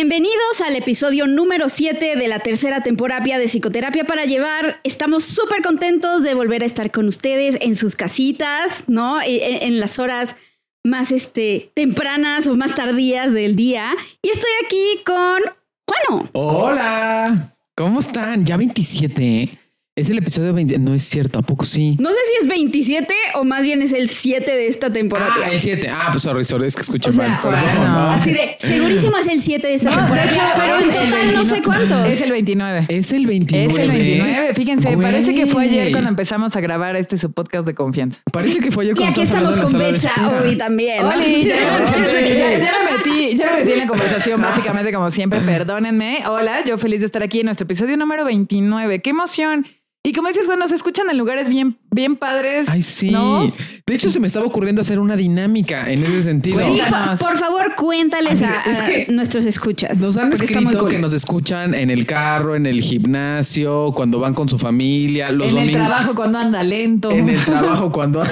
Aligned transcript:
Bienvenidos 0.00 0.60
al 0.64 0.76
episodio 0.76 1.26
número 1.26 1.68
7 1.68 2.14
de 2.14 2.28
la 2.28 2.38
tercera 2.38 2.82
temporada 2.82 3.36
de 3.36 3.48
Psicoterapia 3.48 4.04
para 4.04 4.26
Llevar. 4.26 4.80
Estamos 4.84 5.24
súper 5.24 5.60
contentos 5.60 6.22
de 6.22 6.34
volver 6.34 6.62
a 6.62 6.66
estar 6.66 6.92
con 6.92 7.08
ustedes 7.08 7.58
en 7.60 7.74
sus 7.74 7.96
casitas, 7.96 8.84
¿no? 8.86 9.20
En, 9.20 9.60
en, 9.60 9.80
las 9.80 9.98
horas 9.98 10.36
más 10.84 11.10
este, 11.10 11.72
tempranas 11.74 12.46
o 12.46 12.54
más 12.54 12.76
tardías 12.76 13.32
del 13.32 13.56
día. 13.56 13.90
Y 14.22 14.28
estoy 14.28 14.50
aquí 14.64 15.02
con 15.04 15.40
Juano. 15.88 16.30
Hola, 16.32 17.56
¿cómo 17.74 17.98
están? 17.98 18.46
Ya 18.46 18.56
27, 18.56 19.42
¿eh? 19.42 19.58
Es 19.98 20.08
el 20.10 20.18
episodio 20.18 20.54
20. 20.54 20.78
No 20.78 20.94
es 20.94 21.02
cierto, 21.02 21.40
¿a 21.40 21.42
poco 21.42 21.64
sí? 21.64 21.96
No 21.98 22.10
sé 22.10 22.16
si 22.30 22.44
es 22.44 22.48
27 22.48 23.12
o 23.34 23.44
más 23.44 23.62
bien 23.62 23.82
es 23.82 23.92
el 23.92 24.08
7 24.08 24.48
de 24.48 24.68
esta 24.68 24.92
temporada. 24.92 25.32
Ah, 25.44 25.50
el 25.50 25.60
7. 25.60 25.88
Ah, 25.90 26.08
pues 26.12 26.22
sorry, 26.22 26.44
sorry, 26.44 26.68
es 26.68 26.76
que 26.76 26.82
escuché 26.82 27.10
O 27.10 27.12
sea, 27.12 27.26
mal. 27.28 27.38
Perdón, 27.42 27.60
bueno, 27.74 27.88
no. 27.98 28.10
Así 28.12 28.30
de, 28.32 28.54
segurísimo 28.58 29.16
es 29.16 29.26
el 29.26 29.40
7 29.42 29.66
de 29.66 29.74
esta 29.74 29.90
No, 29.90 29.96
temporada. 29.96 30.24
de 30.26 30.32
hecho, 30.32 30.40
pero 30.56 30.76
en 30.78 30.86
total 30.86 31.10
no 31.10 31.16
29. 31.16 31.44
sé 31.44 31.62
cuántos. 31.62 32.06
Es 32.06 32.20
el 32.20 32.30
29. 32.30 32.86
Es 32.88 33.12
el 33.12 33.26
29. 33.26 33.72
Es 33.72 33.78
el 33.80 33.90
29. 33.90 34.54
Fíjense, 34.54 34.94
Güey. 34.94 35.10
parece 35.10 35.34
que 35.34 35.46
fue 35.46 35.64
ayer 35.64 35.90
cuando 35.90 36.10
empezamos 36.10 36.54
a 36.54 36.60
grabar 36.60 36.94
este 36.94 37.18
su 37.18 37.32
podcast 37.32 37.66
de 37.66 37.74
confianza. 37.74 38.20
Parece 38.32 38.60
que 38.60 38.70
fue 38.70 38.84
ayer 38.84 38.92
Y 38.94 38.96
cuando 38.98 39.12
aquí 39.14 39.22
estábamos 39.22 39.56
estamos 39.56 39.72
con 39.72 39.80
hablando 39.80 39.96
en 39.98 40.02
la 40.04 40.10
sala 40.10 40.14
de 40.14 40.22
Betsa 40.22 40.36
espera. 40.36 40.48
hoy 40.50 40.58
también. 40.58 41.04
Oli, 41.04 41.44
ya, 41.44 41.56
ya- 41.56 42.58
ya 42.58 42.72
me 42.84 42.92
metí, 42.98 43.36
ya 43.36 43.46
me 43.50 43.56
metí 43.64 43.72
en 43.72 43.78
la 43.80 43.86
conversación, 43.88 44.40
básicamente, 44.40 44.92
como 44.92 45.10
siempre. 45.10 45.40
Perdónenme. 45.40 46.22
Hola, 46.28 46.62
yo 46.64 46.78
feliz 46.78 47.00
de 47.00 47.06
estar 47.06 47.24
aquí 47.24 47.40
en 47.40 47.46
nuestro 47.46 47.64
episodio 47.64 47.96
número 47.96 48.24
29. 48.24 49.00
¡Qué 49.00 49.10
emoción! 49.10 49.66
Y 50.04 50.12
como 50.12 50.28
dices, 50.28 50.46
bueno, 50.46 50.66
se 50.68 50.76
escuchan 50.76 51.10
en 51.10 51.18
lugares 51.18 51.48
bien, 51.48 51.76
bien 51.90 52.16
padres. 52.16 52.68
Ay, 52.68 52.82
sí. 52.82 53.10
¿no? 53.10 53.52
De 53.86 53.94
hecho, 53.94 54.08
se 54.08 54.20
me 54.20 54.28
estaba 54.28 54.46
ocurriendo 54.46 54.80
hacer 54.80 55.00
una 55.00 55.16
dinámica 55.16 55.90
en 55.90 56.02
ese 56.02 56.22
sentido. 56.22 56.60
Sí, 56.60 56.80
por, 56.88 57.18
por 57.18 57.36
favor, 57.36 57.74
cuéntales 57.74 58.40
a, 58.42 58.62
es 58.62 58.80
a 58.80 59.12
nuestros 59.12 59.44
escuchas. 59.44 59.98
Nos 59.98 60.16
han 60.16 60.32
escrito 60.32 60.78
cool. 60.78 60.88
que 60.88 60.98
nos 60.98 61.12
escuchan 61.12 61.74
en 61.74 61.90
el 61.90 62.06
carro, 62.06 62.54
en 62.54 62.64
el 62.64 62.80
gimnasio, 62.80 63.92
cuando 63.92 64.20
van 64.20 64.34
con 64.34 64.48
su 64.48 64.56
familia, 64.56 65.30
los 65.30 65.52
en 65.52 65.58
el 65.58 65.64
domingos. 65.66 65.88
trabajo 65.88 66.14
cuando 66.14 66.38
anda 66.38 66.62
lento. 66.62 67.10
En 67.10 67.28
el 67.28 67.44
trabajo, 67.44 67.92
cuando. 67.92 68.22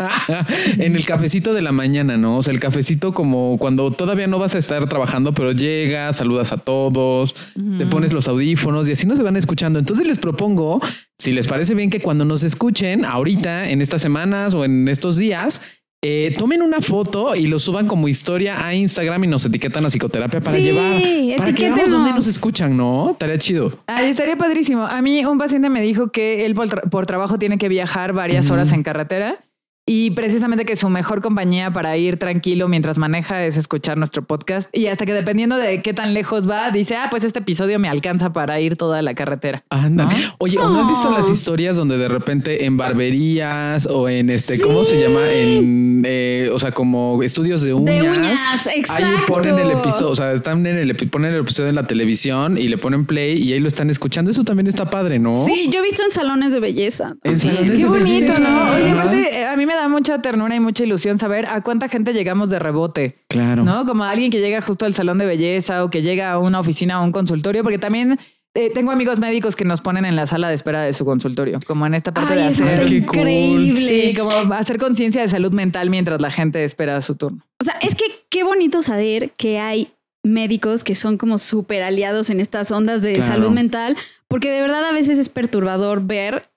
en 0.78 0.96
el 0.96 1.04
cafecito 1.04 1.52
de 1.52 1.60
la 1.60 1.72
mañana, 1.72 2.16
¿no? 2.16 2.38
O 2.38 2.42
sea, 2.42 2.54
el 2.54 2.60
cafecito 2.60 3.12
como 3.12 3.58
cuando 3.58 3.90
todavía 3.90 4.26
no 4.26 4.38
vas 4.38 4.54
a 4.54 4.58
estar 4.58 4.88
trabajando, 4.88 5.34
pero 5.34 5.52
llegas, 5.52 6.16
saludas 6.16 6.52
a 6.52 6.56
todos, 6.56 7.34
te 7.78 7.84
pones 7.86 8.12
los 8.12 8.28
audífonos 8.28 8.88
y 8.88 8.92
así 8.92 9.06
no 9.06 9.16
se 9.16 9.22
van 9.22 9.36
escuchando. 9.36 9.78
Entonces 9.78 10.06
les 10.06 10.18
propongo, 10.18 10.80
si 11.20 11.32
les 11.32 11.46
parece 11.46 11.74
bien, 11.74 11.90
que 11.90 12.00
cuando 12.00 12.24
nos 12.24 12.42
escuchen 12.42 13.04
ahorita, 13.04 13.70
en 13.70 13.82
estas 13.82 14.00
semanas 14.02 14.54
o 14.54 14.64
en 14.64 14.88
estos 14.88 15.16
días, 15.16 15.60
eh, 16.02 16.32
tomen 16.38 16.62
una 16.62 16.80
foto 16.80 17.36
y 17.36 17.46
lo 17.46 17.58
suban 17.58 17.86
como 17.86 18.08
historia 18.08 18.64
a 18.66 18.74
Instagram 18.74 19.24
y 19.24 19.26
nos 19.26 19.44
etiquetan 19.44 19.84
a 19.84 19.88
psicoterapia 19.90 20.40
para 20.40 20.56
Sí, 20.56 20.62
llevar. 20.62 21.02
Para 21.36 21.52
que 21.52 21.64
veamos 21.64 21.90
dónde 21.90 22.12
nos 22.12 22.26
escuchan, 22.26 22.74
¿no? 22.74 23.10
Estaría 23.10 23.36
chido. 23.36 23.78
Ay, 23.86 24.08
estaría 24.10 24.36
padrísimo. 24.36 24.86
A 24.86 25.02
mí 25.02 25.22
un 25.26 25.36
paciente 25.36 25.68
me 25.68 25.82
dijo 25.82 26.10
que 26.10 26.46
él 26.46 26.54
por, 26.54 26.68
tra- 26.68 26.88
por 26.88 27.04
trabajo 27.04 27.38
tiene 27.38 27.58
que 27.58 27.68
viajar 27.68 28.14
varias 28.14 28.50
horas 28.50 28.72
en 28.72 28.82
carretera 28.82 29.44
y 29.86 30.10
precisamente 30.12 30.64
que 30.64 30.76
su 30.76 30.88
mejor 30.88 31.20
compañía 31.22 31.72
para 31.72 31.96
ir 31.96 32.16
tranquilo 32.18 32.68
mientras 32.68 32.98
maneja 32.98 33.44
es 33.44 33.56
escuchar 33.56 33.98
nuestro 33.98 34.22
podcast 34.24 34.68
y 34.72 34.86
hasta 34.86 35.04
que 35.06 35.12
dependiendo 35.12 35.56
de 35.56 35.82
qué 35.82 35.92
tan 35.94 36.14
lejos 36.14 36.48
va, 36.48 36.70
dice, 36.70 36.96
ah, 36.96 37.08
pues 37.10 37.24
este 37.24 37.40
episodio 37.40 37.78
me 37.78 37.88
alcanza 37.88 38.32
para 38.32 38.60
ir 38.60 38.76
toda 38.76 39.02
la 39.02 39.14
carretera. 39.14 39.64
Ándale. 39.70 40.14
¿No? 40.14 40.34
Oye, 40.38 40.58
¿o 40.58 40.68
¿no 40.68 40.80
has 40.80 40.88
visto 40.88 41.10
las 41.10 41.28
historias 41.30 41.76
donde 41.76 41.98
de 41.98 42.08
repente 42.08 42.64
en 42.66 42.76
barberías 42.76 43.86
o 43.86 44.08
en 44.08 44.30
este, 44.30 44.60
¿cómo 44.60 44.84
se 44.84 44.96
Sí. 44.96 45.02
llama? 45.02 45.20
En, 45.30 46.02
eh, 46.06 46.50
o 46.52 46.58
sea, 46.58 46.72
como 46.72 47.22
estudios 47.22 47.62
de 47.62 47.74
uñas. 47.74 47.94
De 48.02 48.10
uñas, 48.10 48.66
Ahí 48.66 48.80
exacto. 48.80 49.26
ponen 49.26 49.58
el 49.58 49.70
episodio, 49.70 50.10
o 50.10 50.16
sea, 50.16 50.32
están 50.32 50.64
en 50.66 50.76
el, 50.78 50.94
ponen 51.08 51.32
el 51.34 51.40
episodio 51.40 51.68
en 51.68 51.74
la 51.74 51.86
televisión 51.86 52.58
y 52.58 52.68
le 52.68 52.78
ponen 52.78 53.06
play 53.06 53.38
y 53.42 53.52
ahí 53.52 53.60
lo 53.60 53.68
están 53.68 53.90
escuchando. 53.90 54.30
Eso 54.30 54.44
también 54.44 54.66
está 54.66 54.90
padre, 54.90 55.18
¿no? 55.18 55.44
Sí, 55.46 55.68
yo 55.72 55.80
he 55.80 55.82
visto 55.82 56.02
en 56.04 56.12
salones 56.12 56.52
de 56.52 56.60
belleza. 56.60 57.14
En 57.24 57.38
salones 57.38 57.70
Qué 57.72 57.76
de 57.78 57.84
bonito, 57.86 58.04
belleza. 58.32 58.40
¿no? 58.40 58.74
Oye, 58.74 58.90
aparte, 58.90 59.40
eh, 59.40 59.46
a 59.46 59.56
mí 59.56 59.66
me 59.66 59.69
da 59.74 59.88
mucha 59.88 60.20
ternura 60.22 60.54
y 60.54 60.60
mucha 60.60 60.84
ilusión 60.84 61.18
saber 61.18 61.46
a 61.46 61.62
cuánta 61.62 61.88
gente 61.88 62.12
llegamos 62.12 62.50
de 62.50 62.58
rebote. 62.58 63.18
Claro. 63.28 63.62
¿no? 63.64 63.84
Como 63.86 64.04
alguien 64.04 64.30
que 64.30 64.40
llega 64.40 64.60
justo 64.62 64.86
al 64.86 64.94
salón 64.94 65.18
de 65.18 65.26
belleza 65.26 65.84
o 65.84 65.90
que 65.90 66.02
llega 66.02 66.32
a 66.32 66.38
una 66.38 66.60
oficina 66.60 67.00
o 67.00 67.04
un 67.04 67.12
consultorio, 67.12 67.62
porque 67.62 67.78
también 67.78 68.18
eh, 68.54 68.70
tengo 68.74 68.90
amigos 68.90 69.18
médicos 69.20 69.54
que 69.54 69.64
nos 69.64 69.80
ponen 69.80 70.04
en 70.04 70.16
la 70.16 70.26
sala 70.26 70.48
de 70.48 70.54
espera 70.54 70.82
de 70.82 70.92
su 70.92 71.04
consultorio, 71.04 71.60
como 71.66 71.86
en 71.86 71.94
esta 71.94 72.12
parte 72.12 72.34
Ay, 72.34 72.42
de 72.42 72.48
eso 72.48 72.64
hacer... 72.64 72.80
cool. 72.80 72.92
increíble. 73.28 73.76
Sí, 73.88 74.14
como 74.16 74.30
hacer 74.54 74.78
conciencia 74.78 75.22
de 75.22 75.28
salud 75.28 75.52
mental 75.52 75.88
mientras 75.90 76.20
la 76.20 76.30
gente 76.30 76.64
espera 76.64 77.00
su 77.00 77.14
turno. 77.14 77.44
O 77.60 77.64
sea, 77.64 77.74
es 77.80 77.94
que 77.94 78.04
qué 78.28 78.42
bonito 78.42 78.82
saber 78.82 79.30
que 79.36 79.58
hay 79.60 79.92
médicos 80.24 80.82
que 80.84 80.94
son 80.96 81.16
como 81.16 81.38
súper 81.38 81.82
aliados 81.82 82.28
en 82.28 82.40
estas 82.40 82.70
ondas 82.72 83.02
de 83.02 83.14
Claro. 83.14 83.32
salud 83.34 83.50
mental, 83.50 83.96
porque 84.28 84.50
de 84.50 84.60
verdad 84.60 84.84
a 84.84 84.92
veces 84.92 85.18
es 85.18 85.28
perturbador 85.28 86.02
ver, 86.04 86.50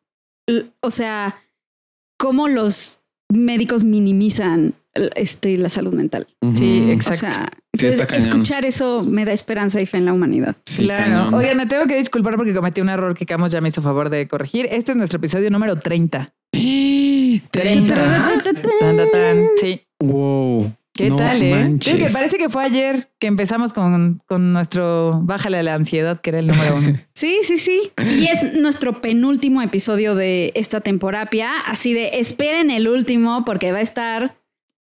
o 0.82 0.92
sea, 0.92 1.38
cómo 2.18 2.48
los 2.48 3.00
médicos 3.34 3.84
minimizan 3.84 4.74
este, 5.16 5.58
la 5.58 5.70
salud 5.70 5.94
mental. 5.94 6.28
Sí, 6.56 6.86
O 6.88 6.92
exacto. 6.92 7.20
sea, 7.32 7.50
Sí, 7.76 7.88
está 7.88 8.04
entonces, 8.04 8.26
cañón. 8.26 8.28
escuchar 8.42 8.66
eso 8.66 9.02
me 9.04 9.26
da 9.26 9.34
esperanza 9.34 9.82
y 9.82 9.88
fe 9.88 9.98
en 9.98 10.06
la 10.06 10.14
humanidad. 10.14 10.56
Sí, 10.66 10.84
claro. 10.84 11.04
cañón. 11.06 11.34
Oigan, 11.34 11.58
me 11.58 11.66
tengo 11.66 11.86
que 11.88 11.98
disculpar 11.98 12.36
porque 12.36 12.54
cometí 12.54 12.82
un 12.82 12.90
error 12.90 13.16
que 13.18 13.26
Camus 13.26 13.52
ya 13.52 13.62
me 13.62 13.70
hizo 13.70 13.82
favor 13.82 14.10
de 14.12 14.28
corregir. 14.28 14.68
Este 14.70 14.92
es 14.92 14.98
nuestro 14.98 15.18
episodio 15.18 15.50
número 15.50 15.76
30. 15.80 16.32
¿Treinta? 17.52 18.32
Tan, 18.80 18.98
tan, 18.98 19.12
tan. 19.12 19.46
Sí. 19.60 19.82
Wow. 20.00 20.72
¿Qué 20.94 21.10
No 21.10 21.16
tal, 21.16 21.42
eh? 21.42 21.78
que 21.80 22.08
parece 22.14 22.38
que 22.38 22.50
fue 22.50 22.64
ayer 22.64 23.10
que 23.18 23.26
empezamos 23.26 23.74
con, 23.74 24.22
con 24.28 24.54
nuestro 24.54 25.22
Bájale 25.24 25.58
a 25.58 25.64
la 25.64 25.74
ansiedad, 25.74 26.22
que 26.22 26.30
era 26.30 26.40
el 26.40 26.48
número 26.48 26.76
uno. 26.76 27.00
Sí, 27.14 27.40
sí, 27.44 27.58
sí. 27.58 27.92
Y 27.98 28.28
es 28.28 28.54
nuestro 28.54 29.02
penúltimo 29.02 29.62
episodio 29.62 30.14
de 30.14 30.52
esta 30.56 30.82
temporada. 30.82 31.24
Así 31.66 31.94
de 31.94 32.20
esperen 32.20 32.70
el 32.70 32.88
último 32.88 33.44
porque 33.46 33.72
va 33.72 33.80
a 33.80 33.82
estar 33.82 34.36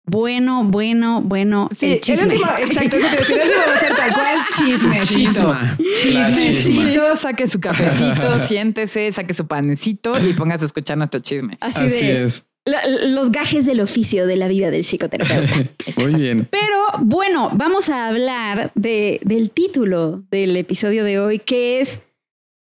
bueno, 0.05 0.65
bueno, 0.65 1.21
bueno. 1.21 1.69
Sí, 1.75 1.85
el 1.85 1.91
el 1.93 1.99
chisme. 2.01 2.27
último, 2.27 2.45
exacto, 2.59 2.97
eso 2.97 3.07
te 3.07 3.17
decía, 3.17 3.35
el 3.35 3.41
último 3.43 3.63
va 3.67 3.73
a 3.75 3.79
ser 3.79 3.95
tal 3.95 4.13
cual 4.13 4.37
chismecito. 4.57 5.57
Chismecito, 6.01 7.15
saque 7.15 7.47
su 7.47 7.59
cafecito, 7.59 8.39
siéntese, 8.39 9.11
saque 9.13 9.33
su 9.33 9.47
panecito 9.47 10.19
y 10.19 10.33
póngase 10.33 10.65
a 10.65 10.67
escuchar 10.67 10.97
nuestro 10.97 11.21
chisme. 11.21 11.57
Así, 11.61 11.85
Así 11.85 12.05
de 12.05 12.23
es. 12.25 12.45
Los 12.65 13.31
gajes 13.31 13.65
del 13.65 13.81
oficio 13.81 14.25
de 14.25 14.37
la 14.37 14.47
vida 14.47 14.71
del 14.71 14.83
psicoterapeuta. 14.83 15.53
Muy 15.97 16.15
bien. 16.15 16.47
Pero 16.49 16.77
bueno, 17.01 17.51
vamos 17.53 17.89
a 17.89 18.07
hablar 18.07 18.71
de, 18.75 19.19
del 19.23 19.51
título 19.51 20.23
del 20.31 20.55
episodio 20.55 21.03
de 21.03 21.19
hoy, 21.19 21.39
que 21.39 21.81
es 21.81 22.01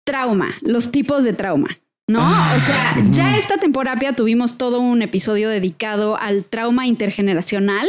trauma, 0.06 0.56
los 0.62 0.92
tipos 0.92 1.24
de 1.24 1.34
trauma. 1.34 1.70
¿No? 2.08 2.20
Ah, 2.22 2.54
o 2.56 2.60
sea, 2.60 2.96
ya 3.10 3.36
esta 3.36 3.58
temporada 3.58 4.14
tuvimos 4.14 4.60
todo 4.60 4.80
un 4.80 5.02
episodio 5.02 5.50
dedicado 5.50 6.18
al 6.20 6.44
trauma 6.44 6.86
intergeneracional 6.86 7.88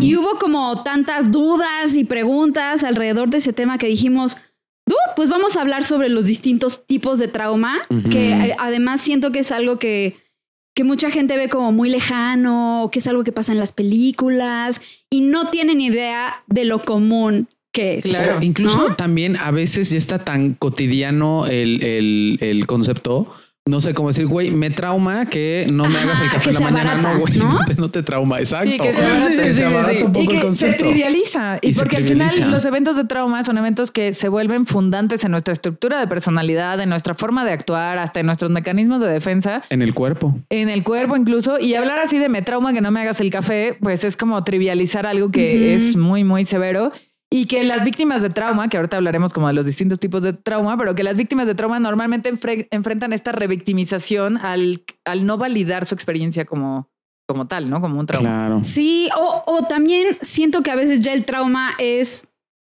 y 0.00 0.16
hubo 0.16 0.36
como 0.40 0.82
tantas 0.82 1.30
dudas 1.30 1.94
y 1.94 2.02
preguntas 2.02 2.82
alrededor 2.82 3.30
de 3.30 3.38
ese 3.38 3.52
tema 3.52 3.78
que 3.78 3.86
dijimos, 3.86 4.36
"Du, 4.84 4.96
pues 5.14 5.28
vamos 5.28 5.56
a 5.56 5.60
hablar 5.60 5.84
sobre 5.84 6.08
los 6.08 6.24
distintos 6.24 6.84
tipos 6.86 7.20
de 7.20 7.28
trauma, 7.28 7.78
que 8.10 8.32
eh, 8.32 8.56
además 8.58 9.00
siento 9.00 9.30
que 9.30 9.38
es 9.38 9.52
algo 9.52 9.78
que, 9.78 10.16
que 10.74 10.84
mucha 10.84 11.10
gente 11.10 11.36
ve 11.36 11.48
como 11.48 11.72
muy 11.72 11.90
lejano, 11.90 12.84
o 12.84 12.90
que 12.90 13.00
es 13.00 13.06
algo 13.06 13.24
que 13.24 13.32
pasa 13.32 13.52
en 13.52 13.58
las 13.58 13.72
películas 13.72 14.80
y 15.10 15.20
no 15.20 15.50
tienen 15.50 15.80
idea 15.80 16.42
de 16.46 16.64
lo 16.64 16.82
común 16.82 17.48
que 17.72 17.98
es. 17.98 18.04
Claro. 18.04 18.38
Incluso 18.42 18.88
¿no? 18.88 18.96
también 18.96 19.36
a 19.36 19.50
veces 19.50 19.90
ya 19.90 19.98
está 19.98 20.24
tan 20.24 20.54
cotidiano 20.54 21.46
el, 21.46 21.82
el, 21.82 22.38
el 22.40 22.66
concepto. 22.66 23.32
No 23.64 23.80
sé 23.80 23.94
cómo 23.94 24.08
decir, 24.08 24.26
güey, 24.26 24.50
me 24.50 24.70
trauma 24.70 25.26
que 25.26 25.66
no 25.72 25.84
me 25.84 25.94
Ajá, 25.96 26.02
hagas 26.02 26.20
el 26.22 26.30
café 26.30 26.50
en 26.50 26.54
la 26.56 26.60
mañana. 26.70 26.94
no, 26.96 27.20
güey, 27.20 27.38
¿no? 27.38 27.52
no, 27.52 27.64
te, 27.64 27.74
no 27.76 27.88
te 27.90 28.02
trauma. 28.02 28.40
Exacto. 28.40 28.68
Sí, 28.68 28.76
que 28.76 28.92
se 28.92 29.04
abarata. 29.04 29.42
Que 29.42 29.52
Sí, 29.52 29.58
sí, 29.58 29.62
abarata 29.62 29.92
sí. 29.92 30.02
un 30.02 30.12
poco 30.12 30.32
Y 30.32 30.36
el 30.36 30.54
se 30.56 30.72
trivializa. 30.72 31.58
Y, 31.62 31.72
porque 31.74 31.96
al 31.98 32.04
final 32.04 32.50
los 32.50 32.64
eventos 32.64 32.96
de 32.96 33.04
trauma 33.04 33.44
son 33.44 33.58
eventos 33.58 33.92
que 33.92 34.12
se 34.14 34.28
vuelven 34.28 34.66
fundantes 34.66 35.22
en 35.24 35.30
nuestra 35.30 35.52
estructura 35.54 36.00
de 36.00 36.08
personalidad, 36.08 36.80
en 36.80 36.88
nuestra 36.88 37.14
forma 37.14 37.44
de 37.44 37.52
actuar, 37.52 37.98
hasta 37.98 38.18
en 38.18 38.26
nuestros 38.26 38.50
mecanismos 38.50 39.00
de 39.00 39.06
defensa. 39.06 39.62
En 39.70 39.80
el 39.80 39.94
cuerpo. 39.94 40.36
En 40.50 40.68
el 40.68 40.82
cuerpo 40.82 41.16
incluso, 41.16 41.60
y 41.60 41.74
hablar 41.76 42.00
así 42.00 42.18
de 42.18 42.28
me 42.28 42.42
trauma 42.42 42.72
que 42.72 42.80
no 42.80 42.90
me 42.90 43.00
hagas 43.00 43.20
el 43.20 43.30
café, 43.30 43.76
pues 43.80 44.02
es 44.02 44.16
como 44.16 44.42
trivializar 44.42 45.06
algo 45.06 45.30
que 45.30 45.74
es 45.74 45.96
muy, 45.96 46.24
muy 46.24 46.44
severo. 46.44 46.90
Y 47.32 47.46
que 47.46 47.64
las 47.64 47.84
víctimas 47.84 48.20
de 48.22 48.30
trauma, 48.30 48.68
que 48.68 48.76
ahorita 48.76 48.96
hablaremos 48.98 49.32
como 49.32 49.48
de 49.48 49.54
los 49.54 49.64
distintos 49.66 49.98
tipos 49.98 50.22
de 50.22 50.32
trauma, 50.34 50.76
pero 50.76 50.94
que 50.94 51.02
las 51.02 51.16
víctimas 51.16 51.46
de 51.46 51.54
trauma 51.54 51.80
normalmente 51.80 52.32
enfre- 52.32 52.68
enfrentan 52.70 53.12
esta 53.12 53.32
revictimización 53.32 54.36
al, 54.36 54.82
al 55.04 55.24
no 55.26 55.38
validar 55.38 55.86
su 55.86 55.94
experiencia 55.94 56.44
como, 56.44 56.88
como 57.26 57.46
tal, 57.46 57.70
¿no? 57.70 57.80
Como 57.80 57.98
un 57.98 58.06
trauma. 58.06 58.28
Claro. 58.28 58.60
Sí, 58.62 59.08
o, 59.18 59.42
o 59.46 59.62
también 59.66 60.18
siento 60.20 60.62
que 60.62 60.70
a 60.70 60.76
veces 60.76 61.00
ya 61.00 61.12
el 61.14 61.24
trauma 61.24 61.70
es 61.78 62.26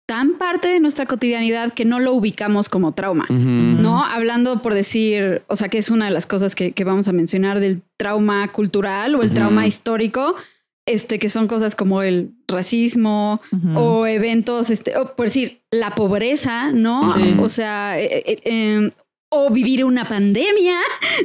tan 0.08 0.34
parte 0.34 0.68
de 0.68 0.82
nuestra 0.82 1.06
cotidianidad 1.06 1.74
que 1.74 1.86
no 1.86 2.00
lo 2.00 2.12
ubicamos 2.14 2.68
como 2.68 2.92
trauma. 2.92 3.26
¿No? 3.30 4.04
Hablando 4.04 4.62
por 4.62 4.74
decir, 4.74 5.42
o 5.48 5.56
sea, 5.56 5.70
que 5.70 5.78
es 5.78 5.90
una 5.90 6.06
de 6.06 6.12
las 6.12 6.28
cosas 6.28 6.54
que, 6.54 6.74
que 6.74 6.84
vamos 6.84 7.08
a 7.08 7.14
mencionar 7.14 7.62
del 7.62 7.82
trauma 7.98 8.48
cultural 8.50 9.16
o 9.16 9.22
el 9.24 9.32
trauma 9.32 9.66
histórico. 9.66 10.36
Este, 10.88 11.20
que 11.20 11.30
son 11.30 11.48
cosas 11.48 11.76
como 11.76 12.02
el 12.02 12.32
racismo 12.48 13.42
o 13.76 14.06
eventos, 14.08 14.70
este, 14.70 14.98
o 14.98 15.16
por 15.16 15.28
decir, 15.28 15.62
la 15.72 15.96
pobreza, 15.96 16.72
¿no? 16.72 17.14
Sí. 17.14 17.36
O 17.40 17.50
sea, 17.50 18.00
eh, 18.00 18.24
eh, 18.26 18.38
eh, 18.46 18.92
o 19.34 19.50
vivir 19.50 19.86
una 19.86 20.08
pandemia, 20.10 20.76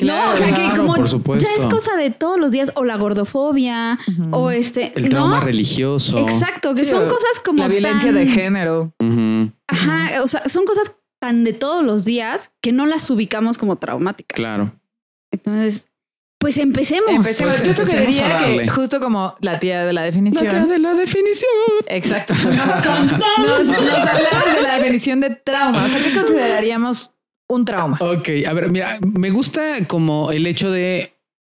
¿no? 0.02 0.32
O 0.32 0.36
sea, 0.36 0.48
que 0.48 0.54
Claro, 0.54 0.76
como 0.76 0.96
ya 1.38 1.48
es 1.58 1.66
cosa 1.66 1.96
de 1.96 2.10
todos 2.10 2.38
los 2.38 2.52
días, 2.52 2.70
o 2.76 2.84
la 2.84 2.96
gordofobia, 2.96 3.98
o 4.30 4.50
este, 4.50 4.92
El 4.94 5.08
trauma 5.08 5.40
¿no? 5.40 5.44
religioso. 5.44 6.16
Exacto, 6.18 6.74
que 6.74 6.84
Sí, 6.84 6.90
son 6.92 7.08
cosas 7.08 7.40
como 7.44 7.58
la 7.58 7.68
violencia 7.68 8.12
tan- 8.12 8.14
de 8.14 8.26
género. 8.28 8.92
Ajá, 9.66 10.22
o 10.22 10.26
sea, 10.28 10.48
son 10.48 10.64
cosas 10.66 10.94
tan 11.18 11.42
de 11.44 11.52
todos 11.54 11.82
los 11.84 12.04
días 12.04 12.50
que 12.60 12.70
no 12.72 12.86
las 12.86 13.10
ubicamos 13.10 13.58
como 13.58 13.76
traumáticas. 13.76 14.36
Claro. 14.36 14.72
Entonces, 15.32 15.88
pues 16.38 16.58
empecemos. 16.58 17.10
Empecemos. 17.10 17.54
Pues 17.54 17.64
Yo 17.64 17.70
empecemos 17.70 18.16
que 18.16 18.68
justo 18.68 19.00
como 19.00 19.34
la 19.40 19.58
tía 19.58 19.84
de 19.84 19.92
la 19.92 20.02
definición. 20.02 20.46
Date 20.46 20.66
de 20.68 20.78
la 20.78 20.94
definición. 20.94 21.50
Exacto. 21.88 22.34
nos, 22.44 23.66
nos 23.66 23.78
hablabas 23.78 24.54
de 24.56 24.62
la 24.62 24.78
definición 24.78 25.20
de 25.20 25.30
trauma. 25.30 25.84
O 25.84 25.88
sea, 25.88 26.02
¿qué 26.02 26.14
consideraríamos 26.14 27.10
un 27.48 27.64
trauma? 27.64 27.98
Ok, 28.00 28.28
a 28.46 28.52
ver, 28.52 28.70
mira, 28.70 28.98
me 29.00 29.30
gusta 29.30 29.86
como 29.86 30.30
el 30.32 30.46
hecho 30.46 30.70
de 30.70 31.12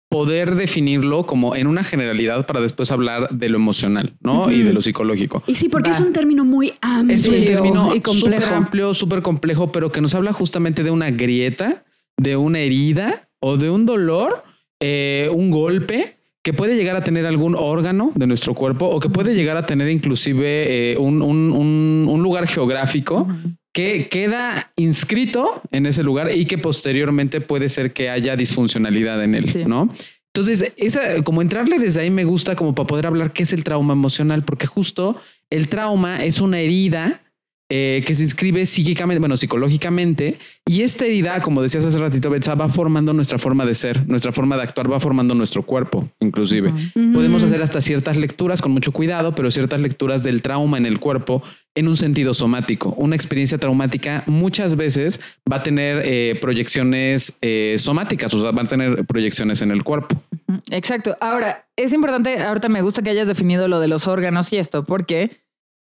poder 0.09 0.55
definirlo 0.55 1.27
como 1.27 1.55
en 1.55 1.67
una 1.67 1.85
generalidad 1.85 2.47
para 2.47 2.61
después 2.61 2.91
hablar 2.91 3.29
de 3.31 3.51
lo 3.51 3.57
emocional, 3.57 4.15
¿no? 4.21 4.51
Y 4.51 4.63
de 4.63 4.73
lo 4.73 4.81
psicológico. 4.81 5.43
Y 5.47 5.55
sí, 5.55 5.69
porque 5.69 5.91
Va. 5.91 5.97
es 5.97 6.03
un 6.03 6.13
término 6.15 6.45
muy 6.47 6.73
amplio 6.81 7.15
Es 7.17 7.29
un 7.29 7.45
término 7.45 7.91
súper 7.91 8.03
complejo. 8.03 8.55
amplio, 8.55 8.95
súper 8.95 9.23
complejo, 9.23 9.71
pero 9.73 9.93
que 9.93 10.01
nos 10.01 10.15
habla 10.15 10.33
justamente 10.33 10.83
de 10.83 10.91
una 10.91 11.11
grieta, 11.11 11.85
de 12.17 12.37
una 12.37 12.61
herida 12.61 13.29
o 13.41 13.59
de 13.59 13.69
un 13.69 13.85
dolor, 13.85 14.45
eh, 14.81 15.29
un 15.33 15.51
golpe 15.51 16.17
que 16.43 16.53
puede 16.53 16.77
llegar 16.77 16.97
a 16.97 17.05
tener 17.05 17.27
algún 17.27 17.55
órgano 17.57 18.13
de 18.15 18.27
nuestro 18.27 18.55
cuerpo 18.55 18.87
o 18.87 19.01
que 19.01 19.09
puede 19.09 19.35
llegar 19.35 19.57
a 19.57 19.67
tener 19.67 19.89
inclusive 19.91 20.93
eh, 20.93 20.97
un, 20.97 21.21
un- 21.21 21.53
un- 21.53 22.07
un 22.09 22.23
lugar 22.23 22.47
geográfico 22.47 23.27
que 23.75 24.09
queda 24.09 24.73
inscrito 24.77 25.61
en 25.73 25.87
ese 25.87 26.03
lugar 26.03 26.31
y 26.35 26.47
que 26.47 26.59
posteriormente 26.59 27.41
puede 27.41 27.69
ser 27.69 27.93
que 27.93 28.09
haya 28.11 28.35
disfuncionalidad 28.37 29.23
en 29.23 29.35
él, 29.35 29.51
Sí. 29.51 29.65
¿no? 29.67 29.89
Entonces, 30.35 30.73
esa, 30.77 31.23
como 31.25 31.43
entrarle 31.43 31.79
desde 31.79 32.01
ahí 32.03 32.11
me 32.11 32.25
gusta 32.25 32.55
como 32.55 32.75
para 32.75 32.87
poder 32.87 33.07
hablar 33.07 33.33
qué 33.33 33.43
es 33.43 33.53
el 33.53 33.65
trauma 33.65 33.93
emocional, 33.95 34.45
porque 34.45 34.67
justo 34.67 35.21
el 35.51 35.69
trauma 35.69 36.25
es 36.25 36.41
una 36.41 36.61
herida 36.61 37.23
eh, 37.71 38.03
que 38.07 38.15
se 38.15 38.23
inscribe 38.23 38.65
psíquicamente, 38.65 39.19
bueno, 39.19 39.37
psicológicamente, 39.37 40.39
y 40.67 40.83
esta 40.83 41.05
herida, 41.05 41.43
como 41.43 41.61
decías 41.61 41.85
hace 41.85 41.99
ratito, 41.99 42.31
Betsa, 42.31 42.55
va 42.55 42.69
formando 42.69 43.13
nuestra 43.13 43.39
forma 43.39 43.67
de 43.67 43.75
ser, 43.75 44.09
nuestra 44.09 44.33
forma 44.33 44.57
de 44.57 44.63
actuar, 44.63 44.91
va 44.91 45.01
formando 45.01 45.35
nuestro 45.35 45.65
cuerpo, 45.65 46.09
inclusive. 46.21 46.73
Podemos 47.13 47.43
hacer 47.43 47.63
hasta 47.63 47.81
ciertas 47.81 48.17
lecturas 48.17 48.63
con 48.63 48.73
mucho 48.73 48.93
cuidado, 48.93 49.35
pero 49.35 49.51
ciertas 49.51 49.81
lecturas 49.81 50.23
del 50.23 50.41
trauma 50.41 50.79
en 50.79 50.87
el 50.87 50.99
cuerpo 50.99 51.43
en 51.75 51.89
un 51.89 51.97
sentido 51.97 52.35
somático. 52.35 52.95
Una 52.97 53.17
experiencia 53.17 53.59
traumática 53.59 54.25
muchas 54.27 54.75
veces 54.75 55.21
va 55.51 55.57
a 55.57 55.63
tener 55.63 56.03
eh, 56.05 56.39
proyecciones 56.41 57.39
eh, 57.41 57.77
somáticas, 57.79 58.33
o 58.35 58.41
sea, 58.41 58.51
va 58.51 58.63
a 58.63 58.67
tener 58.67 59.05
proyecciones 59.07 59.63
en 59.63 59.71
el 59.71 59.85
cuerpo. 59.85 60.17
Exacto. 60.71 61.17
Ahora, 61.21 61.67
es 61.77 61.93
importante, 61.93 62.41
ahorita 62.41 62.69
me 62.69 62.83
gusta 62.83 63.03
que 63.03 63.11
hayas 63.11 63.29
definido 63.29 63.69
lo 63.69 63.79
de 63.81 63.89
los 63.89 64.07
órganos 64.09 64.53
y 64.53 64.57
esto, 64.57 64.85
porque 64.85 65.31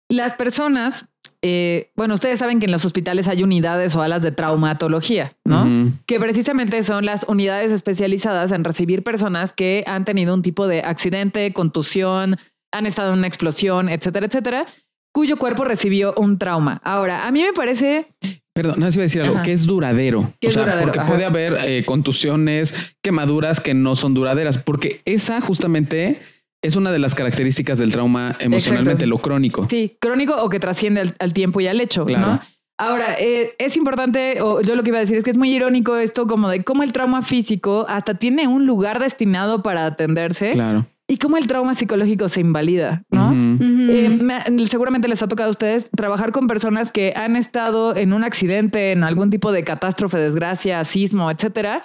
las 0.08 0.34
personas, 0.34 1.06
eh, 1.42 1.90
bueno, 1.96 2.14
ustedes 2.14 2.38
saben 2.38 2.60
que 2.60 2.66
en 2.66 2.72
los 2.72 2.84
hospitales 2.84 3.28
hay 3.28 3.42
unidades 3.42 3.96
o 3.96 4.02
alas 4.02 4.22
de 4.22 4.32
traumatología, 4.32 5.36
¿no? 5.44 5.92
Que 6.06 6.20
precisamente 6.20 6.82
son 6.82 7.04
las 7.04 7.24
unidades 7.28 7.72
especializadas 7.72 8.52
en 8.52 8.64
recibir 8.64 9.02
personas 9.02 9.52
que 9.52 9.84
han 9.86 10.04
tenido 10.04 10.34
un 10.34 10.42
tipo 10.42 10.66
de 10.66 10.80
accidente, 10.80 11.52
contusión, 11.52 12.38
han 12.72 12.86
estado 12.86 13.12
en 13.12 13.18
una 13.18 13.28
explosión, 13.28 13.88
etcétera, 13.88 14.26
etcétera, 14.26 14.66
cuyo 15.12 15.36
cuerpo 15.36 15.64
recibió 15.64 16.14
un 16.16 16.38
trauma. 16.38 16.80
Ahora, 16.84 17.26
a 17.26 17.30
mí 17.30 17.42
me 17.42 17.52
parece 17.52 18.08
Perdón, 18.54 18.76
no 18.78 18.86
iba 18.86 19.00
a 19.00 19.02
decir 19.02 19.20
algo 19.20 19.34
Ajá. 19.34 19.42
que 19.42 19.52
es 19.52 19.66
duradero. 19.66 20.20
O 20.20 20.34
es 20.40 20.54
sea, 20.54 20.62
duradero, 20.62 20.86
porque 20.86 21.00
ajá. 21.00 21.08
puede 21.08 21.24
haber 21.24 21.58
eh, 21.66 21.84
contusiones, 21.84 22.94
quemaduras 23.02 23.58
que 23.58 23.74
no 23.74 23.96
son 23.96 24.14
duraderas, 24.14 24.58
porque 24.58 25.00
esa 25.06 25.40
justamente 25.40 26.22
es 26.64 26.76
una 26.76 26.90
de 26.92 26.98
las 26.98 27.14
características 27.14 27.78
del 27.78 27.92
trauma 27.92 28.36
emocionalmente, 28.40 29.04
Exacto. 29.04 29.06
lo 29.06 29.18
crónico. 29.18 29.66
Sí, 29.70 29.96
crónico 30.00 30.34
o 30.36 30.48
que 30.48 30.58
trasciende 30.60 31.00
al, 31.00 31.14
al 31.18 31.32
tiempo 31.32 31.60
y 31.60 31.66
al 31.66 31.80
hecho, 31.80 32.04
Claro. 32.04 32.26
¿no? 32.26 32.40
Ahora, 32.76 33.14
eh, 33.20 33.52
es 33.58 33.76
importante, 33.76 34.42
o 34.42 34.60
yo 34.60 34.74
lo 34.74 34.82
que 34.82 34.88
iba 34.90 34.96
a 34.96 35.00
decir 35.00 35.16
es 35.16 35.22
que 35.22 35.30
es 35.30 35.36
muy 35.36 35.54
irónico 35.54 35.96
esto 35.96 36.26
como 36.26 36.48
de 36.48 36.64
cómo 36.64 36.82
el 36.82 36.90
trauma 36.92 37.22
físico 37.22 37.86
hasta 37.88 38.14
tiene 38.14 38.48
un 38.48 38.66
lugar 38.66 38.98
destinado 38.98 39.62
para 39.62 39.86
atenderse 39.86 40.50
Claro. 40.50 40.84
y 41.06 41.18
cómo 41.18 41.36
el 41.36 41.46
trauma 41.46 41.74
psicológico 41.74 42.28
se 42.28 42.40
invalida, 42.40 43.04
¿no? 43.12 43.30
Eh, 43.32 44.18
me- 44.20 44.66
seguramente 44.66 45.06
les 45.06 45.22
ha 45.22 45.28
tocado 45.28 45.48
a 45.48 45.52
ustedes 45.52 45.88
trabajar 45.96 46.32
con 46.32 46.48
personas 46.48 46.90
que 46.90 47.12
han 47.14 47.36
estado 47.36 47.94
en 47.94 48.12
un 48.12 48.24
accidente, 48.24 48.90
en 48.90 49.04
algún 49.04 49.30
tipo 49.30 49.52
de 49.52 49.62
catástrofe, 49.62 50.18
desgracia, 50.18 50.82
sismo, 50.82 51.30
etcétera, 51.30 51.84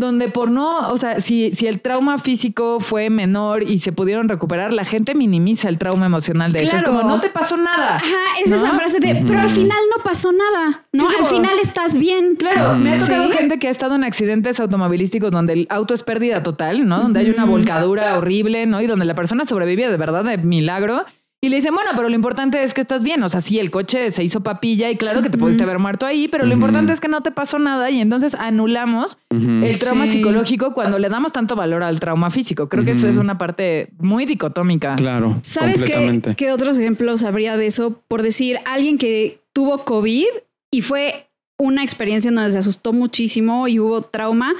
donde 0.00 0.28
por 0.28 0.50
no, 0.50 0.88
o 0.88 0.96
sea, 0.96 1.20
si, 1.20 1.52
si 1.54 1.66
el 1.68 1.80
trauma 1.80 2.18
físico 2.18 2.80
fue 2.80 3.10
menor 3.10 3.62
y 3.62 3.78
se 3.78 3.92
pudieron 3.92 4.28
recuperar, 4.28 4.72
la 4.72 4.84
gente 4.84 5.14
minimiza 5.14 5.68
el 5.68 5.78
trauma 5.78 6.06
emocional 6.06 6.52
de 6.52 6.64
eso. 6.64 6.76
Es 6.76 6.82
Claro. 6.82 6.98
como, 6.98 7.08
no 7.08 7.20
te 7.20 7.28
pasó 7.30 7.56
nada. 7.56 7.96
Ajá, 7.96 8.06
es 8.42 8.50
¿No? 8.50 8.56
esa 8.56 8.72
frase 8.72 8.98
de, 8.98 9.22
pero 9.26 9.38
al 9.40 9.50
final 9.50 9.78
no 9.96 10.02
pasó 10.02 10.32
nada, 10.32 10.84
¿no? 10.92 11.08
Sí, 11.08 11.14
al 11.16 11.22
como- 11.24 11.26
final 11.28 11.58
estás 11.62 11.96
bien. 11.96 12.34
Claro, 12.36 12.74
me 12.76 12.92
ha 12.92 12.96
Sí. 12.96 13.06
tocado 13.06 13.30
gente 13.30 13.58
que 13.58 13.68
ha 13.68 13.70
estado 13.70 13.94
en 13.94 14.02
accidentes 14.04 14.58
automovilísticos 14.58 15.30
donde 15.30 15.52
el 15.52 15.66
auto 15.70 15.94
es 15.94 16.02
pérdida 16.02 16.42
total, 16.42 16.88
¿no? 16.88 17.00
Donde 17.02 17.20
hay 17.20 17.30
una 17.30 17.44
volcadura 17.44 18.16
horrible, 18.18 18.66
¿no? 18.66 18.80
Y 18.80 18.86
donde 18.86 19.04
la 19.04 19.14
persona 19.14 19.44
sobrevive 19.44 19.88
de 19.90 19.96
verdad 19.96 20.24
de 20.24 20.38
milagro. 20.38 21.04
Y 21.42 21.48
le 21.48 21.56
dicen, 21.56 21.74
bueno, 21.74 21.90
pero 21.96 22.10
lo 22.10 22.14
importante 22.14 22.62
es 22.62 22.74
que 22.74 22.82
estás 22.82 23.02
bien. 23.02 23.22
O 23.22 23.28
sea, 23.30 23.40
sí, 23.40 23.58
el 23.58 23.70
coche 23.70 24.10
se 24.10 24.22
hizo 24.22 24.42
papilla 24.42 24.90
y 24.90 24.96
claro 24.96 25.22
que 25.22 25.30
te 25.30 25.38
pudiste 25.38 25.62
haber 25.64 25.78
muerto 25.78 26.04
ahí, 26.04 26.28
pero 26.28 26.44
lo 26.44 26.52
importante 26.52 26.92
es 26.92 27.00
que 27.00 27.08
no 27.08 27.22
te 27.22 27.30
pasó 27.30 27.58
nada 27.58 27.88
y 27.90 27.98
entonces 28.00 28.34
anulamos 28.34 29.16
el 29.30 29.78
trauma 29.78 30.04
Sí. 30.06 30.12
psicológico 30.18 30.74
cuando 30.74 30.98
le 30.98 31.08
damos 31.08 31.32
tanto 31.32 31.56
valor 31.56 31.82
al 31.82 31.98
trauma 31.98 32.30
físico. 32.30 32.68
Creo 32.68 32.84
que 32.84 32.90
eso 32.90 33.08
es 33.08 33.16
una 33.16 33.38
parte 33.38 33.88
muy 33.98 34.26
dicotómica. 34.26 34.96
Claro. 34.96 35.38
¿Sabes 35.42 35.82
qué, 35.82 36.34
qué 36.36 36.52
otros 36.52 36.76
ejemplos 36.76 37.22
habría 37.22 37.56
de 37.56 37.68
eso? 37.68 38.02
Por 38.06 38.22
decir, 38.22 38.58
alguien 38.66 38.98
que 38.98 39.40
tuvo 39.54 39.84
COVID 39.86 40.26
y 40.70 40.82
fue 40.82 41.30
una 41.58 41.82
experiencia 41.82 42.28
en 42.28 42.34
donde 42.34 42.52
se 42.52 42.58
asustó 42.58 42.92
muchísimo 42.92 43.66
y 43.66 43.78
hubo 43.80 44.02
trauma, 44.02 44.52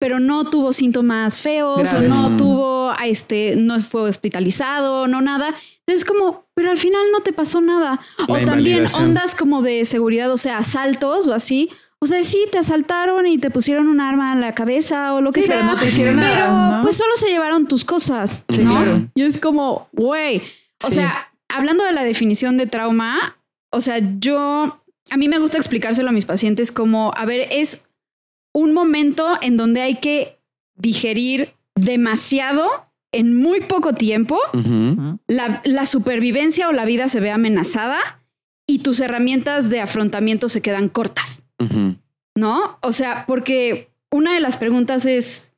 pero 0.00 0.18
no 0.18 0.50
tuvo 0.50 0.72
síntomas 0.72 1.40
feos 1.42 1.78
Graves. 1.92 2.12
o 2.12 2.30
no 2.30 2.36
tuvo, 2.36 2.92
este, 3.04 3.54
no 3.56 3.78
fue 3.78 4.02
hospitalizado, 4.02 5.06
no 5.06 5.20
nada. 5.20 5.54
Entonces 5.86 6.04
como, 6.04 6.46
pero 6.54 6.70
al 6.70 6.78
final 6.78 7.02
no 7.12 7.20
te 7.20 7.32
pasó 7.32 7.60
nada. 7.60 8.00
La 8.26 8.34
o 8.34 8.38
también 8.44 8.86
ondas 8.98 9.34
como 9.34 9.60
de 9.62 9.84
seguridad, 9.84 10.30
o 10.32 10.36
sea, 10.36 10.58
asaltos 10.58 11.28
o 11.28 11.34
así. 11.34 11.68
O 12.00 12.06
sea, 12.06 12.22
sí, 12.22 12.46
te 12.52 12.58
asaltaron 12.58 13.26
y 13.26 13.38
te 13.38 13.50
pusieron 13.50 13.88
un 13.88 14.00
arma 14.00 14.32
en 14.32 14.40
la 14.40 14.54
cabeza 14.54 15.14
o 15.14 15.20
lo 15.20 15.32
que 15.32 15.40
Sí, 15.42 15.46
sea. 15.46 15.56
pero 15.60 15.72
no 15.72 15.78
te 15.78 15.88
hicieron 15.88 16.16
Pero 16.20 16.34
nada, 16.34 16.76
¿no? 16.78 16.82
pues 16.82 16.96
solo 16.96 17.12
se 17.16 17.28
llevaron 17.28 17.66
tus 17.66 17.84
cosas, 17.84 18.44
Sí, 18.50 18.62
¿no? 18.62 18.72
claro. 18.72 19.08
Y 19.14 19.22
es 19.22 19.38
como, 19.38 19.88
güey, 19.92 20.42
o 20.82 20.88
Sí. 20.88 20.96
sea, 20.96 21.32
hablando 21.48 21.84
de 21.84 21.92
la 21.92 22.02
definición 22.04 22.56
de 22.58 22.66
trauma, 22.66 23.38
o 23.70 23.80
sea, 23.80 24.00
yo, 24.18 24.82
a 25.10 25.16
mí 25.16 25.28
me 25.28 25.38
gusta 25.38 25.56
explicárselo 25.58 26.08
a 26.10 26.12
mis 26.12 26.26
pacientes 26.26 26.72
como, 26.72 27.12
a 27.16 27.24
ver, 27.24 27.48
es 27.50 27.86
un 28.52 28.72
momento 28.74 29.38
en 29.40 29.56
donde 29.56 29.80
hay 29.80 29.96
que 29.96 30.38
digerir 30.76 31.54
demasiado 31.74 32.68
en 33.14 33.36
muy 33.36 33.60
poco 33.60 33.94
tiempo, 33.94 34.38
la, 35.26 35.62
la 35.64 35.86
supervivencia 35.86 36.68
o 36.68 36.72
la 36.72 36.84
vida 36.84 37.08
se 37.08 37.20
ve 37.20 37.30
amenazada 37.30 37.98
y 38.66 38.80
tus 38.80 39.00
herramientas 39.00 39.70
de 39.70 39.80
afrontamiento 39.80 40.48
se 40.48 40.62
quedan 40.62 40.88
cortas. 40.88 41.44
¿no? 42.34 42.78
O 42.82 42.92
sea, 42.92 43.24
porque 43.26 43.90
una 44.10 44.34
de 44.34 44.40
las 44.40 44.56
preguntas 44.56 45.06
es 45.06 45.52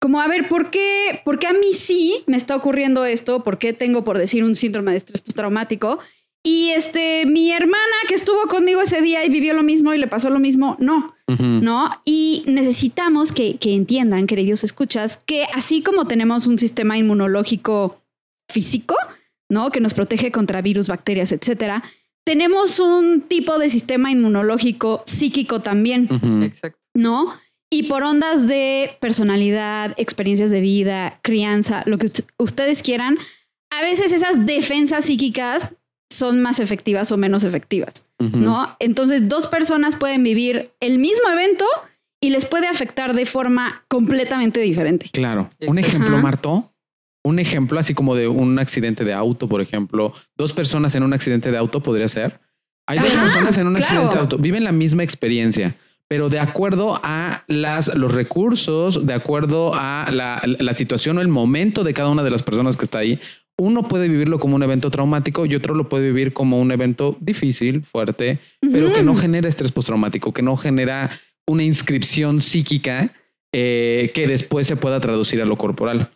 como, 0.00 0.20
a 0.20 0.28
ver, 0.28 0.48
¿por 0.48 0.70
qué, 0.70 1.20
¿por 1.24 1.38
qué 1.38 1.46
a 1.46 1.52
mí 1.52 1.72
sí 1.72 2.24
me 2.26 2.36
está 2.36 2.56
ocurriendo 2.56 3.04
esto? 3.04 3.44
¿Por 3.44 3.58
qué 3.58 3.72
tengo, 3.72 4.04
por 4.04 4.18
decir, 4.18 4.42
un 4.42 4.56
síndrome 4.56 4.92
de 4.92 4.96
estrés 4.98 5.20
postraumático? 5.20 6.00
Y 6.44 6.70
este, 6.70 7.24
mi 7.26 7.52
hermana 7.52 7.94
que 8.08 8.14
estuvo 8.14 8.48
conmigo 8.48 8.80
ese 8.80 9.00
día 9.00 9.24
y 9.24 9.28
vivió 9.28 9.54
lo 9.54 9.62
mismo 9.62 9.94
y 9.94 9.98
le 9.98 10.08
pasó 10.08 10.28
lo 10.28 10.40
mismo, 10.40 10.76
no, 10.80 11.14
¿no? 11.38 11.90
Y 12.04 12.44
necesitamos 12.46 13.32
que, 13.32 13.56
que 13.56 13.74
entiendan, 13.74 14.26
queridos 14.26 14.64
escuchas, 14.64 15.18
que 15.26 15.44
así 15.54 15.82
como 15.82 16.06
tenemos 16.06 16.46
un 16.46 16.58
sistema 16.58 16.98
inmunológico 16.98 18.00
físico, 18.50 18.96
¿no? 19.50 19.70
Que 19.70 19.80
nos 19.80 19.94
protege 19.94 20.30
contra 20.30 20.62
virus, 20.62 20.88
bacterias, 20.88 21.32
etcétera, 21.32 21.82
tenemos 22.24 22.78
un 22.78 23.22
tipo 23.22 23.58
de 23.58 23.68
sistema 23.68 24.10
inmunológico 24.10 25.02
psíquico 25.06 25.60
también. 25.60 26.08
Exacto. 26.42 26.78
¿no? 26.94 27.32
Y 27.70 27.84
por 27.84 28.02
ondas 28.02 28.46
de 28.46 28.90
personalidad, 29.00 29.94
experiencias 29.96 30.50
de 30.50 30.60
vida, 30.60 31.18
crianza, 31.22 31.82
lo 31.86 31.96
que 31.96 32.06
ust- 32.06 32.24
ustedes 32.38 32.82
quieran, 32.82 33.16
a 33.70 33.80
veces 33.80 34.12
esas 34.12 34.44
defensas 34.44 35.06
psíquicas 35.06 35.74
son 36.12 36.42
más 36.42 36.60
efectivas 36.60 37.10
o 37.12 37.16
menos 37.16 37.44
efectivas, 37.44 38.04
¿no? 38.30 38.76
Entonces, 38.78 39.28
dos 39.28 39.46
personas 39.46 39.96
pueden 39.96 40.22
vivir 40.22 40.70
el 40.80 40.98
mismo 40.98 41.28
evento 41.30 41.64
y 42.20 42.30
les 42.30 42.44
puede 42.44 42.68
afectar 42.68 43.14
de 43.14 43.26
forma 43.26 43.84
completamente 43.88 44.60
diferente. 44.60 45.10
Claro. 45.12 45.50
Un 45.66 45.78
ejemplo, 45.78 46.12
Ajá. 46.12 46.22
Marto. 46.22 46.72
un 47.24 47.38
ejemplo 47.38 47.78
así 47.78 47.94
como 47.94 48.14
de 48.14 48.28
un 48.28 48.58
accidente 48.58 49.04
de 49.04 49.12
auto, 49.12 49.48
por 49.48 49.60
ejemplo, 49.60 50.12
dos 50.36 50.52
personas 50.52 50.94
en 50.94 51.02
un 51.02 51.12
accidente 51.12 51.50
de 51.50 51.58
auto 51.58 51.80
podría 51.80 52.08
ser. 52.08 52.40
Hay 52.86 52.98
dos 52.98 53.14
personas 53.14 53.56
en 53.58 53.66
un 53.68 53.74
claro. 53.74 53.84
accidente 53.84 54.14
de 54.14 54.20
auto, 54.20 54.38
viven 54.38 54.64
la 54.64 54.72
misma 54.72 55.04
experiencia, 55.04 55.76
pero 56.08 56.28
de 56.28 56.40
acuerdo 56.40 57.00
a 57.02 57.44
las, 57.46 57.94
los 57.94 58.12
recursos, 58.12 59.06
de 59.06 59.14
acuerdo 59.14 59.72
a 59.74 60.08
la, 60.12 60.42
la 60.44 60.72
situación 60.72 61.18
o 61.18 61.20
el 61.20 61.28
momento 61.28 61.84
de 61.84 61.94
cada 61.94 62.08
una 62.08 62.22
de 62.22 62.30
las 62.30 62.42
personas 62.42 62.76
que 62.76 62.84
está 62.84 62.98
ahí, 62.98 63.20
uno 63.58 63.86
puede 63.88 64.08
vivirlo 64.08 64.38
como 64.38 64.56
un 64.56 64.62
evento 64.62 64.90
traumático 64.90 65.46
y 65.46 65.54
otro 65.54 65.74
lo 65.74 65.88
puede 65.88 66.06
vivir 66.06 66.32
como 66.32 66.60
un 66.60 66.72
evento 66.72 67.16
difícil, 67.20 67.82
fuerte, 67.84 68.38
pero 68.72 68.92
que 68.92 69.02
no 69.02 69.14
genera 69.14 69.48
estrés 69.48 69.72
postraumático, 69.72 70.32
que 70.32 70.42
no 70.42 70.56
genera 70.56 71.10
una 71.46 71.62
inscripción 71.62 72.40
psíquica 72.40 73.12
eh, 73.54 74.10
que 74.14 74.26
después 74.26 74.66
se 74.66 74.76
pueda 74.76 75.00
traducir 75.00 75.40
a 75.42 75.44
lo 75.44 75.56
corporal. 75.58 76.08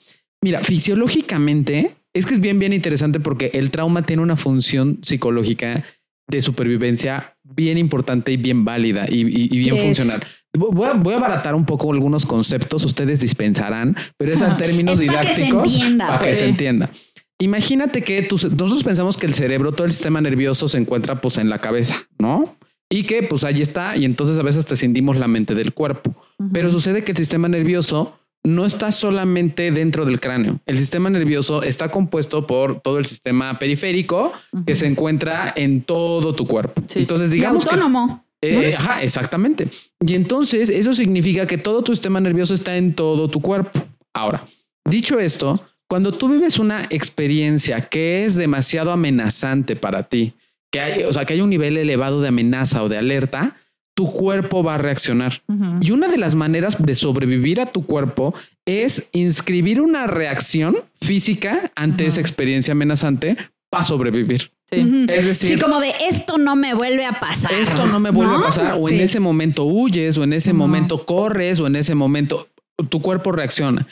Mira, 0.42 0.62
fisiológicamente 0.62 1.94
es 2.14 2.26
que 2.26 2.34
es 2.34 2.40
bien, 2.40 2.58
bien 2.58 2.72
interesante 2.72 3.20
porque 3.20 3.50
el 3.54 3.70
trauma 3.70 4.02
tiene 4.02 4.22
una 4.22 4.36
función 4.36 4.98
psicológica 5.02 5.84
de 6.28 6.42
supervivencia 6.42 7.36
bien 7.44 7.78
importante 7.78 8.32
y 8.32 8.36
bien 8.36 8.64
válida 8.64 9.06
y, 9.08 9.20
y- 9.20 9.48
y 9.52 9.58
bien 9.58 9.76
funcional. 9.76 10.20
Voy 10.56 10.86
a, 10.88 10.94
voy 10.94 11.12
a 11.12 11.18
abaratar 11.18 11.54
un 11.54 11.66
poco 11.66 11.92
algunos 11.92 12.24
conceptos, 12.24 12.84
ustedes 12.86 13.20
dispensarán, 13.20 13.94
pero 14.16 14.32
es 14.32 14.40
en 14.40 14.56
términos 14.56 14.98
Es 14.98 15.06
para 15.06 15.20
que 15.20 15.34
se 15.34 15.42
didácticos 15.44 15.74
entienda, 15.76 16.06
para 16.06 16.18
que 16.20 16.24
pues. 16.26 16.38
se 16.38 16.46
entienda. 16.48 16.90
Imagínate 17.38 18.02
que 18.02 18.22
tus- 18.22 18.44
nosotros 18.50 18.82
pensamos 18.84 19.16
que 19.16 19.26
el 19.26 19.34
cerebro, 19.34 19.72
todo 19.72 19.86
el 19.86 19.92
sistema 19.92 20.20
nervioso 20.20 20.68
se 20.68 20.78
encuentra 20.78 21.20
pues 21.20 21.36
en 21.38 21.50
la 21.50 21.60
cabeza, 21.60 21.96
¿no? 22.18 22.56
Y 22.88 23.02
que 23.02 23.22
pues 23.24 23.44
ahí 23.44 23.60
está 23.62 23.96
y 23.96 24.04
entonces 24.04 24.38
a 24.38 24.42
veces 24.42 24.64
te 24.64 24.76
sentimos 24.76 25.16
la 25.16 25.28
mente 25.28 25.54
del 25.54 25.74
cuerpo. 25.74 26.14
Pero 26.52 26.70
sucede 26.70 27.02
que 27.04 27.12
el 27.12 27.18
sistema 27.18 27.48
nervioso 27.48 28.18
no 28.44 28.64
está 28.64 28.92
solamente 28.92 29.72
dentro 29.72 30.04
del 30.06 30.20
cráneo. 30.20 30.60
El 30.66 30.78
sistema 30.78 31.10
nervioso 31.10 31.62
está 31.64 31.90
compuesto 31.90 32.46
por 32.46 32.80
todo 32.80 32.98
el 32.98 33.06
sistema 33.06 33.58
periférico 33.58 34.32
que 34.66 34.76
se 34.76 34.86
encuentra 34.86 35.52
en 35.56 35.82
todo 35.82 36.34
tu 36.34 36.46
cuerpo. 36.46 36.80
Sí. 36.88 37.00
Entonces, 37.00 37.30
Y 37.30 37.34
digamos 37.34 37.64
que 37.64 37.74
autónomo. 37.74 38.24
eh, 38.40 38.76
ajá, 38.78 39.02
exactamente. 39.02 39.68
Y 40.06 40.14
entonces 40.14 40.70
eso 40.70 40.94
significa 40.94 41.46
que 41.46 41.58
todo 41.58 41.82
tu 41.82 41.92
sistema 41.92 42.20
nervioso 42.20 42.54
está 42.54 42.76
en 42.76 42.94
todo 42.94 43.28
tu 43.28 43.40
cuerpo. 43.42 43.84
Ahora, 44.14 44.46
dicho 44.88 45.18
esto, 45.18 45.60
cuando 45.88 46.12
tú 46.12 46.28
vives 46.28 46.58
una 46.58 46.84
experiencia 46.90 47.80
que 47.82 48.24
es 48.24 48.36
demasiado 48.36 48.90
amenazante 48.90 49.76
para 49.76 50.04
ti, 50.04 50.34
que 50.72 50.80
hay, 50.80 51.02
o 51.04 51.12
sea, 51.12 51.24
que 51.24 51.34
hay 51.34 51.40
un 51.40 51.50
nivel 51.50 51.76
elevado 51.76 52.20
de 52.20 52.28
amenaza 52.28 52.82
o 52.82 52.88
de 52.88 52.98
alerta, 52.98 53.56
tu 53.94 54.12
cuerpo 54.12 54.62
va 54.62 54.74
a 54.74 54.78
reaccionar. 54.78 55.42
Y 55.80 55.90
una 55.90 56.08
de 56.08 56.18
las 56.18 56.34
maneras 56.34 56.76
de 56.78 56.94
sobrevivir 56.94 57.62
a 57.62 57.72
tu 57.72 57.86
cuerpo 57.86 58.34
es 58.66 59.08
inscribir 59.12 59.80
una 59.80 60.06
reacción 60.06 60.76
física 61.00 61.72
ante 61.74 62.04
esa 62.04 62.20
experiencia 62.20 62.72
amenazante 62.72 63.38
para 63.70 63.84
sobrevivir. 63.84 64.52
Sí. 64.70 65.06
Es 65.08 65.24
decir, 65.24 65.50
sí, 65.50 65.58
como 65.58 65.80
de 65.80 65.94
esto 66.08 66.36
no 66.38 66.56
me 66.56 66.74
vuelve 66.74 67.06
a 67.06 67.20
pasar. 67.20 67.54
esto 67.54 67.86
no 67.86 68.00
me 68.00 68.10
vuelve 68.10 68.32
¿No? 68.32 68.40
a 68.40 68.42
pasar 68.42 68.74
o 68.76 68.88
en 68.88 69.00
ese 69.00 69.20
momento 69.20 69.64
huyes 69.64 70.18
o 70.18 70.24
en 70.24 70.32
ese 70.32 70.52
momento 70.52 71.06
corres 71.06 71.60
o 71.60 71.68
en 71.68 71.76
ese 71.76 71.94
momento 71.94 72.48
tu 72.88 73.00
cuerpo 73.00 73.30
reacciona. 73.32 73.86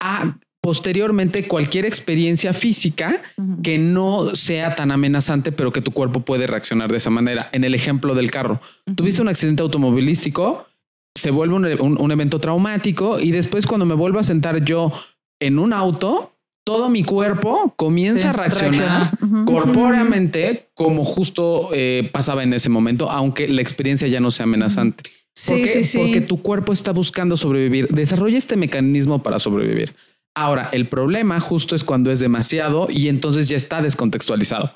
A 0.00 0.36
posteriormente 0.68 1.46
cualquier 1.46 1.84
experiencia 1.84 2.54
física 2.54 3.20
que 3.62 3.76
no 3.76 4.34
sea 4.34 4.74
tan 4.74 4.90
amenazante, 4.92 5.52
pero 5.52 5.70
que 5.72 5.82
tu 5.82 5.90
cuerpo 5.92 6.20
puede 6.20 6.46
reaccionar 6.46 6.90
de 6.90 6.96
esa 6.96 7.10
manera. 7.10 7.50
En 7.52 7.64
el 7.64 7.74
ejemplo 7.74 8.14
del 8.14 8.30
carro, 8.30 8.62
tuviste 8.94 9.20
un 9.20 9.28
accidente 9.28 9.62
automovilístico, 9.62 10.66
se 11.14 11.30
vuelve 11.30 11.54
un, 11.54 11.66
un- 11.66 12.00
un 12.00 12.10
evento 12.12 12.38
traumático 12.40 13.20
y 13.20 13.30
después 13.30 13.66
cuando 13.66 13.84
me 13.84 13.94
vuelvo 13.94 14.18
a 14.20 14.22
sentar 14.22 14.64
yo 14.64 14.90
en 15.38 15.58
un 15.58 15.74
auto, 15.74 16.32
todo 16.66 16.88
mi 16.88 17.04
cuerpo 17.04 17.74
comienza 17.76 18.22
Sí, 18.22 18.28
a 18.28 18.32
reaccionar 18.32 19.10
corpóreamente 19.44 20.70
como 20.72 21.04
justo 21.04 21.68
eh, 21.74 22.08
pasaba 22.10 22.42
en 22.42 22.54
ese 22.54 22.70
momento, 22.70 23.10
aunque 23.10 23.48
la 23.48 23.60
experiencia 23.60 24.08
ya 24.08 24.18
no 24.20 24.30
sea 24.30 24.44
amenazante. 24.44 25.02
¿Por 25.02 25.12
Sí, 25.58 25.62
qué? 25.62 25.68
sí, 25.68 25.84
sí. 25.84 25.98
Porque 25.98 26.20
tu 26.22 26.40
cuerpo 26.40 26.72
está 26.72 26.92
buscando 26.92 27.36
sobrevivir. 27.36 27.88
Desarrolla 27.88 28.38
este 28.38 28.56
mecanismo 28.56 29.22
para 29.22 29.38
sobrevivir. 29.38 29.92
Ahora, 30.36 30.68
el 30.72 30.88
problema 30.88 31.38
justo 31.40 31.76
es 31.76 31.84
cuando 31.84 32.10
es 32.10 32.20
demasiado 32.20 32.88
y 32.90 33.08
entonces 33.08 33.48
ya 33.48 33.56
está 33.56 33.82
descontextualizado. 33.82 34.74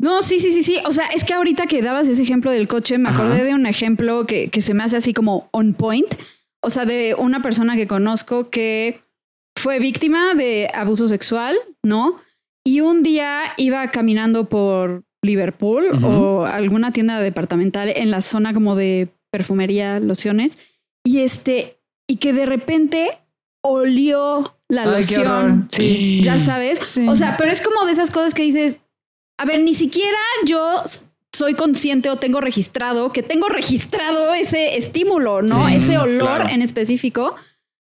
No, 0.00 0.22
sí, 0.22 0.38
sí, 0.38 0.52
sí, 0.52 0.62
sí. 0.62 0.78
O 0.86 0.92
sea, 0.92 1.06
es 1.06 1.24
que 1.24 1.34
ahorita 1.34 1.66
que 1.66 1.82
dabas 1.82 2.06
ese 2.08 2.22
ejemplo 2.22 2.50
del 2.50 2.68
coche, 2.68 2.98
me 2.98 3.08
Ajá. 3.08 3.18
acordé 3.24 3.44
de 3.44 3.54
un 3.54 3.66
ejemplo 3.66 4.26
que, 4.26 4.48
que 4.48 4.62
se 4.62 4.74
me 4.74 4.84
hace 4.84 4.96
así 4.96 5.12
como 5.12 5.48
on 5.50 5.74
point. 5.74 6.14
O 6.62 6.70
sea, 6.70 6.84
de 6.84 7.14
una 7.18 7.42
persona 7.42 7.76
que 7.76 7.86
conozco 7.86 8.50
que 8.50 9.02
fue 9.56 9.80
víctima 9.80 10.34
de 10.34 10.70
abuso 10.72 11.08
sexual, 11.08 11.56
¿no? 11.82 12.16
Y 12.64 12.80
un 12.80 13.02
día 13.02 13.42
iba 13.56 13.90
caminando 13.90 14.48
por 14.48 15.04
Liverpool 15.22 15.86
o 16.04 16.46
alguna 16.46 16.92
tienda 16.92 17.20
departamental 17.20 17.92
en 17.94 18.10
la 18.10 18.20
zona 18.22 18.54
como 18.54 18.76
de 18.76 19.08
perfumería, 19.32 19.98
lociones, 20.00 20.58
y 21.04 21.20
este, 21.20 21.80
y 22.06 22.16
que 22.16 22.32
de 22.32 22.46
repente 22.46 23.18
olió 23.62 24.56
la 24.68 24.82
Ay, 24.82 24.88
loción. 24.88 25.68
Sí. 25.72 26.20
Ya 26.22 26.38
sabes. 26.38 26.78
Sí. 26.86 27.06
O 27.08 27.16
sea, 27.16 27.36
pero 27.36 27.50
es 27.50 27.60
como 27.62 27.84
de 27.86 27.92
esas 27.92 28.10
cosas 28.10 28.34
que 28.34 28.42
dices, 28.42 28.80
a 29.38 29.44
ver, 29.44 29.60
ni 29.60 29.74
siquiera 29.74 30.18
yo 30.44 30.82
soy 31.32 31.54
consciente 31.54 32.10
o 32.10 32.16
tengo 32.16 32.40
registrado 32.40 33.12
que 33.12 33.22
tengo 33.22 33.48
registrado 33.48 34.34
ese 34.34 34.76
estímulo, 34.76 35.42
¿no? 35.42 35.68
Sí, 35.68 35.74
ese 35.76 35.98
olor 35.98 36.36
claro. 36.38 36.48
en 36.50 36.62
específico. 36.62 37.36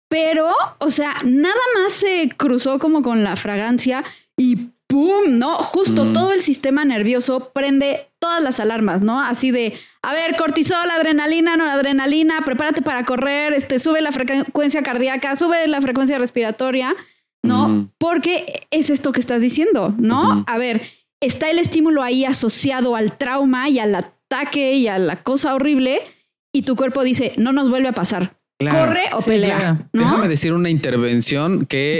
Pero, 0.09 0.49
o 0.77 0.89
sea, 0.89 1.15
nada 1.23 1.55
más 1.81 1.93
se 1.93 2.29
cruzó 2.37 2.77
como 2.79 3.01
con 3.01 3.23
la 3.23 3.35
fragancia 3.35 4.03
y 4.37 4.69
¡pum! 4.87 5.39
¿No? 5.39 5.55
Justo 5.57 6.05
Mm. 6.05 6.13
todo 6.13 6.31
el 6.33 6.41
sistema 6.41 6.85
nervioso 6.85 7.51
prende 7.53 8.11
todas 8.23 8.41
las 8.41 8.61
alarmas, 8.61 9.01
¿no? 9.01 9.19
Así 9.19 9.51
de, 9.51 9.73
a 10.01 10.13
ver, 10.13 10.37
cortisol, 10.37 10.89
adrenalina, 10.89 11.57
no 11.57 11.69
adrenalina, 11.69 12.39
prepárate 12.45 12.81
para 12.81 13.03
correr, 13.03 13.51
este, 13.51 13.79
sube 13.79 13.99
la 14.01 14.13
frecuencia 14.13 14.81
cardíaca, 14.81 15.35
sube 15.35 15.67
la 15.67 15.81
frecuencia 15.81 16.17
respiratoria, 16.17 16.95
¿no? 17.43 17.89
Porque 17.97 18.65
es 18.71 18.89
esto 18.89 19.11
que 19.11 19.19
estás 19.19 19.41
diciendo, 19.41 19.93
¿no? 19.97 20.45
A 20.47 20.57
ver, 20.57 20.83
está 21.19 21.49
el 21.49 21.59
estímulo 21.59 22.01
ahí 22.01 22.23
asociado 22.23 22.95
al 22.95 23.17
trauma 23.17 23.67
y 23.67 23.79
al 23.79 23.93
ataque 23.93 24.75
y 24.75 24.87
a 24.87 24.97
la 24.99 25.17
cosa 25.21 25.53
horrible 25.53 25.99
y 26.53 26.61
tu 26.61 26.77
cuerpo 26.77 27.03
dice, 27.03 27.33
no 27.35 27.51
nos 27.51 27.69
vuelve 27.69 27.89
a 27.89 27.93
pasar. 27.93 28.37
Claro. 28.57 28.77
Corre 28.87 29.03
o 29.11 29.17
Sí, 29.21 29.31
pelea. 29.31 29.57
claro. 29.57 29.77
¿no? 29.91 30.01
Déjame 30.01 30.29
decir 30.29 30.53
una 30.53 30.69
intervención 30.69 31.65
que, 31.65 31.99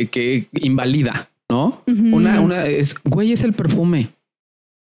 eh, 0.00 0.06
que 0.06 0.48
invalida, 0.62 1.28
¿no? 1.50 1.82
Una, 1.86 2.40
una 2.40 2.64
es, 2.64 2.94
güey, 3.04 3.32
es 3.34 3.42
el 3.42 3.52
perfume. 3.52 4.08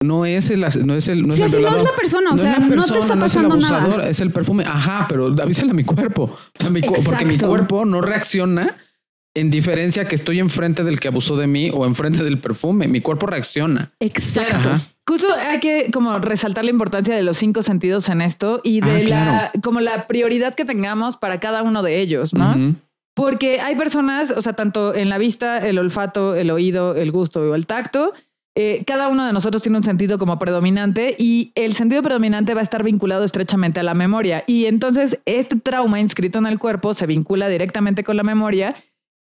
No 0.05 0.27
es 0.27 0.51
el, 0.51 0.61
no 0.61 0.95
es 0.95 1.09
el, 1.09 1.27
no 1.27 1.35
sí, 1.35 1.43
es 1.43 1.53
el 1.55 1.55
así 1.55 1.63
no 1.63 1.69
es 1.69 1.73
violador. 1.75 1.85
la 1.85 1.97
persona, 1.97 2.27
o 2.31 2.31
No 2.31 2.35
es 2.37 2.41
sea, 2.43 2.53
la 2.53 2.59
no 2.61 2.69
te 2.69 2.75
está 2.81 2.95
no 2.95 3.05
es 3.05 3.11
el 3.11 3.19
pasando 3.19 3.55
abusador, 3.55 3.99
nada. 3.99 4.09
Es 4.11 4.21
el 4.21 4.31
perfume. 4.31 4.65
Ajá, 4.67 5.07
pero 5.09 5.27
avísale 5.43 5.71
a 5.71 5.75
mi 5.75 5.85
cuerpo. 5.85 6.25
O 6.25 6.39
sea, 6.61 6.71
mi 6.71 6.81
cu- 6.83 6.95
porque 7.05 7.25
mi 7.25 7.39
cuerpo 7.39 7.85
no 7.85 8.01
reacciona 8.01 8.77
en 9.37 9.51
diferencia 9.51 10.05
que 10.07 10.15
estoy 10.15 10.39
enfrente 10.39 10.85
del 10.85 11.01
que 11.01 11.09
abusó 11.09 11.37
de 11.37 11.47
mí 11.49 11.71
o 11.75 11.87
enfrente 11.87 12.23
del 12.23 12.39
perfume. 12.39 12.87
Mi 12.87 13.01
cuerpo 13.01 13.27
reacciona. 13.27 13.93
Exacto. 13.99 14.57
Ajá. 14.71 14.81
Justo 15.07 15.27
hay 15.35 15.61
que 15.61 15.91
como 15.93 16.19
resaltar 16.19 16.65
la 16.65 16.71
importancia 16.71 17.15
de 17.15 17.23
los 17.23 17.37
cinco 17.37 17.63
sentidos 17.63 18.09
en 18.09 18.23
esto 18.23 18.61
y 18.65 18.81
de 18.81 18.91
Ah, 18.91 18.99
la 19.01 19.05
claro. 19.05 19.51
como 19.63 19.81
la 19.81 20.07
prioridad 20.07 20.55
que 20.55 20.65
tengamos 20.65 21.17
para 21.17 21.41
cada 21.41 21.63
uno 21.63 21.83
de 21.83 22.01
ellos, 22.01 22.33
¿no? 22.33 22.75
Porque 23.15 23.61
hay 23.61 23.77
personas, 23.77 24.33
o 24.33 24.41
sea, 24.43 24.55
tanto 24.55 24.95
en 24.95 25.09
la 25.09 25.19
vista, 25.19 25.59
el 25.69 25.79
olfato, 25.79 26.35
el 26.35 26.51
oído, 26.51 26.97
el 26.97 27.13
gusto 27.13 27.41
o 27.43 27.55
el 27.55 27.67
tacto, 27.67 28.13
eh, 28.57 28.85
cada 28.87 29.09
uno 29.09 29.27
de 29.27 29.33
nosotros 29.33 29.63
tiene 29.63 29.79
un 29.79 29.85
sentido 29.85 30.17
como 30.19 30.39
predominante 30.39 31.17
y 31.19 31.51
el 31.57 31.75
sentido 31.75 32.03
predominante 32.03 32.55
va 32.55 32.61
a 32.61 32.63
estar 32.63 32.83
vinculado 32.85 33.25
estrechamente 33.25 33.81
a 33.81 33.83
la 33.83 33.95
memoria. 33.95 34.45
Y 34.47 34.67
entonces 34.67 35.19
este 35.27 35.57
trauma 35.57 35.99
inscrito 36.01 36.39
en 36.39 36.47
el 36.47 36.59
cuerpo 36.59 36.95
se 36.95 37.07
vincula 37.07 37.49
directamente 37.49 38.05
con 38.05 38.17
la 38.17 38.23
memoria, 38.23 38.77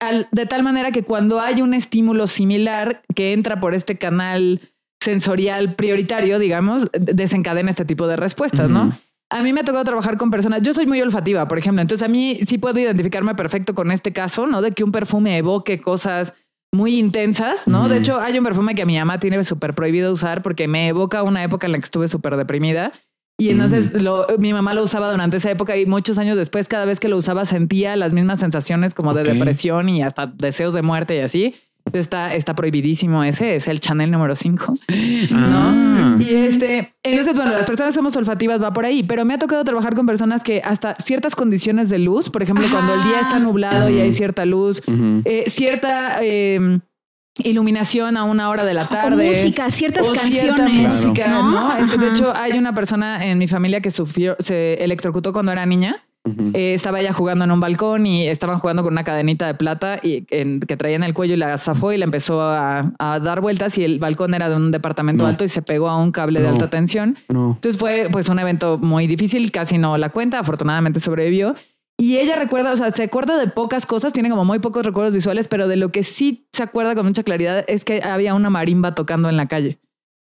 al- 0.00 0.26
de 0.32 0.46
tal 0.46 0.62
manera 0.64 0.90
que 0.90 1.04
cuando 1.04 1.40
hay 1.40 1.62
un 1.62 1.74
estímulo 1.74 2.26
similar 2.26 3.02
que 3.14 3.32
entra 3.32 3.60
por 3.60 3.74
este 3.74 3.96
canal 3.96 4.60
sensorial 5.00 5.74
prioritario, 5.74 6.38
digamos, 6.38 6.88
desencadena 6.92 7.70
este 7.70 7.84
tipo 7.84 8.06
de 8.06 8.16
respuestas. 8.16 8.70
¿no? 8.70 8.96
A 9.30 9.42
mí 9.42 9.52
me 9.52 9.60
ha 9.60 9.64
tocado 9.64 9.84
trabajar 9.84 10.16
con 10.16 10.30
personas, 10.30 10.62
yo 10.62 10.74
soy 10.74 10.86
muy 10.86 11.00
olfativa, 11.00 11.48
por 11.48 11.58
ejemplo, 11.58 11.80
entonces 11.82 12.04
a 12.04 12.08
mí 12.08 12.38
sí 12.46 12.58
puedo 12.58 12.78
identificarme 12.78 13.34
perfecto 13.34 13.74
con 13.74 13.90
este 13.90 14.12
caso, 14.12 14.46
¿no? 14.46 14.60
De 14.62 14.72
que 14.72 14.84
un 14.84 14.92
perfume 14.92 15.38
evoque 15.38 15.80
cosas 15.80 16.34
muy 16.74 16.98
intensas, 16.98 17.68
¿no? 17.68 17.88
De 17.88 17.98
hecho, 17.98 18.20
hay 18.20 18.38
un 18.38 18.44
perfume 18.44 18.74
que 18.74 18.86
mi 18.86 18.96
mamá 18.98 19.20
tiene 19.20 19.42
súper 19.44 19.74
prohibido 19.74 20.12
usar 20.12 20.42
porque 20.42 20.68
me 20.68 20.88
evoca 20.88 21.22
una 21.22 21.44
época 21.44 21.66
en 21.66 21.72
la 21.72 21.78
que 21.78 21.84
estuve 21.84 22.08
súper 22.08 22.36
deprimida. 22.36 22.92
Y 23.38 23.50
entonces 23.50 24.00
lo- 24.02 24.26
mi 24.38 24.52
mamá 24.52 24.72
lo 24.72 24.82
usaba 24.82 25.10
durante 25.10 25.36
esa 25.38 25.50
época 25.50 25.76
y 25.76 25.84
muchos 25.86 26.16
años 26.18 26.36
después, 26.36 26.68
cada 26.68 26.84
vez 26.84 27.00
que 27.00 27.08
lo 27.08 27.16
usaba, 27.16 27.44
sentía 27.44 27.96
las 27.96 28.12
mismas 28.12 28.40
sensaciones 28.40 28.94
como 28.94 29.12
de 29.14 29.24
depresión 29.38 29.88
y 29.88 30.02
hasta 30.02 30.26
deseos 30.26 30.74
de 30.74 30.82
muerte 30.82 31.16
y 31.16 31.20
así. 31.20 31.54
Está, 31.92 32.34
está 32.34 32.54
prohibidísimo 32.54 33.22
ese, 33.24 33.56
es 33.56 33.66
el 33.68 33.80
Chanel 33.80 34.10
número 34.10 34.34
5. 34.36 34.78
Ah. 35.32 36.16
Y 36.18 36.34
este, 36.34 36.94
entonces, 37.02 37.34
bueno, 37.34 37.52
las 37.52 37.66
personas 37.66 37.94
somos 37.94 38.16
olfativas, 38.16 38.62
va 38.62 38.72
por 38.72 38.84
ahí, 38.84 39.02
pero 39.02 39.24
me 39.24 39.34
ha 39.34 39.38
tocado 39.38 39.64
trabajar 39.64 39.94
con 39.94 40.06
personas 40.06 40.42
que 40.42 40.62
hasta 40.64 40.94
ciertas 40.96 41.34
condiciones 41.34 41.88
de 41.88 41.98
luz, 41.98 42.30
por 42.30 42.42
ejemplo, 42.42 42.64
Ajá. 42.66 42.74
cuando 42.76 42.94
el 42.94 43.02
día 43.04 43.20
está 43.20 43.38
nublado 43.38 43.88
y 43.90 43.98
hay 43.98 44.12
cierta 44.12 44.44
luz, 44.46 44.82
eh, 45.24 45.44
cierta 45.48 46.18
eh, 46.22 46.78
iluminación 47.38 48.16
a 48.16 48.24
una 48.24 48.48
hora 48.50 48.64
de 48.64 48.74
la 48.74 48.84
O 48.84 48.88
tarde. 48.88 49.26
música, 49.26 49.70
ciertas 49.70 50.08
o 50.08 50.14
cierta 50.14 50.56
canciones. 50.56 50.92
música, 51.04 51.28
¿no? 51.28 51.50
¿no? 51.50 51.76
Este, 51.78 51.98
de 51.98 52.08
hecho, 52.10 52.32
hay 52.34 52.52
una 52.58 52.74
persona 52.74 53.24
en 53.26 53.38
mi 53.38 53.48
familia 53.48 53.80
que 53.80 53.90
sufrió, 53.90 54.36
se 54.38 54.74
electrocutó 54.84 55.32
cuando 55.32 55.52
era 55.52 55.66
niña. 55.66 56.04
Eh, 56.54 56.74
estaba 56.74 57.00
ella 57.00 57.12
jugando 57.12 57.44
en 57.44 57.50
un 57.50 57.58
balcón 57.58 58.06
y 58.06 58.28
estaban 58.28 58.60
jugando 58.60 58.84
con 58.84 58.92
una 58.92 59.02
cadenita 59.02 59.46
de 59.48 59.54
plata 59.54 59.98
y 60.02 60.24
en- 60.30 60.60
que 60.60 60.76
traía 60.76 60.94
en 60.94 61.02
el 61.02 61.14
cuello 61.14 61.34
y 61.34 61.36
la 61.36 61.58
zafó 61.58 61.92
y 61.92 61.98
la 61.98 62.04
empezó 62.04 62.40
a, 62.40 62.92
a 62.98 63.18
dar 63.18 63.40
vueltas 63.40 63.76
y 63.76 63.84
el 63.84 63.98
balcón 63.98 64.32
era 64.34 64.48
de 64.48 64.54
un 64.54 64.70
departamento 64.70 65.24
No. 65.24 65.28
alto 65.28 65.42
y 65.44 65.48
se 65.48 65.62
pegó 65.62 65.88
a 65.88 65.96
un 66.00 66.12
cable 66.12 66.40
de 66.40 66.48
alta 66.48 66.70
tensión. 66.70 67.18
No. 67.28 67.52
Entonces 67.56 67.76
fue 67.78 68.08
pues 68.12 68.28
un 68.28 68.38
evento 68.38 68.78
muy 68.78 69.08
difícil, 69.08 69.50
casi 69.50 69.78
no 69.78 69.98
la 69.98 70.10
cuenta, 70.10 70.38
afortunadamente 70.38 71.00
sobrevivió. 71.00 71.56
Y 71.98 72.18
ella 72.18 72.36
recuerda, 72.36 72.72
o 72.72 72.76
sea, 72.76 72.90
se 72.92 73.02
acuerda 73.02 73.36
de 73.38 73.48
pocas 73.48 73.84
cosas, 73.84 74.12
tiene 74.12 74.30
como 74.30 74.44
muy 74.44 74.60
pocos 74.60 74.84
recuerdos 74.86 75.12
visuales, 75.12 75.48
pero 75.48 75.66
de 75.68 75.76
lo 75.76 75.90
que 75.90 76.02
sí 76.04 76.46
se 76.52 76.62
acuerda 76.62 76.94
con 76.94 77.04
mucha 77.06 77.22
claridad 77.24 77.64
es 77.68 77.84
que 77.84 78.00
había 78.02 78.34
una 78.34 78.48
marimba 78.48 78.94
tocando 78.94 79.28
en 79.28 79.36
la 79.36 79.46
calle. 79.46 79.78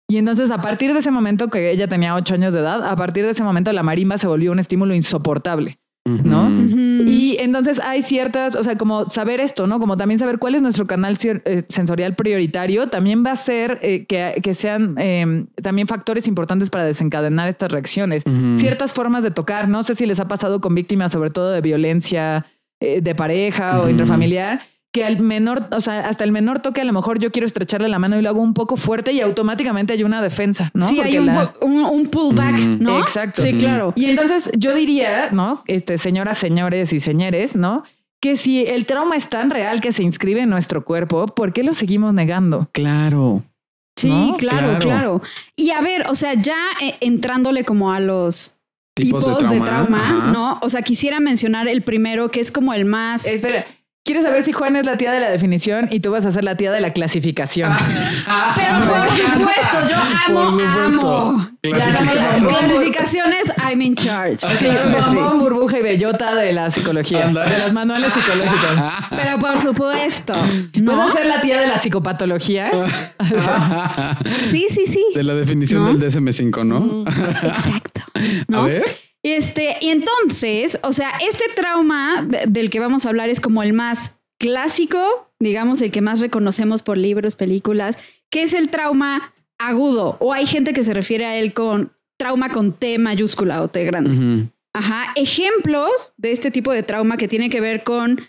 Y 0.08 0.16
entonces 0.16 0.50
a 0.50 0.60
partir 0.60 0.92
de 0.94 1.00
ese 1.00 1.10
momento, 1.10 1.48
que 1.48 1.70
ella 1.70 1.86
tenía 1.86 2.14
ocho 2.14 2.34
años 2.34 2.54
de 2.54 2.60
edad, 2.60 2.82
a 2.82 2.96
partir 2.96 3.24
de 3.24 3.30
ese 3.30 3.44
momento 3.44 3.72
la 3.72 3.82
marimba 3.82 4.16
se 4.16 4.26
volvió 4.26 4.52
un 4.52 4.58
estímulo 4.58 4.94
insoportable. 4.94 5.78
¿no? 6.06 6.48
Y 7.06 7.36
entonces 7.38 7.80
hay 7.80 8.02
ciertas, 8.02 8.56
o 8.56 8.64
sea, 8.64 8.78
como 8.78 9.10
saber 9.10 9.40
esto, 9.40 9.66
¿no? 9.66 9.78
Como 9.78 9.98
también 9.98 10.18
saber 10.18 10.38
cuál 10.38 10.54
es 10.54 10.62
nuestro 10.62 10.86
canal 10.86 11.18
eh, 11.22 11.64
sensorial 11.68 12.14
prioritario, 12.14 12.88
también 12.88 13.22
va 13.24 13.32
a 13.32 13.36
ser 13.36 13.78
eh, 13.82 14.06
que, 14.06 14.40
que 14.42 14.54
sean 14.54 14.94
eh, 14.98 15.44
también 15.62 15.86
factores 15.86 16.26
importantes 16.26 16.70
para 16.70 16.84
desencadenar 16.84 17.48
estas 17.48 17.70
reacciones. 17.70 18.24
Ciertas 18.56 18.94
formas 18.94 19.22
de 19.22 19.30
tocar, 19.30 19.68
no 19.68 19.82
sé 19.84 19.94
si 19.94 20.06
les 20.06 20.18
ha 20.18 20.28
pasado 20.28 20.62
con 20.62 20.74
víctimas, 20.74 21.12
sobre 21.12 21.28
todo 21.28 21.50
de 21.50 21.60
violencia 21.60 22.46
eh, 22.80 23.00
de 23.00 23.14
pareja 23.14 23.82
o 23.82 23.88
intrafamiliar, 23.88 24.62
que 24.98 25.04
al 25.04 25.20
menor, 25.20 25.68
o 25.70 25.80
sea, 25.80 26.08
hasta 26.08 26.24
el 26.24 26.32
menor 26.32 26.58
toque, 26.60 26.80
a 26.80 26.84
lo 26.84 26.92
mejor 26.92 27.18
yo 27.20 27.30
quiero 27.30 27.46
estrecharle 27.46 27.88
la 27.88 27.98
mano 27.98 28.18
y 28.18 28.22
lo 28.22 28.30
hago 28.30 28.40
un 28.40 28.54
poco 28.54 28.76
fuerte 28.76 29.12
y 29.12 29.20
automáticamente 29.20 29.92
hay 29.92 30.02
una 30.02 30.20
defensa, 30.20 30.70
¿no? 30.74 30.88
sí, 30.88 30.96
Porque 30.96 31.10
hay 31.10 31.18
un, 31.18 31.26
la- 31.26 31.52
un, 31.60 31.84
un 31.84 32.06
pullback, 32.08 32.54
Ujú. 32.54 32.76
¿no? 32.80 33.00
Exacto. 33.00 33.42
Sí, 33.42 33.52
claro. 33.58 33.92
y 33.96 34.06
entonces 34.06 34.50
yo 34.56 34.74
diría, 34.74 35.28
¿no? 35.30 35.62
Este, 35.66 35.98
señoras, 35.98 36.38
señores 36.38 36.92
y 36.92 37.00
señores, 37.00 37.54
¿no? 37.54 37.84
Que 38.20 38.36
si 38.36 38.64
el 38.66 38.84
trauma 38.86 39.14
es 39.16 39.28
tan 39.28 39.50
real 39.50 39.80
que 39.80 39.92
se 39.92 40.02
inscribe 40.02 40.40
en 40.42 40.50
nuestro 40.50 40.84
cuerpo, 40.84 41.26
¿por 41.26 41.52
qué 41.52 41.62
lo 41.62 41.72
seguimos 41.74 42.12
negando? 42.14 42.68
Claro. 42.72 43.44
Sí, 43.96 44.08
¿no? 44.30 44.36
claro, 44.36 44.78
Claro. 44.78 44.80
claro, 44.80 45.22
Y 45.56 45.70
a 45.70 45.80
ver, 45.80 46.06
o 46.08 46.14
sea, 46.14 46.34
ya 46.34 46.56
eh, 46.82 46.94
entrándole 47.00 47.64
como 47.64 47.92
a 47.92 48.00
los 48.00 48.52
Tipos, 48.94 49.24
tipos, 49.26 49.48
de 49.48 49.60
trauma, 49.60 50.00
Ajá. 50.00 50.30
¿no? 50.32 50.58
O 50.60 50.68
sea, 50.68 50.82
quisiera 50.82 51.20
mencionar 51.20 51.68
el 51.68 51.82
primero, 51.82 52.32
que 52.32 52.40
es 52.40 52.50
como 52.50 52.74
el 52.74 52.84
más... 52.84 53.26
Espera, 53.28 53.64
¿quieres 54.08 54.24
saber 54.24 54.42
si 54.42 54.52
Juan 54.52 54.74
es 54.74 54.86
la 54.86 54.96
tía 54.96 55.12
de 55.12 55.20
la 55.20 55.28
definición 55.28 55.88
y 55.90 56.00
tú 56.00 56.10
vas 56.10 56.24
a 56.24 56.32
ser 56.32 56.42
la 56.42 56.56
tía 56.56 56.72
de 56.72 56.80
la 56.80 56.94
clasificación? 56.94 57.70
Pero 58.56 58.90
por 58.90 59.06
supuesto, 59.10 59.78
yo 59.90 59.96
amo, 60.28 60.50
Por 60.50 60.60
supuesto. 60.62 61.18
amo. 61.18 61.50
Clasificaciones, 62.48 63.52
I'm 63.62 63.82
in 63.82 63.94
charge. 63.94 64.38
Sí, 64.58 64.66
bombón, 64.66 65.40
burbuja 65.40 65.78
y 65.80 65.82
bellota 65.82 66.34
de 66.34 66.54
la 66.54 66.70
psicología, 66.70 67.26
de 67.26 67.58
los 67.58 67.72
manuales 67.74 68.14
psicológicos. 68.14 68.70
Pero 69.10 69.38
por 69.38 69.60
supuesto, 69.60 70.32
¿Puedo 70.32 70.96
¿no? 70.96 71.12
ser 71.12 71.26
la 71.26 71.42
tía 71.42 71.60
de 71.60 71.66
la 71.66 71.76
psicopatología? 71.76 72.70
Sí, 74.50 74.68
sí, 74.70 74.86
sí. 74.86 75.04
De 75.14 75.22
la 75.22 75.34
definición 75.34 75.84
¿No? 75.84 75.94
del 75.94 76.10
DSM5, 76.10 76.64
¿no? 76.64 77.04
Exacto. 77.06 78.00
¿no? 78.48 78.62
A 78.62 78.66
ver. 78.66 78.84
Este, 79.32 79.76
y 79.80 79.88
entonces, 79.90 80.78
o 80.82 80.92
sea, 80.92 81.10
este 81.28 81.44
trauma 81.56 82.22
de- 82.26 82.44
del 82.46 82.70
que 82.70 82.80
vamos 82.80 83.06
a 83.06 83.08
hablar 83.08 83.28
es 83.30 83.40
como 83.40 83.62
el 83.62 83.72
más 83.72 84.14
clásico, 84.38 85.30
digamos, 85.40 85.80
el 85.82 85.90
que 85.90 86.00
más 86.00 86.20
reconocemos 86.20 86.82
por 86.82 86.96
libros, 86.98 87.34
películas, 87.36 87.96
que 88.30 88.42
es 88.42 88.54
el 88.54 88.68
trauma 88.68 89.32
agudo. 89.58 90.16
O 90.20 90.32
hay 90.32 90.46
gente 90.46 90.72
que 90.72 90.84
se 90.84 90.94
refiere 90.94 91.26
a 91.26 91.36
él 91.36 91.52
con 91.52 91.92
trauma 92.18 92.50
con 92.50 92.72
T 92.72 92.98
mayúscula 92.98 93.62
o 93.62 93.68
T 93.68 93.84
grande. 93.84 94.48
Ajá. 94.74 95.12
Ejemplos 95.16 96.12
de 96.16 96.32
este 96.32 96.50
tipo 96.50 96.72
de 96.72 96.82
trauma 96.82 97.16
que 97.16 97.26
tiene 97.28 97.50
que 97.50 97.60
ver 97.60 97.82
con 97.84 98.20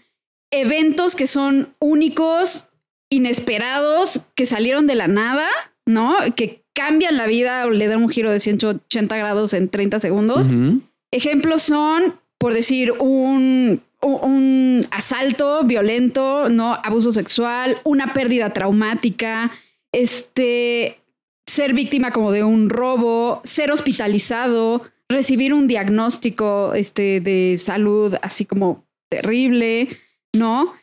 eventos 0.51 1.15
que 1.15 1.27
son 1.27 1.69
únicos, 1.79 2.67
inesperados, 3.11 4.21
que 4.35 4.45
salieron 4.45 4.87
de 4.87 4.95
la 4.95 5.07
nada, 5.07 5.47
¿no? 5.85 6.15
Que 6.35 6.63
cambian 6.73 7.17
la 7.17 7.27
vida 7.27 7.65
o 7.65 7.69
le 7.69 7.87
dan 7.87 8.01
un 8.01 8.09
giro 8.09 8.31
de 8.31 8.39
180 8.39 9.17
grados 9.17 9.53
en 9.53 9.69
30 9.69 9.99
segundos. 9.99 10.47
Ujú. 10.47 10.81
Ejemplos 11.11 11.61
son, 11.63 12.19
por 12.37 12.53
decir, 12.53 12.91
un, 12.99 13.81
un- 14.01 14.85
asalto 14.91 15.63
violento, 15.63 16.49
¿no? 16.49 16.73
Abuso 16.83 17.11
sexual, 17.11 17.77
una 17.83 18.13
pérdida 18.13 18.51
traumática, 18.53 19.51
este, 19.91 20.99
ser 21.47 21.73
víctima 21.73 22.11
como 22.11 22.31
de 22.31 22.43
un 22.43 22.69
robo, 22.69 23.41
ser 23.43 23.71
hospitalizado, 23.71 24.83
recibir 25.09 25.53
un 25.53 25.67
diagnóstico 25.67 26.73
este, 26.75 27.19
de 27.21 27.57
salud 27.57 28.13
así 28.21 28.45
como 28.45 28.85
terrible, 29.09 29.89
¿no? 30.33 30.73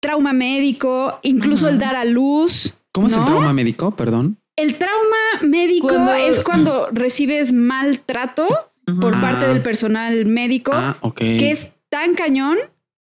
Trauma 0.00 0.32
médico, 0.32 1.18
incluso 1.22 1.68
el 1.68 1.78
dar 1.78 1.96
a 1.96 2.04
luz. 2.04 2.74
¿Cómo 2.92 3.08
es 3.08 3.16
el 3.16 3.24
trauma 3.24 3.52
médico? 3.52 3.90
Perdón. 3.96 4.38
El 4.56 4.76
trauma 4.76 5.42
médico 5.42 5.88
Cuando- 5.88 6.14
es 6.14 6.40
cuando 6.40 6.88
recibes 6.92 7.52
maltrato 7.52 8.46
por 9.00 9.14
Ah. 9.16 9.20
parte 9.20 9.46
del 9.48 9.62
personal 9.62 10.26
médico, 10.26 10.72
Ah, 10.74 10.98
que 11.14 11.50
es 11.50 11.72
tan 11.88 12.14
cañón 12.14 12.58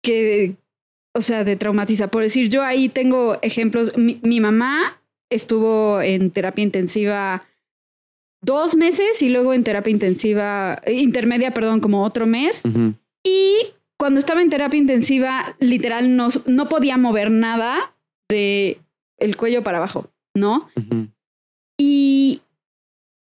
que, 0.03 0.55
o 1.15 1.21
sea, 1.21 1.43
te 1.45 1.55
traumatiza. 1.55 2.07
Por 2.09 2.23
decir, 2.23 2.49
yo 2.49 2.63
ahí 2.63 2.89
tengo 2.89 3.37
ejemplos. 3.41 3.97
Mi, 3.97 4.19
mi 4.23 4.39
mamá 4.39 5.01
estuvo 5.31 6.01
en 6.01 6.29
terapia 6.31 6.63
intensiva 6.63 7.45
dos 8.41 8.75
meses 8.75 9.21
y 9.21 9.29
luego 9.29 9.53
en 9.53 9.63
terapia 9.63 9.91
intensiva, 9.91 10.81
eh, 10.85 10.93
intermedia, 10.95 11.51
perdón, 11.53 11.79
como 11.79 12.03
otro 12.03 12.25
mes. 12.25 12.61
Y 13.23 13.55
cuando 13.97 14.19
estaba 14.19 14.41
en 14.41 14.49
terapia 14.49 14.77
intensiva, 14.77 15.55
literal, 15.59 16.15
no, 16.15 16.27
no 16.45 16.67
podía 16.67 16.97
mover 16.97 17.31
nada 17.31 17.93
de 18.29 18.79
el 19.17 19.37
cuello 19.37 19.63
para 19.63 19.77
abajo, 19.77 20.09
¿no? 20.35 20.69
Y 21.79 22.41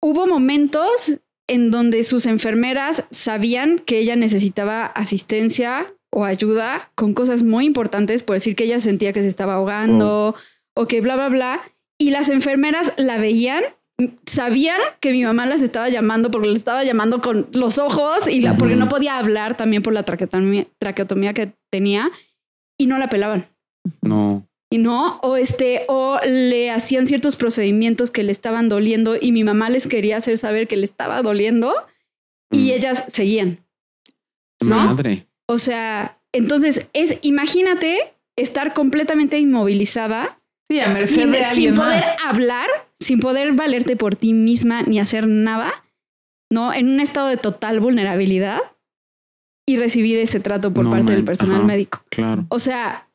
hubo 0.02 0.26
momentos 0.26 1.14
en 1.48 1.70
donde 1.70 2.04
sus 2.04 2.26
enfermeras 2.26 3.04
sabían 3.10 3.80
que 3.80 3.98
ella 3.98 4.16
necesitaba 4.16 4.86
asistencia 4.86 5.92
o 6.10 6.24
ayuda 6.24 6.90
con 6.94 7.14
cosas 7.14 7.42
muy 7.42 7.64
importantes, 7.64 8.22
por 8.22 8.36
decir 8.36 8.54
que 8.54 8.64
ella 8.64 8.80
sentía 8.80 9.12
que 9.12 9.22
se 9.22 9.28
estaba 9.28 9.54
ahogando 9.54 10.34
o 10.76 10.86
que 10.86 11.00
bla, 11.00 11.16
bla, 11.16 11.28
bla. 11.28 11.60
Y 11.98 12.10
las 12.10 12.28
enfermeras 12.28 12.92
la 12.96 13.18
veían, 13.18 13.64
sabían 14.26 14.80
que 15.00 15.12
mi 15.12 15.24
mamá 15.24 15.46
las 15.46 15.60
estaba 15.60 15.88
llamando 15.88 16.30
porque 16.30 16.48
le 16.48 16.56
estaba 16.56 16.84
llamando 16.84 17.20
con 17.20 17.48
los 17.52 17.78
ojos 17.78 18.28
y 18.28 18.40
la, 18.40 18.56
porque 18.56 18.76
no 18.76 18.88
podía 18.88 19.18
hablar 19.18 19.56
también 19.56 19.82
por 19.82 19.92
la 19.92 20.04
traqueotomía, 20.04 20.66
traqueotomía 20.78 21.34
que 21.34 21.52
tenía 21.70 22.10
y 22.78 22.86
no 22.86 22.98
la 22.98 23.08
pelaban. 23.08 23.46
No. 24.02 24.47
Y 24.70 24.78
no, 24.78 25.18
o 25.22 25.36
este, 25.36 25.84
o 25.88 26.18
le 26.26 26.70
hacían 26.70 27.06
ciertos 27.06 27.36
procedimientos 27.36 28.10
que 28.10 28.22
le 28.22 28.32
estaban 28.32 28.68
doliendo 28.68 29.16
y 29.20 29.32
mi 29.32 29.42
mamá 29.44 29.70
les 29.70 29.86
quería 29.86 30.18
hacer 30.18 30.36
saber 30.36 30.68
que 30.68 30.76
le 30.76 30.84
estaba 30.84 31.22
doliendo 31.22 31.74
y 32.52 32.68
Mm. 32.68 32.74
ellas 32.74 33.04
seguían. 33.08 33.64
¿No? 34.62 34.76
Madre. 34.76 35.26
O 35.46 35.58
sea, 35.58 36.18
entonces 36.32 36.86
es, 36.92 37.18
imagínate 37.22 38.12
estar 38.36 38.74
completamente 38.74 39.38
inmovilizada, 39.38 40.38
Sí, 40.70 40.80
a 40.80 40.88
merced 40.88 41.14
sin, 41.14 41.30
de 41.30 41.38
sin 41.38 41.46
alguien 41.46 41.74
poder 41.74 41.94
más. 42.02 42.16
hablar, 42.26 42.66
sin 42.98 43.20
poder 43.20 43.52
valerte 43.54 43.96
por 43.96 44.16
ti 44.16 44.34
misma 44.34 44.82
ni 44.82 45.00
hacer 45.00 45.26
nada, 45.26 45.72
¿no? 46.52 46.74
En 46.74 46.88
un 46.88 47.00
estado 47.00 47.28
de 47.28 47.38
total 47.38 47.80
vulnerabilidad 47.80 48.60
y 49.66 49.76
recibir 49.78 50.18
ese 50.18 50.40
trato 50.40 50.74
por 50.74 50.84
No 50.84 50.90
parte 50.90 51.12
del 51.12 51.24
personal 51.24 51.58
ajá. 51.58 51.64
médico. 51.66 52.02
Claro. 52.10 52.44
O 52.50 52.58
sea, 52.58 53.07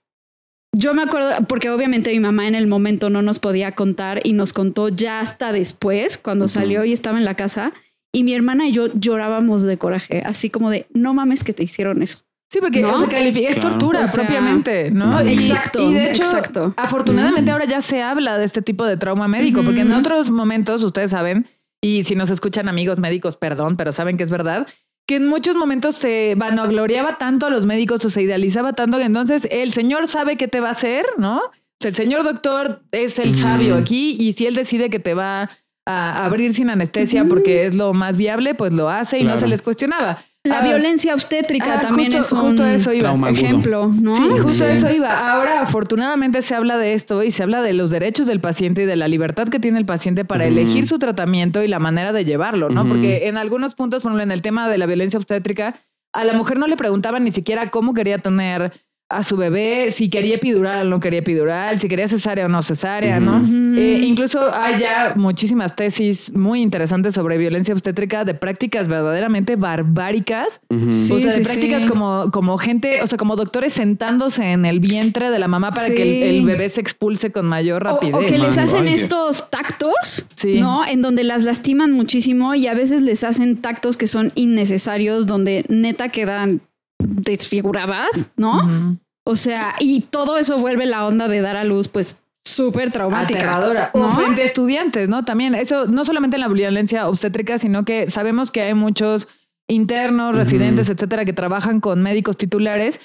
yo 0.75 0.93
me 0.93 1.03
acuerdo, 1.03 1.29
porque 1.47 1.69
obviamente 1.69 2.12
mi 2.12 2.19
mamá 2.19 2.47
en 2.47 2.55
el 2.55 2.67
momento 2.67 3.09
no 3.09 3.21
nos 3.21 3.39
podía 3.39 3.71
contar 3.73 4.19
y 4.23 4.33
nos 4.33 4.53
contó 4.53 4.89
ya 4.89 5.19
hasta 5.19 5.51
después, 5.51 6.17
cuando 6.17 6.47
salió 6.47 6.83
y 6.83 6.93
estaba 6.93 7.17
en 7.17 7.25
la 7.25 7.36
casa. 7.36 7.73
Y 8.15 8.23
mi 8.23 8.33
hermana 8.33 8.67
y 8.67 8.71
yo 8.73 8.88
llorábamos 8.93 9.63
de 9.63 9.77
coraje, 9.77 10.21
así 10.25 10.49
como 10.49 10.69
de, 10.69 10.86
no 10.93 11.13
mames 11.13 11.43
que 11.43 11.53
te 11.53 11.63
hicieron 11.63 12.03
eso. 12.03 12.19
Sí, 12.51 12.59
porque 12.62 12.81
¿No? 12.81 12.93
o 12.93 12.99
sea, 12.99 13.09
califica, 13.09 13.49
es 13.49 13.55
Claro. 13.57 13.69
tortura 13.71 14.03
O 14.03 14.07
sea, 14.07 14.25
propiamente, 14.25 14.91
¿no? 14.91 15.09
Y- 15.25 15.33
Exacto, 15.33 15.89
Y 15.89 15.95
de 15.95 16.12
hecho, 16.12 16.21
exacto. 16.23 16.73
afortunadamente 16.77 17.49
ahora 17.49 17.65
ya 17.65 17.81
se 17.81 18.03
habla 18.03 18.38
de 18.38 18.45
este 18.45 18.62
tipo 18.62 18.86
de 18.86 18.97
trauma 18.97 19.27
médico, 19.27 19.63
porque 19.63 19.81
en 19.81 19.91
otros 19.93 20.29
momentos, 20.29 20.83
ustedes 20.83 21.09
saben, 21.09 21.47
y 21.81 22.03
si 22.03 22.15
nos 22.15 22.29
escuchan 22.29 22.69
amigos 22.69 22.99
médicos, 22.99 23.38
perdón, 23.38 23.75
pero 23.77 23.91
saben 23.91 24.17
que 24.17 24.23
es 24.23 24.29
verdad, 24.29 24.67
que 25.05 25.15
en 25.15 25.27
muchos 25.27 25.55
momentos 25.55 25.95
se 25.95 26.35
vanagloriaba 26.37 27.17
tanto 27.17 27.45
a 27.45 27.49
los 27.49 27.65
médicos 27.65 28.03
o 28.05 28.09
se 28.09 28.21
idealizaba 28.21 28.73
tanto 28.73 28.97
que 28.97 29.03
entonces 29.03 29.47
el 29.51 29.73
señor 29.73 30.07
sabe 30.07 30.37
qué 30.37 30.47
te 30.47 30.59
va 30.59 30.69
a 30.69 30.71
hacer, 30.71 31.05
¿no? 31.17 31.37
O 31.39 31.87
el 31.87 31.95
señor 31.95 32.23
doctor 32.23 32.83
es 32.91 33.19
el 33.19 33.35
sabio 33.35 33.75
aquí 33.75 34.15
y 34.19 34.33
si 34.33 34.45
él 34.45 34.55
decide 34.55 34.89
que 34.89 34.99
te 34.99 35.13
va 35.13 35.49
a 35.85 36.25
abrir 36.25 36.53
sin 36.53 36.69
anestesia 36.69 37.25
porque 37.25 37.65
es 37.65 37.75
lo 37.75 37.93
más 37.93 38.15
viable, 38.15 38.55
pues 38.55 38.71
lo 38.71 38.89
hace 38.89 39.19
y 39.19 39.23
no 39.25 39.37
se 39.37 39.47
les 39.47 39.61
cuestionaba. 39.61 40.23
La 40.45 40.60
Ah, 40.60 40.62
violencia 40.62 41.13
obstétrica 41.13 41.75
ah, 41.77 41.82
también 41.82 42.12
justo- 42.12 42.19
es 42.19 42.32
un 42.34 42.49
justo 42.49 42.65
eso 42.65 42.91
iba. 42.91 43.15
Ejemplo, 43.29 43.88
¿no? 43.88 44.13
Sí, 44.13 44.23
justo 44.41 44.65
Sí. 44.65 44.71
eso 44.73 44.91
iba. 44.91 45.32
Ahora, 45.32 45.62
afortunadamente, 45.62 46.41
se 46.41 46.53
habla 46.53 46.77
de 46.77 46.95
esto 46.95 47.23
y 47.23 47.32
se 47.32 47.43
habla 47.43 47.62
de 47.62 47.71
los 47.71 47.89
derechos 47.89 48.27
del 48.27 48.41
paciente 48.41 48.82
y 48.84 48.86
de 48.86 48.97
la 48.97 49.08
libertad 49.08 49.47
que 49.47 49.60
tiene 49.62 49.79
el 49.79 49.86
paciente 49.86 50.25
para 50.25 50.43
elegir 50.45 50.86
su 50.86 50.99
tratamiento 50.99 51.63
y 51.63 51.69
la 51.69 51.79
manera 51.79 52.12
de 52.12 52.25
llevarlo, 52.25 52.67
¿no? 52.67 52.86
Porque 52.86 53.29
en 53.29 53.38
algunos 53.38 53.73
puntos, 53.75 54.03
por 54.03 54.12
ejemplo, 54.12 54.23
en 54.23 54.32
el 54.32 54.41
tema 54.41 54.67
de 54.67 54.77
la 54.77 54.86
violencia 54.86 55.17
obstétrica, 55.17 55.75
a 56.12 56.25
la 56.25 56.34
mujer 56.34 56.58
no 56.60 56.67
le 56.67 56.75
preguntaban 56.75 57.23
ni 57.23 57.32
siquiera 57.32 57.69
cómo 57.71 57.93
quería 57.93 58.17
tener 58.17 58.73
a 59.17 59.23
su 59.23 59.38
bebé, 59.38 59.91
si 59.91 60.10
quería 60.10 60.36
epidural 60.36 60.88
o 60.88 60.89
no 60.89 60.99
quería 60.99 61.19
epidural, 61.19 61.80
si 61.80 61.88
quería 61.88 62.08
cesárea 62.08 62.45
o 62.45 62.49
no 62.49 62.62
cesárea, 62.62 63.19
¿no? 63.19 63.38
Eh, 63.78 64.02
incluso 64.04 64.54
hay 64.54 64.80
ya 64.80 65.13
muchísimas 65.15 65.76
tesis 65.76 66.32
muy 66.34 66.62
interesantes 66.62 67.13
sobre 67.15 67.38
violencia 67.38 67.73
obstétrica 67.73 68.26
de 68.26 68.34
prácticas 68.34 68.88
verdaderamente 68.88 69.56
barbáricas. 69.56 70.62
Sí. 70.89 71.12
o 71.13 71.19
sea, 71.19 71.32
de 71.32 71.32
sí, 71.32 71.41
prácticas 71.43 71.84
sí. 71.84 71.89
como, 71.89 72.30
como 72.32 72.58
gente, 72.58 73.02
o 73.02 73.08
sea, 73.08 73.17
como 73.17 73.36
doctores 73.36 73.73
sentándose 73.73 74.52
en 74.52 74.65
el 74.65 74.80
vientre 74.80 75.30
de 75.30 75.39
la 75.39 75.47
mamá 75.47 75.71
para 75.71 75.88
Sí. 75.88 75.95
que 75.95 76.30
el, 76.30 76.36
el 76.38 76.45
bebé 76.45 76.69
se 76.69 76.82
expulse 76.82 77.32
con 77.32 77.45
mayor 77.45 77.84
rapidez. 77.84 78.15
o 78.15 78.19
que 78.19 78.38
les 78.38 78.58
hacen 78.58 78.88
estos 78.88 79.49
tactos, 79.49 80.26
Sí. 80.36 80.60
¿no? 80.60 80.86
En 80.86 81.02
donde 81.02 81.23
las 81.23 81.43
lastiman 81.43 81.91
muchísimo 81.91 82.56
y 82.56 82.67
a 82.67 82.73
veces 82.73 83.02
les 83.02 83.23
hacen 83.23 83.58
tactos 83.62 83.97
que 83.97 84.08
son 84.08 84.32
innecesarios, 84.36 85.26
donde 85.26 85.65
neta 85.69 86.10
quedan 86.10 86.62
desfiguradas, 86.99 88.10
¿no? 88.38 88.97
O 89.25 89.36
sea, 89.36 89.75
y 89.79 90.01
todo 90.01 90.38
eso 90.38 90.57
vuelve 90.59 90.86
la 90.86 91.07
onda 91.07 91.27
de 91.27 91.41
dar 91.41 91.55
a 91.55 91.63
luz, 91.63 91.88
pues, 91.88 92.17
súper 92.43 92.91
traumática. 92.91 93.39
Aterradora. 93.39 93.91
¿no? 93.93 94.09
O 94.09 94.12
frente 94.12 94.41
a 94.41 94.45
estudiantes, 94.45 95.07
¿no? 95.09 95.23
También 95.23 95.55
eso, 95.55 95.86
no 95.86 96.03
solamente 96.05 96.36
en 96.36 96.41
la 96.41 96.47
violencia 96.49 97.07
obstétrica, 97.07 97.57
sino 97.57 97.86
que 97.86 98.09
sabemos 98.09 98.51
que 98.51 98.62
hay 98.62 98.73
muchos 98.73 99.27
internos, 99.69 100.36
residentes, 100.36 100.89
etcétera, 100.89 101.25
que 101.25 101.33
trabajan 101.33 101.79
con 101.79 102.01
médicos 102.01 102.38
titulares. 102.38 102.99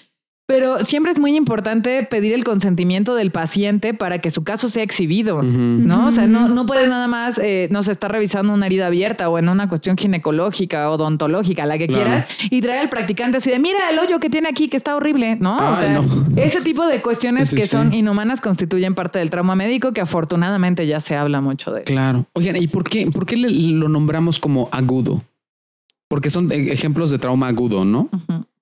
Pero 0.50 0.82
siempre 0.82 1.12
es 1.12 1.18
muy 1.20 1.37
importante 1.37 2.04
pedir 2.04 2.32
el 2.32 2.42
consentimiento 2.42 3.14
del 3.14 3.30
paciente 3.30 3.92
para 3.92 4.18
que 4.20 4.30
su 4.30 4.44
caso 4.44 4.70
sea 4.70 4.82
exhibido. 4.82 5.42
¿no? 5.42 6.06
O 6.06 6.11
sea, 6.11 6.26
no, 6.26 6.48
no 6.48 6.64
puedes 6.64 6.88
nada 6.88 7.06
más, 7.06 7.38
eh, 7.38 7.68
no 7.70 7.82
se 7.82 7.92
está 7.92 8.08
revisando 8.08 8.54
una 8.54 8.64
herida 8.64 8.87
abierta 8.87 9.28
o 9.28 9.38
en 9.38 9.50
una 9.50 9.68
cuestión 9.68 9.98
ginecológica, 9.98 10.90
odontológica, 10.90 11.66
la 11.66 11.76
que 11.76 11.87
Claro. 11.87 12.04
quieras, 12.04 12.26
y 12.50 12.62
traer 12.62 12.80
al 12.80 12.88
practicante 12.88 13.37
así 13.37 13.50
de, 13.50 13.58
mira 13.58 13.90
el 13.92 13.98
hoyo 13.98 14.18
que 14.20 14.30
tiene 14.30 14.48
aquí, 14.48 14.68
que 14.68 14.78
está 14.78 14.96
horrible, 14.96 15.37
¿no? 15.37 15.54
o 15.56 15.76
sea, 15.76 16.00
no. 16.00 16.06
ese 16.37 16.62
tipo 16.62 16.87
de 16.87 17.02
cuestiones 17.02 17.50
Sí, 17.50 17.56
que 17.56 17.62
sí. 17.62 17.68
son 17.68 17.92
inhumanas 17.92 18.40
constituyen 18.40 18.94
parte 18.94 19.18
del 19.18 19.28
trauma 19.28 19.54
médico 19.54 19.92
que 19.92 20.00
afortunadamente 20.00 20.87
ya 20.87 21.00
se 21.00 21.14
habla 21.14 21.42
mucho 21.42 21.72
de. 21.72 21.82
Claro. 21.82 22.24
Oigan, 22.32 22.56
¿y 22.56 22.68
por 22.68 22.84
qué, 22.84 23.11
por 23.11 23.26
qué 23.26 23.37
le- 23.37 23.50
lo 23.50 23.90
nombramos 23.90 24.38
como 24.38 24.70
agudo? 24.72 25.22
Porque 26.08 26.30
son 26.30 26.50
e- 26.52 26.72
ejemplos 26.72 27.11
de 27.11 27.18
trauma 27.18 27.48
agudo, 27.48 27.84
¿no? 27.84 28.08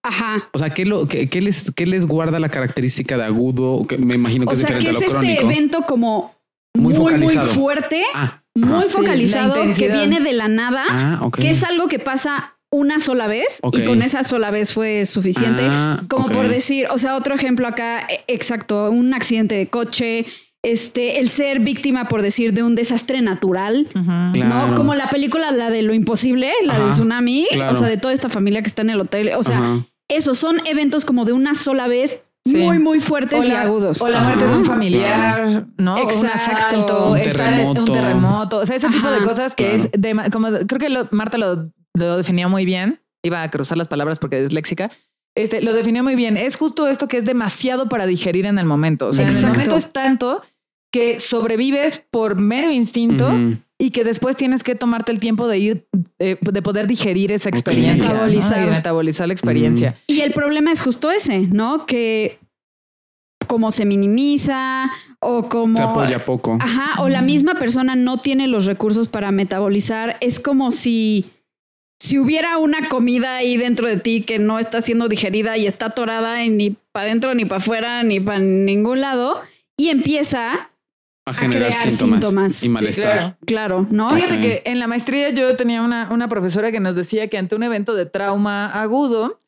Ajá. 0.07 0.49
O 0.53 0.59
sea, 0.59 0.71
¿qué, 0.71 0.85
lo, 0.85 1.09
qué, 1.09 1.29
qué 1.29 1.40
les, 1.40 1.71
qué 1.73 1.87
les 1.87 2.07
guarda 2.07 2.38
la 2.38 2.49
característica 2.49 3.16
de 3.16 3.25
agudo? 3.25 3.87
Que 3.87 3.99
me 3.99 4.14
imagino 4.14 4.47
que 4.47 4.51
O 4.51 4.53
es 4.53 4.61
sea, 4.61 4.69
diferente 4.77 4.99
que 4.99 5.05
es 5.07 5.11
a 5.12 5.16
lo 5.16 5.21
este 5.23 5.37
crónico. 5.37 5.53
evento 5.61 5.83
como 5.83 6.35
Muy 6.77 6.95
muy, 6.95 7.37
fuerte, 7.38 8.03
Ah, 8.14 8.42
muy 8.55 8.85
focalizado, 8.88 9.64
la 9.64 9.75
que 9.75 9.88
viene 9.88 10.21
de 10.21 10.33
la 10.33 10.49
nada, 10.49 10.85
Ah, 10.88 11.29
que 11.37 11.51
es 11.51 11.64
algo 11.64 11.88
que 11.88 11.99
pasa 11.99 12.53
una 12.71 13.01
sola 13.01 13.27
vez 13.27 13.61
y 13.73 13.83
con 13.85 14.03
esa 14.03 14.25
sola 14.25 14.51
vez 14.51 14.75
fue 14.75 15.07
suficiente. 15.07 15.62
Ah, 15.64 16.03
Como 16.09 16.29
por 16.29 16.49
decir, 16.49 16.87
o 16.90 16.99
sea, 16.99 17.16
otro 17.16 17.35
ejemplo 17.35 17.66
acá, 17.66 18.01
e- 18.09 18.25
exacto, 18.29 18.90
un 18.90 19.14
accidente 19.14 19.55
de 19.55 19.69
coche, 19.69 20.27
este, 20.62 21.21
el 21.21 21.29
ser 21.31 21.61
víctima, 21.61 22.09
por 22.09 22.23
decir, 22.23 22.53
de 22.53 22.64
un 22.64 22.75
desastre 22.75 23.23
natural. 23.23 23.87
Claro. 24.33 24.69
¿No? 24.71 24.75
Como 24.75 24.95
la 24.97 25.09
película, 25.11 25.53
la 25.53 25.71
de 25.71 25.83
lo 25.83 25.95
imposible, 25.95 26.51
la 26.64 26.79
de 26.81 26.88
Tsunami, 26.90 27.47
claro. 27.53 27.77
o 27.77 27.79
sea, 27.79 27.87
de 27.88 27.99
toda 27.99 28.12
esta 28.12 28.29
familia 28.29 28.62
que 28.62 28.69
está 28.69 28.83
en 28.83 28.90
el 28.90 29.01
hotel. 29.01 29.31
O 29.37 29.45
sea, 29.45 29.59
Ajá. 29.59 29.87
Esos 30.09 30.38
son 30.38 30.61
eventos 30.66 31.05
como 31.05 31.25
de 31.25 31.33
una 31.33 31.55
sola 31.55 31.88
vez, 31.88 32.23
Sí. 32.45 32.59
muy, 32.59 32.79
muy 32.79 32.99
O 32.99 33.01
fuertes 33.01 33.45
y 33.45 33.49
la, 33.51 33.62
agudos. 33.62 34.01
o 34.01 34.09
la 34.09 34.21
muerte 34.21 34.45
Ajá. 34.45 34.53
de 34.53 34.59
un 34.59 34.64
familiar, 34.64 35.66
¿no? 35.79 35.95
O 35.97 36.05
Un 36.05 36.11
Exacto. 36.11 36.37
asalto, 36.77 37.11
Un 37.11 37.16
estar 37.19 37.47
en- 37.49 37.55
terremoto. 37.57 37.81
un 37.83 37.92
terremoto. 37.92 38.57
O 38.59 38.66
sea, 38.66 38.77
ese 38.77 38.88
tipo 38.88 39.11
de 39.11 39.19
cosas 39.25 39.57
que 39.57 39.64
Claro. 39.64 39.83
es 39.83 39.90
de, 39.92 40.31
como 40.31 40.49
creo 40.66 40.79
que 40.79 40.88
lo- 40.88 41.09
Marta 41.11 41.38
lo, 41.38 41.73
lo 41.95 42.16
definió 42.16 42.49
muy 42.49 42.64
bien. 42.64 43.01
Iba 43.25 43.42
a 43.42 43.51
cruzar 43.51 43.77
las 43.77 43.88
palabras 43.88 44.21
porque 44.21 44.45
es 44.45 44.53
léxica. 44.53 44.92
Este, 45.35 45.61
lo 45.61 45.73
definió 45.73 46.05
muy 46.05 46.14
bien. 46.14 46.37
Es 46.37 46.57
justo 46.57 46.87
esto 46.87 47.09
que 47.09 47.16
es 47.19 47.25
demasiado 47.25 47.88
para 47.88 48.07
digerir 48.07 48.47
en 48.47 48.59
el 48.61 48.64
momento. 48.64 49.09
O 49.09 49.12
sea, 49.12 49.25
en 49.25 49.31
el 49.31 49.35
Exacto. 49.35 49.55
momento 49.59 49.77
es 49.77 49.92
tanto 49.92 50.42
que 50.92 51.19
sobrevives 51.19 52.05
por 52.12 52.37
mero 52.37 52.71
instinto. 52.71 53.29
Y 53.79 53.91
que 53.91 54.05
después 54.05 54.37
tienes 54.37 54.62
que 54.62 54.75
tomarte 54.75 55.12
el 55.12 55.21
tiempo 55.21 55.49
de 55.49 55.59
ir, 55.59 55.89
eh, 56.19 56.39
de 56.41 56.62
poder 56.62 56.87
digerir 56.87 57.33
esa 57.33 57.49
experiencia. 57.49 58.09
¿no? 58.09 58.15
Metabolizar. 58.15 58.62
Y 58.62 58.65
de 58.65 58.71
metabolizar 58.71 59.27
la 59.27 59.35
experiencia. 59.35 59.97
Y 60.07 60.21
el 60.21 60.33
problema 60.33 60.73
es 60.73 60.83
justo 60.83 61.11
ese, 61.11 61.41
¿no? 61.41 61.85
Que 61.87 62.39
como 63.47 63.71
se 63.73 63.85
minimiza 63.85 64.91
o 65.21 65.49
como... 65.49 65.77
Se 65.77 65.83
apoya 65.83 66.25
poco. 66.25 66.59
Ajá, 66.61 67.03
o 67.03 67.09
la 67.09 67.23
misma 67.23 67.55
persona 67.55 67.95
no 67.95 68.19
tiene 68.19 68.47
los 68.47 68.67
recursos 68.67 69.09
para 69.09 69.31
metabolizar. 69.31 70.17
Es 70.21 70.41
como 70.41 70.71
si, 70.71 71.31
si 72.01 72.19
hubiera 72.19 72.59
una 72.59 72.89
comida 72.89 73.37
ahí 73.37 73.57
dentro 73.57 73.89
de 73.89 73.99
ti 73.99 74.23
que 74.23 74.39
no 74.39 74.59
está 74.59 74.83
siendo 74.83 75.09
digerida 75.09 75.57
y 75.57 75.67
está 75.67 75.87
atorada 75.87 76.45
y 76.45 76.49
ni 76.49 76.77
para 76.93 77.07
adentro, 77.07 77.35
ni 77.35 77.45
para 77.45 77.59
afuera, 77.59 78.03
ni 78.03 78.21
para 78.21 78.39
ningún 78.39 79.01
lado, 79.01 79.43
y 79.77 79.91
empieza, 79.91 80.71
a 81.27 81.35
generar 81.35 81.71
crear 81.71 81.91
síntomas, 81.91 82.25
síntomas. 82.25 82.53
y 82.53 82.55
Sí, 82.55 82.69
malestar. 82.69 83.12
claro. 83.12 83.37
claro, 83.47 83.87
¿no? 83.91 84.11
Fíjate 84.11 84.41
que 84.41 84.62
en 84.65 84.79
la 84.79 84.87
maestría 84.87 85.31
yo 85.31 85.55
tenía 85.57 85.83
una, 85.83 86.09
una 86.11 86.29
profesora 86.29 86.71
que 86.73 86.81
nos 86.81 86.95
decía 86.95 87.29
que 87.29 87.37
ante 87.37 87.55
un 87.57 87.62
evento 87.65 87.95
de 87.95 88.07
trauma 88.07 88.67
agudo, 88.67 89.41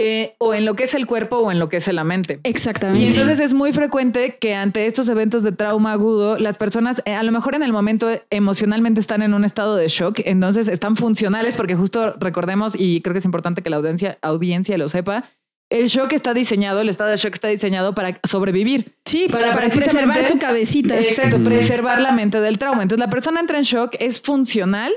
eh, 0.00 0.36
o 0.38 0.54
en 0.54 0.64
lo 0.64 0.74
que 0.76 0.84
es 0.84 0.94
el 0.94 1.06
cuerpo 1.06 1.38
o 1.38 1.50
en 1.50 1.58
lo 1.58 1.68
que 1.68 1.78
es 1.78 1.92
la 1.92 2.04
mente. 2.04 2.38
Y 2.44 2.48
Exactamente. 2.48 3.04
entonces 3.08 3.40
es 3.40 3.52
muy 3.52 3.72
frecuente 3.72 4.38
que 4.40 4.54
ante 4.54 4.86
estos 4.86 5.08
eventos 5.08 5.42
de 5.42 5.50
trauma 5.50 5.90
agudo, 5.90 6.38
las 6.38 6.56
personas 6.56 7.02
eh, 7.04 7.14
a 7.14 7.24
lo 7.24 7.32
mejor 7.32 7.56
en 7.56 7.64
el 7.64 7.72
momento 7.72 8.08
emocionalmente 8.30 9.00
están 9.00 9.22
en 9.22 9.34
un 9.34 9.44
estado 9.44 9.74
de 9.74 9.88
shock, 9.88 10.20
entonces 10.24 10.68
están 10.68 10.94
funcionales 10.94 11.56
porque 11.56 11.74
justo 11.74 12.14
recordemos, 12.20 12.74
y 12.78 13.00
creo 13.00 13.12
que 13.12 13.18
es 13.18 13.24
importante 13.24 13.60
que 13.62 13.70
la 13.70 13.76
audiencia, 13.76 14.18
audiencia 14.22 14.78
lo 14.78 14.88
sepa, 14.88 15.24
el 15.70 15.88
shock 15.88 16.12
está 16.12 16.32
diseñado, 16.34 16.80
el 16.80 16.88
estado 16.88 17.10
de 17.10 17.16
shock 17.16 17.34
está 17.34 17.48
diseñado 17.48 17.94
para 17.94 18.18
sobrevivir. 18.24 18.94
sí, 19.04 19.26
para 19.30 19.54
preservar 19.68 20.26
tu 20.26 20.38
cabecita. 20.38 20.98
Exacto, 20.98 21.38
Mm. 21.38 21.44
preservar 21.44 22.00
la 22.00 22.12
mente 22.12 22.40
del 22.40 22.58
trauma. 22.58 22.82
Entonces 22.82 23.04
la 23.04 23.10
persona 23.10 23.40
entra 23.40 23.58
en 23.58 23.64
shock, 23.64 23.94
es 24.00 24.20
funcional, 24.20 24.92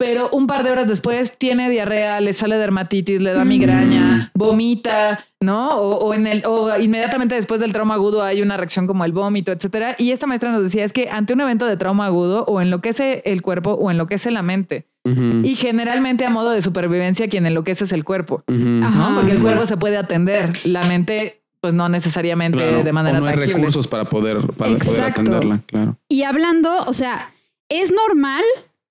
pero 0.00 0.30
un 0.32 0.46
par 0.46 0.64
de 0.64 0.70
horas 0.70 0.88
después 0.88 1.36
tiene 1.36 1.68
diarrea, 1.68 2.22
le 2.22 2.32
sale 2.32 2.56
dermatitis, 2.56 3.20
le 3.20 3.34
da 3.34 3.44
Mm. 3.44 3.48
migraña, 3.48 4.30
vomita, 4.34 5.26
¿no? 5.40 5.68
O, 5.78 5.96
o 6.06 6.14
en 6.14 6.26
el, 6.26 6.42
o 6.46 6.74
inmediatamente 6.80 7.34
después 7.34 7.60
del 7.60 7.74
trauma 7.74 7.94
agudo 7.94 8.22
hay 8.22 8.40
una 8.40 8.56
reacción 8.56 8.86
como 8.86 9.04
el 9.04 9.12
vómito, 9.12 9.52
etcétera. 9.52 9.96
Y 9.98 10.12
esta 10.12 10.26
maestra 10.26 10.52
nos 10.52 10.62
decía 10.64 10.86
es 10.86 10.94
que 10.94 11.10
ante 11.10 11.34
un 11.34 11.42
evento 11.42 11.66
de 11.66 11.76
trauma 11.76 12.06
agudo 12.06 12.44
o 12.48 12.62
enloquece 12.62 13.20
el 13.26 13.42
cuerpo 13.42 13.72
o 13.72 13.90
enloquece 13.90 14.30
la 14.30 14.40
mente. 14.42 14.86
Y 15.04 15.54
generalmente 15.56 16.24
a 16.24 16.30
modo 16.30 16.50
de 16.50 16.62
supervivencia 16.62 17.28
quien 17.28 17.44
enloquece 17.44 17.84
es 17.84 17.92
el 17.92 18.04
cuerpo. 18.04 18.42
Porque 18.46 19.32
el 19.32 19.40
cuerpo 19.40 19.66
se 19.66 19.76
puede 19.76 19.98
atender, 19.98 20.52
la 20.64 20.82
mente 20.84 21.42
pues 21.60 21.74
no 21.74 21.90
necesariamente 21.90 22.56
Claro. 22.56 22.82
de 22.84 22.92
manera 22.92 23.18
o 23.18 23.20
no 23.20 23.26
hay 23.26 23.34
tangible. 23.34 23.56
recursos 23.56 23.86
para 23.86 24.06
poder, 24.06 24.38
para 24.56 24.76
poder 24.78 25.02
atenderla, 25.02 25.60
claro. 25.66 25.96
Y 26.08 26.22
hablando, 26.22 26.70
o 26.86 26.94
sea, 26.94 27.32
es 27.68 27.92
normal 27.92 28.42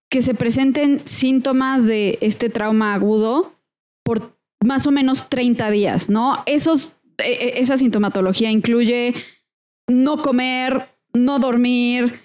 que 0.10 0.22
se 0.22 0.34
presenten 0.34 1.02
síntomas 1.06 1.86
de 1.86 2.18
este 2.22 2.50
trauma 2.50 2.94
agudo 2.94 3.54
por 4.04 4.36
más 4.64 4.88
o 4.88 4.92
menos 4.92 5.30
30 5.30 5.70
días, 5.72 6.10
¿no? 6.10 6.44
Esos, 6.46 6.96
e- 7.20 7.32
e- 7.32 7.60
esa 7.62 7.78
sintomatología 7.78 8.50
incluye 8.52 9.14
no 9.88 10.22
comer, 10.22 10.90
no 11.14 11.40
dormir, 11.40 12.20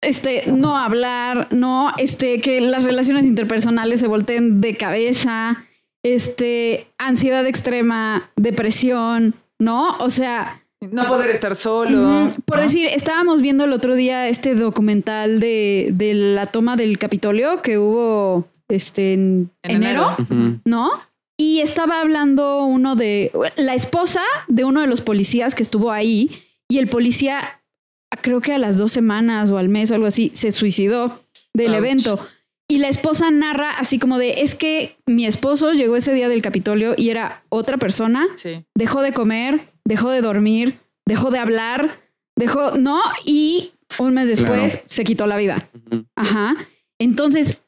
este, 0.00 0.44
no 0.46 0.76
hablar, 0.76 1.48
no, 1.50 1.92
este, 1.98 2.40
que 2.40 2.60
las 2.60 2.84
relaciones 2.84 3.24
interpersonales 3.24 4.00
se 4.00 4.06
volteen 4.06 4.60
de 4.60 4.76
cabeza, 4.76 5.64
este, 6.02 6.88
ansiedad 6.98 7.46
extrema, 7.46 8.30
depresión, 8.36 9.34
¿no? 9.58 9.96
O 9.98 10.10
sea, 10.10 10.63
No 10.90 11.06
poder 11.06 11.30
estar 11.30 11.56
solo. 11.56 12.28
Por 12.44 12.56
¿no? 12.56 12.62
decir, 12.62 12.86
estábamos 12.86 13.40
viendo 13.40 13.64
el 13.64 13.72
otro 13.72 13.94
día 13.94 14.28
este 14.28 14.54
documental 14.54 15.40
de, 15.40 15.90
de 15.92 16.14
la 16.14 16.46
toma 16.46 16.76
del 16.76 16.98
Capitolio 16.98 17.62
que 17.62 17.78
hubo 17.78 18.46
este, 18.68 19.14
en, 19.14 19.50
En 19.62 19.76
enero. 19.76 20.16
¿no? 20.64 20.90
Y 21.36 21.60
estaba 21.60 22.00
hablando 22.00 22.64
uno 22.64 22.94
de 22.94 23.32
la 23.56 23.74
esposa 23.74 24.22
de 24.48 24.64
uno 24.64 24.80
de 24.80 24.86
los 24.86 25.00
policías 25.00 25.54
que 25.54 25.62
estuvo 25.62 25.90
ahí 25.90 26.30
y 26.68 26.78
el 26.78 26.88
policía, 26.88 27.60
creo 28.22 28.40
que 28.40 28.52
a 28.52 28.58
las 28.58 28.78
dos 28.78 28.92
semanas 28.92 29.50
o 29.50 29.58
al 29.58 29.68
mes 29.68 29.90
o 29.90 29.94
algo 29.94 30.06
así, 30.06 30.30
se 30.34 30.52
suicidó 30.52 31.20
del 31.52 31.70
Ouch. 31.70 31.78
evento. 31.78 32.26
Y 32.68 32.78
la 32.78 32.88
esposa 32.88 33.30
narra 33.30 33.70
así 33.70 33.98
como 33.98 34.18
de, 34.18 34.40
es 34.42 34.54
que 34.54 34.96
mi 35.06 35.26
esposo 35.26 35.72
llegó 35.72 35.96
ese 35.96 36.14
día 36.14 36.28
del 36.28 36.40
Capitolio 36.42 36.94
y 36.96 37.10
era 37.10 37.44
otra 37.50 37.76
persona 37.76 38.26
Sí. 38.36 38.64
dejó 38.74 39.02
de 39.02 39.12
comer, 39.12 39.72
dejó 39.84 40.10
de 40.10 40.20
dormir, 40.22 40.78
dejó 41.06 41.30
de 41.30 41.38
hablar, 41.38 42.00
Dejó, 42.36 42.76
no, 42.76 43.00
y 43.24 43.74
un 44.00 44.12
mes 44.14 44.26
después 44.26 44.72
Claro. 44.72 44.84
se 44.88 45.04
quitó 45.04 45.28
la 45.28 45.36
vida. 45.36 45.68
Ajá. 46.16 46.56
Entonces, 46.98 47.58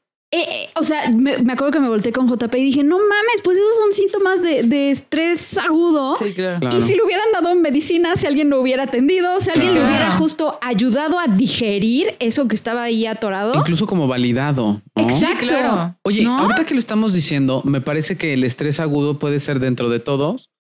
eh, 0.41 0.45
eh, 0.49 0.69
o 0.79 0.85
sea, 0.85 1.11
me, 1.11 1.39
me 1.39 1.53
acuerdo 1.53 1.73
que 1.73 1.81
me 1.81 1.89
volteé 1.89 2.13
con 2.13 2.29
JP 2.29 2.55
y 2.57 2.65
dije, 2.65 2.85
no 2.85 2.99
mames, 2.99 3.41
pues 3.43 3.57
esos 3.57 3.77
son 3.77 3.93
síntomas 3.93 4.43
de, 4.43 4.63
de 4.63 4.91
estrés 4.91 5.57
agudo. 5.59 6.17
Sí, 6.17 6.33
claro. 6.35 6.61
Claro. 6.61 6.77
Y 6.77 6.81
si 6.81 6.95
le 6.95 7.03
hubieran 7.05 7.27
dado 7.33 7.55
medicina, 7.55 8.17
si 8.17 8.27
alguien 8.27 8.51
lo 8.51 8.61
hubiera 8.61 8.85
atendido, 8.85 9.41
si 9.41 9.51
alguien 9.51 9.75
le 9.75 9.85
hubiera 9.85 10.11
justo 10.11 10.59
ayudado 10.63 11.19
a 11.19 11.27
digerir 11.27 12.15
eso 12.19 12.49
que 12.49 12.55
estaba 12.55 12.83
ahí 12.85 13.07
atorado. 13.07 13.55
Incluso 13.55 13.87
como 13.87 14.07
validado. 14.09 14.83
¿no? 14.95 15.03
Exacto. 15.03 15.47
claro. 15.47 15.97
Oye, 16.03 16.23
¿No? 16.25 16.39
ahorita 16.39 16.65
que 16.67 16.75
lo 16.75 16.81
estamos 16.81 17.13
diciendo, 17.13 17.63
me 17.65 17.81
parece 17.81 18.17
que 18.17 18.35
el 18.35 18.45
estrés 18.45 18.81
agudo 18.81 19.19
puede 19.19 19.41
ser 19.41 19.61
dentro 19.61 19.89
de 19.89 20.01
todos, 20.01 20.51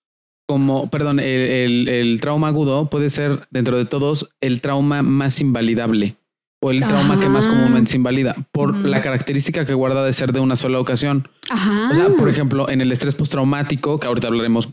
como, 0.49 0.89
perdón, 0.91 1.19
el, 1.19 1.27
el- 1.27 1.89
el 1.89 2.21
trauma 2.21 2.49
agudo 2.49 2.89
puede 2.89 3.11
ser 3.11 3.49
dentro 3.51 3.77
de 3.79 3.85
todos 3.85 4.29
el 4.41 4.61
trauma 4.61 5.03
más 5.03 5.41
invalidable 5.41 6.17
o 6.61 6.71
el 6.71 6.81
trauma 6.81 7.21
que 7.21 7.29
más 7.29 7.47
comúnmente 7.47 7.91
se 7.91 7.97
invalida 7.97 8.35
por 8.53 8.75
la 8.75 9.01
característica 9.01 9.65
que 9.65 9.75
guarda 9.75 10.05
de 10.05 10.13
ser 10.13 10.33
de 10.33 10.41
una 10.41 10.57
sola 10.57 10.81
ocasión. 10.81 11.29
Ajá. 11.51 11.91
O 11.91 11.95
sea, 11.95 12.09
por 12.11 12.29
ejemplo, 12.29 12.69
en 12.69 12.81
el 12.81 12.91
estrés 12.93 13.15
postraumático, 13.15 14.01
que 14.01 14.07
ahorita 14.07 14.29
hablaremos 14.29 14.71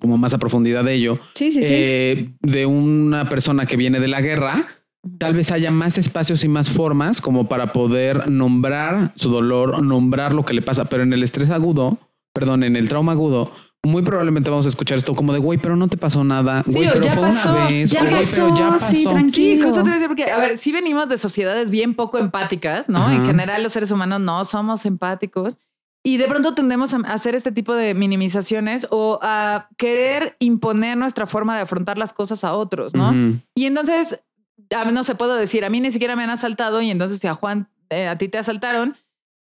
como 0.00 0.16
más 0.16 0.32
a 0.32 0.38
profundidad 0.38 0.84
de 0.84 0.94
ello, 0.94 1.18
sí, 1.34 1.52
sí, 1.52 1.58
sí. 1.58 1.68
eh, 1.68 2.32
de 2.40 2.66
una 2.66 3.28
persona 3.28 3.66
que 3.66 3.76
viene 3.76 4.00
de 4.00 4.08
la 4.08 4.20
guerra, 4.22 4.66
tal 5.18 5.34
vez 5.34 5.50
haya 5.52 5.70
más 5.70 5.98
espacios 5.98 6.44
y 6.44 6.48
más 6.48 6.70
formas 6.70 7.20
como 7.20 7.48
para 7.48 7.72
poder 7.72 8.30
nombrar 8.30 9.12
su 9.16 9.30
dolor, 9.30 9.82
nombrar 9.82 10.34
lo 10.34 10.44
que 10.44 10.54
le 10.54 10.62
pasa, 10.62 10.86
pero 10.86 11.02
en 11.02 11.12
el 11.12 11.22
estrés 11.22 11.50
agudo, 11.50 11.98
perdón, 12.32 12.62
en 12.64 12.76
el 12.76 12.88
trauma 12.88 13.12
agudo, 13.12 13.52
muy 13.82 14.02
probablemente 14.02 14.50
vamos 14.50 14.66
a 14.66 14.68
escuchar 14.68 14.98
esto 14.98 15.14
como 15.14 15.32
de, 15.32 15.38
güey, 15.38 15.58
pero 15.58 15.74
no 15.76 15.88
te 15.88 15.96
pasó 15.96 16.22
nada, 16.22 16.62
Sí, 16.66 16.72
güey, 16.72 16.88
o 16.88 16.92
pero 16.92 17.04
ya 17.04 17.12
fue 17.12 17.22
pasó, 17.22 17.50
una 17.52 17.64
vez, 17.68 17.90
ya 17.90 18.02
o, 18.02 18.06
güey, 18.06 18.24
pero 18.34 18.54
ya 18.56 18.68
pasó, 18.70 18.86
sí, 18.86 19.04
pasó. 19.04 19.10
tranquilo. 19.10 19.62
Sí, 19.62 19.62
justo 19.62 19.74
te 19.76 19.82
voy 19.82 19.90
a 19.90 19.94
decir, 19.94 20.08
porque, 20.08 20.30
a 20.30 20.38
ver, 20.38 20.58
sí 20.58 20.72
venimos 20.72 21.08
de 21.08 21.18
sociedades 21.18 21.70
bien 21.70 21.94
poco 21.94 22.18
empáticas, 22.18 22.88
¿no? 22.88 22.98
Ajá. 22.98 23.14
En 23.14 23.26
general, 23.26 23.62
los 23.62 23.72
seres 23.72 23.90
humanos 23.90 24.20
no 24.20 24.44
somos 24.44 24.84
empáticos. 24.84 25.58
Y 26.02 26.16
de 26.16 26.28
pronto 26.28 26.54
tendemos 26.54 26.94
a 26.94 26.98
hacer 27.12 27.34
este 27.34 27.52
tipo 27.52 27.74
de 27.74 27.92
minimizaciones 27.92 28.86
o 28.90 29.18
a 29.22 29.68
querer 29.76 30.34
imponer 30.38 30.96
nuestra 30.96 31.26
forma 31.26 31.56
de 31.56 31.62
afrontar 31.62 31.98
las 31.98 32.14
cosas 32.14 32.42
a 32.42 32.54
otros, 32.54 32.94
¿no? 32.94 33.12
Y 33.54 33.66
entonces, 33.66 34.18
a 34.74 34.84
mí 34.86 34.92
no 34.92 35.04
se 35.04 35.14
puedo 35.14 35.34
decir, 35.34 35.62
a 35.64 35.68
mí 35.68 35.78
ni 35.80 35.90
siquiera 35.90 36.16
me 36.16 36.22
han 36.22 36.30
asaltado 36.30 36.80
y 36.80 36.90
entonces 36.90 37.18
si 37.20 37.26
a 37.26 37.34
Juan, 37.34 37.68
eh, 37.90 38.08
a 38.08 38.16
ti 38.16 38.28
te 38.28 38.38
asaltaron, 38.38 38.96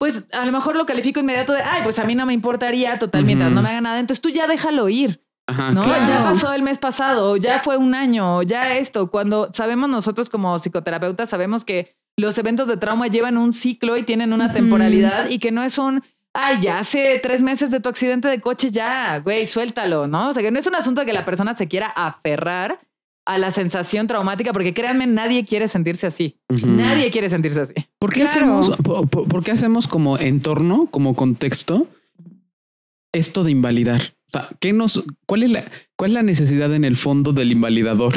pues 0.04 0.26
a 0.34 0.44
lo 0.46 0.52
mejor 0.52 0.76
lo 0.76 0.86
califico 0.86 1.22
inmediato 1.22 1.54
de, 1.54 1.62
ay, 1.62 1.80
pues 1.82 1.98
a 1.98 2.04
mí 2.04 2.14
no 2.14 2.26
me 2.26 2.34
importaría 2.34 3.00
total 3.00 3.24
mientras 3.24 3.52
no 3.54 3.62
me 3.62 3.70
haga 3.70 3.80
nada. 3.80 4.00
Entonces 4.00 4.22
tú 4.22 4.28
ya 4.28 4.48
déjalo 4.48 4.90
ir. 4.90 5.22
Ajá, 5.48 5.72
No, 5.72 5.82
claro. 5.82 6.06
ya 6.06 6.24
pasó 6.26 6.52
el 6.52 6.62
mes 6.62 6.78
pasado, 6.78 7.38
ya 7.38 7.60
fue 7.60 7.78
un 7.78 7.96
año, 7.96 8.44
ya 8.44 8.76
esto. 8.76 9.10
Cuando 9.10 9.50
sabemos 9.54 9.88
nosotros 9.90 10.30
como 10.30 10.60
psicoterapeutas, 10.60 11.30
sabemos 11.30 11.64
que 11.64 11.96
los 12.18 12.38
eventos 12.38 12.68
de 12.68 12.76
trauma 12.76 13.08
llevan 13.08 13.38
un 13.38 13.54
ciclo 13.54 13.96
y 13.96 14.04
tienen 14.04 14.34
una 14.34 14.52
temporalidad 14.52 15.30
y 15.30 15.40
que 15.40 15.52
no 15.54 15.64
es 15.64 15.78
un, 15.78 16.04
ay, 16.34 16.58
ya 16.60 16.80
hace 16.80 17.18
tres 17.24 17.42
meses 17.42 17.72
de 17.72 17.80
tu 17.80 17.88
accidente 17.88 18.28
de 18.28 18.42
coche, 18.42 18.72
ya, 18.72 19.20
güey, 19.20 19.46
suéltalo, 19.46 20.06
¿no? 20.08 20.30
O 20.30 20.34
sea, 20.34 20.44
que 20.44 20.52
no 20.52 20.60
es 20.60 20.68
un 20.68 20.76
asunto 20.76 21.00
de 21.00 21.08
que 21.08 21.14
la 21.14 21.24
persona 21.24 21.54
se 21.56 21.70
quiera 21.70 21.88
aferrar 21.88 22.80
a 23.26 23.38
la 23.38 23.52
sensación 23.52 24.08
traumática, 24.08 24.52
porque 24.54 24.74
créanme, 24.74 25.08
nadie 25.08 25.46
quiere 25.46 25.68
sentirse 25.68 26.08
así. 26.08 26.38
Nadie 26.66 27.10
quiere 27.10 27.30
sentirse 27.30 27.62
así. 27.62 27.74
¿Por 28.00 28.12
qué, 28.12 28.26
Claro. 28.26 28.60
hacemos, 28.60 28.70
por, 28.78 29.08
por- 29.10 29.28
por 29.28 29.44
qué 29.44 29.52
hacemos 29.52 29.88
como 29.88 30.18
entorno, 30.18 30.88
como 30.92 31.16
contexto, 31.16 31.88
esto 33.14 33.44
de 33.44 33.52
invalidar? 33.52 34.02
O 34.28 34.32
sea, 34.32 34.50
¿qué 34.60 34.74
nos, 34.74 35.04
cuál, 35.26 35.44
es 35.44 35.52
la, 35.52 35.72
¿cuál 35.96 36.12
es 36.12 36.16
la 36.16 36.24
necesidad 36.24 36.74
en 36.74 36.84
el 36.86 36.96
fondo 36.98 37.34
del 37.34 37.52
invalidador? 37.52 38.14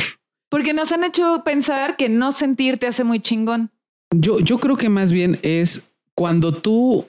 Porque 0.48 0.72
nos 0.72 0.90
han 0.92 1.04
hecho 1.04 1.42
pensar 1.44 1.96
que 1.96 2.08
no 2.08 2.32
sentir 2.32 2.78
te 2.78 2.86
hace 2.86 3.04
muy 3.04 3.20
chingón. 3.20 3.70
Yo, 4.14 4.38
yo 4.40 4.58
creo 4.58 4.76
que 4.76 4.88
más 4.88 5.12
bien 5.12 5.38
es 5.42 5.88
cuando 6.14 6.54
tú 6.54 7.06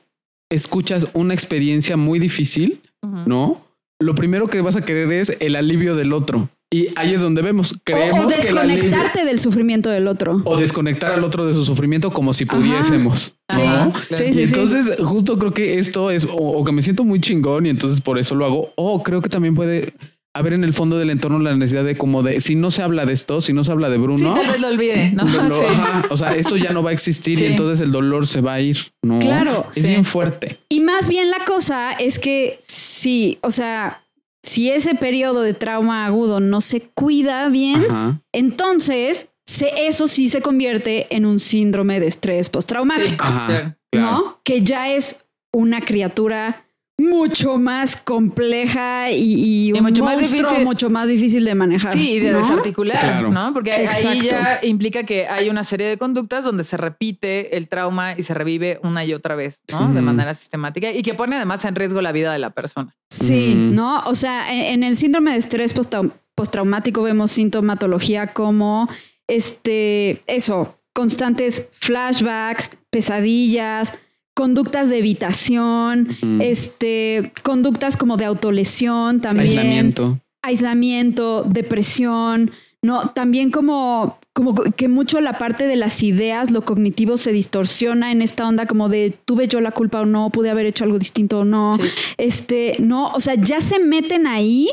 escuchas 0.49 1.07
una 1.13 1.33
experiencia 1.33 1.97
muy 1.97 2.19
difícil, 2.19 2.81
¿no? 3.25 3.61
Lo 3.99 4.15
primero 4.15 4.47
que 4.47 4.61
vas 4.61 4.75
a 4.75 4.83
querer 4.83 5.11
es 5.11 5.37
el 5.39 5.55
alivio 5.55 5.95
del 5.95 6.13
otro. 6.13 6.49
Y 6.69 6.89
ahí 6.97 7.13
es 7.13 7.21
donde 7.21 7.41
vemos, 7.41 7.71
O- 7.71 7.75
o, 7.75 7.79
creemos 7.83 8.35
que 8.35 8.49
el 8.49 8.57
alivio... 8.57 8.83
desconectarte 8.83 9.23
del 9.25 9.39
sufrimiento 9.39 9.89
del 9.89 10.07
otro. 10.07 10.41
O 10.43 10.57
desconectar 10.57 11.13
al 11.13 11.23
otro 11.23 11.45
de 11.45 11.53
su 11.53 11.63
sufrimiento 11.63 12.11
como 12.11 12.33
si 12.33 12.45
pudiésemos. 12.45 13.35
Sí, 13.49 13.61
¿no? 13.61 13.93
Sí, 14.09 14.15
sí, 14.15 14.23
y 14.25 14.33
sí. 14.33 14.41
entonces 14.43 14.97
justo 15.03 15.39
creo 15.39 15.53
que 15.53 15.79
esto 15.79 16.11
es 16.11 16.25
o, 16.25 16.35
o 16.35 16.63
que 16.65 16.73
me 16.73 16.81
siento 16.81 17.05
muy 17.05 17.21
chingón 17.21 17.65
y 17.65 17.69
entonces 17.69 18.01
por 18.01 18.19
eso 18.19 18.35
lo 18.35 18.45
hago. 18.45 18.73
O 18.75 19.01
creo 19.01 19.21
que 19.21 19.29
también 19.29 19.55
puede 19.55 19.93
haber 20.35 20.53
en 20.53 20.63
el 20.65 20.73
fondo 20.73 20.99
del 20.99 21.09
entorno 21.09 21.39
la 21.39 21.55
necesidad 21.55 21.83
de 21.85 21.97
como 21.97 22.21
de 22.21 22.41
si 22.41 22.55
no 22.55 22.69
se 22.69 22.83
habla 22.83 23.05
de 23.05 23.13
esto, 23.13 23.39
si 23.41 23.53
no 23.53 23.63
se 23.63 23.71
habla 23.71 23.89
de 23.89 23.95
Sí, 23.95 24.01
Bruno, 24.03 24.33
tal 24.35 24.47
vez 24.47 24.59
lo 24.59 24.67
olvide, 24.67 25.11
¿no? 25.13 25.25
Sí. 25.27 25.37
ajá, 25.67 26.05
o 26.09 26.17
sea, 26.17 26.35
esto 26.35 26.57
ya 26.57 26.73
no 26.73 26.83
va 26.83 26.89
a 26.91 26.93
existir 26.93 27.37
Sí. 27.37 27.45
y 27.45 27.47
entonces 27.47 27.79
el 27.79 27.91
dolor 27.93 28.27
se 28.27 28.41
va 28.41 28.53
a 28.55 28.61
ir. 28.61 28.77
No, 29.01 29.17
Claro, 29.19 29.65
es 29.73 29.81
sí. 29.83 29.87
bien 29.89 30.03
fuerte. 30.03 30.59
Y 30.69 30.81
más 30.81 31.07
bien 31.07 31.31
la 31.31 31.43
cosa 31.45 31.93
es 31.93 32.19
que 32.19 32.59
sí, 32.61 33.39
o 33.41 33.49
sea, 33.51 34.03
si 34.47 34.69
ese 34.71 34.95
periodo 34.95 35.41
de 35.41 35.53
trauma 35.53 36.05
agudo 36.05 36.39
no 36.39 36.61
se 36.61 36.81
cuida 36.81 37.49
bien, 37.49 37.85
Ajá. 37.89 38.21
entonces 38.33 39.29
se- 39.45 39.87
eso 39.87 40.07
sí 40.07 40.29
se 40.29 40.41
convierte 40.41 41.07
en 41.15 41.25
un 41.25 41.39
síndrome 41.39 41.99
de 41.99 42.07
estrés 42.07 42.47
Sí, 42.47 42.51
postraumático, 42.51 43.25
claro. 43.25 43.75
Claro. 43.91 44.11
¿no? 44.11 44.41
Que 44.43 44.61
ya 44.63 44.89
es 44.91 45.23
una 45.53 45.81
criatura 45.81 46.65
mucho 46.99 47.57
más 47.59 47.95
compleja 47.95 49.11
y, 49.11 49.67
y 49.69 49.71
un 49.73 49.83
mucho 49.83 50.03
más 50.03 50.17
difícil. 50.17 50.63
mucho 50.65 50.89
más 50.89 51.07
difícil 51.07 51.45
de 51.45 51.53
manejar. 51.53 51.93
Sí, 51.93 52.13
y 52.13 52.19
de 52.19 52.31
¿no? 52.31 52.39
desarticular, 52.39 52.99
Claro. 52.99 53.29
¿no? 53.29 53.53
Porque 53.53 53.71
ahí 53.71 53.85
Exacto. 53.85 54.25
ya 54.29 54.59
implica 54.63 55.03
que 55.03 55.27
hay 55.27 55.49
una 55.49 55.63
serie 55.63 55.87
de 55.87 55.97
conductas 55.97 56.43
donde 56.43 56.63
se 56.63 56.75
repite 56.75 57.55
el 57.55 57.67
trauma 57.67 58.13
y 58.17 58.23
se 58.23 58.33
revive 58.33 58.79
una 58.83 59.05
y 59.05 59.13
otra 59.13 59.35
vez, 59.35 59.61
¿no? 59.71 59.93
De 59.93 60.01
manera 60.01 60.33
sistemática 60.33 60.91
y 60.91 61.03
que 61.03 61.13
pone 61.13 61.35
además 61.35 61.63
en 61.65 61.75
riesgo 61.75 62.01
la 62.01 62.11
vida 62.11 62.33
de 62.33 62.39
la 62.39 62.49
persona. 62.49 62.95
Sí. 63.11 63.53
¿no? 63.55 63.99
O 64.05 64.15
sea, 64.15 64.51
en, 64.53 64.61
en 64.61 64.83
el 64.83 64.97
síndrome 64.97 65.31
de 65.33 65.37
estrés 65.37 65.75
postrau- 65.75 66.11
postraumático 66.33 67.03
vemos 67.03 67.31
sintomatología 67.31 68.33
como 68.33 68.89
este, 69.27 70.21
eso, 70.25 70.79
constantes 70.93 71.69
flashbacks, 71.79 72.71
pesadillas, 72.89 73.93
conductas 74.37 74.87
de 74.87 74.99
evitación, 74.99 76.15
este, 76.41 77.33
conductas 77.41 77.97
como 77.97 78.17
de 78.17 78.25
autolesión 78.25 79.19
también, 79.19 79.47
Aislamiento. 79.57 80.21
aislamiento, 80.43 81.41
depresión, 81.41 82.51
¿no? 82.83 83.09
También 83.09 83.49
como, 83.49 84.19
como 84.33 84.53
que 84.53 84.89
mucho 84.89 85.21
la 85.21 85.39
parte 85.39 85.65
de 85.65 85.75
las 85.75 86.03
ideas, 86.03 86.51
lo 86.51 86.65
cognitivo 86.65 87.17
se 87.17 87.31
distorsiona 87.31 88.11
en 88.11 88.21
esta 88.21 88.47
onda 88.47 88.67
como 88.67 88.89
de 88.89 89.17
tuve 89.25 89.47
yo 89.47 89.59
la 89.59 89.71
culpa 89.71 90.01
o 90.01 90.05
no, 90.05 90.29
pude 90.29 90.51
haber 90.51 90.67
hecho 90.67 90.83
algo 90.83 90.99
distinto 90.99 91.39
o 91.39 91.43
no. 91.43 91.75
Sí. 91.75 91.89
Este, 92.17 92.75
no, 92.77 93.07
o 93.07 93.19
sea, 93.19 93.33
ya 93.33 93.59
se 93.59 93.79
meten 93.79 94.27
ahí 94.27 94.69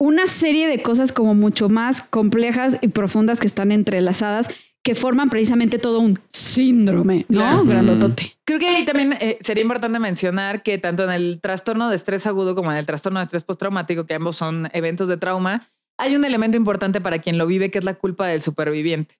una 0.00 0.26
serie 0.26 0.66
de 0.66 0.82
cosas 0.82 1.12
como 1.12 1.36
mucho 1.36 1.68
más 1.68 2.02
complejas 2.02 2.78
y 2.80 2.88
profundas 2.88 3.38
que 3.38 3.46
están 3.46 3.70
entrelazadas 3.70 4.48
que 4.88 4.94
forman 4.94 5.28
precisamente 5.28 5.78
todo 5.78 6.00
un 6.00 6.18
síndrome, 6.30 7.26
¿no? 7.28 7.40
Claro. 7.40 7.64
Grandotote. 7.66 8.38
Creo 8.46 8.58
que 8.58 8.68
ahí 8.68 8.86
también 8.86 9.12
eh, 9.20 9.36
sería 9.42 9.60
importante 9.60 9.98
mencionar 9.98 10.62
que 10.62 10.78
tanto 10.78 11.04
en 11.04 11.10
el 11.10 11.40
trastorno 11.42 11.90
de 11.90 11.96
estrés 11.96 12.26
agudo 12.26 12.54
como 12.54 12.72
en 12.72 12.78
el 12.78 12.86
trastorno 12.86 13.18
de 13.18 13.24
estrés 13.24 13.42
postraumático, 13.42 14.06
que 14.06 14.14
ambos 14.14 14.36
son 14.36 14.70
eventos 14.72 15.06
de 15.06 15.18
trauma, 15.18 15.68
hay 15.98 16.16
un 16.16 16.24
elemento 16.24 16.56
importante 16.56 17.02
para 17.02 17.18
quien 17.18 17.36
lo 17.36 17.46
vive 17.46 17.70
que 17.70 17.80
es 17.80 17.84
la 17.84 17.96
culpa 17.96 18.28
del 18.28 18.40
superviviente. 18.40 19.18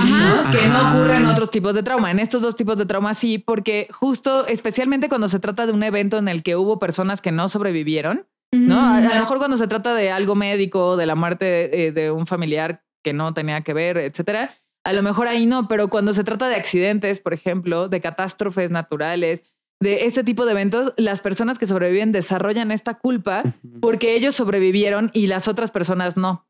Ajá. 0.00 0.50
que 0.50 0.68
no 0.68 0.88
ocurre 0.88 1.18
en 1.18 1.26
otros 1.26 1.50
tipos 1.50 1.74
de 1.74 1.82
trauma. 1.82 2.10
En 2.10 2.18
estos 2.18 2.40
dos 2.40 2.56
tipos 2.56 2.78
de 2.78 2.86
trauma 2.86 3.12
sí, 3.12 3.36
porque 3.36 3.88
justo, 3.90 4.46
especialmente 4.46 5.10
cuando 5.10 5.28
se 5.28 5.38
trata 5.38 5.66
de 5.66 5.72
un 5.72 5.82
evento 5.82 6.16
en 6.16 6.28
el 6.28 6.42
que 6.42 6.56
hubo 6.56 6.78
personas 6.78 7.20
que 7.20 7.30
no 7.30 7.50
sobrevivieron, 7.50 8.26
¿no? 8.52 8.80
A, 8.80 8.96
a 8.96 9.00
lo 9.02 9.20
mejor 9.20 9.36
cuando 9.36 9.58
se 9.58 9.68
trata 9.68 9.94
de 9.94 10.10
algo 10.10 10.34
médico, 10.34 10.96
de 10.96 11.04
la 11.04 11.14
muerte 11.14 11.88
eh, 11.88 11.92
de 11.92 12.10
un 12.10 12.26
familiar 12.26 12.82
que 13.04 13.12
no 13.12 13.34
tenía 13.34 13.60
que 13.60 13.74
ver, 13.74 13.98
etcétera, 13.98 14.56
a 14.84 14.92
lo 14.92 15.02
mejor 15.02 15.26
ahí 15.28 15.46
no, 15.46 15.66
pero 15.66 15.88
cuando 15.88 16.14
se 16.14 16.24
trata 16.24 16.48
de 16.48 16.56
accidentes, 16.56 17.20
por 17.20 17.32
ejemplo, 17.32 17.88
de 17.88 18.00
catástrofes 18.00 18.70
naturales, 18.70 19.42
de 19.80 20.06
este 20.06 20.24
tipo 20.24 20.46
de 20.46 20.52
eventos, 20.52 20.92
las 20.96 21.20
personas 21.20 21.58
que 21.58 21.66
sobreviven 21.66 22.12
desarrollan 22.12 22.70
esta 22.70 22.94
culpa 22.94 23.42
porque 23.80 24.14
ellos 24.14 24.34
sobrevivieron 24.34 25.10
y 25.12 25.26
las 25.26 25.48
otras 25.48 25.70
personas 25.70 26.16
no. 26.16 26.46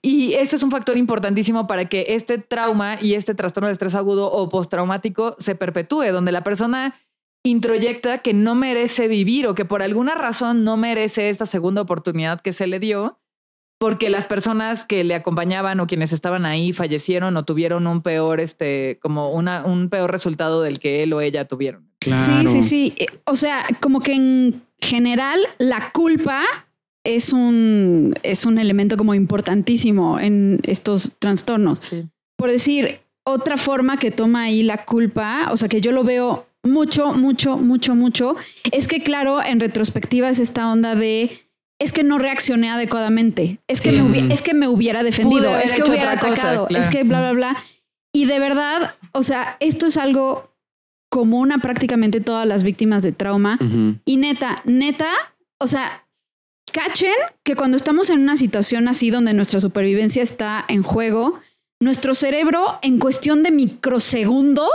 Y 0.00 0.32
eso 0.34 0.56
es 0.56 0.62
un 0.62 0.70
factor 0.70 0.96
importantísimo 0.96 1.66
para 1.66 1.88
que 1.88 2.06
este 2.08 2.38
trauma 2.38 2.96
y 3.00 3.14
este 3.14 3.34
trastorno 3.34 3.68
de 3.68 3.74
estrés 3.74 3.94
agudo 3.94 4.32
o 4.32 4.48
postraumático 4.48 5.36
se 5.38 5.54
perpetúe, 5.54 6.12
donde 6.12 6.32
la 6.32 6.42
persona 6.42 6.96
introyecta 7.44 8.18
que 8.18 8.34
no 8.34 8.54
merece 8.54 9.08
vivir 9.08 9.46
o 9.46 9.54
que 9.54 9.64
por 9.64 9.82
alguna 9.82 10.14
razón 10.14 10.64
no 10.64 10.76
merece 10.76 11.28
esta 11.28 11.46
segunda 11.46 11.82
oportunidad 11.82 12.40
que 12.40 12.52
se 12.52 12.66
le 12.66 12.80
dio, 12.80 13.20
porque 13.82 14.10
las 14.10 14.28
personas 14.28 14.86
que 14.86 15.02
le 15.02 15.16
acompañaban 15.16 15.80
o 15.80 15.88
quienes 15.88 16.12
estaban 16.12 16.46
ahí 16.46 16.72
fallecieron 16.72 17.36
o 17.36 17.44
tuvieron 17.44 17.88
un 17.88 18.00
peor, 18.00 18.38
este, 18.38 19.00
como 19.02 19.32
una, 19.32 19.64
un 19.64 19.88
peor 19.88 20.12
resultado 20.12 20.62
del 20.62 20.78
que 20.78 21.02
él 21.02 21.12
o 21.12 21.20
ella 21.20 21.48
tuvieron. 21.48 21.88
Sí, 22.00 22.10
Claro. 22.10 22.48
sí, 22.48 22.62
sí. 22.62 22.94
Eh, 22.96 23.06
O 23.24 23.34
sea, 23.34 23.66
como 23.80 23.98
que 23.98 24.12
en 24.14 24.62
general 24.80 25.40
la 25.58 25.90
culpa 25.90 26.44
es 27.02 27.32
un, 27.32 28.14
es 28.22 28.46
un 28.46 28.58
elemento 28.58 28.96
como 28.96 29.14
importantísimo 29.14 30.20
en 30.20 30.60
estos 30.62 31.10
trastornos. 31.18 31.80
Sí. 31.80 32.04
Por 32.36 32.52
decir, 32.52 33.00
otra 33.24 33.56
forma 33.56 33.96
que 33.96 34.12
toma 34.12 34.42
ahí 34.44 34.62
la 34.62 34.84
culpa, 34.84 35.48
o 35.50 35.56
sea, 35.56 35.68
que 35.68 35.80
yo 35.80 35.90
lo 35.90 36.04
veo 36.04 36.46
mucho, 36.62 37.14
mucho, 37.14 37.58
mucho, 37.58 37.96
mucho, 37.96 38.36
es 38.70 38.86
que 38.86 39.02
claro, 39.02 39.42
en 39.42 39.58
retrospectiva 39.58 40.28
es 40.28 40.38
esta 40.38 40.70
onda 40.70 40.94
de 40.94 41.41
es 41.82 41.92
que 41.92 42.04
no 42.04 42.18
reaccioné 42.18 42.70
adecuadamente, 42.70 43.58
es 43.68 43.80
que, 43.80 43.90
Sí. 43.90 43.96
me, 44.00 44.02
hubi- 44.02 44.32
es 44.32 44.42
que 44.42 44.54
me 44.54 44.68
hubiera 44.68 45.02
defendido, 45.02 45.56
es 45.58 45.72
que 45.72 45.82
hubiera 45.82 46.18
cosa, 46.18 46.32
atacado, 46.32 46.66
claro. 46.68 46.84
es 46.84 46.88
que 46.90 47.02
bla, 47.04 47.20
bla, 47.20 47.32
bla. 47.32 47.56
Y 48.14 48.26
de 48.26 48.38
verdad, 48.38 48.94
o 49.12 49.22
sea, 49.22 49.56
esto 49.60 49.86
es 49.86 49.96
algo 49.96 50.50
común 51.10 51.52
a 51.52 51.58
prácticamente 51.58 52.20
todas 52.20 52.46
las 52.46 52.62
víctimas 52.62 53.02
de 53.02 53.12
trauma. 53.12 53.58
Y 54.04 54.16
neta, 54.16 54.62
neta, 54.64 55.08
o 55.58 55.66
sea, 55.66 56.06
cachen 56.72 57.12
que 57.42 57.54
cuando 57.54 57.76
estamos 57.76 58.08
en 58.10 58.20
una 58.20 58.36
situación 58.36 58.88
así 58.88 59.10
donde 59.10 59.34
nuestra 59.34 59.60
supervivencia 59.60 60.22
está 60.22 60.64
en 60.68 60.82
juego, 60.82 61.40
nuestro 61.80 62.14
cerebro 62.14 62.78
en 62.82 62.98
cuestión 62.98 63.42
de 63.42 63.50
microsegundos 63.50 64.70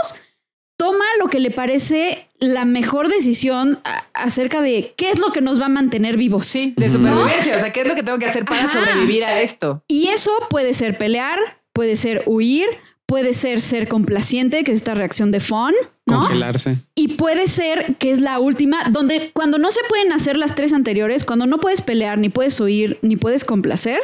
toma 0.78 1.04
lo 1.18 1.28
que 1.28 1.40
le 1.40 1.50
parece 1.50 2.28
la 2.38 2.64
mejor 2.64 3.08
decisión 3.08 3.80
acerca 4.14 4.62
de 4.62 4.94
qué 4.96 5.10
es 5.10 5.18
lo 5.18 5.32
que 5.32 5.40
nos 5.40 5.60
va 5.60 5.66
a 5.66 5.70
mantener 5.70 6.16
vivos. 6.16 6.46
Sí, 6.46 6.72
de 6.76 6.90
supervivencia. 6.90 7.56
O 7.56 7.60
sea, 7.60 7.72
¿qué 7.72 7.82
es 7.82 7.88
lo 7.88 7.94
que 7.96 8.02
tengo 8.04 8.18
que 8.18 8.26
hacer 8.26 8.44
para 8.44 8.64
Ajá. 8.64 8.72
sobrevivir 8.78 9.24
a 9.24 9.42
esto? 9.42 9.82
Y 9.88 10.06
eso 10.08 10.30
puede 10.48 10.72
ser 10.72 10.96
pelear, 10.96 11.36
puede 11.72 11.96
ser 11.96 12.22
huir, 12.26 12.66
puede 13.06 13.32
ser 13.32 13.60
ser 13.60 13.88
complaciente, 13.88 14.62
que 14.62 14.70
es 14.70 14.76
esta 14.78 14.94
reacción 14.94 15.32
de 15.32 15.40
fun, 15.40 15.74
¿no? 16.06 16.20
Congelarse. 16.20 16.76
Y 16.94 17.08
puede 17.14 17.48
ser 17.48 17.96
que 17.96 18.12
es 18.12 18.20
la 18.20 18.38
última, 18.38 18.84
donde 18.90 19.32
cuando 19.32 19.58
no 19.58 19.72
se 19.72 19.80
pueden 19.88 20.12
hacer 20.12 20.36
las 20.36 20.54
tres 20.54 20.72
anteriores, 20.72 21.24
cuando 21.24 21.46
no 21.46 21.58
puedes 21.58 21.82
pelear, 21.82 22.18
ni 22.18 22.28
puedes 22.28 22.60
huir, 22.60 22.98
ni 23.02 23.16
puedes 23.16 23.44
complacer, 23.44 23.98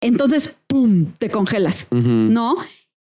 entonces, 0.00 0.56
¡pum!, 0.66 1.12
te 1.18 1.30
congelas. 1.30 1.86
¿no? 1.90 2.56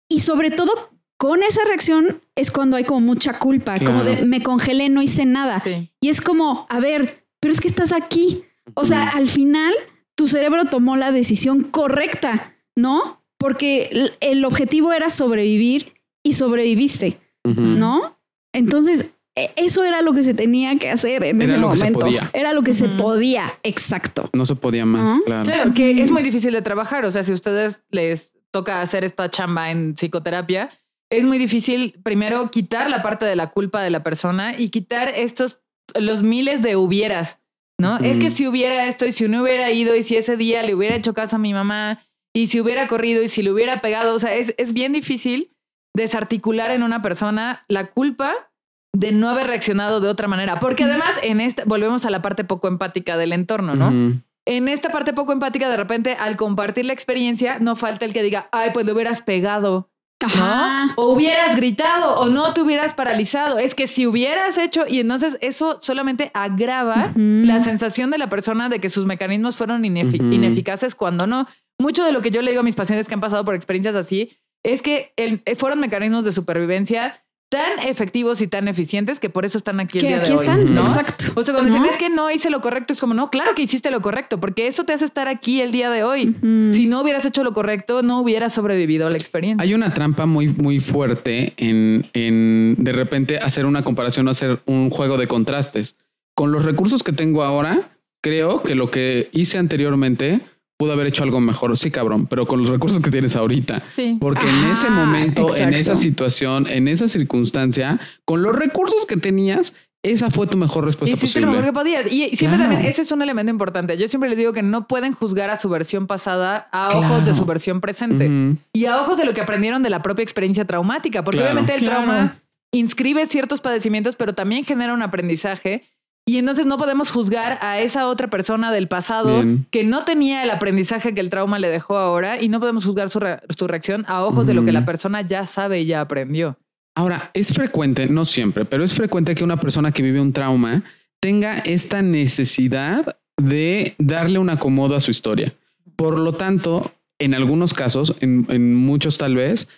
Y 0.09 0.21
sobre 0.21 0.51
todo 0.51 0.91
con 1.17 1.43
esa 1.43 1.63
reacción 1.65 2.21
es 2.35 2.51
cuando 2.51 2.77
hay 2.77 2.85
como 2.85 3.01
mucha 3.01 3.39
culpa, 3.39 3.77
como 3.79 4.05
de 4.05 4.25
me 4.27 4.43
congelé, 4.43 4.89
no 4.89 5.01
hice 5.03 5.25
nada. 5.27 5.61
Sí. 5.61 5.91
Y 6.01 6.09
es 6.09 6.21
como, 6.21 6.67
a 6.69 6.81
ver, 6.81 7.25
pero 7.41 7.53
es 7.53 7.61
que 7.61 7.69
estás 7.69 7.93
aquí. 7.93 8.45
O 8.75 8.85
sea, 8.85 9.09
al 9.11 9.29
final 9.29 9.73
tu 10.17 10.27
cerebro 10.29 10.65
tomó 10.67 10.97
la 10.97 11.13
decisión 11.13 11.63
correcta, 11.65 12.55
¿no? 12.77 13.23
Porque 13.39 14.11
el- 14.21 14.45
objetivo 14.45 14.93
era 14.93 15.11
sobrevivir 15.11 15.95
y 16.25 16.33
sobreviviste. 16.33 17.21
¿no? 17.45 18.19
Entonces, 18.55 19.07
e- 19.37 19.53
eso 19.57 19.85
era 19.85 20.01
lo 20.01 20.13
que 20.15 20.23
se 20.23 20.33
tenía 20.33 20.79
que 20.79 20.89
hacer 20.91 21.23
en 21.25 21.43
Era 21.43 21.53
ese 21.53 21.61
lo 21.61 21.69
que 21.71 21.77
se 21.77 21.83
momento. 21.85 21.99
podía. 22.07 22.31
Era 22.33 22.53
lo 22.55 22.63
que 22.63 22.73
se 22.73 22.89
podía, 22.89 23.53
exacto. 23.63 24.31
No 24.33 24.47
se 24.47 24.55
podía 24.57 24.87
más, 24.87 25.13
claro. 25.27 25.43
Claro, 25.45 25.75
que 25.75 26.01
es 26.01 26.11
muy 26.11 26.23
difícil 26.23 26.53
de 26.53 26.63
trabajar. 26.63 27.05
O 27.05 27.11
sea, 27.11 27.23
si 27.23 27.33
a 27.33 27.35
ustedes 27.35 27.83
les 27.91 28.33
toca 28.51 28.81
hacer 28.81 29.05
esta 29.05 29.29
chamba 29.31 29.71
en 29.71 29.95
psicoterapia, 29.95 30.71
es 31.19 31.25
muy 31.25 31.39
difícil 31.39 32.01
primero 32.03 32.51
quitar 32.51 32.91
la 32.91 33.03
parte 33.03 33.27
de 33.27 33.37
la 33.37 33.51
culpa 33.51 33.83
de 33.83 33.91
la 33.91 34.03
persona 34.03 34.59
y 34.59 34.69
quitar 34.71 35.09
estos, 35.09 35.61
los 35.95 36.23
miles 36.23 36.63
de 36.63 36.77
hubieras, 36.77 37.41
¿no? 37.81 37.99
Es 37.99 38.19
que 38.19 38.31
si 38.31 38.47
hubiera 38.47 38.87
esto 38.87 39.07
y 39.07 39.13
si 39.13 39.29
no 39.29 39.43
hubiera 39.43 39.71
ido 39.71 39.95
y 39.95 40.03
si 40.03 40.17
ese 40.17 40.37
día 40.37 40.63
le 40.63 40.75
hubiera 40.75 40.97
hecho 40.97 41.15
caso 41.15 41.37
a 41.37 41.39
mi 41.39 41.53
mamá 41.53 42.03
y 42.35 42.49
si 42.49 42.61
hubiera 42.61 42.89
corrido 42.89 43.23
y 43.23 43.29
si 43.29 43.43
le 43.43 43.53
hubiera 43.53 43.81
pegado, 43.81 44.15
o 44.15 44.19
sea, 44.19 44.35
es, 44.35 44.55
es 44.59 44.73
bien 44.73 44.93
difícil 44.93 45.53
desarticular 45.95 46.71
en 46.71 46.83
una 46.83 47.03
persona 47.03 47.65
la 47.69 47.87
culpa 47.91 48.51
de 48.95 49.13
no 49.13 49.29
haber 49.29 49.47
reaccionado 49.47 50.01
de 50.01 50.09
otra 50.09 50.29
manera. 50.29 50.61
Porque 50.61 50.85
además, 50.85 51.19
en 51.23 51.41
esta, 51.41 51.65
volvemos 51.67 52.05
a 52.05 52.11
la 52.11 52.23
parte 52.23 52.45
poco 52.45 52.69
empática 52.69 53.17
del 53.17 53.33
entorno, 53.33 53.75
¿no? 53.75 54.23
En 54.47 54.69
esta 54.69 54.91
parte 54.91 55.13
poco 55.13 55.33
empática, 55.33 55.69
de 55.69 55.77
repente, 55.77 56.17
al 56.19 56.37
compartir 56.37 56.85
la 56.85 56.93
experiencia, 56.93 57.59
no 57.59 57.77
falta 57.77 58.05
el 58.05 58.13
que 58.13 58.23
diga, 58.23 58.49
ay, 58.53 58.71
pues 58.75 58.85
le 58.85 58.93
hubieras 58.93 59.23
pegado, 59.23 59.91
Ajá. 60.25 60.87
¿no? 60.87 60.93
O 60.97 61.13
hubieras 61.15 61.57
gritado, 61.57 62.19
o 62.21 62.27
no 62.27 62.53
te 62.55 62.61
hubieras 62.63 62.95
paralizado. 62.95 63.59
Es 63.59 63.75
que 63.75 63.87
si 63.87 64.07
hubieras 64.07 64.59
hecho, 64.59 64.85
y 64.89 65.01
entonces 65.01 65.37
eso 65.41 65.79
solamente 65.81 66.31
agrava 66.35 67.13
la 67.17 67.61
sensación 67.61 68.11
de 68.11 68.19
la 68.19 68.29
persona 68.29 68.69
de 68.69 68.81
que 68.81 68.91
sus 68.91 69.07
mecanismos 69.07 69.57
fueron 69.57 69.85
ineficaces 69.85 70.95
cuando 70.95 71.27
no. 71.27 71.47
Mucho 71.79 72.05
de 72.05 72.13
lo 72.13 72.23
que 72.23 72.31
yo 72.31 72.43
le 72.43 72.51
digo 72.51 72.61
a 72.61 72.65
mis 72.65 72.75
pacientes 72.77 73.09
que 73.09 73.15
han 73.15 73.21
pasado 73.21 73.45
por 73.45 73.55
experiencias 73.55 73.95
así 73.97 74.39
es 74.63 74.81
que 74.81 75.13
el- 75.17 75.43
fueron 75.57 75.81
mecanismos 75.81 76.25
de 76.25 76.33
supervivencia 76.33 77.24
tan 77.55 77.89
efectivos 77.89 78.41
y 78.41 78.49
tan 78.49 78.67
eficientes 78.67 79.21
que 79.21 79.31
por 79.31 79.45
eso 79.45 79.59
están 79.59 79.79
aquí 79.79 79.99
el 79.99 80.09
día 80.09 80.17
aquí 80.17 80.31
de 80.31 80.35
hoy. 80.35 80.41
están, 80.41 80.75
¿no? 80.75 80.81
exacto. 80.81 81.27
O 81.37 81.45
sea, 81.45 81.55
cuando 81.55 81.73
dicen 81.73 81.89
es 81.89 81.97
que 81.97 82.11
no 82.11 82.29
hice 82.29 82.51
lo 82.51 82.61
correcto, 82.61 82.93
es 82.93 82.99
como, 82.99 83.15
no, 83.15 83.31
claro 83.31 83.55
que 83.55 83.63
hiciste 83.63 83.93
lo 83.93 84.03
correcto, 84.03 84.41
porque 84.41 84.67
eso 84.67 84.83
te 84.83 84.93
hace 84.93 85.05
estar 85.05 85.29
aquí 85.29 85.61
el 85.61 85.71
día 85.71 85.89
de 85.89 86.03
hoy. 86.03 86.35
Si 86.73 86.89
no 86.89 87.03
hubieras 87.03 87.25
hecho 87.25 87.45
lo 87.45 87.55
correcto, 87.55 88.03
no 88.03 88.21
hubieras 88.21 88.53
sobrevivido 88.55 89.07
a 89.07 89.11
la 89.11 89.19
experiencia. 89.19 89.63
Hay 89.63 89.73
una 89.73 89.95
trampa 89.95 90.27
muy, 90.27 90.49
muy 90.49 90.81
fuerte 90.81 91.55
en, 91.57 92.07
en 92.13 92.75
de 92.77 92.93
repente 92.93 93.39
hacer 93.39 93.67
una 93.67 93.85
comparación 93.85 94.27
o 94.27 94.33
hacer 94.33 94.61
un 94.67 94.91
juego 94.91 95.17
de 95.17 95.29
contrastes. 95.29 95.95
Con 96.35 96.51
los 96.51 96.65
recursos 96.65 97.05
que 97.05 97.13
tengo 97.13 97.45
ahora, 97.45 97.93
creo 98.21 98.63
que 98.63 98.75
lo 98.75 98.91
que 98.91 99.29
hice 99.31 99.59
anteriormente 99.59 100.41
pudo 100.79 100.93
haber 100.93 101.07
hecho 101.07 101.23
algo 101.23 101.41
mejor. 101.41 101.77
Sí, 101.77 101.91
cabrón, 101.91 102.27
pero 102.27 102.47
con 102.47 102.61
los 102.61 102.69
recursos 102.69 103.01
que 103.01 103.11
tienes 103.11 103.37
ahorita. 103.37 103.83
Sí. 103.91 104.17
Porque 104.21 104.49
en 104.49 104.71
ese 104.73 104.91
momento, 104.91 105.55
en 105.57 105.75
esa 105.75 105.97
situación, 105.97 106.67
en 106.69 106.89
esa 106.89 107.09
circunstancia, 107.09 107.99
con 108.25 108.43
los 108.43 108.55
recursos 108.57 109.07
que 109.07 109.17
tenías, 109.17 109.73
esa 110.03 110.31
fue 110.31 110.47
tu 110.47 110.59
mejor 110.59 110.85
respuesta 110.85 111.15
Hiciste 111.17 111.41
posible. 111.41 111.47
lo 111.47 111.53
mejor 111.53 111.65
que 111.65 111.73
podías. 111.73 112.13
Y 112.13 112.37
siempre 112.37 112.59
Claro. 112.59 112.73
también, 112.73 112.91
ese 112.91 113.03
es 113.03 113.13
un 113.13 113.23
elemento 113.23 113.51
importante. 113.51 113.97
Yo 113.97 114.07
siempre 114.09 114.29
les 114.29 114.37
digo 114.37 114.53
que 114.53 114.63
no 114.63 114.87
pueden 114.87 115.15
juzgar 115.15 115.49
a 115.49 115.59
su 115.59 115.71
versión 115.71 116.07
pasada 116.07 116.69
a 116.73 116.89
ojos 116.99 117.25
de 117.25 117.35
su 117.35 117.47
versión 117.47 117.81
presente 117.81 118.31
y 118.75 118.85
a 118.87 119.01
ojos 119.01 119.17
de 119.17 119.25
lo 119.25 119.33
que 119.33 119.41
aprendieron 119.41 119.83
de 119.83 119.89
la 119.91 120.03
propia 120.03 120.23
experiencia 120.23 120.67
traumática, 120.67 121.25
porque 121.25 121.39
Claro. 121.39 121.53
obviamente 121.53 121.75
el 121.77 121.85
trauma 121.89 122.37
inscribe 122.73 123.25
ciertos 123.27 123.61
padecimientos, 123.63 124.17
pero 124.17 124.35
también 124.35 124.65
genera 124.65 124.93
un 124.93 125.01
aprendizaje. 125.03 125.85
Y 126.27 126.39
entonces 126.39 126.65
no 126.65 126.79
podemos 126.79 127.11
juzgar 127.11 127.59
a 127.61 127.81
esa 127.81 128.09
otra 128.09 128.29
persona 128.31 128.73
del 128.73 128.89
pasado 128.89 129.43
Bien. 129.43 129.67
que 129.71 129.85
no 129.85 130.05
tenía 130.05 130.43
el 130.43 130.51
aprendizaje 130.51 131.15
que 131.15 131.21
el 131.21 131.29
trauma 131.29 131.59
le 131.59 131.69
dejó 131.69 131.99
ahora 131.99 132.41
y 132.41 132.49
no 132.49 132.61
podemos 132.61 132.85
juzgar 132.87 133.11
su, 133.11 133.21
re- 133.21 133.41
su 133.57 133.67
reacción 133.67 134.05
a 134.09 134.25
ojos 134.25 134.47
de 134.47 134.55
lo 134.55 134.65
que 134.65 134.73
la 134.73 134.87
persona 134.87 135.21
ya 135.21 135.45
sabe 135.47 135.83
y 135.83 135.87
ya 135.87 136.01
aprendió. 136.01 136.57
Ahora, 136.97 137.31
es 137.35 137.53
frecuente, 137.53 138.07
no 138.09 138.25
siempre, 138.25 138.65
pero 138.65 138.85
es 138.85 138.95
frecuente 138.95 139.35
que 139.35 139.45
una 139.45 139.59
persona 139.61 139.93
que 139.93 140.03
vive 140.03 140.21
un 140.21 140.33
trauma 140.33 140.83
tenga 141.21 141.59
esta 141.59 142.01
necesidad 142.03 143.17
de 143.37 143.95
darle 143.99 144.39
un 144.39 144.49
acomodo 144.49 144.95
a 144.97 145.01
su 145.01 145.11
historia. 145.11 145.53
Por 145.97 146.19
lo 146.19 146.33
tanto, 146.33 146.93
en 147.19 147.35
algunos 147.35 147.75
casos, 147.75 148.15
en, 148.21 148.47
en 148.49 148.75
muchos 148.75 149.19
tal 149.19 149.35
vez, 149.35 149.69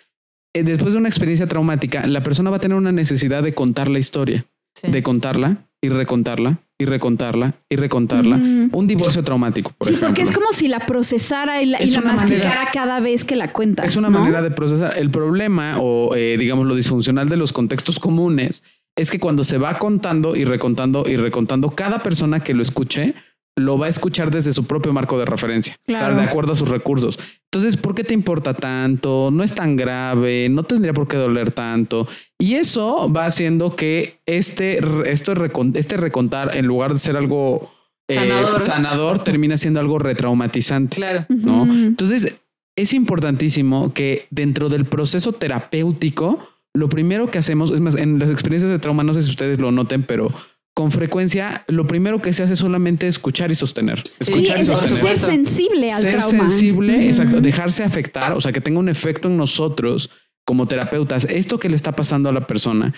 eh, 0.53 0.63
después 0.63 0.93
de 0.93 0.99
una 0.99 1.09
experiencia 1.09 1.47
traumática, 1.47 2.07
la 2.07 2.23
persona 2.23 2.49
va 2.51 2.57
a 2.57 2.61
tener 2.61 2.77
una 2.77 2.91
necesidad 2.91 3.43
de 3.43 3.53
contar 3.53 3.89
la 3.89 3.99
historia, 3.99 4.45
Sí. 4.75 4.91
de 4.91 5.01
contarla 5.03 5.57
y 5.81 5.89
recontarla 5.89 6.59
y 6.79 6.85
recontarla 6.85 7.55
y 7.69 7.75
recontarla. 7.75 8.35
Un 8.71 8.87
divorcio 8.87 9.23
traumático, 9.23 9.71
por 9.77 9.87
sí, 9.87 9.93
ejemplo. 9.93 10.09
porque 10.09 10.21
es 10.21 10.31
como 10.31 10.51
si 10.53 10.67
la 10.67 10.85
procesara 10.85 11.61
y 11.61 11.67
la, 11.67 11.81
y 11.81 11.87
la 11.87 12.01
masticara 12.01 12.49
manera- 12.49 12.69
cada 12.71 12.99
vez 12.99 13.25
que 13.25 13.35
la 13.35 13.51
cuenta. 13.51 13.83
Es 13.83 13.95
una 13.95 14.09
¿no? 14.09 14.19
manera 14.19 14.41
de 14.41 14.51
procesar. 14.51 14.97
El 14.97 15.09
problema 15.09 15.77
o, 15.79 16.15
eh, 16.15 16.37
digamos, 16.37 16.65
lo 16.67 16.75
disfuncional 16.75 17.29
de 17.29 17.37
los 17.37 17.51
contextos 17.53 17.99
comunes 17.99 18.63
es 18.95 19.09
que 19.11 19.19
cuando 19.19 19.43
se 19.43 19.57
va 19.57 19.77
contando 19.79 20.35
y 20.35 20.45
recontando 20.45 21.03
y 21.07 21.15
recontando, 21.17 21.71
cada 21.71 22.01
persona 22.03 22.41
que 22.43 22.53
lo 22.53 22.61
escuche 22.61 23.13
lo 23.55 23.79
va 23.79 23.87
a 23.87 23.89
escuchar 23.89 24.29
desde 24.29 24.53
su 24.53 24.65
propio 24.65 24.93
marco 24.93 25.17
de 25.17 25.25
referencia, 25.25 25.77
Claro. 25.87 26.15
de 26.15 26.21
acuerdo 26.21 26.53
a 26.53 26.55
sus 26.55 26.69
recursos. 26.69 27.17
Entonces, 27.51 27.77
¿por 27.79 27.95
qué 27.95 28.03
te 28.03 28.13
importa 28.13 28.53
tanto? 28.53 29.29
No 29.31 29.41
es 29.41 29.55
tan 29.55 29.77
grave, 29.77 30.49
no 30.49 30.63
tendría 30.63 30.93
por 30.93 31.07
qué 31.07 31.15
doler 31.15 31.51
tanto. 31.51 32.07
Y 32.37 32.55
eso 32.55 33.11
va 33.11 33.25
haciendo 33.25 33.75
que 33.75 34.19
este, 34.25 34.79
esto 35.05 35.33
este 35.75 35.97
recontar, 35.97 36.57
en 36.57 36.67
lugar 36.67 36.91
de 36.91 36.99
ser 36.99 37.15
algo 37.15 37.71
eh, 38.09 38.15
Sanador. 38.15 38.59
sanador, 38.61 39.23
termina 39.23 39.57
siendo 39.57 39.79
algo 39.79 39.97
retraumatizante. 39.97 40.97
Claro. 40.97 41.25
¿no? 41.29 41.63
Entonces, 41.63 42.39
es 42.75 42.93
importantísimo 42.93 43.93
que 43.93 44.27
dentro 44.29 44.69
del 44.69 44.85
proceso 44.85 45.31
terapéutico, 45.31 46.49
lo 46.73 46.89
primero 46.89 47.31
que 47.31 47.39
hacemos, 47.39 47.71
es 47.71 47.79
más, 47.79 47.95
en 47.95 48.19
las 48.19 48.29
experiencias 48.29 48.71
de 48.71 48.79
trauma, 48.79 49.03
no 49.03 49.13
sé 49.13 49.23
si 49.23 49.29
ustedes 49.29 49.59
lo 49.59 49.71
noten, 49.71 50.03
pero 50.03 50.31
con 50.77 50.91
frecuencia 50.91 51.65
lo 51.67 51.87
primero 51.87 52.21
que 52.21 52.31
se 52.33 52.43
hace 52.43 52.53
es 52.53 52.59
solamente 52.59 53.07
escuchar 53.07 53.51
y 53.51 53.55
sostener. 53.55 53.97
Sí, 53.97 54.11
Escuchar 54.19 54.59
y 54.59 54.61
es 54.61 54.67
sostener. 54.67 54.99
ser 54.99 55.17
sensible 55.17 55.91
al 55.91 56.01
Ser 56.03 56.17
trauma. 56.19 56.47
sensible, 56.49 57.07
exacto, 57.07 57.41
dejarse 57.41 57.83
afectar, 57.83 58.33
o 58.33 58.41
sea, 58.41 58.51
que 58.51 58.61
tenga 58.61 58.79
un 58.79 58.87
efecto 58.87 59.27
en 59.27 59.37
nosotros 59.37 60.11
como 60.45 60.67
terapeutas, 60.67 61.25
esto 61.25 61.57
que 61.57 61.67
le 61.67 61.75
está 61.75 61.93
pasando 61.95 62.29
a 62.29 62.31
la 62.31 62.45
persona, 62.45 62.93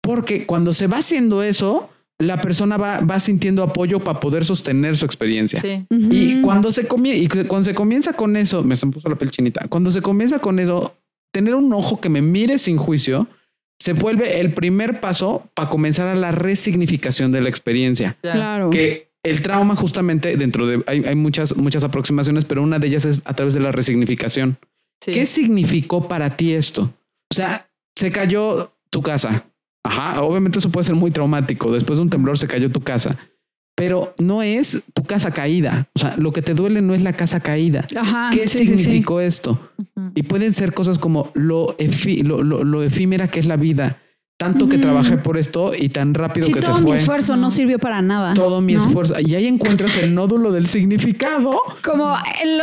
porque 0.00 0.46
cuando 0.46 0.72
se 0.72 0.86
va 0.86 0.98
haciendo 0.98 1.42
eso, 1.42 1.90
la 2.20 2.40
persona 2.40 2.76
va, 2.76 3.00
va 3.00 3.18
sintiendo 3.18 3.64
apoyo 3.64 3.98
para 3.98 4.20
poder 4.20 4.44
sostener 4.44 4.96
su 4.96 5.04
experiencia. 5.04 5.60
Sí. 5.60 5.84
Y 5.90 6.40
cuando 6.40 6.70
se 6.70 6.82
y 6.82 7.26
cuando 7.48 7.64
se 7.64 7.74
comienza 7.74 8.12
con 8.12 8.36
eso, 8.36 8.62
me 8.62 8.76
se 8.76 8.86
me 8.86 8.92
puso 8.92 9.08
la 9.08 9.16
piel 9.16 9.32
chinita. 9.32 9.66
Cuando 9.68 9.90
se 9.90 10.02
comienza 10.02 10.38
con 10.38 10.60
eso, 10.60 10.96
tener 11.32 11.56
un 11.56 11.72
ojo 11.72 12.00
que 12.00 12.08
me 12.10 12.22
mire 12.22 12.58
sin 12.58 12.76
juicio 12.76 13.26
se 13.84 13.92
vuelve 13.92 14.40
el 14.40 14.54
primer 14.54 14.98
paso 14.98 15.50
para 15.52 15.68
comenzar 15.68 16.06
a 16.06 16.14
la 16.14 16.32
resignificación 16.32 17.32
de 17.32 17.42
la 17.42 17.50
experiencia. 17.50 18.16
Claro. 18.22 18.70
Que 18.70 19.10
el 19.22 19.42
trauma 19.42 19.76
justamente 19.76 20.38
dentro 20.38 20.66
de, 20.66 20.82
hay, 20.86 21.04
hay 21.04 21.14
muchas, 21.14 21.54
muchas 21.58 21.84
aproximaciones, 21.84 22.46
pero 22.46 22.62
una 22.62 22.78
de 22.78 22.86
ellas 22.86 23.04
es 23.04 23.20
a 23.26 23.34
través 23.34 23.52
de 23.52 23.60
la 23.60 23.72
resignificación. 23.72 24.56
Sí. 25.04 25.12
¿Qué 25.12 25.26
significó 25.26 26.08
para 26.08 26.34
ti 26.34 26.54
esto? 26.54 26.94
O 27.30 27.34
sea, 27.34 27.68
se 27.94 28.10
cayó 28.10 28.72
tu 28.88 29.02
casa. 29.02 29.44
Ajá, 29.84 30.22
obviamente 30.22 30.60
eso 30.60 30.70
puede 30.70 30.84
ser 30.84 30.94
muy 30.94 31.10
traumático. 31.10 31.70
Después 31.70 31.98
de 31.98 32.04
un 32.04 32.10
temblor 32.10 32.38
se 32.38 32.48
cayó 32.48 32.72
tu 32.72 32.80
casa, 32.80 33.18
pero 33.74 34.14
no 34.18 34.42
es 34.42 34.82
tu 34.94 35.02
casa 35.02 35.32
caída. 35.32 35.88
O 35.94 35.98
sea, 35.98 36.16
lo 36.16 36.32
que 36.32 36.42
te 36.42 36.54
duele 36.54 36.80
no 36.82 36.94
es 36.94 37.02
la 37.02 37.12
casa 37.14 37.40
caída. 37.40 37.86
Ajá. 37.96 38.30
¿Qué 38.32 38.46
sí, 38.46 38.58
sí, 38.58 38.66
sí. 38.66 38.76
significó 38.78 39.20
esto? 39.20 39.60
Y 40.14 40.22
pueden 40.24 40.52
ser 40.54 40.72
cosas 40.74 40.98
como 40.98 41.30
lo, 41.34 41.76
lo, 42.24 42.42
lo- 42.42 42.64
lo 42.64 42.82
efímera 42.82 43.28
que 43.28 43.40
es 43.40 43.46
la 43.46 43.56
vida. 43.56 43.98
Tanto 44.36 44.68
que 44.68 44.78
trabajé 44.78 45.16
por 45.16 45.38
esto 45.38 45.72
y 45.74 45.90
tan 45.90 46.12
rápido 46.12 46.44
Sí, 46.46 46.52
que 46.52 46.60
se 46.60 46.66
todo 46.68 46.78
mi 46.80 46.86
fue. 46.88 46.96
esfuerzo 46.96 47.36
no 47.36 47.50
sirvió 47.50 47.78
para 47.78 48.02
nada. 48.02 48.34
Todo 48.34 48.60
mi 48.60 48.74
¿no? 48.74 48.80
esfuerzo. 48.80 49.14
Y 49.20 49.34
ahí 49.36 49.46
encuentras 49.46 49.96
el 49.96 50.12
nódulo 50.14 50.50
del 50.50 50.66
significado. 50.66 51.60
Como, 51.84 52.16
el- 52.42 52.60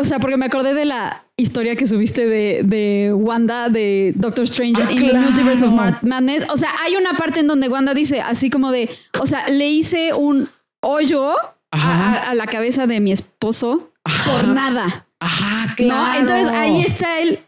o 0.00 0.04
sea, 0.04 0.18
porque 0.18 0.36
me 0.36 0.44
acordé 0.46 0.74
de 0.74 0.84
la 0.84 1.24
historia 1.38 1.76
que 1.76 1.86
subiste 1.86 2.26
de, 2.26 2.60
de 2.64 3.12
Wanda 3.14 3.70
de 3.70 4.12
Doctor 4.16 4.44
Strange 4.44 4.82
Ah, 4.82 4.92
in 4.92 4.98
the 4.98 5.10
claro. 5.10 5.26
Multiverse 5.26 5.64
of 5.64 5.72
Mad- 5.72 6.02
Madness. 6.02 6.44
O 6.50 6.58
sea, 6.58 6.68
hay 6.84 6.94
una 6.96 7.14
parte 7.16 7.40
en 7.40 7.46
donde 7.46 7.68
Wanda 7.68 7.94
dice 7.94 8.20
así 8.20 8.50
como 8.50 8.70
de, 8.70 8.90
o 9.18 9.24
sea, 9.24 9.48
le 9.48 9.70
hice 9.70 10.12
un 10.12 10.50
hoyo 10.82 11.32
a, 11.72 12.34
la 12.34 12.46
cabeza 12.46 12.86
de 12.86 13.00
mi 13.00 13.12
esposo 13.12 13.90
por 14.30 14.46
nada. 14.48 15.06
Ajá, 15.20 15.74
¿No? 15.80 16.14
Entonces 16.16 16.48
ahí 16.48 16.82
está 16.82 17.18
el, 17.20 17.38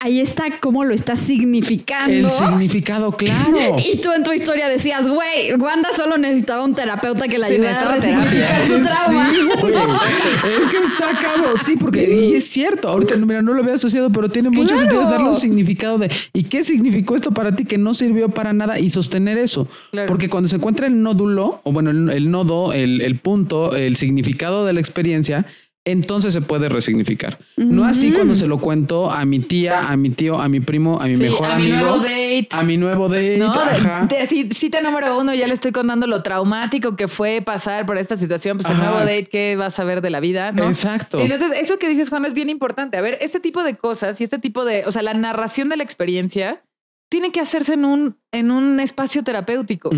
ahí 0.00 0.20
está 0.20 0.44
cómo 0.60 0.84
lo 0.84 0.94
está 0.94 1.16
significando. 1.16 2.12
El 2.12 2.30
significado, 2.30 3.12
claro. 3.12 3.76
Y 3.92 3.98
tú 3.98 4.12
en 4.12 4.22
tu 4.22 4.32
historia 4.32 4.68
decías, 4.68 5.08
güey, 5.08 5.54
Wanda 5.58 5.88
solo 5.96 6.16
necesitaba 6.18 6.64
un 6.64 6.74
terapeuta 6.74 7.26
que 7.26 7.36
la 7.38 7.48
Sí, 7.48 7.54
ayudara 7.54 7.80
a 7.90 7.94
resignificar 7.96 8.66
su 8.66 8.76
Sí, 8.78 8.82
trauma. 8.84 9.32
güey. 9.60 9.74
es 10.64 10.70
que 10.70 10.76
está 10.78 11.18
cabrón. 11.20 11.54
Sí, 11.62 11.76
porque 11.76 12.08
y 12.30 12.34
es 12.36 12.44
cierto. 12.48 12.88
Ahorita 12.88 13.16
mira, 13.16 13.42
no 13.42 13.54
lo 13.54 13.62
había 13.62 13.74
asociado, 13.74 14.10
pero 14.10 14.28
tiene 14.28 14.50
mucho 14.50 14.74
Claro. 14.74 14.80
sentido 14.80 15.02
darle 15.10 15.30
un 15.30 15.36
significado 15.36 15.98
de 15.98 16.10
¿y 16.32 16.44
qué 16.44 16.62
significó 16.62 17.16
esto 17.16 17.32
para 17.32 17.56
ti 17.56 17.64
que 17.64 17.78
no 17.78 17.92
sirvió 17.94 18.28
para 18.28 18.52
nada? 18.52 18.78
Y 18.78 18.90
sostener 18.90 19.36
eso. 19.38 19.66
Claro. 19.90 20.06
Porque 20.08 20.28
cuando 20.28 20.48
se 20.48 20.56
encuentra 20.56 20.86
el 20.86 21.02
nódulo, 21.02 21.60
o 21.64 21.72
bueno, 21.72 21.90
el, 21.90 22.08
el 22.10 22.30
nodo, 22.30 22.72
el, 22.72 23.00
el 23.00 23.18
punto, 23.18 23.74
el 23.74 23.96
significado 23.96 24.64
de 24.64 24.72
la 24.74 24.80
experiencia, 24.80 25.46
entonces 25.90 26.32
se 26.32 26.40
puede 26.40 26.68
resignificar. 26.68 27.38
No 27.56 27.84
así 27.84 28.12
cuando 28.12 28.34
se 28.34 28.46
lo 28.46 28.58
cuento 28.58 29.10
a 29.10 29.24
mi 29.24 29.40
tía, 29.40 29.88
a 29.88 29.96
mi 29.96 30.10
tío, 30.10 30.38
a 30.40 30.48
mi 30.48 30.60
primo, 30.60 31.00
a 31.00 31.06
mi 31.06 31.16
Sí, 31.16 31.22
mejor 31.22 31.50
a 31.50 31.56
mi 31.58 31.70
amigo. 31.72 31.76
nuevo 31.88 31.96
date. 31.98 32.48
A 32.52 32.62
mi 32.62 32.76
nuevo 32.76 33.08
date. 33.08 33.36
No, 33.38 33.52
de- 33.52 33.58
ajá. 33.60 34.06
de, 34.08 34.28
ci- 34.28 34.52
cita 34.52 34.80
número 34.80 35.18
uno, 35.18 35.34
ya 35.34 35.46
le 35.46 35.54
estoy 35.54 35.72
contando 35.72 36.06
lo 36.06 36.22
traumático 36.22 36.96
que 36.96 37.08
fue 37.08 37.42
pasar 37.44 37.86
por 37.86 37.98
esta 37.98 38.16
situación. 38.16 38.58
Pues 38.58 38.70
el 38.70 38.78
nuevo 38.78 38.98
date, 38.98 39.26
¿qué 39.26 39.56
vas 39.56 39.78
a 39.78 39.84
ver 39.84 40.00
de 40.00 40.10
la 40.10 40.20
vida? 40.20 40.52
¿no? 40.52 40.64
Exacto. 40.66 41.18
Entonces, 41.20 41.50
eso 41.60 41.78
que 41.78 41.88
dices, 41.88 42.08
Juan, 42.10 42.24
es 42.24 42.34
bien 42.34 42.48
importante. 42.50 42.96
A 42.96 43.00
ver, 43.00 43.18
este 43.20 43.40
tipo 43.40 43.62
de 43.62 43.74
cosas 43.74 44.20
y 44.20 44.24
este 44.24 44.38
tipo 44.38 44.64
de, 44.64 44.84
o 44.86 44.92
sea, 44.92 45.02
la 45.02 45.14
narración 45.14 45.68
de 45.68 45.76
la 45.76 45.82
experiencia 45.84 46.62
tiene 47.10 47.32
que 47.32 47.40
hacerse 47.40 47.74
en 47.74 47.84
un, 47.86 48.16
en 48.32 48.50
un 48.50 48.80
espacio 48.80 49.24
terapéutico. 49.24 49.90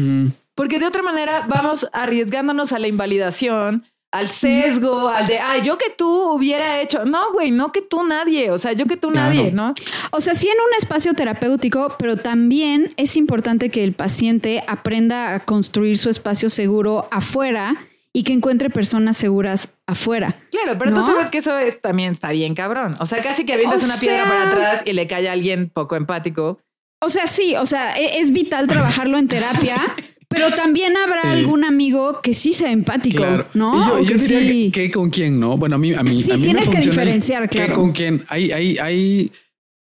Porque 0.55 0.78
de 0.78 0.86
otra 0.86 1.03
manera 1.03 1.47
vamos 1.49 1.88
arriesgándonos 1.93 2.72
a 2.72 2.78
la 2.78 2.86
invalidación, 2.88 3.84
al 4.13 4.29
sesgo, 4.29 5.09
al 5.09 5.27
de, 5.29 5.39
ay, 5.39 5.63
yo 5.63 5.79
que 5.79 5.91
tú 5.97 6.33
hubiera 6.33 6.81
hecho. 6.81 7.05
No, 7.05 7.33
güey, 7.33 7.51
no 7.53 7.71
que 7.73 7.81
tú 7.81 8.03
nadie. 8.05 8.51
O 8.51 8.59
sea, 8.59 8.73
yo 8.73 8.87
que 8.87 8.97
tú 8.97 9.11
Claro. 9.11 9.29
nadie, 9.35 9.53
¿no? 9.53 9.73
O 10.11 10.21
sea, 10.21 10.35
sí 10.35 10.49
en 10.49 10.55
un 10.59 10.75
espacio 10.79 11.15
terapéutico, 11.15 11.95
pero 11.99 12.17
también 12.17 12.93
es 12.97 13.17
importante 13.17 13.71
que 13.71 13.85
el 13.85 13.93
paciente 13.93 14.65
aprenda 14.67 15.35
a 15.35 15.45
construir 15.45 15.97
su 15.99 16.11
espacio 16.11 16.51
seguro 16.51 17.07
afuera 17.13 17.87
y 18.13 18.25
que 18.25 18.33
encuentre 18.33 18.71
personas 18.71 19.17
seguras 19.17 19.69
afuera. 19.87 20.37
Claro, 20.51 20.77
pero 20.77 20.93
tú 20.93 21.07
sabes 21.07 21.31
que 21.31 21.39
eso 21.39 21.57
es, 21.57 21.81
también 21.81 22.13
está 22.13 22.31
bien 22.33 22.57
cabrón. 22.57 22.91
O 22.99 23.07
sea, 23.07 23.23
casi 23.23 23.47
que 23.47 23.53
avientas 23.55 23.83
O 23.83 23.87
una 23.87 23.97
piedra 23.97 24.25
para 24.25 24.49
atrás 24.49 24.83
y 24.85 24.93
le 24.93 25.07
cae 25.07 25.29
a 25.29 25.33
alguien 25.33 25.71
poco 25.71 25.95
empático. 25.95 26.59
O 27.01 27.09
sea, 27.09 27.29
sí, 27.29 27.55
o 27.57 27.65
sea, 27.65 27.97
e- 27.97 28.19
es 28.21 28.33
vital 28.33 28.67
trabajarlo 28.67 29.17
en 29.17 29.29
terapia, 29.29 29.77
pero 30.31 30.49
también 30.51 30.97
habrá 30.97 31.33
algún 31.33 31.64
amigo 31.64 32.20
que 32.22 32.33
sí 32.35 32.53
sea 32.53 32.70
empático, 32.70 33.18
Claro. 33.18 33.47
¿no? 33.55 33.99
Yo, 33.99 34.01
yo 34.05 34.07
que 34.07 34.14
diría 34.14 34.39
sí- 34.41 34.70
que, 34.70 34.83
que 34.85 34.91
con 34.93 35.11
quién, 35.11 35.39
¿no? 35.41 35.57
Bueno, 35.59 35.74
a 35.74 35.78
mí, 35.78 35.93
a 35.93 36.03
mí, 36.05 36.16
Sí, 36.22 36.31
a 36.33 36.37
mí 36.37 36.43
tienes 36.45 36.68
me 36.68 36.74
que 36.76 36.81
diferenciar, 36.81 37.51
que 37.51 37.59
claro. 37.59 37.74
con 37.74 37.93
quién. 37.93 38.24
Hay, 38.28 38.53
hay, 38.53 38.78
hay, 38.78 39.33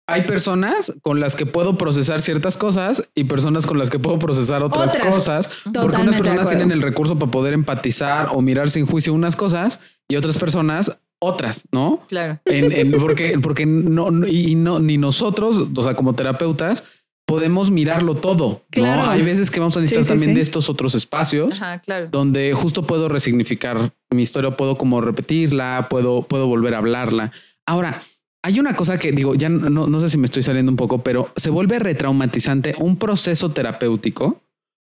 hay 0.08 0.22
personas 0.22 0.94
con 1.02 1.20
las 1.20 1.36
que 1.36 1.46
puedo 1.48 1.78
procesar 1.78 2.22
ciertas 2.22 2.56
cosas 2.56 3.04
y 3.16 3.24
personas 3.26 3.66
con 3.66 3.78
las 3.80 3.90
que 3.90 3.98
puedo 4.00 4.20
procesar 4.20 4.62
otras, 4.64 4.94
Otras. 4.94 5.14
cosas. 5.16 5.50
porque 5.74 5.98
unas 6.02 6.16
personas 6.16 6.48
tienen 6.48 6.72
el 6.72 6.82
recurso 6.82 7.18
para 7.18 7.32
poder 7.32 7.54
empatizar 7.54 8.30
o 8.32 8.42
mirar 8.42 8.70
sin 8.70 8.86
juicio 8.86 9.14
unas 9.14 9.36
cosas 9.36 9.80
y 10.08 10.16
otras 10.18 10.38
personas 10.38 10.96
otras, 11.20 11.64
¿no? 11.72 12.04
Claro. 12.08 12.40
En- 12.46 12.72
en- 12.72 12.92
porque 12.92 13.40
porque 13.42 13.66
no, 13.66 14.10
y 14.28 14.54
no, 14.54 14.80
ni 14.80 14.98
nosotros, 15.00 15.66
o 15.76 15.84
sea, 15.84 15.96
como 15.96 16.14
terapeutas, 16.14 16.84
podemos 17.28 17.70
mirarlo 17.70 18.16
todo. 18.16 18.64
Claro. 18.72 19.04
¿no? 19.04 19.12
Hay 19.12 19.22
veces 19.22 19.52
que 19.52 19.60
vamos 19.60 19.76
a 19.78 19.82
necesitar 19.82 20.06
Sí, 20.06 20.08
sí, 20.08 20.14
también 20.14 20.32
sí. 20.32 20.36
de 20.36 20.42
estos 20.42 20.70
otros 20.70 20.96
espacios 20.96 21.62
Ajá, 21.62 21.80
claro. 21.80 22.08
donde 22.10 22.54
justo 22.54 22.88
puedo 22.88 23.10
resignificar 23.10 23.92
mi 24.10 24.24
historia, 24.24 24.56
puedo 24.56 24.78
como 24.78 25.02
repetirla, 25.02 25.88
puedo, 25.90 26.24
puedo 26.24 26.48
volver 26.48 26.74
a 26.74 26.78
hablarla. 26.78 27.32
Ahora, 27.66 28.02
hay 28.44 28.60
una 28.62 28.76
cosa 28.78 28.98
que 28.98 29.12
digo, 29.12 29.36
ya 29.36 29.50
no, 29.50 29.88
no 29.88 30.00
sé 30.00 30.10
si 30.10 30.18
me 30.18 30.26
estoy 30.26 30.42
saliendo 30.42 30.72
un 30.72 30.78
poco, 30.78 31.04
pero 31.04 31.30
se 31.36 31.50
vuelve 31.50 31.80
retraumatizante 31.80 32.76
un 32.80 32.96
proceso 32.98 33.52
terapéutico 33.52 34.42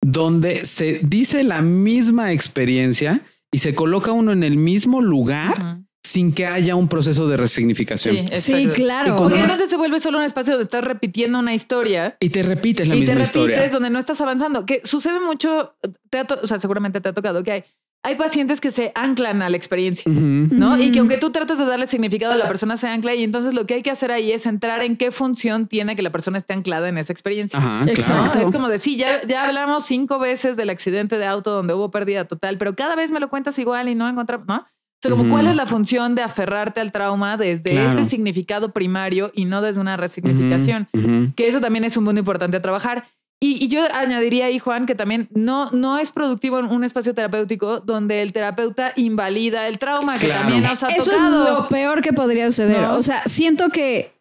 donde 0.01 0.64
se 0.64 1.01
dice 1.03 1.45
la 1.45 1.61
misma 1.61 2.33
experiencia 2.33 3.20
y 3.53 3.59
se 3.59 3.74
coloca 3.74 4.12
uno 4.12 4.33
en 4.33 4.43
el 4.43 4.57
mismo 4.57 5.03
lugar. 5.03 5.80
Sin 6.05 6.32
que 6.34 6.46
haya 6.46 6.74
un 6.76 6.88
proceso 6.88 7.28
de 7.28 7.36
resignificación. 7.36 8.26
Sí, 8.32 8.40
Sí, 8.40 8.68
claro. 8.74 9.16
Porque 9.16 9.38
entonces 9.40 9.70
se 9.70 9.76
vuelve 9.76 10.00
solo 10.00 10.18
un 10.18 10.24
espacio 10.24 10.55
donde 10.55 10.64
estás 10.64 10.82
repitiendo 10.84 11.38
una 11.38 11.55
historia 11.55 12.16
Y 12.20 12.30
te 12.30 12.42
repites 12.42 12.88
la 12.88 12.94
y 12.96 13.00
te 13.05 13.14
misma 13.14 13.24
repites 13.24 13.42
historia. 13.44 13.68
donde 13.70 13.90
no 13.90 13.98
estás 13.98 14.20
avanzando. 14.20 14.66
Que 14.66 14.80
sucede 14.84 15.20
mucho, 15.20 15.74
te 16.11 16.18
ha 16.18 16.24
to- 16.26 16.40
o 16.42 16.46
sea, 16.46 16.59
seguramente 16.59 17.00
te 17.00 17.09
ha 17.09 17.12
tocado 17.12 17.44
que 17.44 17.53
hay, 17.53 17.64
hay 18.05 18.16
pacientes 18.16 18.61
que 18.61 18.72
se 18.72 18.90
anclan 18.96 19.42
a 19.42 19.48
la 19.48 19.57
experiencia. 19.57 20.11
¿no? 20.11 20.76
Y 20.76 20.90
que 20.90 20.98
aunque 20.98 21.18
tú 21.18 21.30
trates 21.30 21.57
de 21.57 21.64
darle 21.66 21.86
significado, 21.86 22.34
la 22.36 22.48
persona 22.48 22.76
se 22.76 22.88
ancla 22.88 23.14
y 23.14 23.22
entonces 23.22 23.55
lo 23.55 23.64
que 23.64 23.74
hay 23.74 23.82
que 23.84 23.92
hacer 23.92 24.11
ahí 24.11 24.32
es 24.32 24.44
entrar 24.44 24.82
en 24.82 24.96
qué 24.96 25.12
función 25.12 25.68
tiene 25.68 25.94
que 25.94 26.03
la 26.03 26.11
persona 26.11 26.38
esté 26.38 26.53
anclada 26.53 26.88
en 26.88 26.98
esa 26.98 27.12
experiencia. 27.12 27.61
Ajá. 27.61 27.80
Exacto. 27.88 28.32
claro. 28.32 28.46
Es 28.48 28.53
como 28.53 28.68
decir, 28.68 28.98
ya, 28.98 29.24
ya 29.24 29.46
hablamos 29.46 29.86
cinco 29.86 30.18
veces 30.18 30.57
del 30.57 30.70
accidente 30.70 31.16
de 31.16 31.26
auto 31.26 31.53
donde 31.53 31.74
hubo 31.74 31.92
pérdida 31.92 32.24
total, 32.24 32.59
pero 32.59 32.74
cada 32.74 32.96
vez 32.96 33.12
me 33.12 33.20
lo 33.20 33.30
cuentas 33.30 33.57
igual 33.61 33.88
y 33.88 33.94
no 33.94 34.09
encontramos, 34.09 34.48
¿no? 34.48 34.66
O 35.05 35.09
sea, 35.09 35.11
como 35.16 35.28
cuál 35.32 35.48
es 35.48 35.57
la 35.57 35.66
función 35.66 36.14
de 36.14 36.22
aferrarte 36.22 36.80
al 36.80 36.92
trauma 36.92 37.36
desde 37.36 37.72
Claro. 37.72 37.98
este 37.98 38.11
significado 38.11 38.72
primario 38.72 39.32
y 39.34 39.46
no 39.46 39.61
desde 39.61 39.80
una 39.80 39.96
resignificación. 39.96 40.86
Que 41.34 41.48
eso 41.48 41.61
también 41.61 41.82
es 41.84 41.96
un 41.96 42.05
punto 42.05 42.20
importante 42.20 42.57
a 42.57 42.62
trabajar. 42.62 43.05
Y, 43.40 43.64
y 43.64 43.66
yo 43.66 43.82
añadiría 43.92 44.46
ahí, 44.46 44.61
Juan, 44.61 44.86
que 44.86 44.94
también 44.94 45.28
no, 45.34 45.68
no 45.72 45.98
es 45.98 46.12
productivo 46.12 46.61
en 46.61 46.66
un 46.66 46.84
espacio 46.84 47.12
terapéutico 47.12 47.80
donde 47.80 48.22
el 48.22 48.32
terapeuta 48.32 48.92
invalida 48.94 49.66
el 49.66 49.80
trauma, 49.80 50.16
que 50.20 50.26
Claro. 50.26 50.42
también 50.42 50.62
nos 50.62 50.80
ha 50.84 50.88
Eso 50.90 51.11
tocado. 51.11 51.44
es 51.46 51.50
lo 51.50 51.68
peor 51.68 52.00
que 52.03 52.12
podría 52.12 52.46
suceder. 52.53 52.82
¿No? 52.82 52.94
O 52.94 53.03
sea, 53.03 53.24
siento 53.26 53.70
que, 53.70 54.12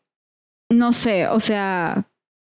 no 0.72 0.92
sé, 0.94 1.28
o 1.28 1.40
sea, 1.40 2.06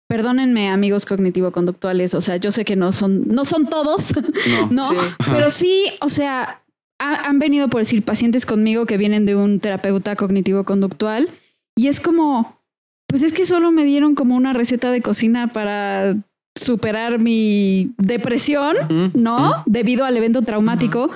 perdónenme 0.08 0.68
amigos 0.70 1.06
cognitivo-conductuales, 1.06 2.12
o 2.14 2.20
sea, 2.20 2.38
yo 2.38 2.50
sé 2.50 2.64
que 2.64 2.74
no 2.74 2.90
son, 2.90 3.28
no 3.28 3.44
son 3.44 3.66
todos, 3.66 4.12
No. 4.16 4.66
¿no? 4.72 4.90
Sí. 4.90 4.96
Pero 5.30 5.50
sí, 5.50 5.84
o 6.00 6.08
sea, 6.08 6.60
ha- 6.98 7.28
han 7.28 7.38
venido, 7.38 7.68
por 7.68 7.80
decir, 7.80 8.02
pacientes 8.02 8.46
conmigo 8.46 8.86
que 8.86 8.96
vienen 8.96 9.26
de 9.26 9.36
un 9.36 9.60
terapeuta 9.60 10.16
cognitivo-conductual 10.16 11.28
y 11.76 11.88
es 11.88 12.00
como, 12.00 12.60
pues 13.08 13.22
es 13.22 13.32
que 13.32 13.44
solo 13.46 13.70
me 13.72 13.84
dieron 13.84 14.14
como 14.14 14.36
una 14.36 14.52
receta 14.52 14.90
de 14.92 15.02
cocina 15.02 15.48
para 15.52 16.14
superar 16.56 17.18
mi 17.18 17.92
depresión, 17.98 18.76
¿no? 19.14 19.62
Debido 19.66 20.04
al 20.04 20.16
evento 20.16 20.42
traumático, 20.42 21.10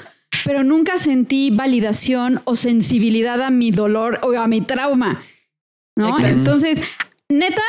pero 0.44 0.64
nunca 0.64 0.98
sentí 0.98 1.50
validación 1.50 2.40
o 2.44 2.56
sensibilidad 2.56 3.40
a 3.42 3.50
mi 3.50 3.70
dolor 3.70 4.18
o 4.22 4.32
a 4.38 4.48
mi 4.48 4.60
trauma, 4.60 5.22
¿no? 5.96 6.08
Entonces, 6.28 6.82
neta, 7.28 7.62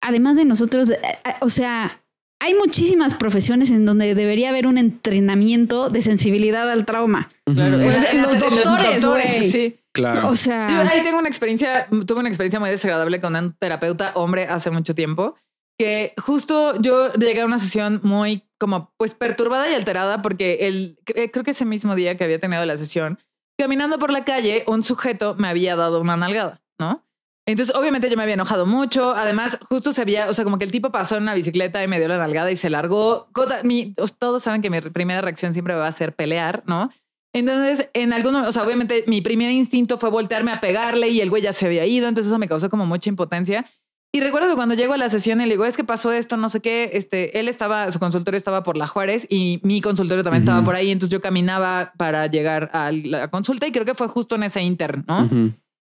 además 0.00 0.36
de 0.36 0.44
nosotros, 0.44 0.88
eh, 0.90 0.98
eh, 1.02 1.32
o 1.40 1.50
sea, 1.50 1.99
hay 2.40 2.54
muchísimas 2.54 3.14
profesiones 3.14 3.70
en 3.70 3.84
donde 3.86 4.14
debería 4.14 4.48
haber 4.48 4.66
un 4.66 4.78
entrenamiento 4.78 5.90
de 5.90 6.02
sensibilidad 6.02 6.70
al 6.70 6.84
trauma. 6.86 7.30
Claro, 7.44 7.76
los 7.78 8.38
doctores, 8.38 9.04
güey. 9.04 9.50
sí. 9.50 9.76
Claro. 9.92 10.28
O 10.28 10.36
sea, 10.36 10.68
Yo 10.68 10.80
ahí 10.88 11.02
tengo 11.02 11.18
una 11.18 11.28
experiencia, 11.28 11.88
tuve 12.06 12.20
una 12.20 12.28
experiencia 12.28 12.60
muy 12.60 12.70
desagradable 12.70 13.20
con 13.20 13.34
un 13.34 13.54
terapeuta 13.58 14.12
hombre 14.14 14.44
hace 14.44 14.70
mucho 14.70 14.94
tiempo, 14.94 15.34
que 15.78 16.14
justo 16.16 16.80
yo 16.80 17.12
llegué 17.14 17.40
a 17.40 17.44
una 17.46 17.58
sesión 17.58 18.00
muy 18.04 18.44
como 18.60 18.92
pues 18.96 19.14
perturbada 19.14 19.68
y 19.68 19.74
alterada 19.74 20.22
porque 20.22 20.58
el, 20.68 20.96
cre- 21.04 21.30
creo 21.32 21.42
que 21.44 21.50
ese 21.50 21.64
mismo 21.64 21.96
día 21.96 22.16
que 22.16 22.22
había 22.22 22.38
tenido 22.38 22.64
la 22.66 22.76
sesión, 22.76 23.18
caminando 23.58 23.98
por 23.98 24.12
la 24.12 24.24
calle, 24.24 24.62
un 24.68 24.84
sujeto 24.84 25.34
me 25.38 25.48
había 25.48 25.74
dado 25.74 26.00
una 26.00 26.16
nalgada, 26.16 26.60
¿no? 26.78 27.04
Entonces, 27.50 27.74
obviamente 27.74 28.08
yo 28.10 28.16
me 28.16 28.22
había 28.22 28.34
enojado 28.34 28.66
mucho. 28.66 29.14
Además, 29.14 29.58
justo 29.68 29.92
se 29.92 30.02
había, 30.02 30.28
o 30.28 30.32
sea, 30.32 30.44
como 30.44 30.58
que 30.58 30.64
el 30.64 30.70
tipo 30.70 30.90
pasó 30.92 31.16
en 31.16 31.24
una 31.24 31.34
bicicleta 31.34 31.82
y 31.82 31.88
me 31.88 31.98
dio 31.98 32.08
la 32.08 32.18
nalgada 32.18 32.50
y 32.50 32.56
se 32.56 32.70
largó. 32.70 33.28
Cosa- 33.32 33.62
mi- 33.64 33.94
todos 34.18 34.42
saben 34.42 34.62
que 34.62 34.70
mi 34.70 34.80
primera 34.80 35.20
reacción 35.20 35.52
siempre 35.52 35.74
va 35.74 35.86
a 35.86 35.92
ser 35.92 36.14
pelear, 36.14 36.62
¿no? 36.66 36.90
Entonces, 37.32 37.88
en 37.94 38.12
algunos, 38.12 38.46
o 38.48 38.52
sea, 38.52 38.64
obviamente 38.64 39.04
mi 39.06 39.20
primer 39.20 39.50
instinto 39.50 39.98
fue 39.98 40.10
voltearme 40.10 40.50
a 40.50 40.60
pegarle 40.60 41.08
y 41.10 41.20
el 41.20 41.30
güey 41.30 41.42
ya 41.42 41.52
se 41.52 41.66
había 41.66 41.86
ido, 41.86 42.08
entonces 42.08 42.28
eso 42.30 42.38
me 42.38 42.48
causó 42.48 42.68
como 42.70 42.86
mucha 42.86 43.08
impotencia. 43.08 43.66
Y 44.12 44.18
recuerdo 44.20 44.48
que 44.48 44.56
cuando 44.56 44.74
llego 44.74 44.92
a 44.94 44.96
la 44.96 45.08
sesión 45.08 45.40
y 45.40 45.44
le 45.44 45.50
digo, 45.50 45.64
es 45.64 45.76
que 45.76 45.84
pasó 45.84 46.10
esto, 46.10 46.36
no 46.36 46.48
sé 46.48 46.58
qué, 46.60 46.90
este, 46.94 47.38
él 47.38 47.46
estaba, 47.48 47.92
su 47.92 48.00
consultorio 48.00 48.36
estaba 48.36 48.64
por 48.64 48.76
la 48.76 48.88
Juárez 48.88 49.24
y 49.30 49.60
mi 49.62 49.80
consultorio 49.80 50.24
también 50.24 50.42
estaba 50.42 50.64
por 50.64 50.74
ahí, 50.74 50.90
entonces 50.90 51.12
yo 51.12 51.20
caminaba 51.20 51.92
para 51.96 52.26
llegar 52.26 52.70
a 52.72 52.90
la 52.90 53.28
consulta 53.30 53.68
y 53.68 53.70
creo 53.70 53.84
que 53.84 53.94
fue 53.94 54.08
justo 54.08 54.34
en 54.34 54.42
ese 54.42 54.62
inter, 54.62 55.04
¿no? 55.06 55.28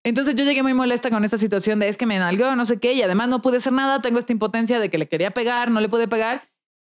Entonces 0.04 0.36
yo 0.36 0.46
llegué 0.46 0.64
muy 0.64 0.74
molesta 0.74 1.10
con 1.10 1.26
esta 1.26 1.38
situación 1.38 1.80
de 1.80 1.90
es 1.90 1.98
que 1.98 2.06
me 2.06 2.20
nalgó, 2.20 2.56
no 2.56 2.66
sé 2.66 2.80
qué, 2.80 2.94
y 2.94 3.02
además 3.02 3.28
no 3.28 3.42
pude 3.42 3.58
hacer 3.58 3.74
nada, 3.74 4.02
tengo 4.02 4.20
esta 4.20 4.32
impotencia 4.32 4.80
de 4.80 4.90
que 4.90 4.98
le 4.98 5.08
quería 5.10 5.32
pegar, 5.32 5.72
no 5.72 5.82
le 5.82 5.90
pude 5.90 6.08
pegar. 6.08 6.50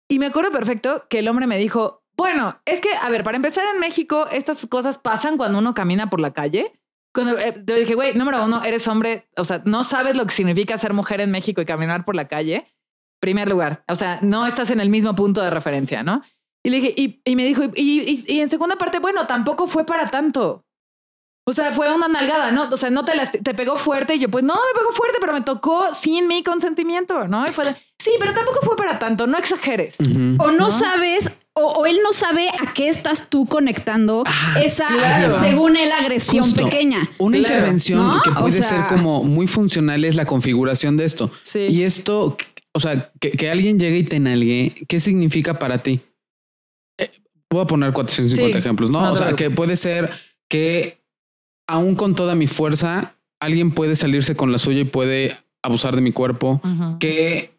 Y 0.08 0.18
me 0.18 0.26
acuerdo 0.26 0.52
perfecto 0.52 1.06
que 1.08 1.18
el 1.18 1.28
hombre 1.28 1.46
me 1.46 1.58
dijo, 1.58 2.04
bueno, 2.16 2.60
es 2.64 2.80
que, 2.80 2.90
a 2.94 3.08
ver, 3.08 3.24
para 3.24 3.36
empezar 3.36 3.64
en 3.72 3.80
México, 3.80 4.26
estas 4.30 4.66
cosas 4.66 4.98
pasan 4.98 5.36
cuando 5.36 5.58
uno 5.58 5.74
camina 5.74 6.10
por 6.10 6.20
la 6.20 6.32
calle. 6.32 6.78
Cuando 7.12 7.38
eh, 7.38 7.62
yo 7.66 7.74
dije, 7.74 7.94
güey, 7.94 8.14
número 8.14 8.44
uno, 8.44 8.62
eres 8.62 8.86
hombre, 8.86 9.28
o 9.36 9.44
sea, 9.44 9.62
no 9.64 9.84
sabes 9.84 10.16
lo 10.16 10.24
que 10.24 10.32
significa 10.32 10.78
ser 10.78 10.92
mujer 10.92 11.20
en 11.20 11.30
México 11.30 11.60
y 11.60 11.66
caminar 11.66 12.04
por 12.04 12.14
la 12.14 12.28
calle. 12.28 12.72
Primer 13.20 13.48
lugar, 13.48 13.84
o 13.88 13.94
sea, 13.94 14.18
no 14.22 14.46
estás 14.46 14.70
en 14.70 14.80
el 14.80 14.90
mismo 14.90 15.14
punto 15.14 15.40
de 15.42 15.50
referencia, 15.50 16.02
¿no? 16.02 16.22
Y 16.64 16.70
le 16.70 16.80
dije, 16.80 17.22
y, 17.24 17.36
me 17.36 17.44
dijo, 17.44 17.62
y 17.74 18.40
en 18.40 18.50
segunda 18.50 18.76
parte, 18.76 19.00
bueno, 19.00 19.26
tampoco 19.26 19.66
fue 19.66 19.84
para 19.84 20.06
tanto. 20.06 20.64
O 21.44 21.52
sea, 21.52 21.72
fue 21.72 21.92
una 21.92 22.06
nalgada, 22.06 22.52
¿no? 22.52 22.68
O 22.70 22.76
sea, 22.76 22.88
no 22.90 23.04
te, 23.04 23.12
lasti- 23.14 23.42
te 23.42 23.52
pegó 23.52 23.76
fuerte 23.76 24.14
y 24.14 24.20
yo, 24.20 24.28
pues 24.28 24.44
no, 24.44 24.54
me 24.54 24.78
pegó 24.78 24.92
fuerte, 24.92 25.18
pero 25.20 25.32
me 25.32 25.40
tocó 25.40 25.92
sin 25.94 26.28
mi 26.28 26.44
consentimiento, 26.44 27.26
¿no? 27.26 27.44
Y 27.48 27.50
fue 27.50 27.64
de, 27.64 27.76
sí, 27.98 28.12
pero 28.20 28.32
tampoco 28.32 28.60
fue 28.62 28.76
para 28.76 28.98
tanto, 29.00 29.26
no 29.26 29.36
exageres. 29.38 29.96
O 30.00 30.04
no, 30.04 30.52
¿No? 30.52 30.70
sabes, 30.70 31.28
o, 31.54 31.62
o 31.72 31.86
él 31.86 31.98
no 32.04 32.12
sabe 32.12 32.48
a 32.48 32.72
qué 32.72 32.88
estás 32.88 33.28
tú 33.28 33.46
conectando 33.46 34.22
esa, 34.62 34.86
claro. 34.86 35.40
según 35.40 35.76
él, 35.76 35.90
agresión 35.90 36.44
Justo. 36.44 36.62
pequeña. 36.64 37.08
Una 37.18 37.38
Claro. 37.38 37.54
intervención 37.54 38.06
¿No? 38.06 38.22
que 38.22 38.30
O 38.30 38.34
puede 38.34 38.52
sea- 38.52 38.68
ser 38.68 38.86
como 38.96 39.24
muy 39.24 39.48
funcional 39.48 40.04
es 40.04 40.14
la 40.14 40.26
configuración 40.26 40.96
de 40.96 41.06
esto. 41.06 41.28
Sí. 41.42 41.58
Y 41.68 41.82
esto, 41.82 42.36
o 42.72 42.78
sea, 42.80 43.10
que, 43.20 43.32
que 43.32 43.50
alguien 43.50 43.80
llegue 43.80 43.98
y 43.98 44.04
te 44.04 44.20
nalgue, 44.20 44.74
¿qué 44.86 45.00
significa 45.00 45.58
para 45.58 45.82
ti? 45.82 46.00
Eh, 46.98 47.10
voy 47.50 47.62
a 47.62 47.66
poner 47.66 47.92
450 47.92 48.52
Sí, 48.52 48.58
ejemplos, 48.60 48.90
¿no? 48.92 49.12
o 49.12 49.16
sea, 49.16 49.32
que 49.34 49.50
puede 49.50 49.74
ser 49.74 50.12
que 50.48 51.01
aún 51.72 51.94
con 51.94 52.14
toda 52.14 52.34
mi 52.34 52.48
fuerza, 52.48 53.14
alguien 53.40 53.70
puede 53.70 53.96
salirse 53.96 54.36
con 54.36 54.52
la 54.52 54.58
suya 54.58 54.80
y 54.80 54.84
puede 54.84 55.38
abusar 55.62 55.96
de 55.96 56.02
mi 56.02 56.12
cuerpo. 56.12 56.60
Que 57.00 57.51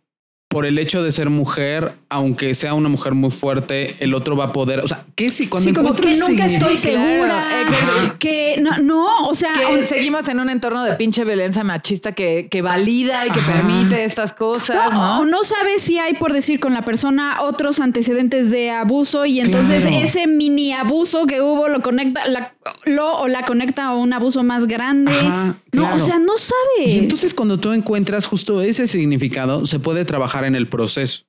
por 0.53 0.65
el 0.65 0.77
hecho 0.79 1.03
de 1.03 1.11
ser 1.11 1.29
mujer, 1.29 1.93
aunque 2.09 2.55
sea 2.55 2.73
una 2.73 2.87
mujer 2.89 3.13
muy 3.13 3.31
fuerte, 3.31 3.95
el 3.99 4.13
otro 4.13 4.37
va 4.37 4.45
a 4.45 4.51
poder, 4.53 4.79
o 4.79 4.87
sea, 4.87 5.03
¿qué 5.15 5.29
si 5.31 5.47
cuando 5.47 5.69
Sí, 5.69 5.73
como 5.75 5.89
encuentro 5.89 6.11
que 6.11 6.17
nunca 6.17 6.45
estoy 6.45 6.75
Claro, 6.77 7.01
segura. 7.01 7.61
exacto. 7.63 8.15
Que 8.19 8.59
no, 8.61 8.77
no, 8.77 9.27
o 9.27 9.33
sea, 9.35 9.49
Que 9.53 9.85
seguimos 9.85 10.27
en 10.29 10.39
un 10.39 10.49
entorno 10.49 10.83
de 10.83 10.93
pinche 10.93 11.23
violencia 11.23 11.63
machista 11.63 12.11
que, 12.13 12.47
que 12.49 12.61
valida 12.61 13.25
y 13.27 13.31
que 13.31 13.39
Ajá. 13.39 13.53
permite 13.53 14.03
estas 14.05 14.33
cosas, 14.33 14.93
no, 14.93 15.19
o 15.19 15.25
¿no? 15.25 15.31
no 15.31 15.43
sabes 15.43 15.81
si 15.81 15.97
hay, 15.97 16.13
por 16.13 16.31
decir 16.33 16.59
con 16.59 16.73
la 16.73 16.85
persona, 16.85 17.41
otros 17.41 17.79
antecedentes 17.79 18.51
de 18.51 18.69
abuso 18.71 19.25
y 19.25 19.39
entonces 19.39 19.81
Claro. 19.85 19.97
ese 20.03 20.27
mini 20.27 20.71
abuso 20.73 21.25
que 21.25 21.41
hubo 21.41 21.67
lo 21.67 21.81
conecta, 21.81 22.27
la- 22.27 22.53
lo 22.85 23.19
o 23.19 23.27
la 23.27 23.43
conecta 23.43 23.85
a 23.87 23.95
un 23.95 24.13
abuso 24.13 24.43
más 24.43 24.67
grande. 24.67 25.11
Ajá, 25.13 25.55
No, 25.73 25.81
claro. 25.81 25.95
o 25.95 25.99
sea, 25.99 26.19
no 26.19 26.33
sabes. 26.37 26.89
Y 26.93 26.99
entonces 26.99 27.33
cuando 27.33 27.59
tú 27.59 27.71
encuentras 27.73 28.25
justo 28.25 28.61
ese 28.61 28.87
significado, 28.87 29.65
se 29.65 29.79
puede 29.79 30.05
trabajar 30.05 30.42
en 30.47 30.55
el 30.55 30.67
proceso. 30.67 31.23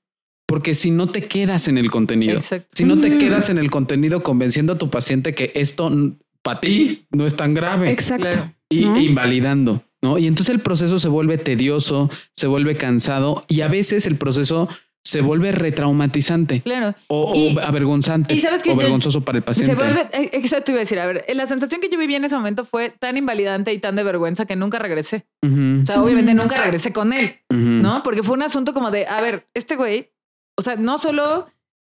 Porque 0.47 0.75
si 0.75 0.91
no 0.91 1.09
te 1.09 1.23
quedas 1.23 1.69
en 1.69 1.79
el 1.79 1.91
contenido, 1.91 2.37
Exacto. 2.37 2.69
si 2.75 2.85
no 2.85 3.01
te 3.01 3.09
Ujú. 3.11 3.19
quedas 3.19 3.49
en 3.51 3.59
el 3.59 3.71
contenido 3.71 4.23
convenciendo 4.23 4.75
a 4.75 4.79
tu 4.79 4.91
paciente 4.91 5.35
que 5.35 5.53
esto 5.55 5.91
para 6.43 6.61
ti 6.61 7.07
no 7.11 7.27
es 7.27 7.35
tan 7.35 7.55
grave 7.55 7.91
Exacto. 7.91 8.29
Claro. 8.29 8.53
y 8.69 8.85
¿no? 8.85 8.97
e 8.97 9.03
invalidando, 9.05 9.83
¿no? 10.03 10.19
Y 10.19 10.27
entonces 10.27 10.55
el 10.55 10.61
proceso 10.61 10.99
se 10.99 11.09
vuelve 11.09 11.39
tedioso, 11.39 12.11
se 12.33 12.47
vuelve 12.47 12.77
cansado 12.77 13.43
y 13.49 13.63
a 13.63 13.69
veces 13.69 14.05
el 14.07 14.17
proceso 14.17 14.69
se 15.07 15.21
vuelve 15.21 15.53
retraumatizante 15.53 16.63
Claro. 16.63 16.95
o, 17.09 17.35
avergonzante 17.63 18.35
y 18.35 18.41
sabes 18.41 18.63
que 18.63 18.71
o 18.71 18.73
yo- 18.73 18.79
vergonzoso 18.79 19.21
para 19.23 19.39
el 19.39 19.45
paciente. 19.45 19.73
Se 19.73 19.79
vuelve, 19.79 20.09
eh, 20.13 20.31
eso 20.33 20.61
te 20.63 20.73
iba 20.73 20.79
a 20.79 20.81
decir, 20.81 20.99
a 20.99 21.07
ver, 21.07 21.25
la 21.35 21.47
sensación 21.47 21.81
que 21.81 21.89
yo 21.91 21.99
viví 21.99 22.15
en 22.15 22.25
ese 22.25 22.35
momento 22.37 22.65
fue 22.65 22.91
tan 22.91 23.17
invalidante 23.17 23.73
y 23.73 23.79
tan 23.79 23.97
de 23.97 24.03
vergüenza 24.03 24.47
que 24.47 24.57
nunca 24.57 24.79
regresé. 24.79 25.27
O 25.43 25.87
sea, 25.87 26.03
obviamente 26.03 26.33
nunca 26.35 26.57
regresé 26.63 26.93
con 26.93 27.13
él. 27.13 27.37
¿no? 27.51 28.03
Porque 28.03 28.23
fue 28.23 28.35
un 28.35 28.43
asunto 28.43 28.73
como 28.73 28.91
de, 28.91 29.07
a 29.07 29.21
ver, 29.21 29.47
este 29.55 29.77
güey, 29.77 30.11
o 30.59 30.63
sea, 30.63 30.77
no 30.77 30.99
solo 30.99 31.47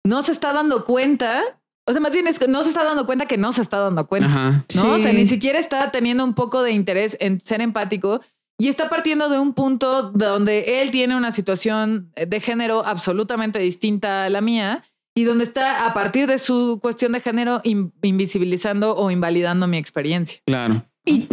no 0.05 0.23
se 0.23 0.31
está 0.31 0.53
dando 0.53 0.85
cuenta, 0.85 1.41
o 1.87 1.91
sea, 1.91 1.99
más 2.01 2.11
bien 2.13 2.27
es 2.27 2.37
que 2.39 2.47
no 2.47 2.61
se 2.63 2.69
está 2.69 2.83
dando 2.83 3.05
cuenta 3.05 3.25
que 3.25 3.37
no 3.37 3.51
se 3.53 3.61
está 3.61 3.79
dando 3.79 4.05
cuenta. 4.07 4.27
Ajá. 4.29 4.65
¿no? 4.75 4.93
O 4.93 4.99
sea, 4.99 5.11
ni 5.13 5.27
siquiera 5.27 5.57
está 5.59 5.91
teniendo 5.91 6.23
un 6.23 6.33
poco 6.35 6.61
de 6.63 6.71
interés 6.71 7.17
en 7.19 7.41
ser 7.41 7.61
empático 7.61 8.21
y 8.59 8.67
está 8.67 8.89
partiendo 8.89 9.29
de 9.29 9.39
un 9.39 9.53
punto 9.53 10.11
donde 10.11 10.81
él 10.81 10.91
tiene 10.91 11.15
una 11.15 11.31
situación 11.31 12.11
de 12.15 12.39
género 12.39 12.85
absolutamente 12.85 13.57
distinta 13.59 14.25
a 14.25 14.29
la 14.29 14.41
mía 14.41 14.83
y 15.15 15.23
donde 15.23 15.45
está 15.45 15.87
a 15.87 15.93
partir 15.93 16.27
de 16.27 16.37
su 16.37 16.79
cuestión 16.81 17.13
de 17.13 17.21
género 17.21 17.61
in- 17.63 17.91
invisibilizando 18.03 18.95
o 18.95 19.09
invalidando 19.09 19.65
mi 19.65 19.77
experiencia. 19.77 20.41
Claro. 20.45 20.85
Y. 21.05 21.27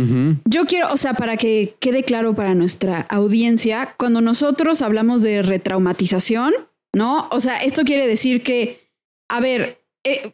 Yo 0.45 0.65
quiero, 0.67 0.93
o 0.93 0.97
sea, 0.97 1.15
para 1.15 1.37
que 1.37 1.77
quede 1.81 2.05
claro 2.05 2.35
para 2.35 2.55
nuestra 2.55 3.01
audiencia, 3.11 3.95
cuando 3.99 4.21
nosotros 4.21 4.81
hablamos 4.81 5.23
de 5.23 5.43
retraumatización, 5.43 6.55
¿no? 6.95 7.29
O 7.31 7.41
sea, 7.41 7.59
esto 7.59 7.83
quiere 7.83 8.07
decir 8.07 8.43
que, 8.43 8.89
a 9.29 9.41
ver, 9.41 9.85
eh, 10.05 10.33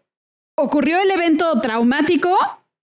ocurrió 0.56 1.00
el 1.00 1.10
evento 1.10 1.60
traumático 1.60 2.36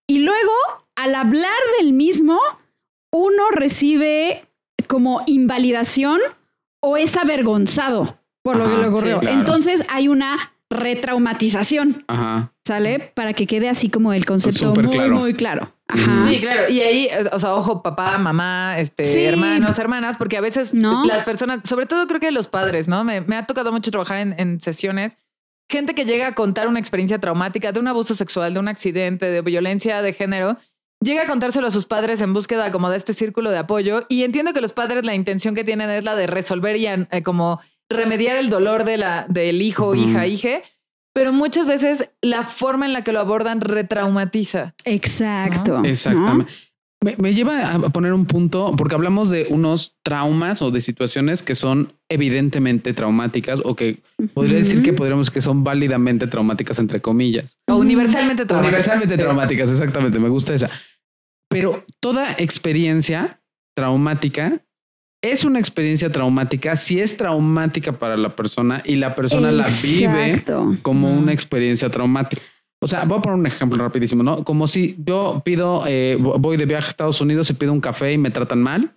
y 0.06 0.18
luego, 0.18 0.52
al 0.96 1.14
hablar 1.14 1.58
del 1.78 1.92
mismo, 1.92 2.38
uno 3.12 3.42
recibe 3.52 4.44
como 4.86 5.22
invalidación 5.26 6.20
o 6.80 6.96
es 6.96 7.16
avergonzado 7.16 8.18
por 8.42 8.56
lo 8.56 8.64
que 8.70 8.76
le 8.76 8.86
ocurrió. 8.88 9.16
sí, 9.16 9.26
claro. 9.26 9.38
Entonces 9.40 9.84
hay 9.90 10.08
una 10.08 10.52
retraumatización, 10.70 12.04
Ajá. 12.08 12.52
¿sale? 12.64 13.12
Para 13.14 13.32
que 13.32 13.46
quede 13.46 13.68
así 13.68 13.88
como 13.90 14.12
el 14.12 14.24
concepto 14.24 14.68
Súper 14.68 14.84
muy, 14.86 14.92
claro. 14.94 15.16
muy 15.16 15.34
claro. 15.34 15.74
Ajá. 15.88 16.26
Sí, 16.28 16.40
claro. 16.40 16.68
Y 16.70 16.80
ahí, 16.80 17.08
o 17.32 17.38
sea, 17.38 17.54
ojo, 17.54 17.82
papá, 17.82 18.16
mamá, 18.18 18.78
este, 18.78 19.04
Sí. 19.04 19.20
hermanos, 19.24 19.78
hermanas, 19.78 20.16
porque 20.16 20.36
a 20.36 20.40
veces 20.40 20.72
¿No? 20.72 21.04
las 21.04 21.24
personas, 21.24 21.60
sobre 21.64 21.86
todo 21.86 22.06
creo 22.06 22.20
que 22.20 22.30
los 22.30 22.46
padres, 22.46 22.86
¿no? 22.88 23.02
Me, 23.04 23.20
me 23.22 23.36
ha 23.36 23.46
tocado 23.46 23.72
mucho 23.72 23.90
trabajar 23.90 24.18
en, 24.18 24.34
en 24.38 24.60
sesiones. 24.60 25.16
Gente 25.68 25.94
que 25.94 26.04
llega 26.04 26.28
a 26.28 26.34
contar 26.34 26.68
una 26.68 26.78
experiencia 26.78 27.18
traumática 27.18 27.72
de 27.72 27.80
un 27.80 27.88
abuso 27.88 28.14
sexual, 28.14 28.54
de 28.54 28.60
un 28.60 28.68
accidente, 28.68 29.26
de 29.26 29.40
violencia 29.42 30.02
de 30.02 30.12
género, 30.12 30.56
llega 31.02 31.22
a 31.22 31.26
contárselo 31.26 31.66
a 31.66 31.70
sus 31.70 31.86
padres 31.86 32.20
en 32.20 32.32
búsqueda 32.32 32.70
como 32.70 32.90
de 32.90 32.96
este 32.96 33.14
círculo 33.14 33.50
de 33.50 33.58
apoyo. 33.58 34.06
Y 34.08 34.22
entiendo 34.24 34.52
que 34.52 34.60
los 34.60 34.72
padres 34.72 35.04
la 35.04 35.14
intención 35.14 35.54
que 35.54 35.64
tienen 35.64 35.90
es 35.90 36.04
la 36.04 36.14
de 36.14 36.26
resolver 36.26 36.76
y 36.76 36.86
eh, 36.86 37.06
como 37.24 37.60
remediar 37.88 38.36
el 38.36 38.50
dolor 38.50 38.84
de 38.84 38.98
la, 38.98 39.26
del 39.28 39.62
hijo, 39.62 39.94
hija, 39.94 40.26
hije. 40.26 40.62
Pero 41.12 41.32
muchas 41.32 41.66
veces 41.66 42.08
la 42.22 42.44
forma 42.44 42.86
en 42.86 42.92
la 42.92 43.02
que 43.02 43.12
lo 43.12 43.20
abordan 43.20 43.60
retraumatiza. 43.60 44.74
Exacto. 44.84 45.82
Exactamente. 45.84 46.52
Me, 47.02 47.16
me 47.16 47.32
lleva 47.32 47.74
a 47.74 47.78
poner 47.90 48.12
un 48.12 48.26
punto, 48.26 48.74
porque 48.76 48.94
hablamos 48.94 49.30
de 49.30 49.46
unos 49.48 49.96
traumas 50.02 50.60
o 50.60 50.70
de 50.70 50.82
situaciones 50.82 51.42
que 51.42 51.54
son 51.54 51.94
evidentemente 52.10 52.92
traumáticas 52.92 53.62
o 53.64 53.74
que 53.74 54.02
podría 54.34 54.58
decir 54.58 54.82
que 54.82 54.92
podríamos 54.92 55.30
que 55.30 55.40
son 55.40 55.64
válidamente 55.64 56.26
traumáticas, 56.26 56.78
entre 56.78 57.00
comillas. 57.00 57.58
O 57.68 57.76
universalmente 57.76 58.44
traumática. 58.44 58.68
Universalmente 58.68 59.16
traumáticas, 59.16 59.70
exactamente, 59.70 60.18
me 60.18 60.28
gusta 60.28 60.52
esa. 60.52 60.68
Pero 61.48 61.84
toda 62.00 62.32
experiencia 62.32 63.40
traumática 63.74 64.62
es 65.22 65.44
una 65.44 65.58
experiencia 65.58 66.10
traumática 66.10 66.76
si 66.76 67.00
es 67.00 67.16
traumática 67.16 67.98
para 67.98 68.16
la 68.16 68.36
persona 68.36 68.82
y 68.84 68.96
la 68.96 69.14
persona 69.14 69.52
la 69.52 69.68
vive 69.82 70.44
como 70.82 71.12
una 71.12 71.32
experiencia 71.32 71.90
traumática. 71.90 72.42
O 72.82 72.88
sea, 72.88 73.04
voy 73.04 73.18
a 73.18 73.22
poner 73.22 73.38
un 73.38 73.46
ejemplo 73.46 73.82
rapidísimo, 73.82 74.22
¿no? 74.22 74.42
Como 74.44 74.66
si 74.66 74.96
yo 75.04 75.42
pido, 75.44 75.84
eh, 75.86 76.16
voy 76.18 76.56
de 76.56 76.66
viaje 76.66 76.86
a 76.86 76.90
Estados 76.90 77.20
Unidos 77.20 77.50
y 77.50 77.54
pido 77.54 77.72
un 77.72 77.80
café 77.80 78.12
y 78.12 78.18
me 78.18 78.30
tratan 78.30 78.62
mal, 78.62 78.94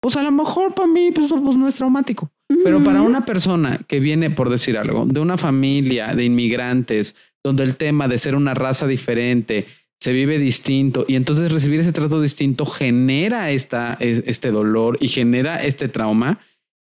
pues 0.00 0.16
a 0.16 0.22
lo 0.22 0.30
mejor 0.30 0.74
para 0.74 0.88
mí 0.88 1.10
pues, 1.14 1.28
pues 1.30 1.56
no 1.56 1.68
es 1.68 1.74
traumático. 1.74 2.30
Pero 2.64 2.82
para 2.84 3.02
una 3.02 3.24
persona 3.24 3.80
que 3.88 3.98
viene, 4.00 4.30
por 4.30 4.48
decir 4.50 4.78
algo, 4.78 5.04
de 5.04 5.20
una 5.20 5.36
familia 5.36 6.14
de 6.14 6.24
inmigrantes, 6.24 7.16
donde 7.44 7.64
el 7.64 7.76
tema 7.76 8.08
de 8.08 8.18
ser 8.18 8.36
una 8.36 8.54
raza 8.54 8.86
diferente 8.86 9.66
se 10.00 10.12
vive 10.12 10.38
distinto 10.38 11.04
y 11.08 11.16
entonces 11.16 11.50
recibir 11.50 11.80
ese 11.80 11.92
trato 11.92 12.20
distinto 12.20 12.64
genera 12.66 13.50
esta, 13.50 13.96
es- 14.00 14.22
este 14.26 14.50
dolor 14.50 14.96
y 15.00 15.08
genera 15.08 15.62
este 15.64 15.88
trauma, 15.88 16.38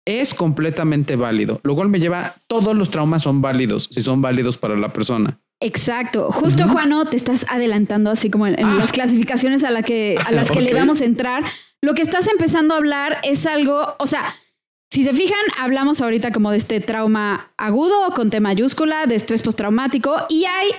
es 0.06 0.32
completamente 0.34 1.14
válido. 1.16 1.60
Lo 1.62 1.74
cual 1.74 1.88
me 1.90 2.00
lleva, 2.00 2.34
todos 2.46 2.74
los 2.76 2.90
traumas 2.90 3.22
son 3.22 3.42
válidos 3.42 3.88
si 3.92 4.00
son 4.02 4.22
válidos 4.22 4.58
para 4.58 4.76
la 4.76 4.92
persona. 4.92 5.38
Exacto. 5.60 6.30
Justo, 6.32 6.66
Juano, 6.68 7.04
te 7.04 7.16
estás 7.16 7.44
adelantando 7.48 8.10
así 8.10 8.30
como 8.30 8.46
en, 8.46 8.58
en 8.58 8.66
Ah. 8.66 8.74
las 8.78 8.92
clasificaciones 8.92 9.62
a, 9.64 9.70
la 9.70 9.82
que, 9.82 10.18
a 10.24 10.30
las 10.32 10.50
que 10.50 10.60
le 10.60 10.72
vamos 10.74 11.00
a 11.00 11.04
entrar. 11.04 11.44
Lo 11.82 11.94
que 11.94 12.02
estás 12.02 12.28
empezando 12.28 12.74
a 12.74 12.78
hablar 12.78 13.18
es 13.22 13.46
algo, 13.46 13.94
o 13.98 14.06
sea, 14.06 14.34
si 14.90 15.04
se 15.04 15.14
fijan, 15.14 15.38
hablamos 15.58 16.00
ahorita 16.00 16.32
como 16.32 16.50
de 16.50 16.56
este 16.58 16.80
trauma 16.80 17.52
agudo 17.56 18.10
con 18.14 18.30
T 18.30 18.40
mayúscula, 18.40 19.06
de 19.06 19.14
estrés 19.14 19.42
postraumático, 19.42 20.16
y 20.28 20.44
hay 20.46 20.70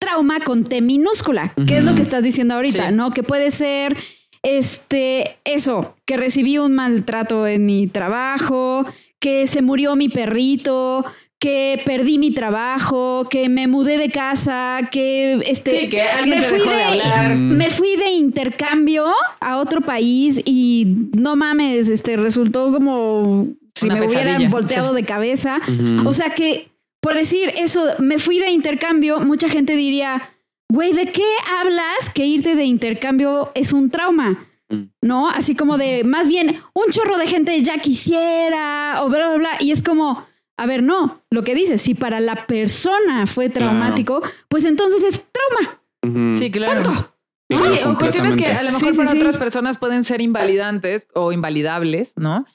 trauma 0.00 0.40
con 0.40 0.64
T 0.64 0.80
minúscula, 0.80 1.52
que 1.66 1.78
es 1.78 1.84
lo 1.84 1.94
que 1.94 2.02
estás 2.02 2.24
diciendo 2.24 2.54
ahorita, 2.54 2.88
Sí. 2.88 2.94
¿no? 2.94 3.10
Que 3.12 3.22
puede 3.22 3.50
ser 3.50 3.96
este 4.42 5.38
eso, 5.44 5.94
que 6.06 6.16
recibí 6.16 6.58
un 6.58 6.74
maltrato 6.74 7.46
en 7.46 7.66
mi 7.66 7.86
trabajo, 7.86 8.84
que 9.20 9.46
se 9.46 9.60
murió 9.62 9.96
mi 9.96 10.08
perrito, 10.08 11.04
que 11.40 11.80
perdí 11.86 12.18
mi 12.18 12.32
trabajo, 12.32 13.26
que 13.30 13.48
me 13.48 13.66
mudé 13.66 13.96
de 13.96 14.10
casa, 14.10 14.88
que 14.92 15.40
este 15.46 15.80
Sí, 15.80 15.88
que 15.88 16.02
alguien 16.02 16.38
me 16.38 16.44
te 16.44 16.48
fui 16.48 16.58
dejó 16.58 16.70
de 16.70 16.82
hablar. 16.82 17.34
Mm. 17.34 17.56
me 17.56 17.70
fui 17.70 17.96
de 17.96 18.10
intercambio 18.10 19.06
a 19.40 19.56
otro 19.56 19.80
país 19.80 20.40
y 20.44 20.86
no 21.16 21.36
mames, 21.36 21.88
este 21.88 22.16
resultó 22.18 22.70
como 22.70 23.48
si 23.74 23.86
Una 23.86 23.96
me 23.96 24.06
hubieran 24.06 24.50
volteado 24.50 24.90
Sí. 24.90 24.96
de 24.96 25.04
cabeza. 25.04 25.58
O 26.04 26.12
sea 26.12 26.34
que, 26.34 26.68
por 27.00 27.14
decir 27.14 27.50
eso, 27.56 27.82
me 27.98 28.18
fui 28.18 28.38
de 28.38 28.50
intercambio, 28.50 29.20
mucha 29.20 29.48
gente 29.48 29.74
diría, 29.76 30.28
güey, 30.68 30.92
¿de 30.92 31.10
qué 31.10 31.24
hablas 31.58 32.10
que 32.14 32.26
irte 32.26 32.54
de 32.54 32.64
intercambio 32.64 33.50
es 33.54 33.72
un 33.72 33.88
trauma? 33.88 34.46
Mm. 34.68 34.82
¿No? 35.00 35.30
Así 35.30 35.54
como 35.54 35.78
de, 35.78 36.04
más 36.04 36.28
bien, 36.28 36.60
un 36.74 36.90
chorro 36.92 37.16
de 37.16 37.26
gente 37.26 37.62
ya 37.62 37.78
quisiera, 37.78 39.02
o 39.02 39.08
bla, 39.08 39.28
bla, 39.28 39.36
bla. 39.38 39.50
Y 39.60 39.70
es 39.72 39.82
como, 39.82 40.26
a 40.62 40.66
ver, 40.66 40.82
no, 40.82 41.22
lo 41.30 41.42
que 41.42 41.54
dices, 41.54 41.80
si 41.82 41.94
para 41.94 42.20
la 42.20 42.46
persona 42.46 43.26
fue 43.26 43.48
traumático, 43.50 44.22
pues 44.48 44.64
entonces 44.64 45.02
es 45.02 45.22
trauma. 45.32 46.38
Sí, 46.38 46.50
claro. 46.50 46.82
Punto. 46.82 47.14
Sí, 47.52 47.56
Claro, 47.58 47.90
o 47.90 47.98
cuestiones 47.98 48.36
que 48.36 48.46
a 48.46 48.62
lo 48.62 48.68
mejor 48.70 48.80
Sí, 48.80 48.92
sí, 48.92 48.96
para 48.96 49.10
sí. 49.10 49.16
otras 49.18 49.36
personas 49.36 49.76
pueden 49.78 50.04
ser 50.04 50.20
invalidantes 50.20 51.08
o 51.14 51.32
invalidables, 51.32 52.12
¿no? 52.16 52.46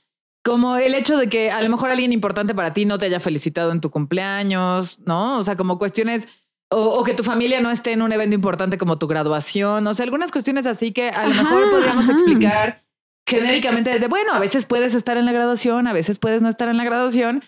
Como 0.44 0.78
el 0.78 0.94
hecho 0.94 1.18
de 1.18 1.28
que 1.28 1.52
a 1.52 1.62
lo 1.62 1.70
mejor 1.70 1.90
alguien 1.90 2.14
importante 2.14 2.56
para 2.56 2.74
ti 2.74 2.86
no 2.86 2.98
te 2.98 3.06
haya 3.08 3.20
felicitado 3.20 3.72
en 3.74 3.82
tu 3.82 3.90
cumpleaños, 3.92 5.00
¿no? 5.00 5.38
O 5.38 5.44
sea, 5.44 5.58
como 5.58 5.78
cuestiones, 5.80 6.28
o, 6.70 6.80
o 6.82 7.04
que 7.04 7.14
tu 7.14 7.24
familia 7.24 7.60
no 7.60 7.72
esté 7.72 7.92
en 7.92 8.04
un 8.04 8.12
evento 8.14 8.36
importante 8.36 8.78
como 8.78 8.98
tu 8.98 9.08
graduación, 9.08 9.86
o 9.86 9.94
sea, 9.94 10.04
algunas 10.06 10.32
cuestiones 10.32 10.66
así 10.66 10.92
que 10.94 11.10
a 11.10 11.26
lo 11.26 11.32
Ajá, 11.34 11.44
mejor 11.44 11.72
podríamos 11.72 12.04
ajá. 12.06 12.14
explicar 12.14 12.84
genéricamente 13.28 13.90
desde, 13.90 14.08
bueno, 14.08 14.34
a 14.34 14.40
veces 14.40 14.66
puedes 14.66 14.94
estar 14.96 15.18
en 15.18 15.26
la 15.26 15.32
graduación, 15.34 15.88
a 15.88 15.94
veces 15.94 16.20
puedes 16.20 16.42
no 16.42 16.48
estar 16.50 16.70
en 16.70 16.78
la 16.78 16.84
graduación, 16.86 17.44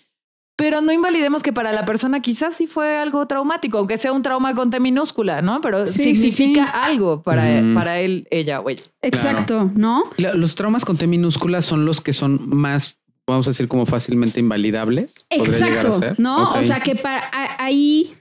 pero 0.58 0.82
no 0.82 0.92
invalidemos 0.92 1.42
que 1.44 1.54
para 1.54 1.72
la 1.72 1.86
persona 1.86 2.20
quizás 2.20 2.56
sí 2.56 2.68
fue 2.68 2.98
algo 2.98 3.26
traumático, 3.28 3.78
aunque 3.78 3.98
sea 3.98 4.12
un 4.12 4.24
trauma 4.24 4.54
con 4.56 4.70
T 4.72 4.80
minúscula, 4.82 5.42
¿no? 5.42 5.62
Pero 5.62 5.88
Sí, 5.88 6.14
significa 6.16 6.66
sí. 6.66 6.72
algo 6.74 7.22
para, 7.24 7.46
para 7.74 8.00
él, 8.02 8.28
ella 8.32 8.60
o 8.60 8.70
ella. 8.70 8.84
Exacto, 9.02 9.72
¿no? 9.76 10.04
La- 10.18 10.34
Los 10.34 10.56
traumas 10.56 10.84
con 10.84 10.98
T 10.98 11.08
minúscula 11.08 11.62
son 11.62 11.86
los 11.86 12.02
que 12.02 12.12
son 12.12 12.50
más, 12.50 12.98
vamos 13.28 13.48
a 13.48 13.52
decir, 13.52 13.68
como 13.68 13.86
fácilmente 13.86 14.40
invalidables. 14.40 15.26
¿Podría 15.30 15.46
llegar 15.54 15.70
a 15.70 15.74
Exacto, 15.76 15.92
ser? 16.00 16.20
¿no? 16.20 16.52
O 16.54 16.64
sea 16.64 16.80
que 16.82 16.96
para, 16.96 17.20
a- 17.32 17.64
ahí 17.64 18.16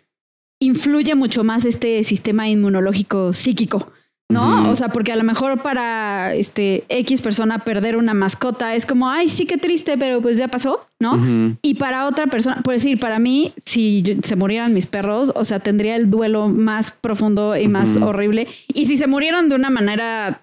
influye 0.60 1.14
mucho 1.14 1.42
más 1.44 1.64
este 1.64 2.02
sistema 2.04 2.48
inmunológico 2.48 3.32
psíquico, 3.32 3.92
¿no? 4.28 4.62
Ujú. 4.62 4.70
O 4.70 4.76
sea, 4.76 4.88
porque 4.88 5.12
a 5.12 5.16
lo 5.16 5.22
mejor 5.24 5.62
para 5.62 6.34
este 6.34 6.84
X 6.88 7.20
persona 7.22 7.60
perder 7.60 7.96
una 7.96 8.12
mascota 8.14 8.74
es 8.74 8.84
como, 8.86 9.08
ay, 9.08 9.28
sí, 9.28 9.46
qué 9.46 9.56
triste, 9.56 9.96
pero 9.96 10.20
pues 10.20 10.36
ya 10.36 10.48
pasó, 10.48 10.86
¿no? 11.00 11.56
Y 11.62 11.74
para 11.74 12.06
otra 12.06 12.26
persona, 12.26 12.60
por 12.62 12.74
decir, 12.74 12.98
para 12.98 13.18
mí, 13.18 13.52
si 13.64 14.02
yo- 14.02 14.14
se 14.22 14.34
murieran 14.36 14.74
mis 14.74 14.86
perros, 14.86 15.32
o 15.34 15.44
sea, 15.44 15.60
tendría 15.60 15.94
el 15.96 16.10
duelo 16.10 16.48
más 16.48 16.90
profundo 16.92 17.56
y 17.56 17.68
más 17.68 17.96
horrible. 17.98 18.48
Y 18.74 18.86
si 18.86 18.96
se 18.98 19.06
murieron 19.06 19.48
de 19.48 19.54
una 19.54 19.70
manera 19.70 20.42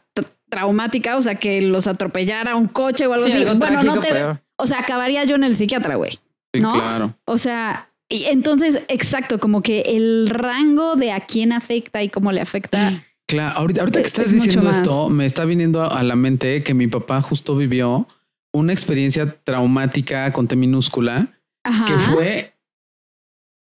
traumática, 0.49 1.17
o 1.17 1.21
sea, 1.21 1.35
que 1.35 1.61
los 1.61 1.87
atropellara 1.87 2.55
un 2.55 2.67
coche 2.67 3.07
o 3.07 3.13
algo 3.13 3.25
Sí, 3.25 3.31
así, 3.33 3.41
algo 3.43 3.55
bueno, 3.55 3.83
no 3.83 3.99
te... 3.99 4.09
peor. 4.09 4.39
O 4.55 4.67
sea, 4.67 4.79
acabaría 4.79 5.23
yo 5.25 5.35
en 5.35 5.43
el 5.43 5.55
psiquiatra, 5.55 5.95
güey. 5.95 6.11
Sí, 6.53 6.61
¿no? 6.61 6.73
claro. 6.73 7.15
O 7.25 7.39
sea, 7.39 7.89
y 8.07 8.25
entonces, 8.25 8.83
exacto, 8.87 9.39
como 9.39 9.63
que 9.63 9.81
el 9.81 10.29
rango 10.29 10.95
de 10.95 11.11
a 11.11 11.21
quién 11.21 11.51
afecta 11.53 12.03
y 12.03 12.09
cómo 12.09 12.31
le 12.31 12.39
afecta. 12.41 13.03
Claro, 13.33 13.57
ahorita, 13.57 13.81
ahorita 13.81 13.99
que 13.99 14.05
Es 14.05 14.13
estás 14.13 14.31
diciendo 14.31 14.69
esto, 14.69 15.09
me 15.09 15.25
está 15.25 15.43
viniendo 15.43 15.83
a 15.89 16.03
la 16.03 16.15
mente 16.15 16.61
que 16.61 16.75
mi 16.75 16.87
papá 16.87 17.19
justo 17.21 17.55
vivió 17.55 18.07
una 18.53 18.73
experiencia 18.73 19.37
traumática 19.43 20.31
con 20.31 20.47
T 20.47 20.55
minúscula 20.55 21.29
Ajá. 21.63 21.85
que 21.85 21.97
fue. 21.97 22.53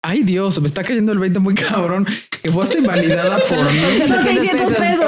Ay 0.02 0.22
Dios, 0.22 0.60
me 0.60 0.68
está 0.68 0.84
cayendo 0.84 1.10
el 1.12 1.18
20 1.18 1.38
muy 1.38 1.54
cabrón. 1.54 2.06
Que 2.42 2.52
fue 2.52 2.64
hasta 2.64 2.78
invalidada 2.78 3.40
por 3.48 3.72
mí. 3.72 3.78
Son 3.78 4.22
600 4.22 4.74
pesos. 4.74 5.06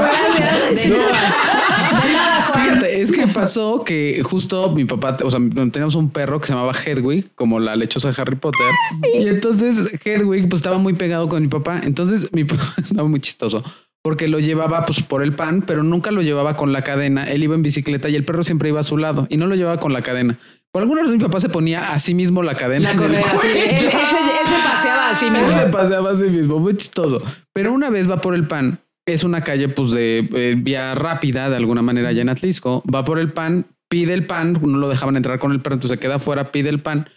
De 0.83 0.89
nada. 0.89 2.43
Juan. 2.53 2.85
Es 2.89 3.13
que 3.13 3.27
pasó 3.29 3.85
que 3.85 4.23
justo 4.25 4.73
mi 4.73 4.87
papá, 4.87 5.19
o 5.23 5.31
sea, 5.31 5.39
teníamos 5.39 5.95
un 5.95 6.11
perro 6.11 6.41
que 6.41 6.47
se 6.47 6.55
llamaba 6.55 6.73
Hedwig, 6.73 7.33
como 7.35 7.61
la 7.61 7.77
lechosa 7.77 8.11
de 8.11 8.21
Harry 8.21 8.37
Potter. 8.37 8.67
Y 9.15 9.29
entonces 9.29 9.91
Hedwig 10.05 10.49
pues 10.49 10.61
estaba 10.61 10.79
muy 10.79 10.95
pegado 10.95 11.29
con 11.29 11.43
mi 11.43 11.49
papá. 11.49 11.81
Entonces 11.85 12.33
mi 12.33 12.45
papá 12.45 12.73
estaba 12.83 13.07
muy 13.07 13.21
chistoso 13.21 13.63
porque 14.09 14.27
lo 14.27 14.41
llevaba 14.41 14.87
pues 14.87 15.03
por 15.03 15.23
el 15.23 15.35
pan, 15.35 15.61
pero 15.61 15.83
nunca 15.83 16.11
lo 16.11 16.23
llevaba 16.23 16.57
con 16.57 16.73
la 16.73 16.81
cadena. 16.81 17.31
Él 17.31 17.43
iba 17.43 17.55
en 17.55 17.61
bicicleta 17.61 18.09
y 18.09 18.15
el 18.15 18.25
perro 18.25 18.43
siempre 18.43 18.71
iba 18.71 18.81
a 18.81 18.83
su 18.83 18.97
lado 18.97 19.27
y 19.29 19.37
no 19.37 19.47
lo 19.47 19.55
llevaba 19.55 19.79
con 19.79 19.93
la 19.93 20.01
cadena. 20.01 20.39
Por 20.73 20.81
alguna 20.81 21.03
razón 21.03 21.19
mi 21.19 21.23
papá 21.23 21.41
se 21.41 21.51
ponía 21.51 21.93
a 21.93 21.99
sí 21.99 22.15
mismo 22.15 22.43
la 22.43 22.55
cadena. 22.55 22.95
La 22.95 22.97
correa, 22.97 23.21
sí. 23.43 23.49
Él, 23.49 23.59
él 23.59 23.91
se, 23.91 23.91
él 23.91 24.47
se 24.47 24.67
paseaba 24.67 25.11
así 25.11 25.27
Él 25.27 25.33
mismo. 25.33 25.53
se 25.53 25.67
paseaba 25.67 26.11
a 26.13 26.15
sí 26.15 26.31
mismo, 26.31 26.59
muy 26.59 26.75
chistoso. 26.75 27.19
Pero 27.53 27.71
una 27.71 27.91
vez 27.91 28.09
va 28.11 28.23
por 28.23 28.35
el 28.35 28.47
pan, 28.47 28.81
es 29.05 29.25
una 29.25 29.43
calle 29.43 29.69
pues 29.69 29.91
de 29.91 30.27
eh, 30.33 30.55
vía 30.57 30.95
rápida 30.95 31.51
de 31.51 31.57
alguna 31.57 31.83
manera 31.83 32.09
allá 32.09 32.23
en 32.23 32.31
Atlisco, 32.31 32.83
va 32.91 33.05
por 33.05 33.19
el 33.19 33.31
pan, 33.35 33.67
pide 33.91 34.15
el 34.15 34.25
pan, 34.25 34.59
no 34.63 34.79
lo 34.79 34.89
dejaban 34.89 35.19
entrar 35.19 35.39
con 35.39 35.53
el 35.53 35.61
perro, 35.61 35.75
entonces 35.75 35.97
se 35.97 36.01
queda 36.01 36.15
afuera, 36.15 36.51
pide 36.51 36.71
el 36.71 36.81
pan. 36.81 37.11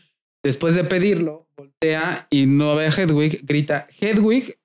Después 0.43 0.75
de 0.75 0.83
pedirlo, 0.83 1.47
voltea 1.55 2.27
y 2.29 2.47
no 2.47 2.75
ve 2.75 2.87
a 2.87 2.89
Hedwig, 2.89 3.45
grita, 3.45 3.87
Hedwig, 3.97 4.57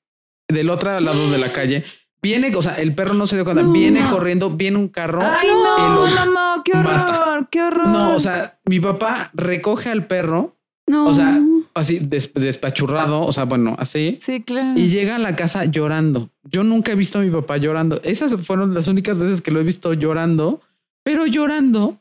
del 0.49 0.71
otro 0.71 0.99
lado 0.99 1.31
de 1.31 1.39
la 1.39 1.53
calle, 1.53 1.85
viene, 2.23 2.55
o 2.55 2.63
sea, 2.63 2.75
el 2.75 2.95
perro 2.95 3.15
no 3.15 3.27
se 3.27 3.37
dio 3.37 3.45
cuenta, 3.45 3.63
No. 3.63 3.73
viene 3.73 4.01
corriendo, 4.11 4.51
viene 4.51 4.79
un 4.79 4.89
carro. 4.89 5.21
Ay, 5.23 5.49
no, 5.49 6.07
no, 6.09 6.27
no, 6.57 6.63
qué 6.65 6.75
mata. 6.75 7.21
horror, 7.23 7.49
qué 7.51 7.63
horror. 7.63 7.89
No, 7.89 8.15
o 8.15 8.21
sea, 8.21 8.59
mi 8.65 8.81
papá 8.81 9.31
recoge 9.35 9.91
al 9.91 10.07
perro, 10.07 10.57
No. 10.87 11.07
o 11.07 11.15
sea, 11.15 11.41
así 11.75 11.99
des- 12.01 12.33
despachurrado, 12.35 13.21
o 13.23 13.33
sea, 13.33 13.45
bueno, 13.45 13.77
así. 13.79 14.19
Sí, 14.23 14.43
claro. 14.43 14.79
Y 14.79 14.89
llega 14.89 15.17
a 15.17 15.19
la 15.19 15.37
casa 15.37 15.65
llorando. 15.67 16.31
Yo 16.45 16.63
nunca 16.65 16.93
he 16.93 16.95
visto 16.97 17.19
a 17.19 17.23
mi 17.23 17.31
papá 17.31 17.57
llorando. 17.59 18.01
Esas 18.03 18.35
fueron 18.45 18.75
las 18.75 18.89
únicas 18.89 19.19
veces 19.19 19.41
que 19.43 19.51
lo 19.51 19.61
he 19.61 19.65
visto 19.65 19.93
llorando, 19.95 20.61
pero 21.03 21.27
llorando, 21.27 21.99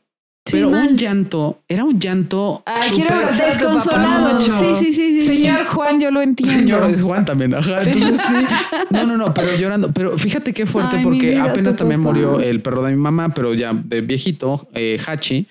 pero 0.50 0.68
un 0.68 0.96
llanto, 0.96 1.60
era 1.68 1.84
un 1.84 1.98
llanto. 1.98 2.62
Ay, 2.66 2.90
tu 2.90 2.96
Desconsolado. 3.00 4.40
Sí, 4.40 4.74
sí, 4.74 4.92
sí, 4.92 5.20
sí. 5.20 5.28
Señor 5.42 5.66
Juan, 5.66 6.00
yo 6.00 6.10
lo 6.10 6.20
entiendo. 6.22 6.58
Señor 6.58 7.00
Juan 7.00 7.24
también, 7.24 7.54
ajá. 7.54 7.78
Entonces 7.82 8.20
sí. 8.20 8.34
No, 8.90 9.06
no, 9.06 9.16
no, 9.16 9.34
pero 9.34 9.56
llorando. 9.56 9.90
Pero 9.92 10.16
fíjate 10.18 10.52
qué 10.52 10.66
fuerte, 10.66 10.96
Ay, 10.98 11.04
porque 11.04 11.30
vida, 11.30 11.44
apenas 11.44 11.76
también 11.76 12.02
papá. 12.02 12.12
murió 12.14 12.40
el 12.40 12.60
perro 12.62 12.82
de 12.82 12.92
mi 12.92 12.98
mamá, 12.98 13.30
pero 13.34 13.54
ya 13.54 13.72
de 13.74 14.00
viejito, 14.00 14.68
eh, 14.74 15.00
Hachi. 15.06 15.46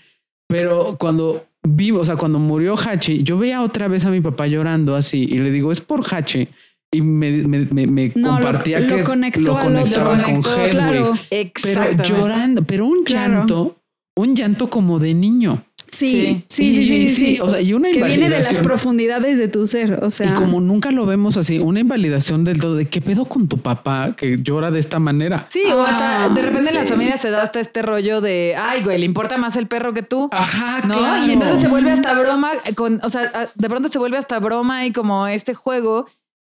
Pero 0.48 0.96
cuando 1.00 1.46
vivo, 1.64 2.00
o 2.02 2.06
sea, 2.06 2.16
cuando 2.16 2.40
murió 2.40 2.76
Hachi, 2.78 3.24
yo 3.24 3.38
veía 3.38 3.62
otra 3.62 3.88
vez 3.88 4.06
a 4.06 4.10
mi 4.12 4.22
papá 4.22 4.48
llorando 4.48 4.96
así 4.96 5.24
y 5.30 5.40
le 5.40 5.52
digo, 5.52 5.72
es 5.72 5.82
por 5.82 6.02
Hachi. 6.10 6.48
Y 6.92 7.02
me, 7.02 7.32
me, 7.32 7.60
me, 7.72 7.88
me 7.88 8.12
No, 8.16 8.28
lo- 8.30 8.34
compartía 8.36 8.80
lo 8.80 8.88
que 8.88 9.00
es- 9.02 9.06
conectó 9.08 9.42
lo 9.42 9.54
lo- 9.56 9.60
conectaba 9.60 10.16
lo 10.18 10.24
con 10.24 10.42
conectó, 10.42 10.56
Hedwig. 10.62 10.72
claro. 10.72 11.14
Pero 11.62 12.04
llorando, 12.04 12.64
pero 12.64 12.86
un 12.86 13.04
Claro. 13.04 13.34
llanto, 13.40 13.76
un 14.16 14.36
llanto 14.36 14.70
como 14.70 15.00
de 15.00 15.14
niño. 15.14 15.64
Sí, 15.92 16.44
sí, 16.50 16.64
Y- 16.72 17.10
sí, 17.10 17.10
sí, 17.10 17.40
o 17.42 17.50
sea, 17.50 17.62
y 17.62 17.72
una 17.74 17.90
que 17.90 18.04
viene 18.04 18.28
de 18.30 18.40
las 18.40 18.58
profundidades 18.60 19.38
de 19.38 19.48
tu 19.48 19.66
ser, 19.66 20.04
o 20.04 20.10
sea. 20.10 20.28
Y 20.28 20.34
como 20.34 20.60
nunca 20.60 20.92
lo 20.92 21.06
vemos 21.06 21.38
así, 21.38 21.60
una 21.60 21.80
invalidación 21.80 22.44
del 22.44 22.60
todo 22.60 22.76
de 22.76 22.88
qué 22.90 23.00
pedo 23.00 23.24
con 23.26 23.48
tu 23.48 23.60
papá 23.60 24.14
que 24.18 24.40
llora 24.42 24.72
de 24.72 24.80
esta 24.82 25.00
manera. 25.00 25.48
Sí, 25.50 25.64
o 25.72 25.82
hasta 25.84 26.26
Ah, 26.26 26.30
de 26.30 26.42
repente 26.42 26.72
en 26.72 26.76
las 26.76 26.90
familias 26.90 27.22
se 27.22 27.30
da 27.30 27.44
hasta 27.44 27.62
este 27.62 27.82
rollo 27.82 28.20
de, 28.20 28.56
ay, 28.58 28.84
güey, 28.84 28.98
le 29.00 29.06
importa 29.06 29.38
más 29.38 29.56
el 29.56 29.68
perro 29.68 29.94
que 29.94 30.02
tú. 30.04 30.28
Ajá, 30.34 30.86
¿No? 30.86 30.96
claro. 30.98 31.26
Y 31.28 31.32
entonces 31.32 31.62
se 31.62 31.68
vuelve 31.70 31.92
hasta 31.92 32.14
broma, 32.20 32.52
con, 32.76 33.00
o 33.02 33.10
sea, 33.10 33.50
de 33.56 33.70
pronto 33.70 33.88
se 33.88 33.98
vuelve 33.98 34.18
hasta 34.18 34.38
broma 34.40 34.86
y 34.86 34.92
como 34.92 35.28
este 35.28 35.54
juego, 35.54 36.08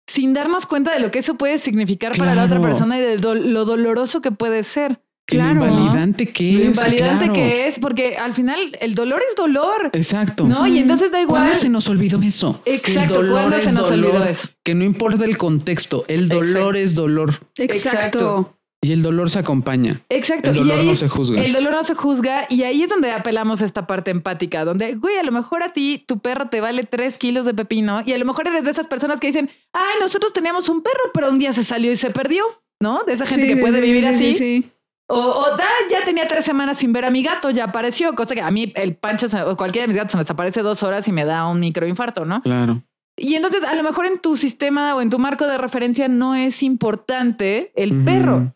sin 0.06 0.34
darnos 0.34 0.66
cuenta 0.66 0.92
de 0.92 1.00
lo 1.00 1.10
que 1.10 1.18
eso 1.18 1.34
puede 1.36 1.58
significar 1.58 2.16
para 2.16 2.36
la 2.36 2.44
otra 2.44 2.60
persona 2.62 2.96
y 2.98 3.00
de 3.00 3.16
do- 3.16 3.34
lo 3.34 3.64
doloroso 3.64 4.20
que 4.20 4.30
puede 4.30 4.62
ser. 4.62 5.00
Y 5.30 5.36
lo 5.36 5.42
Claro. 5.44 5.64
invalidante 5.66 6.26
que 6.32 6.52
Lo 6.52 6.58
es. 6.58 6.64
invalidante 6.66 7.24
claro. 7.26 7.32
que 7.32 7.66
es, 7.68 7.78
porque 7.78 8.16
al 8.16 8.34
final 8.34 8.76
el 8.80 8.94
dolor 8.94 9.22
es 9.28 9.34
dolor. 9.36 9.90
Exacto. 9.92 10.44
¿No? 10.46 10.66
Y 10.66 10.78
entonces 10.78 11.10
da 11.12 11.20
igual. 11.22 11.42
¿Cuándo 11.42 11.58
se 11.58 11.68
nos 11.68 11.88
olvidó 11.88 12.20
eso? 12.22 12.60
Exacto, 12.66 13.00
El 13.20 13.26
dolor 13.28 13.32
¿cuándo 13.32 13.56
es 13.56 13.64
se 13.64 13.72
nos 13.72 13.88
dolor, 13.88 14.10
olvidó 14.10 14.24
eso? 14.28 14.48
Que 14.64 14.74
no 14.74 14.84
importa 14.84 15.24
el 15.24 15.38
contexto, 15.38 16.04
el 16.08 16.28
dolor 16.28 16.76
Exacto. 16.76 16.78
es 16.78 16.94
dolor 16.94 17.40
Exacto. 17.58 18.56
Y 18.84 18.90
el 18.90 19.00
dolor 19.00 19.30
se 19.30 19.38
acompaña. 19.38 20.02
Exacto. 20.08 20.50
El 20.50 20.56
y 20.56 20.58
dolor 20.58 20.78
ahí- 20.80 20.86
no 20.88 20.96
se 20.96 21.08
juzga. 21.08 21.40
El 21.44 21.52
dolor 21.52 21.72
no 21.72 21.84
se 21.84 21.94
juzga 21.94 22.46
y 22.50 22.64
ahí 22.64 22.82
es 22.82 22.90
donde 22.90 23.12
apelamos 23.12 23.62
a 23.62 23.64
esta 23.64 23.86
parte 23.86 24.10
empática, 24.10 24.64
donde, 24.64 24.94
güey, 24.96 25.16
a 25.18 25.22
lo 25.22 25.30
mejor 25.30 25.62
a 25.62 25.68
ti 25.72 26.02
tu 26.04 26.18
perro 26.18 26.48
te 26.48 26.60
vale 26.60 26.82
tres 26.82 27.16
kilos 27.16 27.46
de 27.46 27.54
pepino 27.54 28.02
y 28.04 28.12
a 28.12 28.18
lo 28.18 28.24
mejor 28.24 28.48
eres 28.48 28.64
de 28.64 28.72
esas 28.72 28.88
personas 28.88 29.20
que 29.20 29.28
dicen, 29.28 29.50
ay, 29.72 29.94
nosotros 30.00 30.32
teníamos 30.32 30.68
un 30.68 30.82
perro, 30.82 30.98
pero 31.14 31.30
un 31.30 31.38
día 31.38 31.52
se 31.52 31.62
salió 31.62 31.92
y 31.92 31.96
se 31.96 32.10
perdió, 32.10 32.42
¿no? 32.80 33.04
De 33.06 33.12
esa 33.12 33.24
gente 33.24 33.42
Sí, 33.42 33.48
que 33.50 33.54
sí, 33.54 33.60
puede 33.60 33.74
sí, 33.80 33.80
vivir 33.82 34.02
sí, 34.02 34.08
así. 34.32 34.70
O, 35.14 35.18
o 35.18 35.44
"Ah, 35.46 35.68
ya 35.90 36.04
tenía 36.04 36.26
tres 36.26 36.44
semanas 36.44 36.78
sin 36.78 36.92
ver 36.92 37.04
a 37.04 37.10
mi 37.10 37.22
gato, 37.22 37.50
ya 37.50 37.64
apareció, 37.64 38.14
cosa 38.14 38.34
que 38.34 38.40
a 38.40 38.50
mí 38.50 38.72
el 38.76 38.96
pancho 38.96 39.28
se- 39.28 39.42
o 39.42 39.56
cualquiera 39.56 39.84
de 39.84 39.88
mis 39.88 39.96
gatos 39.96 40.12
se 40.12 40.16
me 40.16 40.22
desaparece 40.22 40.62
dos 40.62 40.82
horas 40.82 41.06
y 41.08 41.12
me 41.12 41.24
da 41.24 41.46
un 41.48 41.60
microinfarto, 41.60 42.24
¿no? 42.24 42.40
Claro. 42.42 42.82
Y 43.18 43.34
entonces 43.34 43.62
a 43.64 43.74
lo 43.74 43.82
mejor 43.82 44.06
en 44.06 44.18
tu 44.20 44.36
sistema 44.38 44.94
o 44.94 45.02
en 45.02 45.10
tu 45.10 45.18
marco 45.18 45.46
de 45.46 45.58
referencia 45.58 46.08
no 46.08 46.34
es 46.34 46.62
importante 46.62 47.70
el 47.76 48.04
perro, 48.04 48.54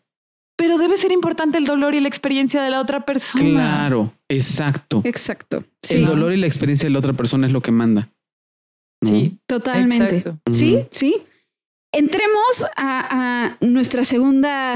pero 0.57 0.79
debe 0.79 0.97
ser 0.97 1.11
importante 1.11 1.59
el 1.59 1.65
dolor 1.65 1.93
y 1.93 1.99
la 1.99 2.07
experiencia 2.07 2.63
de 2.63 2.71
la 2.71 2.81
otra 2.81 3.05
persona. 3.05 3.43
Claro, 3.43 4.13
exacto. 4.27 5.01
Exacto. 5.03 5.63
El 5.89 6.05
dolor 6.07 6.33
y 6.33 6.37
la 6.37 6.47
experiencia 6.47 6.87
de 6.87 6.93
la 6.93 6.97
otra 6.99 7.13
persona 7.13 7.45
es 7.45 7.53
lo 7.53 7.61
que 7.61 7.71
manda. 7.71 8.09
Sí, 9.05 9.37
totalmente. 9.45 10.23
Sí, 10.51 10.87
sí. 10.89 11.21
Entremos 11.93 12.65
a, 12.75 13.57
nuestra 13.61 14.03
segunda 14.03 14.75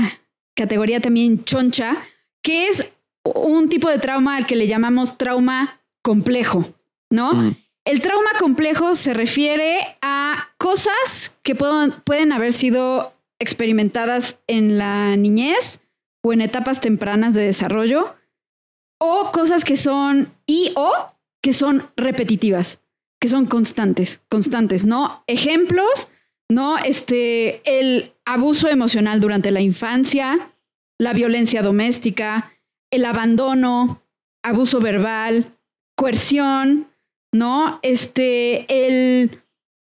categoría 0.62 1.00
también 1.00 1.44
choncha, 1.44 1.98
que 2.44 2.68
es 2.68 2.92
un 3.24 3.68
tipo 3.68 3.90
de 3.90 3.98
trauma 3.98 4.36
al 4.36 4.46
que 4.46 4.56
le 4.56 4.68
llamamos 4.68 5.18
trauma 5.18 5.82
complejo, 6.04 6.74
¿no? 7.10 7.56
El 7.84 8.02
trauma 8.02 8.30
complejo 8.38 8.94
se 8.94 9.16
refiere 9.16 9.98
a 10.04 10.50
cosas 10.60 11.36
que 11.42 11.56
pueden 11.56 12.32
haber 12.32 12.54
sido 12.54 13.14
experimentadas 13.40 14.40
en 14.46 14.78
la 14.78 15.16
niñez 15.16 15.82
o 16.24 16.32
en 16.32 16.42
etapas 16.42 16.80
tempranas 16.80 17.34
de 17.34 17.46
desarrollo, 17.46 18.14
o 19.00 19.32
cosas 19.32 19.66
que 19.66 19.78
son 19.78 20.32
y 20.46 20.72
o 20.76 20.92
que 21.42 21.54
son 21.54 21.90
repetitivas, 21.98 22.82
que 23.20 23.30
son 23.30 23.48
constantes, 23.48 24.22
constantes, 24.30 24.86
¿no? 24.86 25.24
Ejemplos, 25.26 26.10
¿no? 26.50 26.78
Este, 26.78 27.62
el 27.80 28.14
abuso 28.26 28.68
emocional 28.68 29.20
durante 29.20 29.50
la 29.50 29.62
infancia, 29.62 30.51
la 31.02 31.14
violencia 31.14 31.64
doméstica, 31.64 32.52
el 32.92 33.06
abandono, 33.06 34.04
abuso 34.44 34.80
verbal, 34.80 35.58
coerción, 35.96 36.90
¿no? 37.34 37.80
Este, 37.82 38.68
el, 38.70 39.42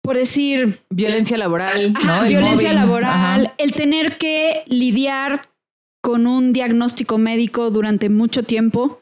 por 0.02 0.16
decir... 0.16 0.78
Violencia 0.88 1.36
laboral, 1.36 1.94
¿no? 2.06 2.22
violencia 2.28 2.72
laboral, 2.72 3.54
el 3.58 3.72
tener 3.72 4.18
que 4.18 4.62
lidiar 4.66 5.48
con 6.00 6.28
un 6.28 6.52
diagnóstico 6.52 7.18
médico 7.18 7.72
durante 7.72 8.08
mucho 8.08 8.44
tiempo, 8.44 9.00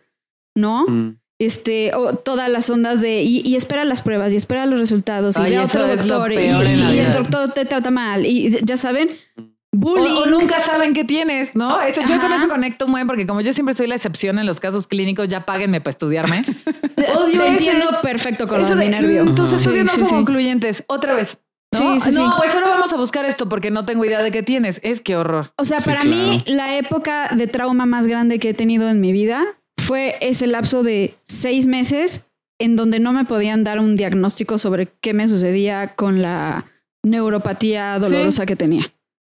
¿no? 0.56 0.86
Mm. 0.88 1.18
Este, 1.38 1.94
o 1.94 2.14
todas 2.14 2.48
las 2.48 2.70
ondas 2.70 3.02
de, 3.02 3.22
y, 3.22 3.54
espera 3.54 3.84
las 3.84 4.00
pruebas, 4.00 4.32
y 4.32 4.36
espera 4.36 4.64
los 4.64 4.80
resultados, 4.80 5.38
y 5.38 5.50
de 5.50 5.58
otro 5.58 5.86
doctor, 5.86 6.32
y, 6.32 6.36
y 6.36 6.98
el 7.00 7.12
doctor 7.12 7.52
te 7.52 7.66
trata 7.66 7.90
mal, 7.90 8.24
y 8.24 8.58
ya 8.64 8.78
saben, 8.78 9.10
o, 9.72 10.26
nunca 10.26 10.60
saben 10.62 10.94
qué 10.94 11.04
tienes, 11.04 11.54
¿no? 11.54 11.80
Eso, 11.82 12.00
yo 12.00 12.20
con 12.20 12.32
eso 12.32 12.48
conecto 12.48 12.88
muy 12.88 12.98
bien 12.98 13.06
porque 13.06 13.26
como 13.26 13.40
yo 13.40 13.52
siempre 13.52 13.74
soy 13.74 13.86
la 13.86 13.96
excepción 13.96 14.38
en 14.38 14.46
los 14.46 14.60
casos 14.60 14.86
clínicos, 14.86 15.28
ya 15.28 15.44
páguenme 15.44 15.80
para 15.80 15.90
estudiarme. 15.90 16.42
Odio 17.16 17.40
Te 17.40 17.48
entiendo 17.48 17.86
perfecto 18.02 18.48
con 18.48 18.62
eso 18.64 18.74
mi 18.76 18.88
nervio. 18.88 19.26
Tus 19.34 19.52
estudios 19.52 19.86
no 19.86 20.06
son 20.06 20.08
concluyentes. 20.08 20.84
Otra 20.86 21.14
vez. 21.14 21.38
¿no? 21.72 22.00
Sí, 22.00 22.12
sí, 22.12 22.16
no, 22.16 22.34
pues 22.38 22.54
ahora 22.54 22.68
vamos 22.68 22.92
a 22.94 22.96
buscar 22.96 23.26
esto 23.26 23.48
porque 23.48 23.70
no 23.70 23.84
tengo 23.84 24.04
idea 24.04 24.22
de 24.22 24.30
qué 24.30 24.42
tienes. 24.42 24.80
Es 24.82 25.02
que 25.02 25.16
horror. 25.16 25.52
O 25.56 25.64
sea, 25.64 25.78
para 25.78 26.02
mí 26.04 26.42
la 26.46 26.76
época 26.76 27.30
de 27.34 27.46
trauma 27.46 27.84
más 27.84 28.06
grande 28.06 28.38
que 28.38 28.50
he 28.50 28.54
tenido 28.54 28.88
en 28.88 29.00
mi 29.00 29.12
vida 29.12 29.44
fue 29.76 30.16
ese 30.22 30.46
lapso 30.46 30.82
de 30.82 31.14
seis 31.24 31.66
meses 31.66 32.22
en 32.58 32.74
donde 32.74 33.00
no 33.00 33.12
me 33.12 33.26
podían 33.26 33.64
dar 33.64 33.80
un 33.80 33.96
diagnóstico 33.96 34.56
sobre 34.56 34.88
qué 35.00 35.12
me 35.12 35.28
sucedía 35.28 35.94
con 35.94 36.22
la 36.22 36.64
neuropatía 37.04 37.98
dolorosa 37.98 38.46
que 38.46 38.56
tenía 38.56 38.90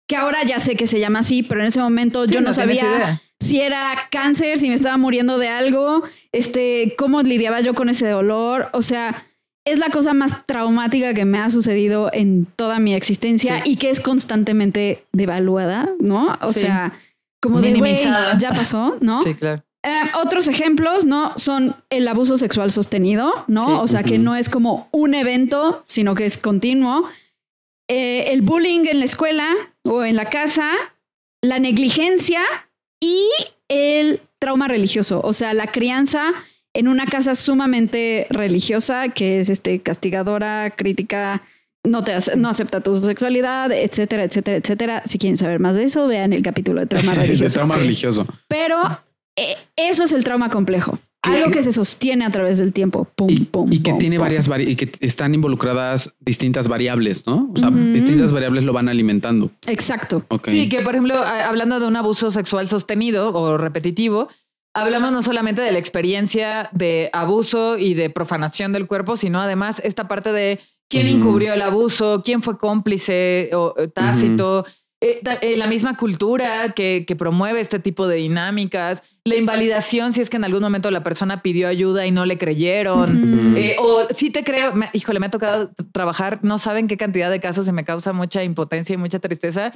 que 0.08 0.16
ahora 0.16 0.44
ya 0.44 0.60
sé 0.60 0.76
que 0.76 0.88
se 0.88 1.00
llama 1.00 1.20
así, 1.20 1.44
pero 1.44 1.62
en 1.62 1.68
ese 1.68 1.80
momento 1.80 2.26
yo 2.26 2.42
no, 2.42 2.54
sabía 2.54 3.22
si 3.40 3.60
era 3.60 4.08
cáncer, 4.10 4.58
si 4.58 4.70
me 4.70 4.76
estaba 4.76 4.98
muriendo 4.98 5.38
de 5.38 5.50
algo, 5.50 6.04
este, 6.32 6.96
cómo 6.98 7.22
lidiaba 7.22 7.62
yo 7.62 7.74
con 7.74 7.90
ese 7.90 8.08
dolor, 8.10 8.70
o 8.74 8.82
sea, 8.82 9.26
es 9.66 9.80
la 9.80 9.90
cosa 9.90 10.14
más 10.14 10.46
traumática 10.46 11.14
que 11.14 11.26
me 11.26 11.40
ha 11.40 11.50
sucedido 11.50 12.10
en 12.14 12.46
toda 12.46 12.80
mi 12.80 12.94
existencia 12.94 13.62
y 13.66 13.78
que 13.78 13.90
es 13.90 14.00
constantemente 14.00 15.06
devaluada, 15.12 15.90
¿no? 16.00 16.38
O 16.42 16.54
sea, 16.54 16.94
como 17.42 17.62
de 17.62 17.74
güey, 17.74 18.04
ya 18.38 18.54
pasó, 18.54 18.98
¿no? 19.02 19.22
Sí, 19.22 19.36
claro. 19.36 19.64
Eh, 19.86 20.12
otros 20.22 20.48
ejemplos, 20.48 21.06
¿no? 21.06 21.34
Son 21.36 21.76
el 21.90 22.08
abuso 22.08 22.38
sexual 22.38 22.72
sostenido, 22.72 23.44
¿no? 23.48 23.82
O 23.82 23.88
sea, 23.88 24.04
que 24.04 24.18
no 24.18 24.36
es 24.36 24.48
como 24.50 24.88
un 24.92 25.14
evento, 25.14 25.82
sino 25.84 26.16
que 26.16 26.26
es 26.26 26.38
continuo. 26.38 27.10
Eh, 27.90 28.32
el 28.32 28.42
bullying 28.42 28.86
en 28.86 29.00
la 29.00 29.06
escuela 29.06 29.50
o 29.84 30.04
en 30.04 30.16
la 30.16 30.30
casa, 30.30 30.72
la 31.42 31.60
negligencia 31.60 32.42
y 33.02 33.28
el 33.68 34.22
trauma 34.40 34.68
religioso, 34.68 35.22
o 35.24 35.34
sea, 35.34 35.54
la 35.54 35.68
crianza 35.68 36.32
en 36.74 36.88
una 36.88 37.06
casa 37.06 37.36
sumamente 37.36 38.28
religiosa 38.30 39.10
que 39.10 39.40
es 39.40 39.50
este 39.50 39.82
castigadora, 39.82 40.74
crítica, 40.76 41.44
no 41.86 42.04
te 42.04 42.14
no 42.38 42.50
acepta 42.50 42.82
tu 42.82 42.96
sexualidad, 42.96 43.72
etcétera, 43.72 44.24
etcétera, 44.24 44.58
etcétera. 44.58 45.04
Si 45.06 45.18
quieren 45.18 45.38
saber 45.38 45.60
más 45.60 45.76
de 45.76 45.84
eso, 45.84 46.08
vean 46.08 46.34
el 46.34 46.42
capítulo 46.42 46.80
de 46.82 46.88
trauma 46.88 47.14
religioso. 47.16 47.54
trauma 47.54 47.76
religioso. 47.76 48.26
Pero 48.48 48.78
eh, 49.36 49.58
eso 49.76 50.04
es 50.04 50.14
el 50.14 50.24
trauma 50.24 50.50
complejo. 50.50 51.00
Algo 51.24 51.52
que 51.52 51.64
se 51.64 51.72
sostiene 51.72 52.26
a 52.26 52.32
través 52.32 52.58
del 52.58 52.74
tiempo. 52.74 53.08
Pum, 53.16 53.30
y, 53.30 53.40
pum, 53.42 53.72
y 53.72 53.80
que 53.80 53.94
tiene 53.94 54.18
varias 54.18 54.50
y 54.60 54.76
que 54.76 54.92
están 55.00 55.34
involucradas 55.34 56.14
distintas 56.20 56.68
variables, 56.68 57.26
¿no? 57.26 57.50
O 57.54 57.58
sea, 57.58 57.70
distintas 57.70 58.32
variables 58.34 58.66
lo 58.66 58.74
van 58.74 58.90
alimentando. 58.90 59.50
Exacto. 59.68 60.26
Sí, 60.48 60.68
que 60.68 60.82
por 60.82 60.94
ejemplo, 60.94 61.16
hablando 61.16 61.80
de 61.80 61.88
un 61.88 61.96
abuso 61.96 62.30
sexual 62.30 62.68
sostenido 62.68 63.34
o 63.34 63.58
repetitivo, 63.58 64.28
hablamos 64.74 65.12
no 65.12 65.24
solamente 65.24 65.62
de 65.62 65.72
la 65.72 65.80
experiencia 65.80 66.70
de 66.74 67.10
abuso 67.14 67.78
y 67.78 67.94
de 67.94 68.10
profanación 68.10 68.74
del 68.74 68.88
cuerpo, 68.88 69.16
sino 69.16 69.40
además 69.40 69.82
esta 69.84 70.08
parte 70.08 70.34
de 70.34 70.60
quién 70.90 71.08
encubrió 71.08 71.54
el 71.54 71.62
abuso, 71.62 72.22
quién 72.24 72.42
fue 72.42 72.58
cómplice 72.58 73.50
o 73.54 73.74
tácito. 73.94 74.66
Eh, 75.02 75.22
eh, 75.42 75.58
la 75.58 75.68
misma 75.68 75.98
cultura 75.98 76.74
que, 76.74 77.04
que, 77.06 77.16
promueve 77.18 77.60
este 77.60 77.80
tipo 77.80 78.08
de 78.08 78.18
dinámicas, 78.18 79.04
la 79.26 79.36
invalidación 79.36 80.14
si 80.14 80.22
es 80.22 80.30
que 80.30 80.38
en 80.38 80.44
algún 80.44 80.62
momento 80.62 80.92
la 80.92 81.04
persona 81.04 81.42
pidió 81.42 81.68
ayuda 81.68 82.06
y 82.06 82.12
no 82.12 82.26
le 82.26 82.38
creyeron, 82.38 83.56
eh, 83.58 83.78
o 83.80 84.08
sí 84.14 84.30
te 84.30 84.44
creo, 84.44 84.74
híjole, 84.92 85.20
me 85.20 85.28
ha 85.28 85.32
tocado 85.32 85.72
trabajar, 85.94 86.40
no 86.44 86.58
saben 86.58 86.88
qué 86.88 86.98
cantidad 86.98 87.32
de 87.32 87.40
casos 87.40 87.68
y 87.68 87.72
me 87.72 87.86
causa 87.86 88.12
mucha 88.12 88.44
impotencia 88.44 88.94
y 88.94 88.98
mucha 88.98 89.20
tristeza. 89.20 89.74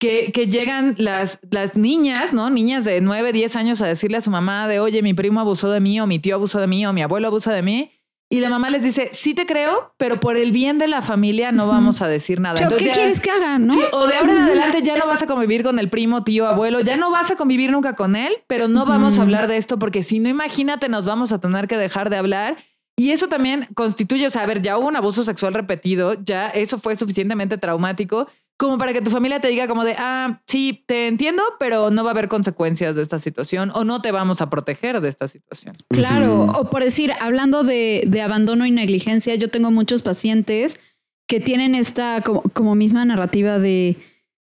Que, 0.00 0.30
que 0.30 0.46
llegan 0.46 0.94
las, 0.96 1.40
las 1.50 1.74
niñas, 1.74 2.32
¿no? 2.32 2.50
Niñas 2.50 2.84
de 2.84 3.00
9, 3.00 3.32
10 3.32 3.56
años 3.56 3.82
a 3.82 3.88
decirle 3.88 4.18
a 4.18 4.20
su 4.20 4.30
mamá 4.30 4.68
de, 4.68 4.78
oye, 4.78 5.02
mi 5.02 5.12
primo 5.12 5.40
abusó 5.40 5.70
de 5.72 5.80
mí, 5.80 5.98
o 6.00 6.06
mi 6.06 6.20
tío 6.20 6.36
abusó 6.36 6.60
de 6.60 6.68
mí, 6.68 6.86
o 6.86 6.92
mi 6.92 7.02
abuelo 7.02 7.26
abusa 7.26 7.52
de 7.52 7.62
mí. 7.62 7.97
Y 8.30 8.40
la 8.40 8.50
mamá 8.50 8.68
les 8.68 8.82
dice, 8.82 9.08
sí 9.12 9.32
te 9.32 9.46
creo, 9.46 9.94
pero 9.96 10.20
por 10.20 10.36
el 10.36 10.52
bien 10.52 10.76
de 10.76 10.86
la 10.86 11.00
familia 11.00 11.50
no 11.50 11.66
vamos 11.66 12.02
a 12.02 12.08
decir 12.08 12.40
nada. 12.40 12.68
¿Qué 12.68 12.76
quieres 12.76 13.20
que 13.20 13.30
hagan? 13.30 13.66
¿no? 13.66 13.74
o 13.92 14.06
de 14.06 14.16
ahora 14.16 14.32
en 14.32 14.38
adelante 14.40 14.82
ya 14.82 14.96
no 14.96 15.06
vas 15.06 15.22
a 15.22 15.26
convivir 15.26 15.62
con 15.62 15.78
el 15.78 15.88
primo, 15.88 16.24
tío, 16.24 16.46
abuelo, 16.46 16.80
ya 16.80 16.98
no 16.98 17.10
vas 17.10 17.30
a 17.30 17.36
convivir 17.36 17.70
nunca 17.70 17.94
con 17.94 18.16
él, 18.16 18.34
pero 18.46 18.68
no 18.68 18.84
vamos 18.84 19.18
a 19.18 19.22
hablar 19.22 19.48
de 19.48 19.56
esto 19.56 19.78
porque 19.78 20.02
si 20.02 20.18
no, 20.18 20.28
imagínate, 20.28 20.90
nos 20.90 21.06
vamos 21.06 21.32
a 21.32 21.40
tener 21.40 21.68
que 21.68 21.78
dejar 21.78 22.10
de 22.10 22.18
hablar. 22.18 22.58
Y 22.96 23.12
eso 23.12 23.28
también 23.28 23.68
constituye, 23.74 24.26
o 24.26 24.30
sea, 24.30 24.42
a 24.42 24.46
ver, 24.46 24.60
ya 24.60 24.76
hubo 24.76 24.88
un 24.88 24.96
abuso 24.96 25.24
sexual 25.24 25.54
repetido, 25.54 26.14
ya 26.22 26.48
eso 26.48 26.78
fue 26.78 26.96
suficientemente 26.96 27.56
traumático 27.56 28.26
como 28.58 28.76
para 28.76 28.92
que 28.92 29.00
tu 29.00 29.10
familia 29.10 29.40
te 29.40 29.48
diga 29.48 29.68
como 29.68 29.84
de, 29.84 29.94
ah, 29.96 30.42
sí, 30.46 30.82
te 30.86 31.06
entiendo, 31.06 31.42
pero 31.60 31.90
no 31.90 32.02
va 32.02 32.10
a 32.10 32.12
haber 32.12 32.26
consecuencias 32.28 32.96
de 32.96 33.02
esta 33.02 33.20
situación 33.20 33.70
o 33.72 33.84
no 33.84 34.02
te 34.02 34.10
vamos 34.10 34.40
a 34.40 34.50
proteger 34.50 35.00
de 35.00 35.08
esta 35.08 35.28
situación. 35.28 35.74
Claro, 35.88 36.46
o 36.46 36.68
por 36.68 36.82
decir, 36.82 37.12
hablando 37.20 37.62
de, 37.62 38.02
de, 38.08 38.20
abandono 38.20 38.66
y 38.66 38.72
negligencia, 38.72 39.36
yo 39.36 39.48
tengo 39.48 39.70
muchos 39.70 40.02
pacientes 40.02 40.80
que 41.28 41.38
tienen 41.38 41.76
esta 41.76 42.20
como, 42.22 42.42
como 42.42 42.74
misma 42.74 43.04
narrativa 43.04 43.60
de, 43.60 43.96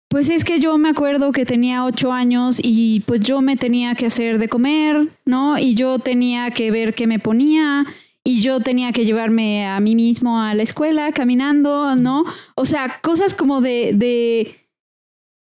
pues 0.08 0.30
es 0.30 0.44
que 0.44 0.60
yo 0.60 0.78
me 0.78 0.90
acuerdo 0.90 1.32
que 1.32 1.44
tenía 1.44 1.84
ocho 1.84 2.12
años 2.12 2.60
y 2.62 3.00
pues 3.06 3.20
yo 3.20 3.40
me 3.40 3.56
tenía 3.56 3.96
que 3.96 4.06
hacer 4.06 4.38
de 4.38 4.48
comer, 4.48 5.08
¿no? 5.24 5.58
Y 5.58 5.74
yo 5.74 5.98
tenía 5.98 6.52
que 6.52 6.70
ver 6.70 6.94
qué 6.94 7.08
me 7.08 7.18
ponía 7.18 7.84
y 8.24 8.40
yo 8.40 8.60
tenía 8.60 8.92
que 8.92 9.04
llevarme 9.04 9.66
a 9.66 9.78
mí 9.80 9.94
mismo 9.94 10.40
a 10.40 10.54
la 10.54 10.62
escuela 10.62 11.12
caminando, 11.12 11.94
¿no? 11.94 12.24
O 12.54 12.64
sea, 12.64 13.00
cosas 13.02 13.34
como 13.34 13.60
de, 13.60 13.92
de 13.94 14.68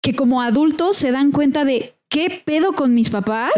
que 0.03 0.17
como 0.17 0.43
adultos 0.43 0.97
se 0.97 1.13
dan 1.13 1.31
cuenta 1.31 1.65
de 1.65 1.95
qué 2.09 2.43
pedo 2.45 2.73
con 2.73 2.93
mis 2.93 3.09
papás, 3.09 3.53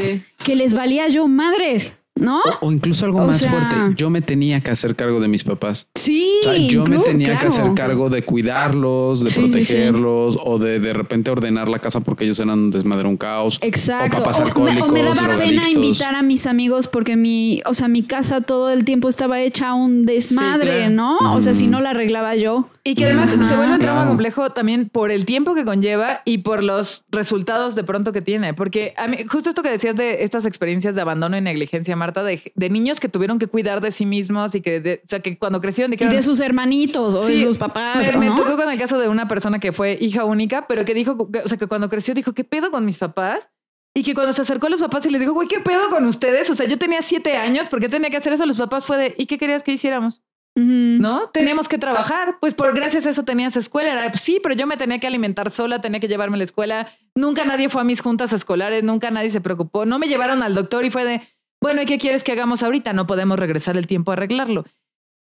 que 0.44 0.54
les 0.54 0.74
valía 0.74 1.08
yo 1.08 1.26
madres, 1.26 1.96
¿no? 2.16 2.40
O, 2.60 2.70
incluso 2.70 3.04
algo 3.04 3.26
más 3.26 3.44
fuerte, 3.46 3.76
yo 3.96 4.08
me 4.08 4.22
tenía 4.22 4.60
que 4.60 4.70
hacer 4.70 4.94
cargo 4.94 5.20
de 5.20 5.28
mis 5.28 5.44
papás. 5.44 5.88
Sí. 5.94 6.40
yo 6.68 6.84
me 6.86 6.98
tenía 6.98 7.38
que 7.38 7.46
hacer 7.46 7.74
cargo 7.74 8.08
de 8.08 8.24
cuidarlos, 8.24 9.24
de 9.24 9.30
protegerlos 9.30 10.38
o 10.42 10.58
de 10.58 10.78
de 10.78 10.92
repente 10.92 11.30
ordenar 11.30 11.68
la 11.68 11.78
casa 11.78 12.00
porque 12.00 12.24
ellos 12.24 12.38
eran 12.38 12.58
un 12.58 12.70
desmadre, 12.70 13.08
un 13.08 13.16
caos. 13.16 13.58
Exacto. 13.62 14.16
O 14.16 14.20
papás 14.20 14.40
alcohólicos, 14.40 14.92
me, 14.92 15.02
daba 15.02 15.36
pena 15.38 15.68
invitar 15.68 16.14
a 16.14 16.22
mis 16.22 16.46
amigos 16.46 16.88
porque 16.88 17.16
mi, 17.16 17.62
o 17.66 17.74
sea, 17.74 17.88
mi 17.88 18.02
casa 18.02 18.40
todo 18.40 18.70
el 18.70 18.84
tiempo 18.84 19.08
estaba 19.08 19.40
hecha 19.40 19.74
un 19.74 20.06
desmadre, 20.06 20.90
¿no? 20.90 21.18
O 21.34 21.40
sea, 21.40 21.54
si 21.54 21.66
no 21.66 21.80
la 21.80 21.90
arreglaba 21.90 22.36
yo. 22.36 22.68
Y 22.86 22.94
que 22.96 23.06
además 23.06 23.32
Ajá. 23.32 23.48
se 23.48 23.56
vuelve 23.56 23.72
un 23.72 23.78
trauma 23.80 24.00
Claro. 24.02 24.08
complejo 24.08 24.50
también 24.50 24.90
por 24.90 25.10
el 25.10 25.24
tiempo 25.24 25.54
que 25.54 25.64
conlleva 25.64 26.20
y 26.26 26.38
por 26.38 26.62
los 26.62 27.02
resultados 27.10 27.74
de 27.74 27.82
pronto 27.82 28.12
que 28.12 28.20
tiene. 28.20 28.52
Porque 28.52 28.92
a 28.98 29.08
mí, 29.08 29.16
justo 29.26 29.48
esto 29.48 29.62
que 29.62 29.70
decías 29.70 29.96
de 29.96 30.22
estas 30.22 30.44
experiencias 30.44 30.94
de 30.94 31.00
abandono 31.00 31.34
y 31.38 31.40
negligencia, 31.40 31.96
Marta, 31.96 32.22
de, 32.22 32.52
de 32.54 32.68
niños 32.70 33.00
que 33.00 33.08
tuvieron 33.08 33.38
que 33.38 33.46
cuidar 33.46 33.80
de 33.80 33.90
sí 33.90 34.04
mismos 34.04 34.54
y 34.54 34.60
que, 34.60 34.80
de- 34.80 35.00
o 35.02 35.08
sea, 35.08 35.20
que 35.20 35.38
cuando 35.38 35.62
crecieron 35.62 35.94
Y 35.94 35.96
de 35.96 36.20
sus 36.20 36.40
hermanitos 36.40 37.14
o 37.14 37.22
Sí, 37.26 37.38
de 37.40 37.46
sus 37.46 37.56
papás. 37.56 38.06
Me, 38.12 38.18
me 38.18 38.26
¿no? 38.26 38.36
tocó 38.36 38.54
con 38.56 38.70
el 38.70 38.78
caso 38.78 38.98
de 38.98 39.08
una 39.08 39.28
persona 39.28 39.58
que 39.60 39.72
fue 39.72 39.96
hija 39.98 40.26
única, 40.26 40.66
pero 40.68 40.84
que 40.84 40.92
dijo, 40.92 41.16
o 41.44 41.48
sea, 41.48 41.56
que 41.56 41.66
cuando 41.66 41.88
creció 41.88 42.12
dijo, 42.12 42.34
¿qué 42.34 42.44
pedo 42.44 42.70
con 42.70 42.84
mis 42.84 42.98
papás? 42.98 43.48
Y 43.94 44.02
que 44.02 44.12
cuando 44.12 44.34
se 44.34 44.42
acercó 44.42 44.66
a 44.66 44.70
los 44.70 44.80
papás 44.82 45.06
y 45.06 45.10
les 45.10 45.20
dijo, 45.22 45.32
güey, 45.32 45.48
¿qué 45.48 45.60
pedo 45.60 45.88
con 45.88 46.04
ustedes? 46.04 46.50
O 46.50 46.54
sea, 46.54 46.66
yo 46.66 46.76
tenía 46.76 47.00
siete 47.00 47.36
años, 47.38 47.66
¿por 47.70 47.80
qué 47.80 47.88
tenía 47.88 48.10
que 48.10 48.18
hacer 48.18 48.34
eso? 48.34 48.44
Los 48.44 48.58
papás 48.58 48.84
fue 48.84 48.98
de, 48.98 49.14
¿y 49.16 49.24
qué 49.24 49.38
querías 49.38 49.62
que 49.62 49.72
hiciéramos? 49.72 50.20
¿No? 50.56 51.30
Teníamos 51.30 51.68
que 51.68 51.78
trabajar. 51.78 52.36
Pues 52.40 52.54
por 52.54 52.74
gracias 52.74 53.06
a 53.06 53.10
eso 53.10 53.24
tenías 53.24 53.56
escuela. 53.56 53.92
Era, 53.92 54.12
sí, 54.14 54.38
pero 54.42 54.54
yo 54.54 54.66
me 54.66 54.76
tenía 54.76 54.98
que 55.00 55.06
alimentar 55.06 55.50
sola, 55.50 55.80
tenía 55.80 56.00
que 56.00 56.08
llevarme 56.08 56.36
a 56.36 56.38
la 56.38 56.44
escuela. 56.44 56.88
Nunca 57.14 57.44
nadie 57.44 57.68
fue 57.68 57.80
a 57.80 57.84
mis 57.84 58.00
juntas 58.00 58.32
escolares, 58.32 58.84
nunca 58.84 59.10
nadie 59.10 59.30
se 59.30 59.40
preocupó. 59.40 59.84
No 59.84 59.98
me 59.98 60.06
llevaron 60.06 60.42
al 60.42 60.54
doctor 60.54 60.84
y 60.84 60.90
fue 60.90 61.04
de, 61.04 61.22
bueno, 61.60 61.82
¿y 61.82 61.86
qué 61.86 61.98
quieres 61.98 62.22
que 62.22 62.32
hagamos 62.32 62.62
ahorita? 62.62 62.92
No 62.92 63.06
podemos 63.06 63.38
regresar 63.38 63.76
el 63.76 63.86
tiempo 63.86 64.12
a 64.12 64.14
arreglarlo. 64.14 64.64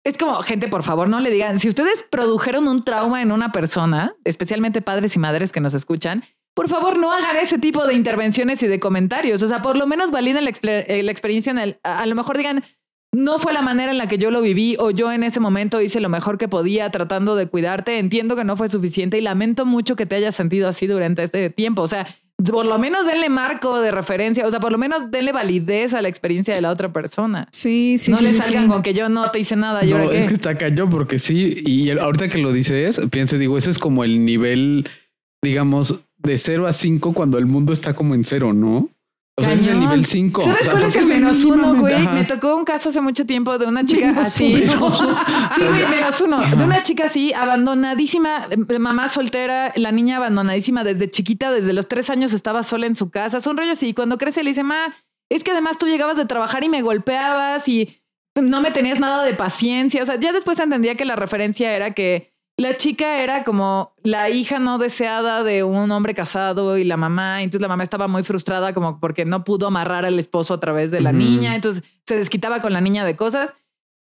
Es 0.05 0.17
como, 0.17 0.36
gente, 0.43 0.67
por 0.67 0.84
favor, 0.84 1.07
no 1.07 1.19
le 1.21 1.31
digan, 1.31 1.59
si 1.59 1.69
ustedes 1.69 2.03
produjeron 2.11 2.67
un 2.67 2.84
trauma 2.84 3.21
en 3.21 3.31
una 3.31 3.51
persona, 3.53 4.15
especialmente 4.25 4.81
padres 4.81 5.15
y 5.15 5.19
madres 5.19 5.51
que 5.51 5.61
nos 5.61 5.73
escuchan, 5.73 6.25
por 6.53 6.67
favor, 6.69 6.97
no 6.99 7.11
hagan 7.11 7.38
ese 7.38 7.57
tipo 7.57 7.88
de 7.88 7.93
intervenciones 7.95 8.61
y 8.61 8.67
de 8.67 8.79
comentarios. 8.79 9.41
O 9.41 9.47
sea, 9.47 9.61
por 9.61 9.77
lo 9.77 9.88
menos 9.88 10.11
validen 10.11 10.43
la, 10.43 10.51
exper- 10.51 10.86
eh, 10.88 11.01
la 11.01 11.11
experiencia 11.11 11.51
en 11.51 11.57
el, 11.57 11.79
a, 11.84 12.01
a 12.01 12.05
lo 12.05 12.13
mejor 12.15 12.38
digan, 12.38 12.63
no 13.14 13.38
fue 13.38 13.53
la 13.53 13.61
manera 13.61 13.91
en 13.91 13.97
la 13.99 14.07
que 14.07 14.18
yo 14.18 14.32
lo 14.32 14.41
viví 14.41 14.76
o 14.80 14.89
yo 14.89 15.11
en 15.11 15.24
ese 15.24 15.39
momento 15.39 15.82
hice 15.82 15.99
lo 15.99 16.09
mejor 16.09 16.38
que 16.38 16.47
podía 16.47 16.89
tratando 16.89 17.36
de 17.36 17.47
cuidarte. 17.47 17.99
Entiendo 17.99 18.36
que 18.36 18.43
no 18.43 18.57
fue 18.57 18.70
suficiente 18.70 19.18
y 19.18 19.22
lamento 19.22 19.66
mucho 19.66 19.95
que 19.95 20.05
te 20.05 20.16
hayas 20.16 20.36
sentido 20.36 20.68
así 20.68 20.88
durante 20.88 21.24
este 21.24 21.51
tiempo. 21.51 21.84
O 21.84 21.88
sea, 21.88 22.07
por 22.43 22.66
lo 22.66 22.80
menos 22.80 23.05
denle 23.05 23.30
marco 23.30 23.80
de 23.82 23.91
referencia, 23.91 24.45
o 24.47 24.49
sea, 24.49 24.59
por 24.59 24.72
lo 24.72 24.80
menos 24.80 25.11
denle 25.11 25.32
validez 25.32 25.93
a 25.93 26.01
la 26.01 26.09
experiencia 26.09 26.55
de 26.55 26.61
la 26.61 26.72
otra 26.72 26.91
persona. 26.91 27.47
Sí, 27.51 27.97
sí, 27.99 28.11
no 28.11 28.18
sí. 28.18 28.26
le 28.26 28.32
sí, 28.32 28.39
salgan 28.39 28.64
sí. 28.64 28.70
con 28.70 28.82
que 28.82 28.95
yo 28.95 29.07
no 29.09 29.30
te 29.30 29.39
hice 29.39 29.55
nada. 29.55 29.86
¿y 29.86 29.91
No, 29.91 30.09
qué? 30.09 30.24
es 30.24 30.30
que 30.30 30.34
está 30.34 30.57
cañón 30.57 30.89
porque 30.89 31.20
sí. 31.20 31.61
Y 31.66 31.91
ahorita 31.91 32.30
que 32.30 32.39
lo 32.39 32.51
dices, 32.51 32.99
pienso, 33.11 33.38
digo, 33.38 33.59
ese 33.59 33.70
es 33.70 33.78
como 33.78 34.03
el 34.03 34.26
nivel, 34.26 34.89
digamos, 35.43 36.03
de 36.18 36.38
0 36.39 36.66
a 36.66 36.74
5 36.74 37.14
cuando 37.14 37.38
el 37.38 37.45
mundo 37.45 37.74
está 37.74 37.93
como 37.93 38.16
en 38.16 38.24
cero, 38.24 38.53
¿no? 38.53 38.89
O 39.36 39.43
sea, 39.43 39.53
es 39.53 39.65
el 39.65 39.79
nivel 39.79 40.05
5. 40.05 40.41
¿Sabes 40.41 40.69
cuál 40.69 40.84
es 40.84 40.95
el 40.95 41.07
menos 41.07 41.43
uno, 41.43 41.75
güey? 41.75 41.95
Ajá. 41.95 42.11
Me 42.11 42.23
tocó 42.25 42.55
un 42.55 42.65
caso 42.65 42.89
hace 42.89 43.01
mucho 43.01 43.25
tiempo 43.25 43.57
de 43.57 43.65
una 43.65 43.84
chica 43.84 44.07
Menos 44.07 44.27
así. 44.27 44.63
uno. 44.63 45.17
sí, 45.55 45.61
güey, 45.65 45.88
menos 45.88 46.21
uno. 46.21 46.39
De 46.39 46.63
una 46.63 46.84
chica 46.84 47.05
así, 47.05 47.34
abandonadísima, 47.34 48.47
eh, 48.51 48.79
mamá 48.79 49.09
soltera, 49.09 49.73
la 49.75 49.91
niña 49.91 50.17
abandonadísima 50.17 50.84
desde 50.84 51.09
chiquita, 51.09 51.51
desde 51.51 51.73
los 51.73 51.88
tres 51.88 52.11
años 52.11 52.31
estaba 52.34 52.61
sola 52.61 52.86
en 52.86 52.95
su 52.95 53.09
casa. 53.09 53.39
Es 53.39 53.47
un 53.47 53.57
rollo 53.57 53.71
así. 53.71 53.88
Y 53.88 53.93
cuando 53.95 54.19
crece 54.19 54.43
le 54.43 54.51
dice, 54.51 54.63
ma, 54.63 54.93
es 55.29 55.43
que 55.43 55.49
además 55.51 55.79
tú 55.79 55.88
llegabas 55.88 56.17
de 56.17 56.25
trabajar 56.25 56.63
y 56.63 56.69
me 56.69 56.84
golpeabas 56.84 57.67
y 57.67 57.97
no 58.39 58.61
me 58.61 58.69
tenías 58.69 58.99
nada 58.99 59.23
de 59.23 59.34
paciencia. 59.34 60.03
O 60.03 60.05
sea, 60.05 60.19
ya 60.19 60.31
después 60.31 60.59
entendía 60.59 60.93
que 60.95 61.05
la 61.05 61.15
referencia 61.15 61.75
era 61.75 61.95
que 61.95 62.32
la 62.58 62.78
chica 62.78 63.24
era 63.24 63.43
como 63.43 63.93
la 64.04 64.30
hija 64.30 64.60
no 64.60 64.78
deseada 64.78 65.43
de 65.43 65.64
un 65.64 65.91
hombre 65.91 66.14
casado 66.14 66.78
y 66.78 66.84
la 66.84 66.97
mamá, 66.97 67.41
entonces 67.41 67.62
la 67.62 67.68
mamá 67.68 67.84
estaba 67.84 68.08
muy 68.08 68.24
frustrada 68.24 68.74
como 68.74 68.99
porque 68.99 69.26
no 69.26 69.43
pudo 69.43 69.68
amarrar 69.68 70.06
al 70.06 70.20
esposo 70.20 70.54
a 70.54 70.60
través 70.60 70.91
de 70.91 71.01
la 71.01 71.12
niña, 71.12 71.56
entonces 71.56 71.84
se 72.06 72.16
desquitaba 72.16 72.62
con 72.62 72.74
la 72.74 72.82
niña 72.82 73.06
de 73.06 73.16
cosas. 73.16 73.56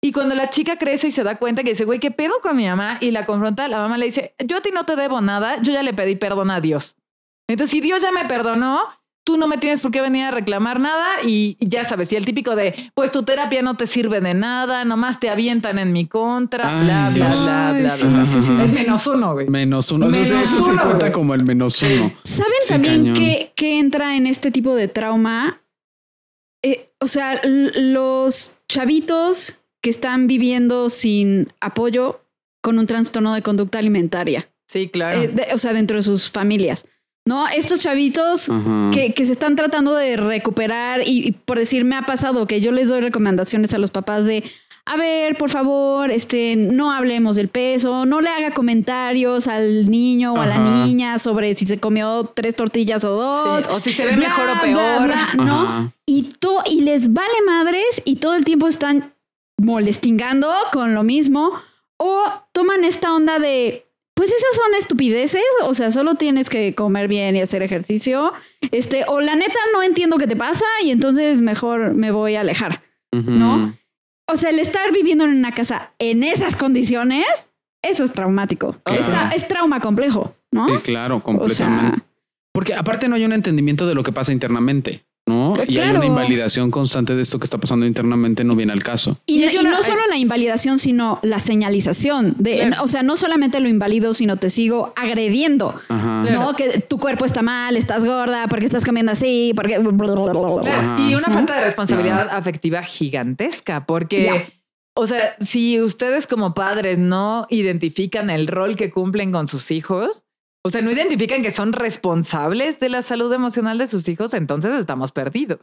Y 0.02 0.12
cuando 0.12 0.36
la 0.36 0.50
chica 0.50 0.78
crece 0.78 1.08
y 1.08 1.12
se 1.12 1.24
da 1.24 1.38
cuenta 1.38 1.64
que 1.64 1.72
dice, 1.72 1.84
güey, 1.84 2.00
¿qué 2.00 2.12
pedo 2.12 2.34
con 2.42 2.56
mi 2.56 2.68
mamá? 2.68 2.98
Y 3.02 3.12
la 3.12 3.26
confronta, 3.26 3.68
la 3.68 3.80
mamá 3.80 3.98
le 3.98 4.06
dice, 4.06 4.36
yo 4.46 4.58
a 4.58 4.62
ti 4.62 4.70
no 4.72 4.86
te 4.86 4.96
debo 4.96 5.22
nada, 5.22 5.62
yo 5.62 5.74
ya 5.74 5.82
le 5.82 5.94
pedí 5.94 6.16
perdón 6.16 6.52
a 6.52 6.62
Dios. 6.62 6.96
Entonces, 7.50 7.72
si 7.72 7.82
Dios 7.82 8.02
ya 8.02 8.12
me 8.12 8.26
perdonó, 8.26 8.80
tú 9.28 9.38
no 9.38 9.46
me 9.50 9.58
tienes 9.58 9.82
por 9.82 9.92
qué 9.92 10.00
venir 10.00 10.24
a 10.24 10.32
reclamar 10.32 10.80
nada 10.80 11.06
y 11.26 11.58
y 11.60 11.68
ya 11.68 11.84
sabes, 11.84 12.10
y 12.14 12.16
el 12.16 12.24
típico 12.24 12.56
de, 12.56 12.74
pues 12.94 13.12
tu 13.12 13.24
terapia 13.24 13.62
no 13.62 13.76
te 13.76 13.86
sirve 13.86 14.22
de 14.22 14.34
nada, 14.34 14.86
nomás 14.86 15.20
te 15.20 15.30
avientan 15.30 15.80
en 15.80 15.92
mi 15.92 16.08
contra, 16.08 16.80
Ay, 16.80 16.86
bla, 16.86 17.10
bla, 17.14 17.28
bla, 17.28 17.36
bla, 17.36 17.70
Ay, 17.74 17.82
bla. 17.82 17.90
sí, 17.90 18.42
sí, 18.42 18.42
sí, 18.42 18.54
Es 18.70 18.76
sí. 18.78 18.84
menos 18.84 19.06
uno, 19.06 19.34
güey. 19.34 19.48
Menos 19.50 19.92
uno. 19.92 20.08
Eso, 20.10 20.24
sí- 20.26 20.32
Menos 20.32 20.52
eso 20.54 20.64
sí 20.64 20.70
uno, 20.72 20.82
cuenta 20.82 21.06
güey. 21.08 21.12
como 21.12 21.34
el 21.34 21.44
menos 21.44 21.82
uno. 21.82 22.14
¿Saben 22.24 22.54
Sí, 22.62 22.70
también 22.70 23.12
que, 23.14 23.52
que 23.54 23.80
entra 23.80 24.16
en 24.16 24.28
este 24.28 24.50
tipo 24.50 24.74
de 24.76 24.88
trauma? 24.88 25.62
Eh, 26.64 26.90
o 27.02 27.08
sea, 27.08 27.42
los 27.44 28.54
chavitos 28.70 29.60
que 29.82 29.90
están 29.90 30.28
viviendo 30.28 30.90
sin 30.90 31.52
apoyo 31.60 32.22
con 32.62 32.80
un 32.80 32.88
trastorno 32.88 33.34
de 33.34 33.42
conducta 33.42 33.78
alimentaria. 33.80 34.50
Sí, 34.68 34.90
claro. 34.90 35.22
Eh, 35.22 35.28
de- 35.28 35.48
o 35.54 35.58
sea, 35.58 35.74
dentro 35.74 35.98
de 35.98 36.04
sus 36.04 36.30
familias. 36.32 36.86
¿No? 37.28 37.46
Estos 37.50 37.82
chavitos 37.82 38.48
que, 38.94 39.14
que 39.14 39.26
se 39.26 39.34
están 39.34 39.58
tratando 39.58 39.94
de 39.94 40.16
recuperar 40.16 41.02
y, 41.06 41.28
y 41.28 41.32
por 41.34 41.60
decir, 41.60 41.84
me 41.84 41.98
ha 41.98 42.04
pasado 42.04 42.48
que 42.48 42.62
yo 42.62 42.72
les 42.72 42.88
doy 42.88 43.02
recomendaciones 43.02 43.74
a 43.74 43.78
los 43.80 43.92
papás 43.92 44.26
de, 44.26 44.46
a 44.86 44.96
ver, 44.96 45.38
por 45.38 45.50
favor, 45.50 46.10
este, 46.10 46.56
no 46.56 46.94
hablemos 46.94 47.36
del 47.36 47.50
peso, 47.50 48.06
no 48.06 48.22
le 48.22 48.30
haga 48.30 48.52
comentarios 48.52 49.50
al 49.50 49.92
niño 49.92 50.36
o 50.36 50.38
a 50.40 50.46
la 50.46 50.58
niña 50.86 51.20
sobre 51.20 51.54
si 51.56 51.66
se 51.68 51.82
comió 51.82 52.32
tres 52.34 52.56
tortillas 52.56 53.04
o 53.04 53.10
dos. 53.10 53.66
Sí, 53.66 53.72
o 53.74 53.80
si 53.82 53.92
se 53.92 54.06
ve 54.06 54.16
bla, 54.16 54.30
mejor 54.30 54.46
o 54.50 54.54
bla, 54.54 54.62
peor. 54.62 55.04
bla, 55.08 55.30
¿no? 55.44 55.94
Y, 56.06 56.30
to- 56.40 56.64
y 56.66 56.80
les 56.84 57.12
vale 57.12 57.42
madres 57.46 58.02
y 58.06 58.16
todo 58.16 58.36
el 58.36 58.46
tiempo 58.46 58.68
están 58.70 59.14
molestingando 59.60 60.48
con 60.72 60.94
lo 60.94 61.04
mismo 61.04 61.52
o 61.98 62.24
toman 62.54 62.86
esta 62.86 63.14
onda 63.14 63.40
de, 63.40 63.87
pues 64.18 64.32
esas 64.32 64.56
son 64.56 64.74
estupideces, 64.76 65.42
o 65.62 65.74
sea, 65.76 65.92
solo 65.92 66.16
tienes 66.16 66.50
que 66.50 66.74
comer 66.74 67.08
bien 67.08 67.36
y 67.36 67.42
hacer 67.42 67.62
ejercicio, 67.62 68.34
este, 68.72 69.04
o 69.08 69.22
la 69.22 69.36
neta 69.36 69.60
no 69.74 69.84
entiendo 69.84 70.18
qué 70.18 70.26
te 70.26 70.36
pasa 70.36 70.66
y 70.84 70.90
entonces 70.90 71.40
mejor 71.40 71.94
me 71.94 72.10
voy 72.12 72.36
a 72.36 72.42
alejar. 72.42 72.82
¿no? 73.14 73.78
O 74.30 74.36
sea, 74.36 74.50
el 74.50 74.60
estar 74.60 74.92
viviendo 74.92 75.24
en 75.24 75.32
una 75.32 75.54
casa 75.54 75.94
en 76.00 76.24
esas 76.24 76.56
condiciones, 76.58 77.26
eso 77.82 78.04
es 78.04 78.12
traumático. 78.12 78.76
Claro. 78.84 79.02
Está- 79.02 79.30
es 79.36 79.48
trauma 79.48 79.80
complejo, 79.80 80.36
¿no? 80.52 80.68
Sí, 80.68 80.82
claro, 80.84 81.18
o 81.18 81.24
completamente. 81.24 81.96
sea, 81.96 82.06
Porque 82.52 82.74
aparte 82.74 83.08
no 83.08 83.16
hay 83.16 83.24
un 83.24 83.34
entendimiento 83.34 83.88
de 83.88 83.96
lo 83.96 84.04
que 84.04 84.12
pasa 84.12 84.34
internamente, 84.34 85.06
¿no? 85.56 85.64
Y 85.68 85.78
hay 85.78 85.96
una 85.96 86.06
invalidación 86.06 86.72
constante 86.72 87.16
de 87.16 87.22
esto 87.22 87.40
que 87.40 87.46
está 87.46 87.58
pasando 87.60 87.86
internamente, 87.86 88.44
no 88.44 88.56
viene 88.56 88.74
al 88.74 88.84
caso. 88.84 89.18
Y, 89.26 89.44
Y 89.44 89.64
no 89.64 89.82
solo 89.84 90.02
la 90.10 90.18
invalidación, 90.18 90.80
sino 90.80 91.20
la 91.24 91.40
señalización. 91.40 92.36
De, 92.38 92.58
Claro. 92.58 92.84
O 92.84 92.88
sea, 92.88 93.04
no 93.04 93.18
solamente 93.18 93.60
lo 93.60 93.70
invalido, 93.70 94.14
sino 94.14 94.38
te 94.38 94.50
sigo 94.50 94.94
agrediendo. 94.96 95.76
Ajá. 95.90 96.24
Claro. 96.26 96.40
¿No? 96.42 96.54
Que 96.56 96.80
tu 96.80 96.98
cuerpo 97.00 97.26
está 97.26 97.42
mal, 97.42 97.78
estás 97.78 98.04
gorda, 98.06 98.48
porque 98.48 98.66
estás 98.66 98.84
comiendo 98.86 99.12
así, 99.12 99.54
porque... 99.56 99.74
Y 101.10 101.16
una 101.16 101.28
falta 101.28 101.56
de 101.58 101.66
responsabilidad 101.66 102.30
afectiva 102.32 102.84
gigantesca, 102.84 103.86
porque, 103.86 104.24
Ya. 104.24 104.46
o 104.96 105.08
sea, 105.08 105.36
si 105.40 105.80
ustedes 105.82 106.28
como 106.28 106.54
padres 106.54 106.98
no 106.98 107.46
identifican 107.50 108.30
el 108.30 108.48
rol 108.48 108.76
que 108.76 108.90
cumplen 108.90 109.32
con 109.32 109.48
sus 109.48 109.72
hijos, 109.72 110.24
o 110.64 110.70
sea, 110.70 110.82
no 110.82 110.92
identifican 110.92 111.42
que 111.44 111.52
son 111.52 111.74
responsables 111.74 112.80
de 112.80 112.90
la 112.90 113.02
salud 113.02 113.32
emocional 113.34 113.78
de 113.78 113.88
sus 113.88 114.08
hijos, 114.10 114.34
entonces 114.34 114.76
estamos 114.76 115.12
perdidos. 115.12 115.60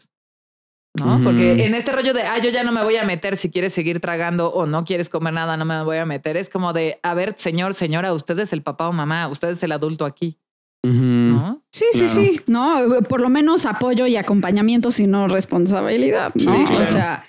¿No? 0.97 1.20
Porque 1.24 1.64
en 1.66 1.74
este 1.74 1.90
rollo 1.90 2.14
de, 2.14 2.22
ah, 2.22 2.38
yo 2.38 2.51
ya 2.51 2.62
no 2.62 2.70
me 2.70 2.84
voy 2.84 2.95
a 2.97 3.05
meter 3.05 3.36
si 3.36 3.51
quieres 3.51 3.72
seguir 3.72 3.99
tragando 3.99 4.53
o 4.53 4.64
no 4.66 4.84
quieres 4.84 5.09
comer 5.09 5.34
nada, 5.34 5.57
no 5.57 5.64
me 5.64 5.82
voy 5.82 5.97
a 5.97 6.07
meter. 6.07 6.36
Es 6.36 6.49
como 6.49 6.72
de, 6.72 7.01
a 7.03 7.14
ver, 7.14 7.34
señor, 7.36 7.74
señora, 7.74 8.12
usted 8.14 8.38
es 8.38 8.53
el 8.53 8.62
papá 8.62 8.88
o 8.88 8.92
mamá, 8.92 9.26
usted 9.26 9.49
es 9.49 9.62
el 9.64 9.72
adulto 9.72 10.05
aquí. 10.05 10.38
¿no? 10.84 11.62
Sí, 11.72 11.86
sí, 11.92 11.99
Claro. 12.01 12.14
sí. 12.14 12.40
No, 12.47 13.03
por 13.09 13.20
lo 13.20 13.28
menos 13.28 13.66
apoyo 13.66 14.07
y 14.07 14.16
acompañamiento, 14.16 14.92
sino 14.92 15.26
responsabilidad. 15.26 16.32
¿no? 16.34 16.40
Sí, 16.57 16.64
claro. 16.64 16.82
O 16.82 16.86
sea, 16.86 17.24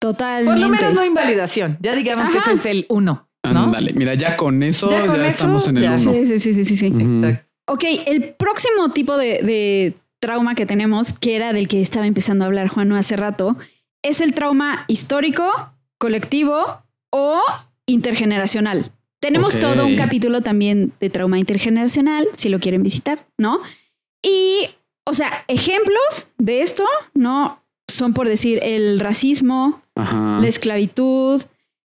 totalmente. 0.00 0.50
Por 0.50 0.60
lo 0.60 0.68
menos 0.74 0.94
no 0.94 1.04
invalidación. 1.04 1.76
Ya 1.80 1.94
digamos 1.94 2.30
que 2.30 2.38
ese 2.38 2.52
es 2.52 2.64
el 2.66 2.86
uno. 2.88 3.28
¿No? 3.44 3.64
Ándale, 3.64 3.92
mira, 3.94 4.14
ya 4.14 4.36
con 4.36 4.62
eso 4.62 4.90
Ya 4.90 5.00
ya, 5.00 5.06
con 5.06 5.20
eso, 5.20 5.28
estamos 5.28 5.68
en 5.68 5.76
el 5.78 5.82
ya. 5.82 5.90
uno. 5.90 5.98
Sí, 5.98 6.38
sí, 6.38 6.64
sí, 6.64 6.76
sí. 6.76 6.92
Ok, 7.66 7.84
el 8.06 8.34
próximo 8.34 8.90
tipo 8.90 9.16
de, 9.16 9.42
de 9.42 9.94
trauma 10.20 10.54
que 10.54 10.66
tenemos, 10.66 11.12
que 11.18 11.36
era 11.36 11.52
del 11.52 11.68
que 11.68 11.80
estaba 11.80 12.06
empezando 12.06 12.44
a 12.44 12.46
hablar 12.46 12.68
Juan 12.68 12.92
hace 12.92 13.16
rato, 13.16 13.56
es 14.02 14.20
el 14.20 14.34
trauma 14.34 14.84
histórico, 14.88 15.50
colectivo 15.98 16.82
o 17.10 17.40
intergeneracional. 17.86 18.92
Tenemos 19.20 19.58
todo 19.58 19.86
un 19.86 19.96
capítulo 19.96 20.40
también 20.40 20.92
de 20.98 21.08
trauma 21.10 21.38
intergeneracional, 21.38 22.28
si 22.34 22.48
lo 22.48 22.58
quieren 22.58 22.82
visitar, 22.82 23.24
¿no? 23.38 23.60
Y, 24.24 24.68
o 25.08 25.12
sea, 25.12 25.44
ejemplos 25.46 26.28
de 26.38 26.62
esto, 26.62 26.84
¿no? 27.14 27.62
Son 27.88 28.14
por 28.14 28.28
decir 28.28 28.58
el 28.62 28.98
racismo, 28.98 29.80
Ajá. 29.94 30.38
la 30.40 30.48
esclavitud, 30.48 31.42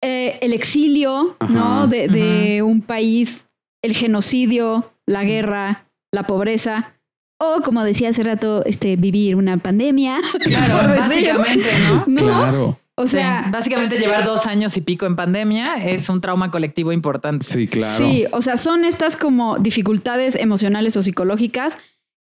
eh, 0.04 0.38
el 0.42 0.54
exilio, 0.54 1.36
Ajá. 1.40 1.52
¿no? 1.52 1.88
De, 1.88 2.08
de 2.08 2.62
un 2.62 2.82
país, 2.82 3.48
el 3.82 3.96
genocidio, 3.96 4.94
la 5.06 5.24
guerra, 5.24 5.88
la 6.12 6.28
pobreza, 6.28 6.94
o 7.40 7.62
como 7.62 7.84
decía 7.84 8.10
hace 8.10 8.24
rato, 8.24 8.64
este, 8.66 8.96
vivir 8.96 9.36
una 9.36 9.58
pandemia. 9.58 10.20
Claro, 10.44 11.00
básicamente, 11.00 11.70
¿no? 11.88 12.04
¿no? 12.08 12.22
Claro. 12.22 12.80
O 12.96 13.08
sea, 13.08 13.46
Sí, 13.46 13.52
básicamente 13.52 13.98
llevar 13.98 14.24
dos 14.24 14.46
años 14.46 14.78
y 14.78 14.82
pico 14.82 15.08
en 15.08 15.16
pandemia 15.16 15.78
es 15.84 16.10
un 16.10 16.22
trauma 16.22 16.52
colectivo 16.52 16.92
importante. 16.92 17.44
Sí, 17.44 17.68
claro. 17.68 17.98
Sí, 17.98 18.26
o 18.32 18.42
sea, 18.42 18.56
son 18.56 18.86
estas 18.86 19.18
como 19.18 19.58
dificultades 19.58 20.36
emocionales 20.36 20.96
o 20.96 21.02
psicológicas 21.02 21.78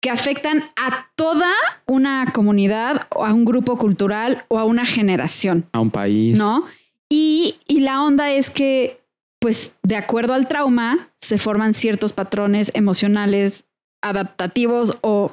que 0.03 0.11
afectan 0.11 0.65
a 0.77 1.07
toda 1.15 1.53
una 1.87 2.33
comunidad 2.33 3.07
o 3.11 3.25
a 3.25 3.33
un 3.33 3.45
grupo 3.45 3.79
cultural 3.79 4.45
o 4.49 4.59
a 4.59 4.65
una 4.65 4.85
generación, 4.85 5.67
A 5.73 5.81
un 5.81 5.91
país. 5.91 6.37
¿no? 6.37 6.65
Y, 7.11 7.59
y 7.69 7.81
la 7.81 8.03
onda 8.03 8.33
es 8.33 8.51
que, 8.51 9.01
pues, 9.41 9.75
de 9.83 9.97
acuerdo 9.97 10.35
al 10.35 10.49
trauma, 10.49 11.11
se 11.19 11.39
forman 11.39 11.75
ciertos 11.75 12.13
patrones 12.13 12.71
emocionales 12.75 13.65
adaptativos 14.03 14.99
o 15.03 15.33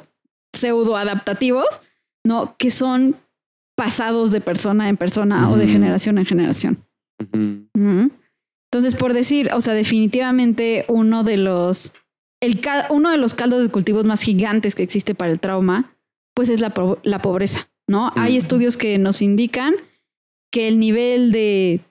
pseudo 0.53 0.97
adaptativos, 0.97 1.65
¿no? 2.23 2.55
Que 2.57 2.71
son 2.71 3.15
pasados 3.75 4.31
de 4.31 4.41
persona 4.41 4.89
en 4.89 4.97
persona 4.97 5.49
o 5.49 5.57
de 5.57 5.67
generación 5.67 6.17
en 6.17 6.25
generación. 6.25 6.85
Entonces, 8.73 8.95
por 8.95 9.13
decir, 9.13 9.51
o 9.53 9.61
sea, 9.61 9.73
definitivamente 9.73 10.85
uno 10.87 11.23
de 11.23 11.37
los, 11.37 11.93
el, 12.41 12.61
uno 12.89 13.11
de 13.11 13.17
los 13.17 13.33
caldos 13.33 13.61
de 13.61 13.69
cultivos 13.69 14.05
más 14.05 14.21
gigantes 14.21 14.75
que 14.75 14.83
existe 14.83 15.15
para 15.15 15.31
el 15.31 15.39
trauma, 15.39 15.95
pues 16.35 16.49
es 16.49 16.59
la, 16.59 16.73
la 17.03 17.21
pobreza, 17.21 17.69
¿no? 17.87 18.11
Hay 18.15 18.37
estudios 18.37 18.77
que 18.77 18.97
nos 18.97 19.21
indican 19.21 19.75
que 20.53 20.67
el 20.67 20.77
nivel 20.79 21.31
de 21.31 21.81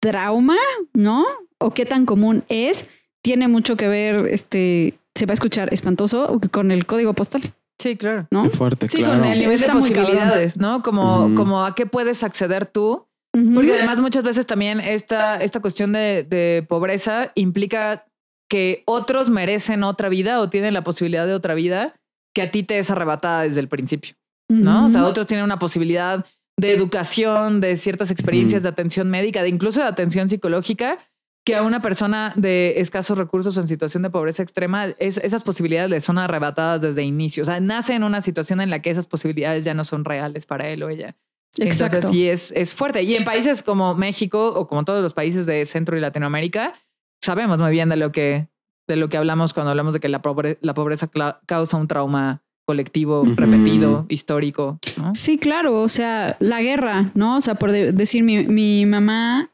trauma, 0.00 0.56
¿no? 0.94 1.26
O 1.58 1.74
qué 1.74 1.84
tan 1.84 2.06
común 2.06 2.42
es, 2.48 2.88
tiene 3.22 3.48
mucho 3.48 3.76
que 3.76 3.86
ver, 3.86 4.26
este, 4.28 4.98
se 5.14 5.26
va 5.26 5.32
a 5.32 5.34
escuchar 5.34 5.72
espantoso, 5.74 6.40
con 6.50 6.72
el 6.72 6.86
código 6.86 7.12
postal, 7.12 7.42
Sí, 7.80 7.96
claro. 7.96 8.26
¿no? 8.32 8.44
Qué 8.44 8.48
fuerte, 8.50 8.88
Sí, 8.88 8.96
claro. 8.96 9.20
con 9.20 9.24
el 9.28 9.38
nivel 9.38 9.56
de 9.58 9.66
Está 9.66 9.72
posibilidades, 9.74 10.56
¿no? 10.56 10.82
Como, 10.82 11.32
como 11.36 11.64
a 11.64 11.76
qué 11.76 11.86
puedes 11.86 12.24
acceder 12.24 12.66
tú. 12.66 13.06
Porque 13.54 13.74
además 13.74 14.00
muchas 14.00 14.24
veces 14.24 14.46
también 14.46 14.80
esta, 14.80 15.36
esta 15.36 15.60
cuestión 15.60 15.92
de, 15.92 16.26
de 16.28 16.66
pobreza 16.68 17.30
implica 17.36 18.06
que 18.50 18.82
otros 18.86 19.30
merecen 19.30 19.84
otra 19.84 20.08
vida 20.08 20.40
o 20.40 20.48
tienen 20.48 20.74
la 20.74 20.82
posibilidad 20.82 21.24
de 21.26 21.34
otra 21.34 21.54
vida 21.54 21.94
que 22.34 22.42
a 22.42 22.50
ti 22.50 22.64
te 22.64 22.80
es 22.80 22.90
arrebatada 22.90 23.42
desde 23.42 23.60
el 23.60 23.68
principio, 23.68 24.14
¿no? 24.48 24.86
O 24.86 24.88
sea, 24.88 25.04
otros 25.04 25.28
tienen 25.28 25.44
una 25.44 25.58
posibilidad 25.60 26.24
de 26.58 26.72
educación, 26.72 27.60
de 27.60 27.76
ciertas 27.76 28.10
experiencias 28.10 28.60
Ujú. 28.60 28.64
de 28.64 28.68
atención 28.68 29.08
médica, 29.10 29.42
de 29.42 29.48
incluso 29.48 29.80
de 29.80 29.86
atención 29.86 30.28
psicológica, 30.28 30.98
que 31.46 31.54
a 31.56 31.62
una 31.62 31.80
persona 31.80 32.32
de 32.36 32.74
escasos 32.80 33.16
recursos 33.16 33.56
o 33.56 33.60
en 33.60 33.68
situación 33.68 34.02
de 34.02 34.10
pobreza 34.10 34.42
extrema, 34.42 34.86
es- 34.98 35.16
esas 35.18 35.44
posibilidades 35.44 35.88
le 35.88 36.00
son 36.02 36.18
arrebatadas 36.18 36.82
desde 36.82 37.02
inicio. 37.04 37.42
O 37.44 37.46
sea, 37.46 37.58
nace 37.60 37.94
en 37.94 38.02
una 38.04 38.20
situación 38.20 38.60
en 38.60 38.68
la 38.70 38.82
que 38.82 38.90
esas 38.90 39.06
posibilidades 39.06 39.64
ya 39.64 39.72
no 39.72 39.84
son 39.84 40.04
reales 40.04 40.44
para 40.44 40.68
él 40.68 40.82
o 40.82 40.90
ella. 40.90 41.16
Exacto. 41.58 41.96
Entonces 41.96 42.10
sí 42.10 42.28
es, 42.28 42.52
es 42.52 42.74
fuerte. 42.74 43.02
Y 43.04 43.14
en 43.16 43.24
países 43.24 43.62
como 43.62 43.94
México 43.94 44.48
o 44.54 44.66
como 44.66 44.84
todos 44.84 45.02
los 45.02 45.14
países 45.14 45.46
de 45.46 45.64
Centro 45.64 45.96
y 45.96 46.00
Latinoamérica, 46.00 46.74
sabemos 47.22 47.58
muy 47.58 47.70
bien 47.70 47.88
de 47.88 47.96
lo 47.96 48.12
que, 48.12 48.48
de 48.86 48.96
lo 48.96 49.08
que 49.08 49.16
hablamos 49.16 49.54
cuando 49.54 49.70
hablamos 49.70 49.94
de 49.94 50.00
que 50.00 50.08
la, 50.08 50.20
pobre- 50.20 50.58
la 50.60 50.74
pobreza 50.74 51.10
cla- 51.10 51.40
causa 51.46 51.76
un 51.78 51.88
trauma 51.88 52.42
colectivo, 52.68 53.24
repetido, 53.34 54.04
histórico. 54.10 54.78
¿no? 54.98 55.14
Sí, 55.14 55.38
claro, 55.38 55.80
o 55.80 55.88
sea, 55.88 56.36
la 56.38 56.60
guerra, 56.60 57.10
¿no? 57.14 57.38
O 57.38 57.40
sea, 57.40 57.54
por 57.54 57.72
de- 57.72 57.92
decir, 57.92 58.22
mi, 58.22 58.44
mi 58.46 58.84
mamá 58.84 59.50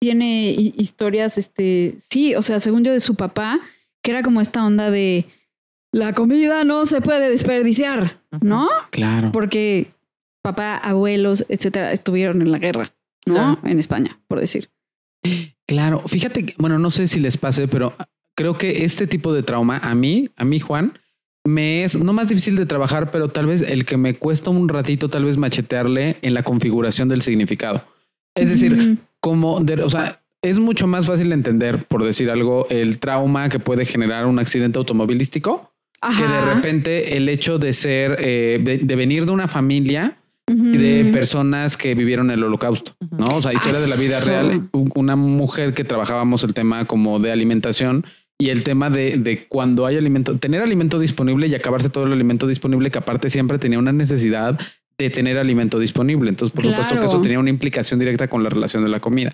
tiene 0.00 0.50
hi- 0.50 0.74
historias, 0.76 1.38
este, 1.38 1.94
sí, 2.10 2.34
o 2.34 2.42
sea, 2.42 2.58
según 2.58 2.82
yo 2.82 2.92
de 2.92 2.98
su 2.98 3.14
papá, 3.14 3.60
que 4.02 4.10
era 4.10 4.24
como 4.24 4.40
esta 4.40 4.66
onda 4.66 4.90
de 4.90 5.26
la 5.92 6.14
comida 6.14 6.64
no 6.64 6.84
se 6.84 7.00
puede 7.00 7.30
desperdiciar, 7.30 8.20
¿no? 8.42 8.68
Claro. 8.90 9.30
Porque 9.30 9.92
papá, 10.42 10.76
abuelos, 10.78 11.46
etcétera, 11.48 11.92
estuvieron 11.92 12.42
en 12.42 12.50
la 12.50 12.58
guerra, 12.58 12.92
¿no? 13.24 13.34
Claro. 13.34 13.58
En 13.62 13.78
España, 13.78 14.18
por 14.26 14.40
decir. 14.40 14.68
Claro. 15.68 16.02
Fíjate 16.08 16.44
que, 16.44 16.54
bueno, 16.58 16.80
no 16.80 16.90
sé 16.90 17.06
si 17.06 17.20
les 17.20 17.36
pase, 17.36 17.68
pero 17.68 17.94
creo 18.36 18.58
que 18.58 18.84
este 18.84 19.06
tipo 19.06 19.32
de 19.32 19.44
trauma 19.44 19.78
a 19.78 19.94
mí, 19.94 20.28
a 20.36 20.44
mí, 20.44 20.58
Juan, 20.58 20.98
me 21.46 21.84
es 21.84 21.98
no 22.02 22.12
más 22.12 22.28
difícil 22.28 22.56
de 22.56 22.66
trabajar, 22.66 23.10
pero 23.10 23.28
tal 23.28 23.46
vez 23.46 23.62
el 23.62 23.84
que 23.84 23.96
me 23.96 24.14
cuesta 24.14 24.50
un 24.50 24.68
ratito, 24.68 25.08
tal 25.08 25.24
vez 25.24 25.36
machetearle 25.36 26.16
en 26.22 26.34
la 26.34 26.42
configuración 26.42 27.08
del 27.08 27.22
significado. 27.22 27.84
Es 28.34 28.48
decir, 28.50 28.98
como, 29.20 29.60
de- 29.60 29.82
o 29.82 29.88
sea, 29.90 30.20
es 30.42 30.58
mucho 30.58 30.86
más 30.86 31.06
fácil 31.06 31.28
de 31.30 31.34
entender, 31.34 31.84
por 31.86 32.04
decir 32.04 32.30
algo, 32.30 32.66
el 32.70 32.98
trauma 32.98 33.48
que 33.48 33.58
puede 33.58 33.84
generar 33.86 34.26
un 34.26 34.38
accidente 34.38 34.78
automovilístico 34.78 35.72
que 36.16 36.22
de 36.22 36.54
repente 36.54 37.16
el 37.16 37.28
hecho 37.28 37.58
de 37.58 37.72
ser, 37.72 38.16
eh, 38.20 38.60
de, 38.62 38.78
de 38.78 38.96
venir 38.96 39.24
de 39.24 39.32
una 39.32 39.48
familia 39.48 40.18
de 40.46 41.10
personas 41.12 41.76
que 41.76 41.94
vivieron 41.96 42.30
el 42.30 42.44
holocausto, 42.44 42.92
¿no? 43.10 43.36
O 43.36 43.42
sea, 43.42 43.52
historia 43.52 43.80
de 43.80 43.88
la 43.88 43.96
vida 43.96 44.20
real. 44.20 44.68
Una 44.94 45.16
mujer 45.16 45.74
que 45.74 45.82
trabajábamos 45.82 46.44
el 46.44 46.54
tema 46.54 46.84
como 46.84 47.18
de 47.18 47.32
alimentación 47.32 48.04
y 48.38 48.50
el 48.50 48.62
tema 48.62 48.90
de, 48.90 49.16
de 49.16 49.46
cuando 49.46 49.86
hay 49.86 49.96
alimento, 49.96 50.36
tener 50.38 50.62
alimento 50.62 50.98
disponible 50.98 51.46
y 51.46 51.54
acabarse 51.54 51.88
todo 51.88 52.04
el 52.04 52.12
alimento 52.12 52.46
disponible, 52.46 52.90
que 52.90 52.98
aparte 52.98 53.30
siempre 53.30 53.58
tenía 53.58 53.78
una 53.78 53.92
necesidad 53.92 54.58
de 54.98 55.10
tener 55.10 55.38
alimento 55.38 55.78
disponible. 55.78 56.28
Entonces, 56.28 56.54
por 56.54 56.64
supuesto 56.64 56.94
que 56.94 57.00
Claro. 57.00 57.08
eso 57.12 57.20
tenía 57.20 57.38
una 57.38 57.50
implicación 57.50 57.98
directa 57.98 58.28
con 58.28 58.42
la 58.42 58.48
relación 58.50 58.84
de 58.84 58.90
la 58.90 59.00
comida. 59.00 59.32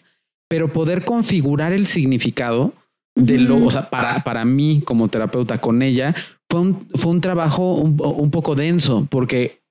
Pero 0.48 0.72
poder 0.72 1.04
configurar 1.04 1.72
el 1.72 1.86
significado 1.86 2.74
de 3.14 3.38
lo, 3.38 3.56
Ujú. 3.56 3.66
o 3.66 3.70
sea, 3.70 3.90
para, 3.90 4.22
para 4.24 4.44
mí 4.44 4.82
como 4.84 5.08
terapeuta 5.08 5.58
con 5.58 5.82
ella, 5.82 6.14
fue 6.48 6.60
un, 6.60 6.88
fue 6.94 7.10
un 7.12 7.20
trabajo 7.20 7.74
un, 7.74 7.96
un 8.00 8.30
poco 8.30 8.54
denso 8.54 9.06
porque, 9.10 9.62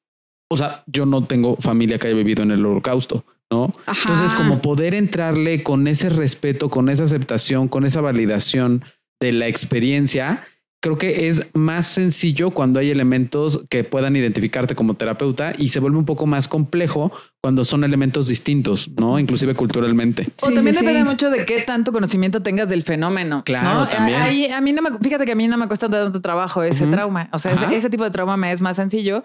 o 0.50 0.58
sea, 0.58 0.84
yo 0.88 1.06
no 1.06 1.26
tengo 1.26 1.56
familia 1.58 1.98
que 2.00 2.08
haya 2.08 2.18
vivido 2.18 2.44
en 2.44 2.52
el 2.52 2.66
holocausto, 2.66 3.26
¿no? 3.52 3.72
Ajá. 3.86 4.10
Entonces, 4.14 4.34
como 4.38 4.62
poder 4.62 4.94
entrarle 4.96 5.64
con 5.64 5.88
ese 5.88 6.10
respeto, 6.10 6.70
con 6.70 6.90
esa 6.90 7.04
aceptación, 7.06 7.68
con 7.68 7.86
esa 7.86 8.02
validación 8.02 8.84
de 9.22 9.32
la 9.32 9.48
experiencia, 9.48 10.44
creo 10.84 10.98
que 10.98 11.30
es 11.30 11.44
más 11.54 11.86
sencillo 11.86 12.50
cuando 12.52 12.80
hay 12.80 12.90
elementos 12.90 13.62
que 13.70 13.84
puedan 13.84 14.16
identificarte 14.16 14.74
como 14.76 14.96
terapeuta 14.96 15.54
y 15.58 15.70
se 15.70 15.80
vuelve 15.80 15.98
un 16.00 16.06
poco 16.06 16.26
más 16.26 16.48
complejo 16.48 17.12
cuando 17.40 17.64
son 17.64 17.84
elementos 17.84 18.28
distintos, 18.28 18.90
¿no? 18.98 19.20
Inclusive 19.20 19.54
culturalmente. 19.54 20.24
O 20.42 20.48
Sí, 20.48 20.54
también 20.56 20.74
sí, 20.74 20.80
depende 20.84 21.02
sí. 21.04 21.08
mucho 21.08 21.30
de 21.30 21.46
qué 21.46 21.62
tanto 21.62 21.92
conocimiento 21.92 22.42
tengas 22.42 22.68
del 22.68 22.82
fenómeno. 22.84 23.44
Claro, 23.46 23.82
¿no? 23.82 23.88
también. 23.88 24.20
Ahí, 24.22 24.48
a 24.48 24.60
mí 24.60 24.74
no 24.74 24.82
me, 24.82 24.98
fíjate 25.00 25.26
que 25.26 25.32
a 25.34 25.36
mí 25.36 25.48
no 25.48 25.56
me 25.58 25.68
cuesta 25.68 25.88
tanto 25.88 26.20
trabajo 26.20 26.64
ese 26.64 26.84
Ujú. 26.86 26.94
trauma. 26.94 27.30
O 27.32 27.38
sea, 27.40 27.54
ese, 27.54 27.76
ese 27.78 27.90
tipo 27.92 28.04
de 28.04 28.12
trauma 28.12 28.36
me 28.36 28.52
es 28.52 28.60
más 28.60 28.76
sencillo. 28.76 29.24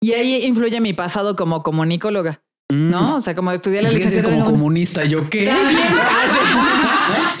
Y 0.00 0.12
ahí 0.12 0.44
influye 0.44 0.80
mi 0.80 0.92
pasado 0.92 1.36
como 1.36 1.62
comunicóloga, 1.62 2.42
¿no? 2.72 3.16
O 3.16 3.20
sea, 3.20 3.34
como 3.34 3.52
estudié 3.52 3.82
la 3.82 3.90
licenciatura 3.90 4.34
como 4.34 4.46
en 4.46 4.52
comunista, 4.52 5.04
¿yo 5.04 5.28
qué? 5.30 5.46
También, 5.46 5.88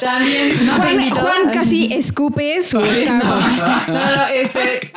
también, 0.00 0.66
no 0.66 0.80
te 0.80 1.10
Juan, 1.20 1.50
casi 1.52 1.92
escupe 1.92 2.60
su 2.60 2.80
Starbucks. 2.84 3.88
No, 3.88 4.16
no, 4.16 4.26
este. 4.28 4.92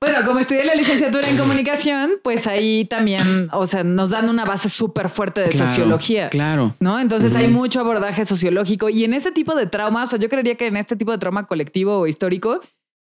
Bueno, 0.00 0.18
como 0.26 0.38
estudié 0.38 0.64
la 0.64 0.74
licenciatura 0.74 1.26
en 1.26 1.38
comunicación, 1.38 2.12
pues 2.22 2.46
ahí 2.46 2.84
también, 2.84 3.48
o 3.52 3.66
sea, 3.66 3.84
nos 3.84 4.10
dan 4.10 4.28
una 4.28 4.44
base 4.44 4.68
súper 4.68 5.08
fuerte 5.08 5.40
de 5.40 5.48
Claro, 5.48 5.66
sociología. 5.66 6.28
Claro. 6.28 6.76
¿No? 6.78 6.98
Entonces 6.98 7.34
hay 7.34 7.48
mucho 7.48 7.80
abordaje 7.80 8.26
sociológico 8.26 8.90
y 8.90 9.04
en 9.04 9.14
este 9.14 9.32
tipo 9.32 9.54
de 9.54 9.66
trauma, 9.66 10.04
o 10.04 10.06
sea, 10.06 10.18
yo 10.18 10.28
creería 10.28 10.56
que 10.56 10.66
en 10.66 10.76
este 10.76 10.96
tipo 10.96 11.10
de 11.10 11.16
trauma 11.16 11.46
colectivo 11.46 12.00
o 12.00 12.06
histórico, 12.06 12.60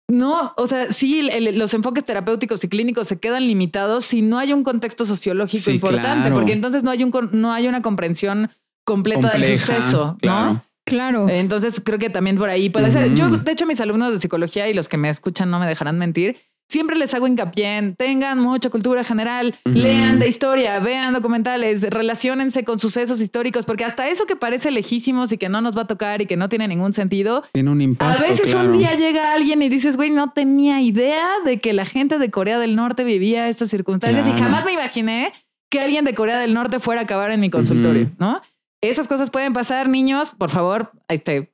no, 0.08 0.52
o 0.56 0.66
sea, 0.66 0.92
sí, 0.92 1.28
el- 1.28 1.58
los 1.58 1.74
enfoques 1.74 2.04
terapéuticos 2.04 2.62
y 2.62 2.68
clínicos 2.68 3.08
se 3.08 3.18
quedan 3.18 3.46
limitados 3.46 4.04
si 4.04 4.22
no 4.22 4.38
hay 4.38 4.52
un 4.52 4.62
contexto 4.62 5.04
sociológico 5.06 5.64
Sí, 5.64 5.72
importante, 5.72 6.20
claro. 6.28 6.34
porque 6.36 6.52
entonces 6.52 6.82
no 6.84 6.90
hay 6.90 7.02
un 7.02 7.10
con- 7.10 7.30
no 7.32 7.52
hay 7.52 7.66
una 7.66 7.82
comprensión 7.82 8.50
completa 8.84 9.30
del 9.30 9.58
suceso, 9.58 10.16
claro. 10.20 10.52
¿no? 10.54 10.62
Claro. 10.84 11.28
Entonces 11.28 11.80
creo 11.84 11.98
que 11.98 12.10
también 12.10 12.38
por 12.38 12.48
ahí 12.48 12.68
puede 12.70 12.92
ser. 12.92 13.12
Yo, 13.16 13.28
de 13.28 13.50
hecho, 13.50 13.66
mis 13.66 13.80
alumnos 13.80 14.12
de 14.12 14.20
psicología 14.20 14.68
y 14.68 14.74
los 14.74 14.88
que 14.88 14.96
me 14.96 15.10
escuchan 15.10 15.50
no 15.50 15.58
me 15.58 15.66
dejarán 15.66 15.98
mentir. 15.98 16.36
Siempre 16.68 16.96
les 16.96 17.14
hago 17.14 17.28
hincapié 17.28 17.76
en 17.78 17.94
tengan 17.94 18.40
mucha 18.40 18.70
cultura 18.70 19.04
general, 19.04 19.56
lean 19.64 20.18
de 20.18 20.26
historia, 20.26 20.80
vean 20.80 21.14
documentales, 21.14 21.82
relaciónense 21.82 22.64
con 22.64 22.80
sucesos 22.80 23.20
históricos, 23.20 23.64
porque 23.64 23.84
hasta 23.84 24.08
eso 24.08 24.26
que 24.26 24.34
parece 24.34 24.72
lejísimos 24.72 25.32
y 25.32 25.38
que 25.38 25.48
no 25.48 25.60
nos 25.60 25.76
va 25.76 25.82
a 25.82 25.86
tocar 25.86 26.22
y 26.22 26.26
que 26.26 26.36
no 26.36 26.48
tiene 26.48 26.66
ningún 26.66 26.92
sentido, 26.92 27.44
Tiene 27.52 27.70
un 27.70 27.80
impacto. 27.80 28.24
a 28.24 28.28
veces 28.28 28.50
claro. 28.50 28.70
un 28.70 28.78
día 28.78 28.94
llega 28.94 29.32
alguien 29.32 29.62
y 29.62 29.68
dices, 29.68 29.96
güey, 29.96 30.10
no 30.10 30.32
tenía 30.32 30.80
idea 30.82 31.28
de 31.44 31.58
que 31.60 31.72
la 31.72 31.84
gente 31.84 32.18
de 32.18 32.30
Corea 32.32 32.58
del 32.58 32.74
Norte 32.74 33.04
vivía 33.04 33.48
estas 33.48 33.70
circunstancias 33.70 34.26
y 34.26 34.32
jamás 34.32 34.64
me 34.64 34.72
imaginé 34.72 35.32
que 35.70 35.80
alguien 35.80 36.04
de 36.04 36.14
Corea 36.14 36.38
del 36.38 36.52
Norte 36.52 36.80
fuera 36.80 37.02
a 37.02 37.04
acabar 37.04 37.30
en 37.30 37.38
mi 37.40 37.48
consultorio. 37.48 38.10
¿no? 38.18 38.42
Esas 38.80 39.06
cosas 39.06 39.30
pueden 39.30 39.52
pasar, 39.52 39.88
niños, 39.88 40.30
por 40.36 40.50
favor, 40.50 40.90
este, 41.08 41.52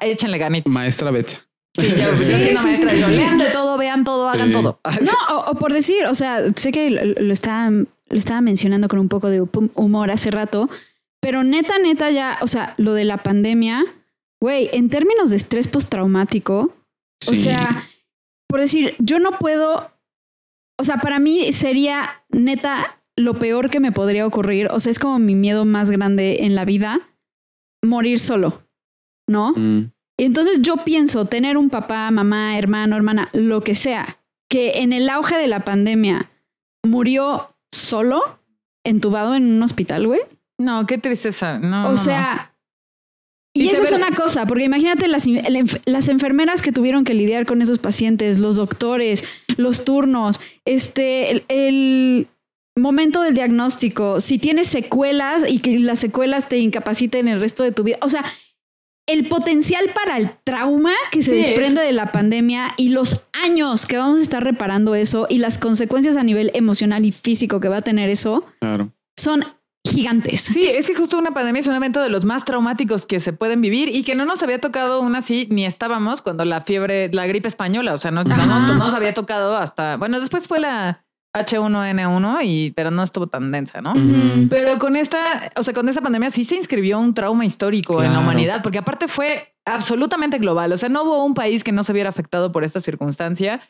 échenle 0.00 0.38
ganitas. 0.38 0.72
Maestra 0.72 1.10
Betsa. 1.12 1.47
Sí, 1.78 1.86
Sí, 2.56 2.56
sí, 2.74 3.02
sí, 3.02 3.12
lean 3.12 3.38
de 3.38 3.46
todo, 3.50 3.78
vean 3.78 4.04
todo, 4.04 4.28
hagan 4.28 4.48
Sí. 4.48 4.52
todo. 4.54 4.80
No, 5.02 5.36
o, 5.36 5.50
o 5.50 5.54
por 5.54 5.72
decir, 5.72 6.04
o 6.06 6.14
sea, 6.14 6.42
sé 6.54 6.72
que 6.72 6.90
lo, 6.90 7.04
lo 7.04 7.32
estaba, 7.32 7.70
lo 7.70 7.86
estaba 8.18 8.40
mencionando 8.40 8.88
con 8.88 8.98
un 8.98 9.08
poco 9.08 9.28
de 9.30 9.40
hum- 9.42 9.70
humor 9.74 10.10
hace 10.10 10.30
rato, 10.30 10.68
pero 11.20 11.42
neta, 11.44 11.78
neta, 11.78 12.10
ya, 12.10 12.38
o 12.42 12.46
sea, 12.46 12.74
lo 12.78 12.94
de 12.94 13.04
la 13.04 13.18
pandemia, 13.22 13.84
güey, 14.40 14.70
en 14.72 14.88
términos 14.90 15.30
de 15.30 15.36
estrés 15.36 15.68
postraumático, 15.68 16.74
o 17.28 17.34
sea, 17.34 17.84
por 18.48 18.60
decir, 18.60 18.94
yo 18.98 19.18
no 19.18 19.32
puedo, 19.38 19.90
o 20.80 20.84
sea, 20.84 20.98
para 20.98 21.18
mí 21.18 21.52
sería 21.52 22.22
neta 22.30 23.00
lo 23.16 23.38
peor 23.38 23.68
que 23.68 23.80
me 23.80 23.90
podría 23.92 24.26
ocurrir, 24.26 24.68
o 24.70 24.78
sea, 24.80 24.90
es 24.92 24.98
como 25.00 25.18
mi 25.18 25.34
miedo 25.34 25.64
más 25.64 25.90
grande 25.90 26.44
en 26.44 26.54
la 26.54 26.64
vida, 26.64 27.00
morir 27.84 28.20
solo, 28.20 28.62
¿no? 29.28 29.52
Mm. 29.56 29.90
Entonces 30.18 30.60
yo 30.62 30.76
pienso 30.78 31.26
tener 31.26 31.56
un 31.56 31.70
papá, 31.70 32.10
mamá, 32.10 32.58
hermano, 32.58 32.96
hermana, 32.96 33.30
lo 33.32 33.62
que 33.62 33.74
sea, 33.74 34.18
que 34.50 34.80
en 34.80 34.92
el 34.92 35.08
auge 35.08 35.36
de 35.36 35.46
la 35.46 35.64
pandemia 35.64 36.30
murió 36.84 37.54
solo, 37.72 38.40
entubado 38.84 39.34
en 39.34 39.44
un 39.44 39.62
hospital, 39.62 40.06
güey. 40.06 40.20
No, 40.58 40.86
qué 40.86 40.98
tristeza. 40.98 41.58
No, 41.58 41.66
o 41.66 41.82
no, 41.82 41.90
no. 41.90 41.96
sea, 41.96 42.52
y, 43.54 43.68
eso 43.68 43.82
es 43.82 43.92
una 43.92 44.10
cosa, 44.10 44.46
porque 44.46 44.64
imagínate 44.64 45.08
las, 45.08 45.26
las 45.84 46.08
enfermeras 46.08 46.62
que 46.62 46.72
tuvieron 46.72 47.04
que 47.04 47.14
lidiar 47.14 47.46
con 47.46 47.62
esos 47.62 47.78
pacientes, 47.78 48.38
los 48.38 48.56
doctores, 48.56 49.24
los 49.56 49.84
turnos, 49.84 50.40
este, 50.64 51.30
el, 51.30 51.44
el 51.48 52.28
momento 52.76 53.22
del 53.22 53.34
diagnóstico, 53.34 54.20
si 54.20 54.38
tienes 54.38 54.68
secuelas 54.68 55.44
y 55.48 55.58
que 55.60 55.78
las 55.78 55.98
secuelas 55.98 56.48
te 56.48 56.58
incapaciten 56.58 57.28
el 57.28 57.40
resto 57.40 57.62
de 57.62 57.72
tu 57.72 57.82
vida. 57.82 57.98
O 58.00 58.08
sea, 58.08 58.24
el 59.08 59.26
potencial 59.28 59.90
para 59.94 60.16
el 60.18 60.30
trauma 60.44 60.92
que 61.10 61.22
se 61.22 61.30
Sí, 61.32 61.36
desprende 61.38 61.80
de 61.82 61.92
la 61.92 62.12
pandemia 62.12 62.74
y 62.76 62.90
los 62.90 63.24
años 63.44 63.86
que 63.86 63.96
vamos 63.96 64.18
a 64.18 64.22
estar 64.22 64.44
reparando 64.44 64.94
eso 64.94 65.26
y 65.28 65.38
las 65.38 65.58
consecuencias 65.58 66.16
a 66.16 66.22
nivel 66.22 66.50
emocional 66.54 67.04
y 67.04 67.10
físico 67.12 67.58
que 67.58 67.68
va 67.68 67.78
a 67.78 67.82
tener 67.82 68.08
eso 68.10 68.44
Claro. 68.60 68.92
son 69.18 69.44
gigantes. 69.86 70.42
Sí, 70.42 70.66
es 70.66 70.86
que 70.86 70.94
justo 70.94 71.16
una 71.18 71.30
pandemia 71.32 71.60
es 71.60 71.66
un 71.66 71.74
evento 71.74 72.02
de 72.02 72.10
los 72.10 72.24
más 72.26 72.44
traumáticos 72.44 73.06
que 73.06 73.20
se 73.20 73.32
pueden 73.32 73.60
vivir 73.62 73.88
y 73.88 74.02
que 74.02 74.14
no 74.14 74.26
nos 74.26 74.42
había 74.42 74.60
tocado 74.60 75.00
una 75.00 75.18
así, 75.18 75.48
ni 75.50 75.64
estábamos 75.64 76.20
cuando 76.20 76.44
la 76.44 76.60
fiebre, 76.60 77.08
la 77.12 77.26
gripe 77.26 77.48
española, 77.48 77.94
o 77.94 77.98
sea, 77.98 78.10
no, 78.10 78.22
no, 78.24 78.34
Ajá. 78.34 78.66
no 78.66 78.74
nos 78.74 78.92
había 78.92 79.14
tocado 79.14 79.56
hasta, 79.56 79.96
bueno, 79.96 80.20
después 80.20 80.46
fue 80.46 80.60
la 80.60 81.04
H1N1 81.34 82.40
y, 82.44 82.70
pero 82.72 82.90
no 82.90 83.02
estuvo 83.02 83.26
tan 83.26 83.52
densa, 83.52 83.80
¿no? 83.80 83.92
Pero 84.48 84.78
con 84.78 84.96
esta, 84.96 85.50
o 85.56 85.62
sea, 85.62 85.74
con 85.74 85.88
esta 85.88 86.00
pandemia 86.00 86.30
sí 86.30 86.44
se 86.44 86.56
inscribió 86.56 86.98
un 86.98 87.14
trauma 87.14 87.44
histórico 87.44 88.02
en 88.02 88.12
la 88.12 88.20
humanidad, 88.20 88.62
porque 88.62 88.78
aparte 88.78 89.08
fue 89.08 89.54
absolutamente 89.64 90.38
global. 90.38 90.72
O 90.72 90.78
sea, 90.78 90.88
no 90.88 91.04
hubo 91.04 91.24
un 91.24 91.34
país 91.34 91.64
que 91.64 91.72
no 91.72 91.84
se 91.84 91.92
viera 91.92 92.10
afectado 92.10 92.50
por 92.52 92.64
esta 92.64 92.80
circunstancia. 92.80 93.60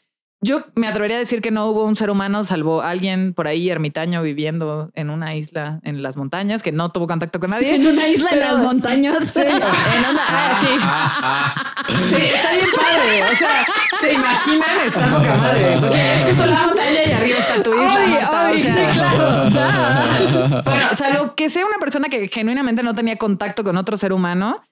Yo 0.41 0.63
me 0.77 0.87
atrevería 0.87 1.17
a 1.17 1.19
decir 1.19 1.43
que 1.43 1.51
no 1.51 1.67
hubo 1.67 1.85
un 1.85 1.97
ser 1.97 2.11
humano, 2.11 2.45
salvo 2.45 2.81
alguien 2.81 3.35
por 3.35 3.49
ahí 3.49 3.71
ermitaño 3.71 4.23
viviendo 4.23 4.91
en 4.95 5.11
una 5.11 5.35
isla 5.35 5.81
en 5.83 6.01
las 6.01 6.17
montañas, 6.17 6.63
que 6.63 6.71
no 6.71 6.93
tuvo 6.93 7.09
contacto 7.09 7.41
con 7.41 7.51
nadie. 7.51 7.75
En 7.79 7.87
una 7.87 8.07
isla 8.07 8.31
en 8.33 8.41
las 8.41 8.59
montañas. 8.59 9.33
Sí, 9.39 9.41
en 9.41 9.57
una, 9.57 10.23
ah, 10.29 10.55
sí. 10.61 12.07
Sí, 12.17 12.23
está 12.23 12.53
bien 12.53 12.69
padre. 12.77 13.23
O 13.25 13.37
sea, 13.37 13.67
se 14.01 14.13
imaginan, 14.13 14.81
está 14.87 15.07
poca 15.07 15.35
madre. 15.37 15.77
Porque 15.81 16.15
es 16.15 16.25
justo 16.25 16.47
la 16.47 16.67
montaña 16.67 17.01
y 17.07 17.13
arriba 17.13 17.39
está 17.39 17.63
tu 17.63 17.73
isla. 17.73 17.95
Ay, 17.97 18.11
¿no? 18.11 18.19
Está, 18.19 18.47
ay, 18.47 18.57
o 18.57 18.59
sea, 18.59 18.91
sí, 18.91 18.95
claro. 18.95 20.63
Bueno, 20.63 20.87
salvo 20.97 21.35
que 21.35 21.49
sea 21.49 21.67
una 21.67 21.79
persona 21.79 22.09
que 22.09 22.29
genuinamente 22.29 22.83
no 22.83 22.95
tenía 22.95 23.17
contacto 23.17 23.65
con 23.65 23.77
otro 23.77 23.97
ser 23.97 24.13
humano, 24.13 24.63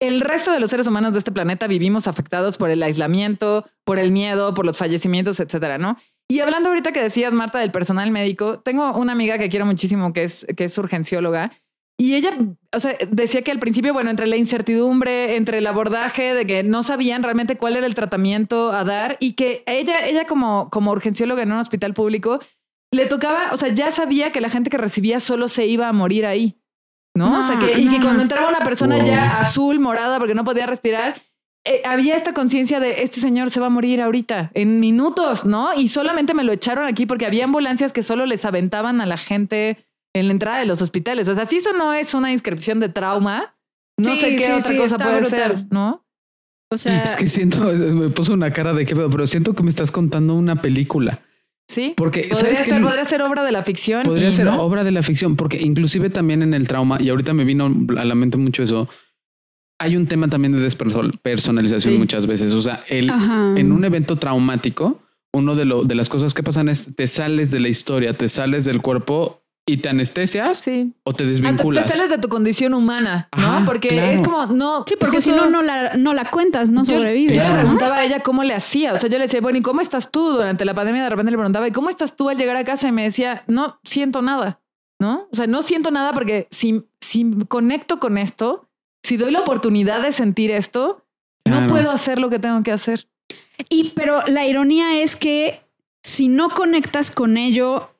el 0.00 0.20
resto 0.20 0.52
de 0.52 0.60
los 0.60 0.70
seres 0.70 0.86
humanos 0.86 1.12
de 1.12 1.18
este 1.18 1.32
planeta 1.32 1.66
vivimos 1.66 2.06
afectados 2.06 2.56
por 2.56 2.70
el 2.70 2.82
aislamiento, 2.82 3.66
por 3.84 3.98
el 3.98 4.10
miedo, 4.10 4.54
por 4.54 4.66
los 4.66 4.76
fallecimientos, 4.76 5.40
etcétera, 5.40 5.78
¿no? 5.78 5.96
Y 6.28 6.40
hablando 6.40 6.68
ahorita 6.68 6.92
que 6.92 7.02
decías, 7.02 7.32
Marta, 7.32 7.60
del 7.60 7.70
personal 7.70 8.10
médico, 8.10 8.58
tengo 8.58 8.92
una 8.96 9.12
amiga 9.12 9.38
que 9.38 9.48
quiero 9.48 9.64
muchísimo 9.64 10.12
que 10.12 10.24
es, 10.24 10.46
que 10.56 10.64
es 10.64 10.76
urgencióloga 10.76 11.52
y 11.98 12.14
ella, 12.14 12.36
o 12.74 12.80
sea, 12.80 12.94
decía 13.10 13.42
que 13.42 13.50
al 13.50 13.58
principio, 13.58 13.94
bueno, 13.94 14.10
entre 14.10 14.26
la 14.26 14.36
incertidumbre, 14.36 15.36
entre 15.36 15.58
el 15.58 15.66
abordaje, 15.66 16.34
de 16.34 16.46
que 16.46 16.62
no 16.62 16.82
sabían 16.82 17.22
realmente 17.22 17.56
cuál 17.56 17.76
era 17.76 17.86
el 17.86 17.94
tratamiento 17.94 18.72
a 18.72 18.84
dar 18.84 19.16
y 19.18 19.32
que 19.32 19.62
ella, 19.66 20.06
ella 20.06 20.26
como, 20.26 20.68
como 20.68 20.90
urgencióloga 20.90 21.42
en 21.42 21.52
un 21.52 21.58
hospital 21.58 21.94
público, 21.94 22.40
le 22.92 23.06
tocaba, 23.06 23.50
o 23.52 23.56
sea, 23.56 23.68
ya 23.68 23.90
sabía 23.90 24.30
que 24.30 24.42
la 24.42 24.50
gente 24.50 24.68
que 24.68 24.76
recibía 24.76 25.20
solo 25.20 25.48
se 25.48 25.66
iba 25.66 25.88
a 25.88 25.92
morir 25.94 26.26
ahí, 26.26 26.58
¿no? 27.16 27.30
No, 27.30 27.44
o 27.44 27.46
sea, 27.46 27.58
que, 27.58 27.78
y 27.80 27.88
que 27.88 28.00
cuando 28.00 28.22
entraba 28.22 28.48
una 28.48 28.60
persona 28.60 28.96
Wow. 28.96 29.06
ya 29.06 29.38
azul, 29.40 29.80
morada, 29.80 30.18
porque 30.18 30.34
no 30.34 30.44
podía 30.44 30.66
respirar, 30.66 31.20
eh, 31.64 31.82
había 31.84 32.14
esta 32.14 32.32
conciencia 32.32 32.78
de 32.78 33.02
este 33.02 33.20
señor 33.20 33.50
se 33.50 33.58
va 33.58 33.66
a 33.66 33.70
morir 33.70 34.00
ahorita, 34.00 34.50
en 34.54 34.78
minutos, 34.78 35.44
¿no? 35.44 35.74
Y 35.74 35.88
solamente 35.88 36.32
me 36.34 36.44
lo 36.44 36.52
echaron 36.52 36.86
aquí 36.86 37.06
porque 37.06 37.26
había 37.26 37.44
ambulancias 37.44 37.92
que 37.92 38.02
solo 38.04 38.26
les 38.26 38.44
aventaban 38.44 39.00
a 39.00 39.06
la 39.06 39.16
gente 39.16 39.84
en 40.14 40.28
la 40.28 40.32
entrada 40.32 40.58
de 40.58 40.66
los 40.66 40.80
hospitales. 40.80 41.26
O 41.28 41.34
sea, 41.34 41.44
si 41.46 41.56
eso 41.56 41.72
no 41.72 41.92
es 41.92 42.14
una 42.14 42.32
inscripción 42.32 42.78
de 42.80 42.88
trauma, 42.88 43.54
no 43.98 44.14
Sí, 44.14 44.20
sé 44.20 44.36
qué 44.36 44.44
sí, 44.46 44.52
otra 44.52 44.68
sí, 44.68 44.76
cosa 44.78 44.98
puede 44.98 45.20
brutal. 45.20 45.52
ser, 45.54 45.66
¿no? 45.70 46.04
O 46.72 46.78
sea, 46.78 47.02
Es 47.02 47.16
que 47.16 47.28
siento, 47.28 47.58
me 47.72 48.08
puso 48.10 48.32
una 48.32 48.52
cara 48.52 48.72
de 48.72 48.86
qué 48.86 48.94
pedo, 48.94 49.10
pero 49.10 49.26
siento 49.26 49.54
que 49.54 49.62
me 49.62 49.70
estás 49.70 49.90
contando 49.90 50.34
una 50.34 50.62
película. 50.62 51.20
Sí. 51.68 51.94
Porque, 51.96 52.28
Podría 52.30 52.54
ser, 52.54 52.80
podría 52.82 53.04
ser 53.04 53.22
obra 53.22 53.42
de 53.44 53.52
la 53.52 53.62
ficción. 53.64 54.04
Podría 54.04 54.32
ser 54.32 54.46
no. 54.46 54.62
obra 54.62 54.84
de 54.84 54.92
la 54.92 55.02
ficción, 55.02 55.34
porque 55.36 55.60
inclusive 55.60 56.10
también 56.10 56.42
en 56.42 56.54
el 56.54 56.68
trauma, 56.68 56.98
y 57.00 57.08
ahorita 57.08 57.32
me 57.34 57.44
vino 57.44 57.70
a 57.98 58.04
la 58.04 58.14
mente 58.14 58.36
mucho 58.38 58.62
eso, 58.62 58.88
hay 59.78 59.96
un 59.96 60.06
tema 60.06 60.28
también 60.28 60.52
de 60.52 60.60
despersonalización 60.60 61.94
Sí. 61.94 61.98
muchas 61.98 62.26
veces. 62.26 62.52
O 62.54 62.60
sea, 62.62 62.82
el, 62.88 63.10
ajá. 63.10 63.54
en 63.56 63.72
un 63.72 63.84
evento 63.84 64.16
traumático, 64.16 65.02
uno 65.32 65.54
de, 65.54 65.64
lo, 65.64 65.82
de 65.84 65.94
las 65.94 66.08
cosas 66.08 66.32
que 66.34 66.42
pasan 66.42 66.68
es 66.68 66.94
te 66.94 67.06
sales 67.06 67.50
de 67.50 67.60
la 67.60 67.68
historia, 67.68 68.16
te 68.16 68.28
sales 68.28 68.64
del 68.64 68.80
cuerpo 68.80 69.42
y 69.68 69.78
te 69.78 69.88
anestesias 69.88 70.58
Sí. 70.58 70.92
o 71.02 71.12
te 71.12 71.24
Ah, 71.24 71.26
te- 71.26 71.30
desvinculas. 71.30 71.84
Te 71.84 71.90
sales 71.90 72.08
de 72.08 72.18
tu 72.18 72.28
condición 72.28 72.72
humana, 72.72 73.28
¿no? 73.36 73.64
Porque 73.66 73.88
claro. 73.88 74.12
es 74.12 74.22
como, 74.22 74.46
no. 74.46 74.84
Sí, 74.86 74.94
porque 74.98 75.20
si 75.20 75.32
no, 75.32 75.46
no 75.50 75.60
la, 75.62 75.94
no 75.96 76.14
la 76.14 76.30
cuentas, 76.30 76.70
no 76.70 76.84
Yo- 76.84 76.94
sobrevives. 76.96 77.36
Yo 77.36 77.52
le 77.52 77.58
preguntaba 77.60 77.96
a 77.96 78.04
ella 78.04 78.20
cómo 78.20 78.44
le 78.44 78.54
hacía. 78.54 78.94
O 78.94 79.00
sea, 79.00 79.10
yo 79.10 79.18
le 79.18 79.24
decía, 79.24 79.40
bueno, 79.40 79.58
¿y 79.58 79.62
cómo 79.62 79.80
estás 79.80 80.10
tú 80.12 80.30
durante 80.32 80.64
la 80.64 80.72
pandemia? 80.74 81.02
De 81.02 81.10
repente 81.10 81.32
le 81.32 81.36
preguntaba, 81.36 81.66
¿y 81.66 81.72
cómo 81.72 81.90
estás 81.90 82.14
tú 82.16 82.28
al 82.28 82.36
llegar 82.36 82.54
a 82.56 82.64
casa? 82.64 82.86
Y 82.86 82.92
me 82.92 83.02
decía, 83.02 83.42
no 83.48 83.80
siento 83.82 84.22
nada, 84.22 84.60
¿no? 85.00 85.26
O 85.32 85.36
sea, 85.36 85.48
no 85.48 85.62
siento 85.62 85.90
nada 85.90 86.12
porque 86.12 86.46
si, 86.52 86.84
si 87.00 87.26
conecto 87.48 87.98
con 87.98 88.18
esto, 88.18 88.68
si 89.02 89.16
doy 89.16 89.32
la 89.32 89.40
oportunidad 89.40 90.00
de 90.02 90.12
sentir 90.12 90.52
esto, 90.52 91.04
no 91.44 91.66
puedo 91.66 91.90
hacer 91.90 92.18
lo 92.20 92.30
que 92.30 92.38
tengo 92.38 92.62
que 92.62 92.70
hacer. 92.72 93.08
Y 93.68 93.90
pero 93.96 94.20
la 94.28 94.46
ironía 94.46 95.00
es 95.00 95.16
que 95.16 95.62
si 96.04 96.28
no 96.28 96.50
conectas 96.50 97.10
con 97.10 97.36
ello 97.36 97.90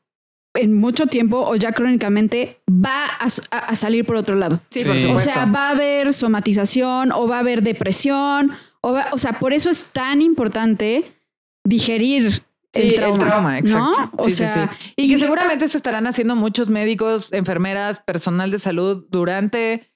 en 0.57 0.73
mucho 0.75 1.07
tiempo 1.07 1.39
o 1.47 1.55
ya 1.57 1.73
crónicamente, 1.73 2.61
va 2.69 3.05
a, 3.07 3.27
a- 3.51 3.59
a 3.59 3.77
salir 3.77 4.05
por 4.05 4.17
otro 4.17 4.37
lado. 4.37 4.61
Sí, 4.71 4.81
Sí. 4.81 4.87
por 4.87 4.97
O 4.97 5.19
sea, 5.19 5.45
va 5.47 5.69
a 5.69 5.71
haber 5.71 6.13
somatización 6.13 7.13
o 7.13 7.27
va 7.29 7.37
a 7.37 7.41
haber 7.41 7.63
depresión. 7.63 8.53
O, 8.81 8.93
va- 8.93 9.09
o 9.13 9.19
sea, 9.19 9.33
por 9.35 9.53
eso 9.53 9.71
es 9.71 9.85
tan 9.93 10.23
importante 10.23 11.13
digerir 11.65 12.43
el 12.73 12.91
Sí, 12.91 12.95
trauma. 12.97 13.59
exacto. 13.59 13.79
¿no? 14.01 14.13
O 14.19 14.25
Sí, 14.25 14.31
sí, 14.31 14.37
sea, 14.37 14.71
sí. 14.81 14.93
Y 14.97 15.09
que 15.09 15.19
seguramente 15.19 15.65
eso 15.65 15.77
estarán 15.79 16.07
haciendo 16.07 16.37
muchos 16.37 16.69
médicos, 16.69 17.29
enfermeras, 17.33 18.01
personal 18.01 18.51
de 18.51 18.59
salud 18.59 19.07
durante, 19.11 19.91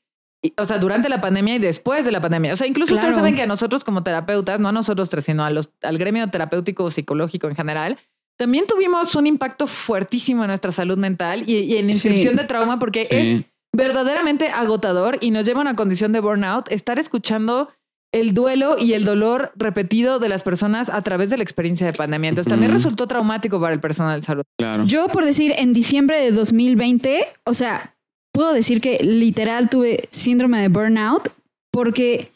o 0.57 0.65
sea, 0.65 0.79
durante 0.79 1.09
la 1.11 1.21
pandemia 1.21 1.57
y 1.57 1.59
después 1.59 2.05
de 2.05 2.11
la 2.13 2.21
pandemia. 2.21 2.55
O 2.55 2.57
sea, 2.57 2.67
incluso 2.67 2.95
ustedes 2.95 3.15
saben 3.17 3.35
que 3.37 3.43
a 3.43 3.47
nosotros 3.47 3.85
como 3.85 4.03
terapeutas, 4.03 4.59
no 4.61 4.69
a 4.69 4.73
nosotros 4.73 5.11
tres, 5.11 5.25
sino 5.27 5.45
a 5.45 5.51
los, 5.51 5.71
al 5.83 5.99
gremio 5.99 6.27
terapéutico 6.29 6.91
psicológico 6.91 7.49
en 7.49 7.55
general, 7.57 7.99
también 8.41 8.66
tuvimos 8.66 9.14
un 9.16 9.26
impacto 9.26 9.66
fuertísimo 9.66 10.43
en 10.45 10.49
nuestra 10.49 10.72
salud 10.72 10.97
mental 10.97 11.45
y, 11.47 11.57
y 11.59 11.76
en 11.76 11.93
Sí. 11.93 12.09
inscripción 12.09 12.36
de 12.36 12.45
trauma 12.45 12.78
porque 12.78 13.05
Sí. 13.05 13.14
es 13.16 13.43
verdaderamente 13.76 14.49
agotador 14.49 15.18
y 15.20 15.30
nos 15.30 15.45
lleva 15.45 15.59
a 15.61 15.62
una 15.62 15.76
condición 15.76 16.11
de 16.12 16.20
burnout 16.20 16.72
estar 16.72 16.99
escuchando 16.99 17.68
el 18.12 18.32
duelo 18.32 18.76
y 18.78 18.95
el 18.95 19.05
dolor 19.05 19.53
repetido 19.57 20.18
de 20.18 20.30
las 20.30 20.43
personas 20.43 20.88
a 20.88 21.03
través 21.03 21.28
de 21.28 21.36
la 21.36 21.43
experiencia 21.43 21.86
de 21.86 21.93
pandemia. 21.93 22.30
Entonces 22.30 22.51
también 22.51 22.72
resultó 22.72 23.07
traumático 23.07 23.61
para 23.61 23.74
el 23.74 23.80
personal 23.80 24.20
de 24.20 24.26
salud. 24.26 24.43
Claro. 24.59 24.84
Yo, 24.86 25.09
por 25.09 25.26
decir, 25.26 25.53
en 25.59 25.74
diciembre 25.74 26.18
de 26.18 26.32
2020, 26.32 27.26
o 27.45 27.53
sea, 27.53 27.95
puedo 28.32 28.55
decir 28.55 28.80
que 28.80 28.99
literal 29.05 29.68
tuve 29.68 30.09
síndrome 30.09 30.61
de 30.62 30.68
burnout 30.68 31.28
porque 31.70 32.32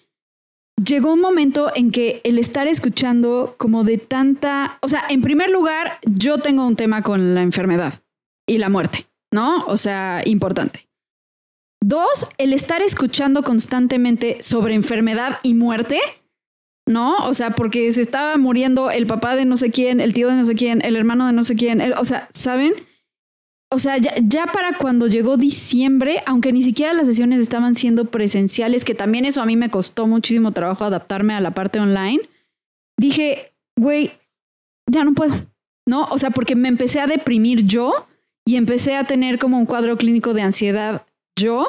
llegó 0.82 1.12
un 1.12 1.20
momento 1.20 1.70
en 1.74 1.90
que 1.90 2.20
el 2.24 2.38
estar 2.38 2.66
escuchando 2.66 3.55
como 3.59 3.84
de 3.84 3.98
tanta, 3.98 4.78
o 4.82 4.88
sea, 4.88 5.05
en 5.09 5.22
primer 5.22 5.51
lugar, 5.51 5.98
yo 6.05 6.38
tengo 6.38 6.66
un 6.66 6.76
tema 6.76 7.02
con 7.02 7.34
la 7.34 7.42
enfermedad 7.42 8.02
y 8.46 8.59
la 8.59 8.68
muerte, 8.68 9.06
¿no? 9.32 9.64
O 9.66 9.76
sea, 9.76 10.22
importante. 10.24 10.88
Dos, 11.82 12.26
el 12.38 12.52
estar 12.52 12.82
escuchando 12.82 13.42
constantemente 13.42 14.42
sobre 14.42 14.74
enfermedad 14.74 15.38
y 15.42 15.55
muerte, 15.55 16.01
¿no? 16.86 17.16
O 17.26 17.34
sea, 17.34 17.51
porque 17.51 17.92
se 17.92 18.02
estaba 18.02 18.36
muriendo 18.36 18.90
el 18.90 19.06
papá 19.06 19.36
de 19.36 19.44
no 19.44 19.56
sé 19.56 19.70
quién, 19.70 20.01
el 20.01 20.14
tío 20.14 20.28
de 20.28 20.34
no 20.34 20.44
sé 20.44 20.55
quién, 20.55 20.82
el 20.84 20.96
hermano 20.96 21.26
de 21.26 21.32
no 21.32 21.44
sé 21.44 21.56
quién, 21.56 21.82
o 21.96 22.05
sea, 22.05 22.28
¿saben? 22.32 22.72
O 23.74 23.78
sea, 23.80 23.96
ya, 23.98 24.46
para 24.46 24.78
cuando 24.78 25.09
llegó 25.09 25.36
diciembre, 25.36 26.22
aunque 26.26 26.52
ni 26.52 26.62
siquiera 26.62 26.92
las 26.92 27.09
sesiones 27.09 27.40
estaban 27.40 27.74
siendo 27.74 28.05
presenciales, 28.05 28.84
que 28.84 28.94
también 28.94 29.24
eso 29.24 29.42
a 29.42 29.46
mí 29.46 29.56
me 29.56 29.68
costó 29.68 30.06
muchísimo 30.06 30.52
trabajo 30.52 30.84
adaptarme 30.84 31.34
a 31.34 31.40
la 31.40 31.55
parte 31.55 31.80
online, 31.80 32.20
dije, 32.96 33.52
güey, 33.76 34.12
ya 34.88 35.02
no 35.02 35.14
puedo, 35.14 35.34
¿no? 35.88 36.05
O 36.05 36.18
sea, 36.18 36.30
porque 36.30 36.55
me 36.55 36.68
empecé 36.68 37.01
a 37.01 37.09
deprimir 37.09 37.64
yo 37.64 38.06
y 38.46 38.55
empecé 38.55 38.94
a 38.94 39.09
tener 39.09 39.40
como 39.40 39.59
un 39.59 39.66
cuadro 39.66 39.96
clínico 39.96 40.34
de 40.34 40.42
ansiedad 40.42 41.02
yo. 41.36 41.66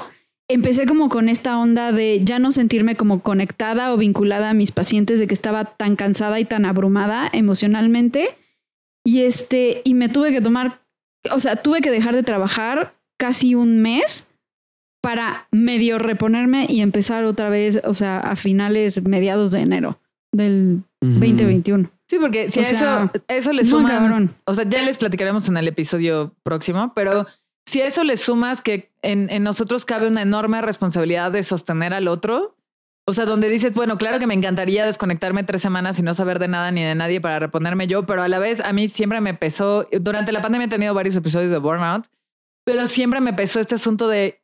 Empecé 0.48 0.86
como 0.86 1.10
con 1.10 1.28
esta 1.28 1.58
onda 1.58 1.92
de 1.92 2.22
ya 2.24 2.38
no 2.38 2.52
sentirme 2.52 2.96
como 2.96 3.24
conectada 3.24 3.92
o 3.92 3.98
vinculada 3.98 4.52
a 4.52 4.54
mis 4.54 4.72
pacientes, 4.72 5.20
de 5.20 5.26
que 5.26 5.34
estaba 5.34 5.66
tan 5.66 5.96
cansada 5.96 6.40
y 6.40 6.46
tan 6.46 6.66
abrumada 6.66 7.32
emocionalmente. 7.34 8.38
Y 9.04 9.22
este, 9.22 9.82
y 9.84 9.96
me 9.96 10.08
tuve 10.08 10.32
que 10.32 10.42
tomar 10.42 10.85
o 11.32 11.40
sea, 11.40 11.56
tuve 11.56 11.82
que 11.82 11.92
dejar 11.92 12.16
de 12.16 12.24
trabajar 12.24 12.96
casi 13.18 13.56
un 13.56 13.82
mes 13.82 14.26
para 15.02 15.48
medio 15.52 16.00
reponerme 16.00 16.66
y 16.68 16.82
empezar 16.82 17.26
otra 17.26 17.50
vez, 17.50 17.80
o 17.84 17.94
sea, 17.94 18.20
a 18.20 18.36
finales, 18.36 19.04
mediados 19.04 19.52
de 19.52 19.60
enero 19.60 20.00
del 20.32 20.82
2021. 21.02 21.92
Sí, 22.08 22.18
porque 22.20 22.50
si 22.50 22.60
O 22.60 22.64
a 22.64 22.66
eso, 22.66 22.78
sea, 22.78 23.12
eso 23.28 23.54
le 23.54 23.64
cabrón. 23.68 24.36
o 24.46 24.54
sea, 24.54 24.64
ya 24.68 24.84
les 24.84 24.98
platicaremos 24.98 25.48
en 25.48 25.58
el 25.58 25.68
episodio 25.68 26.34
próximo, 26.44 26.94
pero 26.96 27.28
si 27.68 27.82
a 27.82 27.88
eso 27.88 28.04
le 28.04 28.18
sumas 28.18 28.62
que 28.62 28.92
en, 29.02 29.30
en 29.30 29.44
nosotros 29.44 29.86
cabe 29.86 30.08
una 30.08 30.22
enorme 30.22 30.62
responsabilidad 30.62 31.32
de 31.32 31.44
sostener 31.44 31.94
al 31.94 32.08
otro, 32.08 32.55
o 33.08 33.14
sea, 33.14 33.26
donde 33.26 33.50
dices, 33.50 33.74
bueno, 33.74 33.98
claro 33.98 34.18
que 34.18 34.26
me 34.26 34.34
encantaría 34.34 34.86
desconectarme 34.86 35.44
tres 35.44 35.62
semanas 35.62 36.00
y 36.00 36.02
no 36.02 36.14
saber 36.16 36.40
de 36.40 36.48
nada 36.48 36.72
ni 36.72 36.82
de 36.84 36.96
nadie 36.96 37.22
para 37.22 37.38
reponerme 37.40 37.88
yo, 37.88 38.06
pero 38.06 38.24
a 38.24 38.28
la 38.28 38.40
vez 38.40 38.62
a 38.62 38.74
mí 38.74 38.88
siempre 38.88 39.22
me 39.22 39.36
pesó, 39.36 39.88
durante 39.92 40.32
la 40.32 40.42
pandemia 40.42 40.66
he 40.66 40.70
tenido 40.70 40.94
varios 40.94 41.16
episodios 41.16 41.52
de 41.52 41.60
burnout, 41.60 42.08
pero 42.66 42.88
siempre 42.88 43.22
me 43.22 43.34
pesó 43.34 43.60
este 43.60 43.76
asunto 43.76 44.08
de, 44.08 44.42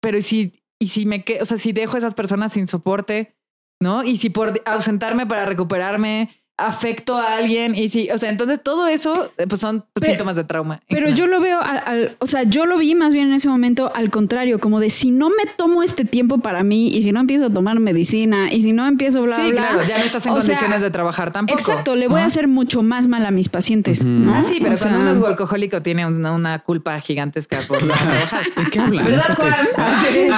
pero 0.00 0.18
¿y 0.18 0.22
si, 0.22 0.64
y 0.80 0.88
si 0.88 1.06
me 1.06 1.22
quedo, 1.24 1.42
o 1.42 1.46
sea, 1.46 1.56
si 1.56 1.72
dejo 1.72 1.94
a 1.94 1.98
esas 1.98 2.14
personas 2.14 2.52
sin 2.52 2.66
soporte, 2.66 3.36
¿no? 3.80 4.02
Y 4.02 4.16
si 4.16 4.28
por 4.28 4.60
ausentarme 4.64 5.26
para 5.26 5.46
recuperarme 5.46 6.39
afecto 6.66 7.16
a 7.16 7.36
alguien 7.36 7.74
y 7.74 7.88
si, 7.88 8.10
o 8.10 8.18
sea, 8.18 8.30
entonces 8.30 8.60
todo 8.62 8.86
eso 8.86 9.32
eh, 9.38 9.46
pues 9.48 9.60
son 9.60 9.84
Pero- 9.94 10.06
síntomas 10.06 10.36
de 10.36 10.44
trauma. 10.44 10.80
Pero 10.88 11.06
general. 11.06 11.18
yo 11.18 11.26
lo 11.26 11.40
veo, 11.40 11.60
al, 11.60 11.82
al- 11.86 12.16
o 12.18 12.26
sea, 12.26 12.42
yo 12.44 12.66
lo 12.66 12.78
vi 12.78 12.94
más 12.94 13.12
bien 13.12 13.28
en 13.28 13.34
ese 13.34 13.48
momento 13.48 13.90
al 13.94 14.10
contrario, 14.10 14.58
como 14.60 14.80
de 14.80 14.90
si 14.90 15.10
no 15.10 15.28
me 15.30 15.44
tomo 15.56 15.82
este 15.82 16.04
tiempo 16.04 16.38
para 16.38 16.62
mí 16.62 16.88
y 16.88 17.02
si 17.02 17.12
no 17.12 17.20
empiezo 17.20 17.46
a 17.46 17.50
tomar 17.50 17.78
medicina 17.80 18.52
y 18.52 18.62
si 18.62 18.72
no 18.72 18.86
empiezo 18.86 19.22
bla, 19.22 19.36
Sí, 19.36 19.50
bla, 19.52 19.68
claro, 19.68 19.82
ya 19.88 19.98
no 19.98 20.04
estás 20.04 20.26
en 20.26 20.32
sea, 20.34 20.42
condiciones 20.42 20.80
de 20.80 20.90
trabajar 20.90 21.32
tampoco. 21.32 21.58
Exacto, 21.58 21.96
le 21.96 22.08
voy 22.08 22.20
a 22.20 22.24
hacer 22.26 22.48
mucho 22.48 22.82
más 22.82 23.06
mal 23.08 23.24
a 23.26 23.30
mis 23.30 23.48
pacientes. 23.48 24.04
¿no? 24.04 24.34
Ah, 24.34 24.42
sí, 24.42 24.56
pero 24.60 24.72
O 24.72 24.76
sea, 24.76 24.90
cuando 24.90 25.10
uno 25.12 25.20
es 25.20 25.26
alcohólico 25.30 25.82
tiene 25.82 26.06
una, 26.06 26.32
una 26.32 26.58
culpa 26.60 27.00
gigantesca 27.00 27.60
por 27.66 27.82
no 27.82 27.94
trabajar. 27.94 28.42
¿De 28.56 28.70
qué 28.70 28.78
hablan? 28.80 29.04
¿Verdad, 29.06 29.26
¿Eso 29.30 29.42
qué 29.42 29.50
Juan? 29.76 30.30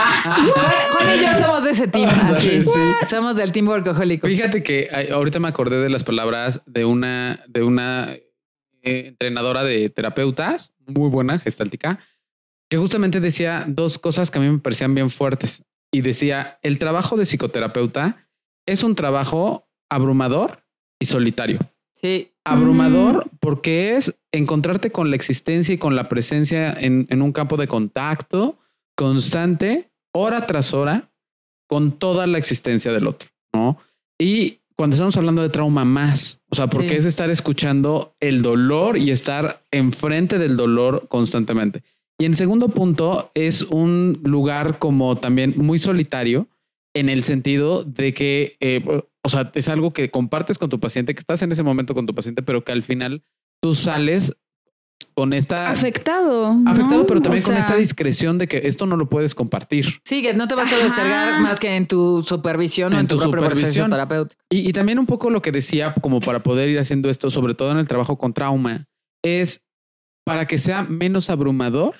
Juan? 0.92 1.06
Y 1.16 1.22
yo 1.22 1.44
somos 1.44 1.64
de 1.64 1.70
ese 1.70 1.88
team. 1.88 2.08
Así. 2.30 2.64
Sí. 2.64 2.80
Somos 3.08 3.36
del 3.36 3.52
team 3.52 3.68
workahólico. 3.68 4.26
Fíjate 4.26 4.62
que 4.62 4.88
ahorita 5.12 5.38
me 5.40 5.48
acordé 5.48 5.80
de 5.80 5.88
las 5.88 6.04
palabras 6.12 6.62
de 6.66 6.84
una, 6.84 7.42
de 7.48 7.62
una 7.62 8.12
eh, 8.82 9.06
entrenadora 9.06 9.64
de 9.64 9.88
terapeutas, 9.88 10.74
muy 10.86 11.08
buena, 11.08 11.38
gestáltica, 11.38 12.00
que 12.68 12.76
justamente 12.76 13.18
decía 13.18 13.64
dos 13.66 13.98
cosas 13.98 14.30
que 14.30 14.38
a 14.38 14.42
mí 14.42 14.50
me 14.50 14.58
parecían 14.58 14.94
bien 14.94 15.08
fuertes. 15.08 15.62
Y 15.90 16.02
decía, 16.02 16.58
el 16.62 16.78
trabajo 16.78 17.16
de 17.16 17.24
psicoterapeuta 17.24 18.28
es 18.66 18.82
un 18.82 18.94
trabajo 18.94 19.66
abrumador 19.88 20.64
y 21.00 21.06
solitario. 21.06 21.60
Sí. 21.94 22.30
Abrumador 22.44 23.30
porque 23.40 23.96
es 23.96 24.14
encontrarte 24.32 24.92
con 24.92 25.08
la 25.08 25.16
existencia 25.16 25.72
y 25.72 25.78
con 25.78 25.96
la 25.96 26.10
presencia 26.10 26.72
en, 26.72 27.06
en 27.08 27.22
un 27.22 27.32
campo 27.32 27.56
de 27.56 27.68
contacto 27.68 28.58
constante, 28.96 29.90
hora 30.12 30.46
tras 30.46 30.74
hora, 30.74 31.10
con 31.68 31.92
toda 31.92 32.26
la 32.26 32.36
existencia 32.36 32.92
del 32.92 33.06
otro, 33.06 33.30
¿no? 33.54 33.78
Y 34.18 34.61
cuando 34.82 34.96
estamos 34.96 35.16
hablando 35.16 35.42
de 35.42 35.48
trauma 35.48 35.84
más, 35.84 36.40
o 36.50 36.56
sea, 36.56 36.66
porque 36.66 36.88
Sí. 36.88 36.94
es 36.96 37.04
estar 37.04 37.30
escuchando 37.30 38.16
el 38.18 38.42
dolor 38.42 38.98
y 38.98 39.12
estar 39.12 39.62
enfrente 39.70 40.40
del 40.40 40.56
dolor 40.56 41.06
constantemente. 41.06 41.84
Y 42.18 42.24
en 42.24 42.34
segundo 42.34 42.68
punto, 42.68 43.30
es 43.34 43.62
un 43.62 44.18
lugar 44.24 44.80
como 44.80 45.14
también 45.14 45.54
muy 45.56 45.78
solitario 45.78 46.48
en 46.96 47.10
el 47.10 47.22
sentido 47.22 47.84
de 47.84 48.12
que, 48.12 48.56
eh, 48.58 48.84
o 49.22 49.28
sea, 49.28 49.52
es 49.54 49.68
algo 49.68 49.92
que 49.92 50.10
compartes 50.10 50.58
con 50.58 50.68
tu 50.68 50.80
paciente, 50.80 51.14
que 51.14 51.20
estás 51.20 51.42
en 51.42 51.52
ese 51.52 51.62
momento 51.62 51.94
con 51.94 52.06
tu 52.06 52.14
paciente, 52.16 52.42
pero 52.42 52.64
que 52.64 52.72
al 52.72 52.82
final 52.82 53.22
tú 53.62 53.76
sales 53.76 54.34
con 55.14 55.32
esta... 55.32 55.70
afectado. 55.70 56.54
¿no? 56.54 56.70
afectado, 56.70 57.06
pero 57.06 57.20
también 57.20 57.42
O 57.42 57.46
con 57.46 57.56
esta 57.56 57.76
discreción 57.76 58.38
de 58.38 58.48
que 58.48 58.62
esto 58.64 58.86
no 58.86 58.96
lo 58.96 59.08
puedes 59.08 59.34
compartir. 59.34 60.00
Sí, 60.04 60.22
que 60.22 60.34
no 60.34 60.48
te 60.48 60.54
vas 60.54 60.72
a 60.72 60.76
Ajá. 60.76 60.84
descargar 60.84 61.40
más 61.40 61.58
que 61.60 61.76
en 61.76 61.86
tu 61.86 62.22
supervisión 62.22 62.92
o 62.92 62.96
En 62.96 63.00
en 63.02 63.06
tu, 63.08 63.16
tu 63.16 63.30
propio 63.30 63.50
supervisión. 63.50 63.90
terapéutico. 63.90 64.40
Y, 64.50 64.68
y 64.68 64.72
también 64.72 64.98
un 64.98 65.06
poco 65.06 65.30
lo 65.30 65.42
que 65.42 65.52
decía, 65.52 65.94
como 66.00 66.20
para 66.20 66.42
poder 66.42 66.68
ir 66.68 66.78
haciendo 66.78 67.10
esto, 67.10 67.30
sobre 67.30 67.54
todo 67.54 67.70
en 67.72 67.78
el 67.78 67.88
trabajo 67.88 68.18
con 68.18 68.32
trauma, 68.32 68.86
es 69.24 69.64
para 70.24 70.46
que 70.46 70.58
sea 70.58 70.82
menos 70.84 71.30
abrumador. 71.30 71.94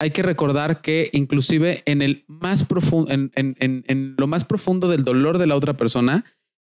Hay 0.00 0.10
que 0.10 0.22
recordar 0.22 0.80
que 0.80 1.08
inclusive 1.12 1.82
en 1.86 2.02
el 2.02 2.24
más 2.26 2.64
profundo, 2.64 3.10
en, 3.12 3.30
en- 3.36 3.56
en- 3.60 3.84
en 3.88 4.14
lo 4.18 4.26
más 4.26 4.44
profundo 4.44 4.88
del 4.88 5.04
dolor 5.04 5.38
de 5.38 5.46
la 5.46 5.56
otra 5.56 5.76
persona, 5.76 6.24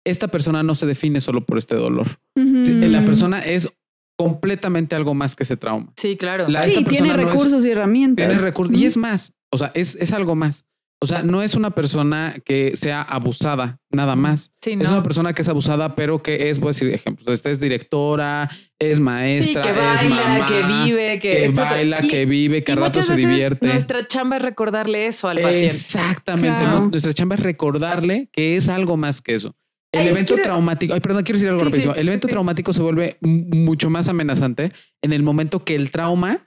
esta 0.07 0.29
persona 0.29 0.62
no 0.62 0.75
se 0.75 0.87
define 0.87 1.21
solo 1.21 1.45
por 1.45 1.59
este 1.59 1.75
dolor. 1.75 2.07
La 2.35 3.05
persona 3.05 3.41
es 3.41 3.69
completamente 4.25 4.95
algo 4.97 5.15
más 5.15 5.35
que 5.35 5.43
ese 5.45 5.57
trauma. 5.57 5.93
Sí, 5.97 6.17
claro. 6.17 6.49
La- 6.49 6.63
Sí, 6.65 6.85
tiene 6.85 7.09
no 7.09 7.15
es- 7.15 7.25
recursos 7.25 7.65
y 7.65 7.71
herramientas. 7.71 8.27
Tiene 8.27 8.41
recursos. 8.41 8.77
Y 8.77 8.85
es 8.85 8.97
más, 8.97 9.33
o 9.51 9.59
sea, 9.59 9.71
es, 9.75 9.97
es 9.97 10.13
algo 10.13 10.35
más. 10.35 10.65
O 11.03 11.07
sea, 11.07 11.23
no 11.23 11.43
es 11.43 11.55
una 11.55 11.71
persona 11.71 12.35
que 12.45 12.73
sea 12.77 13.01
abusada, 13.01 13.79
nada 13.91 14.17
más. 14.17 14.53
Sí, 14.63 14.73
Es 14.73 14.77
no. 14.77 14.91
una 14.91 15.03
persona 15.03 15.33
que 15.33 15.41
es 15.41 15.49
abusada, 15.49 15.95
pero 15.95 16.23
que 16.23 16.51
es, 16.51 16.59
voy 16.61 16.69
a 16.69 16.73
decir 16.73 16.93
ejemplos, 16.93 17.33
esta 17.33 17.49
es 17.49 17.59
directora, 17.59 18.51
es 18.79 18.99
Sí, 18.99 19.03
maestra, 19.03 19.63
que 19.63 19.71
es 19.71 19.77
baila, 19.79 20.15
mamá, 20.15 20.47
que 20.47 20.63
vive, 20.63 21.19
que, 21.19 21.37
que 21.37 21.49
baila, 21.49 22.01
Y- 22.05 22.09
que 22.09 22.27
vive, 22.27 22.63
que 22.63 22.73
a 22.73 22.77
rato 22.77 23.01
se 23.01 23.17
divierte. 23.17 23.67
Nuestra 23.67 24.07
chamba 24.07 24.37
es 24.37 24.43
recordarle 24.43 25.07
eso 25.07 25.27
al 25.29 25.41
paciente. 25.41 25.67
Exactamente. 25.69 26.49
Claro. 26.59 26.81
¿no? 26.81 26.89
Nuestra 26.91 27.15
chamba 27.15 27.37
es 27.37 27.41
recordarle 27.43 28.29
que 28.31 28.57
es 28.57 28.69
algo 28.69 28.99
más 28.99 29.23
que 29.23 29.35
eso. 29.37 29.55
El 29.93 30.03
Ay, 30.03 30.09
evento 30.09 30.35
quiero- 30.35 30.45
traumático, 30.45 30.95
ay, 30.95 31.01
perdón, 31.01 31.25
quiero 31.25 31.37
decir 31.39 31.49
algo 31.49 31.61
Sí, 31.61 31.65
rapidísimo. 31.67 31.95
sí, 31.95 32.01
el 32.01 32.09
evento 32.09 32.29
sí. 32.29 32.33
traumático 32.33 32.73
se 32.73 32.83
vuelve 32.83 33.17
mucho 33.21 33.91
más 33.91 34.09
amenazante 34.09 34.71
en 35.03 35.12
el 35.12 35.23
momento 35.23 35.65
que 35.65 35.75
el 35.75 35.91
trauma 35.91 36.47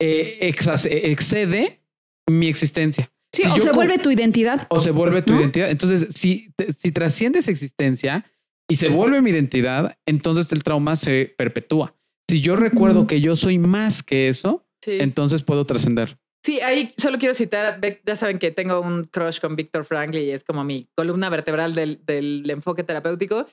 eh, 0.00 0.38
exas- 0.42 0.86
excede 0.90 1.80
mi 2.28 2.48
existencia. 2.48 3.10
Sí, 3.34 3.42
Si 3.44 3.48
o 3.48 3.58
se 3.58 3.72
vuelve 3.72 3.98
tu 3.98 4.10
identidad. 4.10 4.66
o 4.70 4.78
se 4.80 4.90
vuelve 4.92 5.22
tu 5.22 5.32
¿No? 5.32 5.40
identidad. 5.40 5.70
Entonces, 5.70 6.06
si, 6.10 6.52
te- 6.56 6.72
si 6.72 6.92
trasciende 6.92 7.38
esa 7.40 7.50
existencia 7.50 8.24
y 8.68 8.76
se 8.76 8.88
vuelve 8.88 9.20
mi 9.22 9.30
identidad, 9.30 9.96
entonces 10.06 10.50
el 10.52 10.62
trauma 10.62 10.96
se 10.96 11.34
perpetúa. 11.36 11.96
Si 12.30 12.40
yo 12.40 12.56
recuerdo 12.56 13.06
que 13.06 13.20
yo 13.20 13.34
soy 13.36 13.58
más 13.58 14.02
que 14.02 14.28
eso, 14.28 14.64
Sí. 14.84 14.98
entonces 15.00 15.42
puedo 15.42 15.64
trascender. 15.66 16.16
Sí, 16.44 16.60
ahí 16.60 16.92
solo 16.98 17.18
quiero 17.18 17.32
citar, 17.32 17.80
ya 18.04 18.16
saben 18.16 18.38
que 18.38 18.50
tengo 18.50 18.80
un 18.80 19.04
crush 19.04 19.40
con 19.40 19.56
Víctor 19.56 19.86
Frankl 19.86 20.18
y 20.18 20.30
es 20.30 20.44
como 20.44 20.62
mi 20.62 20.86
columna 20.94 21.30
vertebral 21.30 21.74
del, 21.74 22.04
del 22.04 22.48
enfoque 22.50 22.84
terapéutico. 22.84 23.46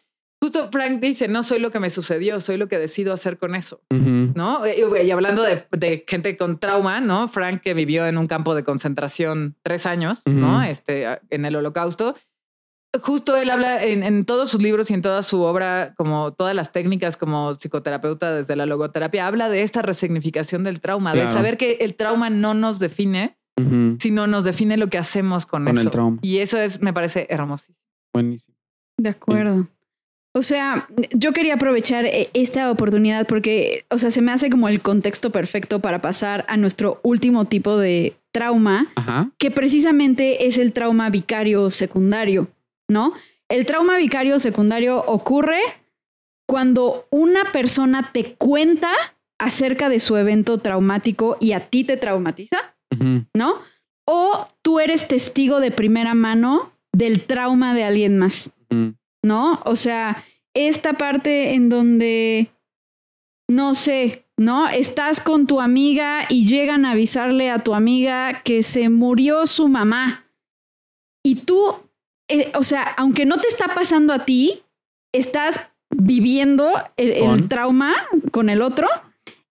Justo 0.43 0.69
Frank 0.71 0.99
dice, 0.99 1.27
no 1.27 1.43
soy 1.43 1.59
lo 1.59 1.71
que 1.71 1.79
me 1.79 1.89
sucedió, 1.89 2.41
soy 2.41 2.57
lo 2.57 2.67
que 2.67 2.79
decido 2.79 3.13
hacer 3.13 3.37
con 3.37 3.55
eso, 3.55 3.79
Ujú. 3.91 4.33
¿no? 4.35 4.63
Y, 4.67 5.05
y 5.05 5.11
hablando 5.11 5.43
de, 5.43 5.63
de 5.71 6.03
gente 6.05 6.35
con 6.35 6.59
trauma, 6.59 6.99
¿no? 6.99 7.27
Frank 7.29 7.61
que 7.61 7.73
vivió 7.75 8.07
en 8.07 8.17
un 8.17 8.27
campo 8.27 8.55
de 8.55 8.63
concentración 8.63 9.55
tres 9.63 9.85
años, 9.85 10.21
¿no? 10.25 10.57
Ujú. 10.57 10.65
Este, 10.65 11.05
en 11.29 11.45
el 11.45 11.55
holocausto. 11.55 12.15
Justo 13.01 13.37
él 13.37 13.49
habla 13.49 13.81
en, 13.83 14.03
en 14.03 14.25
todos 14.25 14.49
sus 14.49 14.61
libros 14.61 14.91
y 14.91 14.93
en 14.93 15.01
toda 15.01 15.23
su 15.23 15.41
obra, 15.41 15.93
como 15.95 16.33
todas 16.33 16.53
las 16.53 16.73
técnicas 16.73 17.15
como 17.15 17.53
psicoterapeuta 17.55 18.33
desde 18.33 18.57
la 18.57 18.65
logoterapia, 18.65 19.27
habla 19.27 19.47
de 19.47 19.61
esta 19.61 19.81
resignificación 19.81 20.63
del 20.65 20.81
trauma, 20.81 21.13
de 21.13 21.25
saber 21.27 21.57
que 21.57 21.77
el 21.81 21.95
trauma 21.95 22.29
no 22.29 22.53
nos 22.53 22.79
define, 22.79 23.37
sino 23.99 24.27
nos 24.27 24.43
define 24.43 24.75
lo 24.75 24.87
que 24.87 24.97
hacemos 24.97 25.45
con, 25.45 25.63
Con 25.65 25.75
el 25.77 25.81
eso. 25.81 25.91
trauma. 25.91 26.17
Y 26.21 26.39
eso 26.39 26.57
es, 26.57 26.81
me 26.81 26.91
parece 26.93 27.27
hermosísimo. 27.29 27.77
Buenísimo. 28.13 28.57
De 28.97 29.09
acuerdo. 29.09 29.67
O 30.33 30.41
sea, 30.41 30.87
yo 31.11 31.33
quería 31.33 31.55
aprovechar 31.55 32.05
eh, 32.05 32.29
esta 32.33 32.71
oportunidad 32.71 33.27
porque, 33.27 33.85
o 33.89 33.97
sea, 33.97 34.11
se 34.11 34.21
me 34.21 34.31
hace 34.31 34.49
como 34.49 34.67
el 34.69 34.81
contexto 34.81 35.29
perfecto 35.29 35.79
para 35.79 36.01
pasar 36.01 36.45
a 36.47 36.55
nuestro 36.57 36.99
último 37.03 37.45
tipo 37.45 37.77
de 37.77 38.15
trauma, 38.31 38.87
Ajá. 38.95 39.29
que 39.37 39.51
precisamente 39.51 40.47
es 40.47 40.57
el 40.57 40.71
trauma 40.71 41.09
vicario 41.09 41.69
secundario, 41.69 42.47
¿no? 42.91 43.13
El 43.49 43.65
trauma 43.65 43.97
vicario 43.97 44.39
secundario 44.39 45.03
ocurre 45.07 45.59
cuando 46.47 47.07
una 47.09 47.51
persona 47.51 48.11
te 48.13 48.35
cuenta 48.35 48.91
acerca 49.39 49.89
de 49.89 49.99
su 49.99 50.17
evento 50.17 50.59
traumático 50.59 51.37
y 51.39 51.53
a 51.53 51.69
ti 51.69 51.83
te 51.83 51.97
traumatiza. 51.97 52.57
¿no? 53.33 53.55
O 54.05 54.47
tú 54.61 54.79
eres 54.79 55.07
testigo 55.07 55.61
de 55.61 55.71
primera 55.71 56.13
mano 56.13 56.73
del 56.91 57.25
trauma 57.25 57.73
de 57.73 57.85
alguien 57.85 58.17
más. 58.17 58.51
¿no? 59.23 59.61
O 59.65 59.75
sea, 59.75 60.23
esta 60.53 60.93
parte 60.93 61.53
en 61.53 61.69
donde, 61.69 62.51
no 63.49 63.73
sé, 63.73 64.25
¿no? 64.37 64.67
Estás 64.67 65.21
con 65.21 65.47
tu 65.47 65.61
amiga 65.61 66.25
y 66.27 66.47
llegan 66.47 66.85
a 66.85 66.91
avisarle 66.91 67.49
a 67.49 67.59
tu 67.59 67.73
amiga 67.73 68.41
que 68.43 68.63
se 68.63 68.89
murió 68.89 69.45
su 69.45 69.67
mamá. 69.67 70.25
Y 71.23 71.35
tú, 71.35 71.75
eh, 72.31 72.51
o 72.55 72.63
sea, 72.63 72.83
aunque 72.97 73.25
no 73.25 73.37
te 73.39 73.47
está 73.47 73.73
pasando 73.75 74.13
a 74.13 74.25
ti, 74.25 74.63
estás 75.13 75.61
viviendo 75.93 76.71
el, 76.97 77.47
trauma 77.47 77.93
con 78.31 78.49
el 78.49 78.61
otro. 78.61 78.87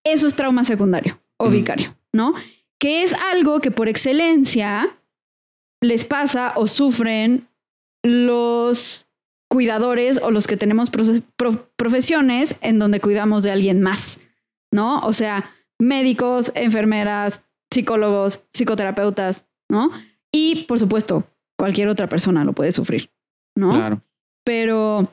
Eso 0.05 0.27
es 0.27 0.35
trauma 0.35 0.65
secundario 0.65 1.21
o 1.39 1.49
Mm. 1.49 1.53
vicario, 1.53 1.97
¿no? 2.13 2.35
Que 2.79 3.03
es 3.03 3.13
algo 3.15 3.61
que 3.61 3.71
por 3.71 3.89
excelencia 3.89 4.97
les 5.83 6.05
pasa 6.05 6.53
o 6.57 6.67
sufren 6.67 7.47
los 8.03 9.07
cuidadores 9.51 10.19
o 10.23 10.31
los 10.31 10.47
que 10.47 10.57
tenemos 10.57 10.91
pro- 10.91 11.69
profesiones 11.77 12.57
en 12.61 12.79
donde 12.79 13.01
cuidamos 13.01 13.43
de 13.43 13.51
alguien 13.51 13.83
más, 13.83 14.19
¿no? 14.73 15.01
O 15.01 15.13
sea, 15.13 15.51
médicos, 15.79 16.53
enfermeras, 16.55 17.43
psicólogos, 17.73 18.41
psicoterapeutas, 18.53 19.47
¿no? 19.69 19.91
Y 20.33 20.65
por 20.67 20.79
supuesto, 20.79 21.25
cualquier 21.61 21.89
otra 21.89 22.09
persona 22.09 22.43
lo 22.43 22.55
puede 22.55 22.73
sufrir, 22.73 23.11
¿no? 23.55 23.75
Claro. 23.75 24.01
Pero 24.45 25.13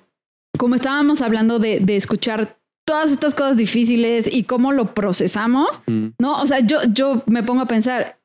como 0.58 0.76
estábamos 0.76 1.22
hablando 1.22 1.60
de, 1.60 1.82
de 1.82 1.98
escuchar 1.98 2.58
todas 2.86 3.12
estas 3.12 3.36
cosas 3.36 3.58
difíciles 3.58 4.34
y 4.34 4.44
cómo 4.46 4.72
lo 4.72 4.94
procesamos, 4.94 5.82
Mm. 5.88 6.08
¿no? 6.20 6.42
O 6.42 6.46
sea, 6.46 6.60
yo, 6.62 6.78
yo 6.94 7.22
me 7.26 7.44
pongo 7.44 7.62
a 7.64 7.68
pensar, 7.68 8.18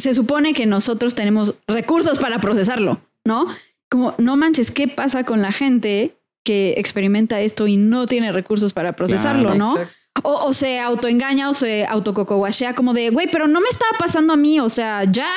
se 0.00 0.14
supone 0.14 0.52
que 0.54 0.66
nosotros 0.66 1.16
tenemos 1.16 1.56
recursos 1.66 2.18
para 2.20 2.38
procesarlo, 2.40 3.00
¿no? 3.26 3.46
Como, 3.90 4.14
no 4.18 4.36
manches, 4.36 4.70
¿qué 4.70 4.86
pasa 4.86 5.24
con 5.24 5.42
la 5.42 5.50
gente 5.50 6.14
que 6.44 6.74
experimenta 6.78 7.40
esto 7.40 7.66
y 7.66 7.76
no 7.76 8.06
tiene 8.06 8.30
recursos 8.30 8.72
para 8.72 8.92
procesarlo, 8.94 9.50
Claro, 9.50 9.58
¿no? 9.58 9.72
Exacto. 9.72 9.94
O, 10.22 10.46
o 10.46 10.52
se 10.52 10.78
autoengaña 10.80 11.50
o 11.50 11.54
se 11.54 11.84
autococoguachea 11.86 12.74
como 12.74 12.92
de, 12.94 13.10
güey, 13.10 13.28
pero 13.30 13.46
no 13.48 13.60
me 13.60 13.68
estaba 13.68 13.98
pasando 13.98 14.32
a 14.32 14.36
mí, 14.36 14.58
o 14.60 14.68
sea, 14.68 15.04
ya, 15.04 15.28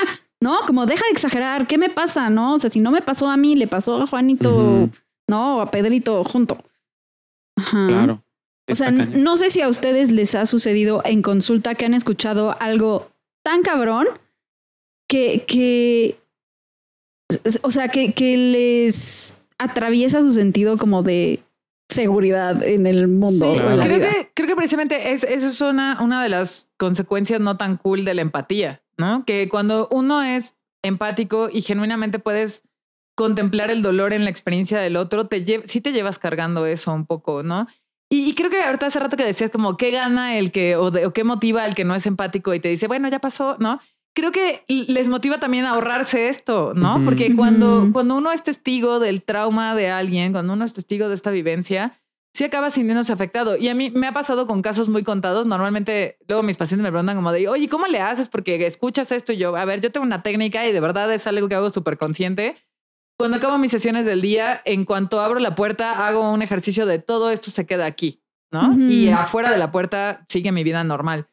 ¿no? 0.42 0.60
Como 0.68 0.86
deja 0.86 1.06
de 1.06 1.12
exagerar, 1.12 1.68
¿qué 1.68 1.78
me 1.78 1.90
pasa, 1.90 2.30
no? 2.30 2.56
O 2.56 2.60
sea, 2.60 2.70
si 2.70 2.80
no 2.80 2.92
me 2.92 3.02
pasó 3.02 3.30
a 3.30 3.38
mí, 3.38 3.56
le 3.56 3.68
pasó 3.68 4.02
a 4.02 4.08
Juanito. 4.08 4.90
¿no? 5.32 5.58
O 5.58 5.62
a 5.62 5.72
Pedrito 5.72 6.24
junto. 6.24 6.58
Ajá. 7.58 7.88
Claro. 7.88 8.24
O 8.70 8.76
sea, 8.76 8.92
no 8.92 9.38
sé 9.38 9.50
si 9.50 9.62
a 9.62 9.68
ustedes 9.68 10.12
les 10.12 10.36
ha 10.36 10.46
sucedido 10.46 11.02
en 11.04 11.22
consulta 11.22 11.76
que 11.76 11.86
han 11.86 11.94
escuchado 11.94 12.56
algo 12.62 13.12
tan 13.44 13.64
cabrón 13.64 14.08
que, 15.10 15.46
que 15.46 16.20
o 17.64 17.72
sea, 17.72 17.90
que, 17.90 18.14
que 18.14 18.38
les 18.38 19.36
atraviesa 19.58 20.22
su 20.22 20.32
sentido 20.32 20.78
como 20.78 21.04
de 21.04 21.44
seguridad 21.90 22.64
en 22.64 22.88
el 22.88 23.08
mundo. 23.08 23.54
Sí, 23.54 23.60
claro. 23.60 23.82
creo, 23.82 24.00
que, 24.00 24.32
creo 24.34 24.48
que 24.48 24.56
precisamente 24.56 25.12
es, 25.12 25.24
eso 25.24 25.48
es 25.48 25.62
una, 25.62 26.02
una 26.02 26.24
de 26.24 26.30
las 26.30 26.70
consecuencias 26.78 27.42
no 27.42 27.58
tan 27.58 27.78
cool 27.78 28.06
de 28.06 28.14
la 28.14 28.22
empatía, 28.22 28.81
¿no? 28.98 29.26
Que 29.26 29.48
cuando 29.50 29.88
uno 29.92 30.22
es 30.24 30.56
empático 30.84 31.50
y 31.52 31.62
genuinamente 31.62 32.20
puedes 32.20 32.64
contemplar 33.16 33.70
el 33.72 33.82
dolor 33.82 34.14
en 34.14 34.24
la 34.24 34.30
experiencia 34.30 34.80
del 34.80 34.96
otro, 34.96 35.28
te 35.28 35.46
lle- 35.46 35.64
sí 35.66 35.82
te 35.82 35.92
llevas 35.92 36.18
cargando 36.20 36.66
eso 36.66 36.94
un 36.94 37.06
poco, 37.06 37.44
¿no? 37.44 37.68
Y, 38.10 38.30
y 38.30 38.36
creo 38.36 38.50
que 38.50 38.62
ahorita 38.64 38.88
hace 38.88 39.00
rato 39.00 39.16
que 39.18 39.24
decías 39.26 39.52
como 39.52 39.78
qué 39.78 39.92
gana 39.92 40.38
el 40.38 40.52
que 40.52 40.76
o, 40.76 40.92
de- 40.92 41.06
o 41.06 41.14
qué 41.14 41.24
motiva 41.24 41.66
el 41.66 41.76
que 41.76 41.84
no 41.84 41.94
es 41.96 42.06
empático 42.06 42.54
y 42.54 42.60
te 42.60 42.70
dice, 42.70 42.88
bueno, 42.88 43.08
ya 43.10 43.20
pasó, 43.20 43.58
¿no? 43.60 43.80
Creo 44.14 44.32
que 44.34 44.64
les 44.68 45.08
motiva 45.08 45.40
también 45.40 45.64
a 45.66 45.72
ahorrarse 45.72 46.28
esto, 46.28 46.74
¿no? 46.76 47.00
Porque 47.06 47.34
cuando, 47.36 47.90
cuando 47.94 48.18
uno 48.18 48.32
es 48.34 48.44
testigo 48.44 49.00
del 49.00 49.24
trauma 49.24 49.74
de 49.76 49.90
alguien, 49.90 50.34
cuando 50.34 50.52
uno 50.54 50.66
es 50.66 50.74
testigo 50.74 51.08
de 51.08 51.16
esta 51.16 51.32
vivencia, 51.32 52.01
sí 52.34 52.44
acaba 52.44 52.70
sintiéndose 52.70 53.12
afectado. 53.12 53.58
Y 53.58 53.68
a 53.70 53.76
mí 53.76 53.90
me 53.90 54.08
ha 54.08 54.14
pasado 54.14 54.48
con 54.48 54.62
casos 54.62 54.90
muy 54.90 55.04
contados. 55.04 55.46
Normalmente, 55.46 56.18
luego 56.28 56.44
mis 56.44 56.58
pacientes 56.58 56.84
me 56.84 56.92
preguntan 56.92 57.16
como 57.16 57.32
de, 57.32 57.48
oye, 57.48 57.68
¿cómo 57.68 57.88
le 57.88 58.00
haces? 58.00 58.30
Porque 58.30 58.66
escuchas 58.66 59.12
esto 59.12 59.34
y 59.34 59.38
yo, 59.38 59.56
a 59.56 59.66
ver, 59.66 59.82
yo 59.82 59.92
tengo 59.92 60.06
una 60.06 60.24
técnica 60.24 60.66
y 60.68 60.72
de 60.72 60.80
verdad 60.80 61.12
es 61.14 61.28
algo 61.28 61.50
que 61.50 61.56
hago 61.56 61.70
súper 61.70 61.98
consciente. 61.98 62.58
Cuando 63.18 63.38
acabo 63.38 63.58
mis 63.58 63.72
sesiones 63.72 64.06
del 64.06 64.22
día, 64.22 64.62
en 64.66 64.86
cuanto 64.86 65.22
abro 65.22 65.40
la 65.40 65.54
puerta, 65.54 66.08
hago 66.08 66.32
un 66.32 66.42
ejercicio 66.42 66.86
de 66.86 66.98
todo 66.98 67.30
esto 67.30 67.52
se 67.52 67.68
queda 67.68 67.86
aquí, 67.86 68.24
¿no? 68.52 68.74
Y 68.90 69.10
afuera 69.10 69.52
de 69.52 69.60
la 69.60 69.72
puerta 69.72 70.26
sigue 70.28 70.52
mi 70.52 70.64
vida 70.64 70.84
normal. 70.84 71.28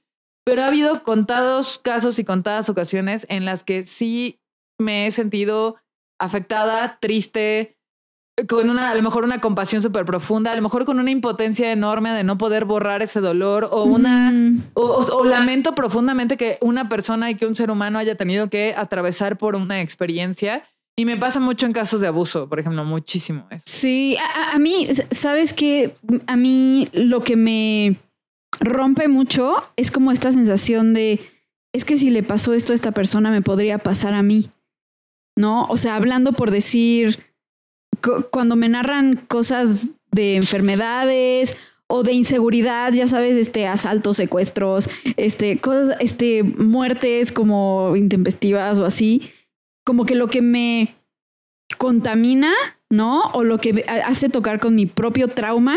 Pero 0.44 0.62
ha 0.62 0.66
habido 0.66 1.02
contados 1.02 1.78
casos 1.78 2.18
y 2.18 2.24
contadas 2.24 2.68
ocasiones 2.68 3.24
en 3.30 3.46
las 3.46 3.64
que 3.64 3.84
sí 3.84 4.42
me 4.78 5.06
he 5.06 5.10
sentido 5.10 5.76
afectada, 6.18 6.98
triste, 7.00 7.77
con 8.46 8.70
una, 8.70 8.90
a 8.90 8.94
lo 8.94 9.02
mejor 9.02 9.24
una 9.24 9.40
compasión 9.40 9.82
súper 9.82 10.04
profunda, 10.04 10.52
a 10.52 10.56
lo 10.56 10.62
mejor 10.62 10.84
con 10.84 11.00
una 11.00 11.10
impotencia 11.10 11.72
enorme 11.72 12.10
de 12.12 12.22
no 12.24 12.38
poder 12.38 12.64
borrar 12.64 13.02
ese 13.02 13.20
dolor 13.20 13.68
o 13.72 13.84
una... 13.84 14.30
Mm, 14.30 14.62
O, 14.74 14.82
o- 14.82 15.16
o 15.18 15.24
lamento 15.24 15.74
profundamente 15.74 16.36
que 16.36 16.58
una 16.60 16.88
persona 16.88 17.30
y 17.30 17.34
que 17.34 17.46
un 17.46 17.56
ser 17.56 17.70
humano 17.70 17.98
haya 17.98 18.14
tenido 18.16 18.48
que 18.48 18.74
atravesar 18.76 19.38
por 19.38 19.56
una 19.56 19.80
experiencia. 19.80 20.62
Y 20.96 21.04
me 21.04 21.16
pasa 21.16 21.40
mucho 21.40 21.66
en 21.66 21.72
casos 21.72 22.00
de 22.00 22.06
abuso, 22.08 22.48
por 22.48 22.60
ejemplo, 22.60 22.84
muchísimo. 22.84 23.46
eso. 23.50 23.62
Sí, 23.66 24.16
a, 24.16 24.54
a- 24.54 24.58
mí, 24.58 24.86
¿sabes 25.10 25.52
qué? 25.52 25.94
A 26.26 26.36
mí 26.36 26.88
lo 26.92 27.22
que 27.22 27.36
me 27.36 27.96
rompe 28.60 29.08
mucho 29.08 29.56
es 29.76 29.90
como 29.90 30.10
esta 30.12 30.32
sensación 30.32 30.94
de, 30.94 31.20
es 31.72 31.84
que 31.84 31.96
si 31.96 32.10
le 32.10 32.22
pasó 32.22 32.52
esto 32.54 32.72
a 32.72 32.74
esta 32.74 32.92
persona, 32.92 33.30
me 33.30 33.42
podría 33.42 33.78
pasar 33.78 34.14
a 34.14 34.22
mí. 34.22 34.50
¿No? 35.36 35.66
O 35.68 35.76
sea, 35.76 35.94
hablando 35.94 36.32
por 36.32 36.50
decir, 36.50 37.24
cuando 38.30 38.56
me 38.56 38.68
narran 38.68 39.16
cosas 39.28 39.88
de 40.10 40.36
enfermedades 40.36 41.56
o 41.86 42.02
de 42.02 42.12
inseguridad, 42.12 42.92
ya 42.92 43.06
sabes, 43.06 43.36
este 43.36 43.66
asaltos, 43.66 44.16
secuestros, 44.18 44.88
este 45.16 45.58
cosas, 45.58 45.96
este 46.00 46.42
muertes 46.42 47.32
como 47.32 47.94
intempestivas 47.96 48.78
o 48.78 48.84
así, 48.84 49.30
como 49.84 50.04
que 50.04 50.14
lo 50.14 50.28
que 50.28 50.42
me 50.42 50.94
contamina, 51.78 52.52
¿no? 52.90 53.22
O 53.32 53.44
lo 53.44 53.58
que 53.58 53.84
ha- 53.88 54.06
hace 54.08 54.28
tocar 54.28 54.60
con 54.60 54.74
mi 54.74 54.86
propio 54.86 55.28
trauma 55.28 55.76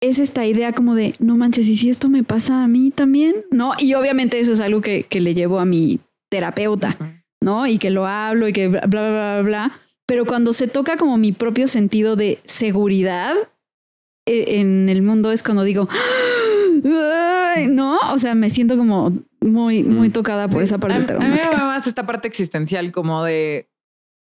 es 0.00 0.18
esta 0.18 0.44
idea 0.46 0.72
como 0.72 0.94
de, 0.94 1.14
no 1.18 1.36
manches, 1.36 1.66
¿y 1.66 1.76
si 1.76 1.88
esto 1.88 2.08
me 2.10 2.22
pasa 2.24 2.62
a 2.62 2.68
mí 2.68 2.90
también? 2.90 3.36
¿No? 3.50 3.72
Y 3.78 3.94
obviamente 3.94 4.38
eso 4.38 4.52
es 4.52 4.60
algo 4.60 4.80
que, 4.82 5.04
que 5.04 5.20
le 5.20 5.34
llevo 5.34 5.58
a 5.60 5.64
mi 5.64 6.00
terapeuta, 6.30 6.96
¿no? 7.40 7.66
Y 7.66 7.78
que 7.78 7.90
lo 7.90 8.06
hablo 8.06 8.48
y 8.48 8.52
que 8.52 8.68
bla, 8.68 8.80
bla, 8.86 9.10
bla, 9.10 9.10
bla, 9.10 9.42
bla. 9.42 9.80
Pero 10.06 10.26
cuando 10.26 10.52
se 10.52 10.68
toca 10.68 10.96
como 10.96 11.16
mi 11.16 11.32
propio 11.32 11.66
sentido 11.68 12.14
de 12.16 12.38
seguridad 12.44 13.34
eh, 14.26 14.60
en 14.60 14.88
el 14.88 15.02
mundo 15.02 15.32
es 15.32 15.42
cuando 15.42 15.64
digo, 15.64 15.88
¿no? 17.70 17.98
O 18.12 18.18
sea, 18.18 18.34
me 18.34 18.50
siento 18.50 18.76
como 18.76 19.12
muy, 19.40 19.82
muy 19.84 20.08
Mm. 20.08 20.12
tocada 20.12 20.48
por 20.48 20.62
esa 20.62 20.78
parte 20.78 21.12
a, 21.12 21.16
a 21.16 21.18
mí 21.20 21.28
me 21.28 21.42
va 21.48 21.64
más 21.64 21.86
esta 21.86 22.06
parte 22.06 22.28
existencial, 22.28 22.92
como 22.92 23.24
de, 23.24 23.68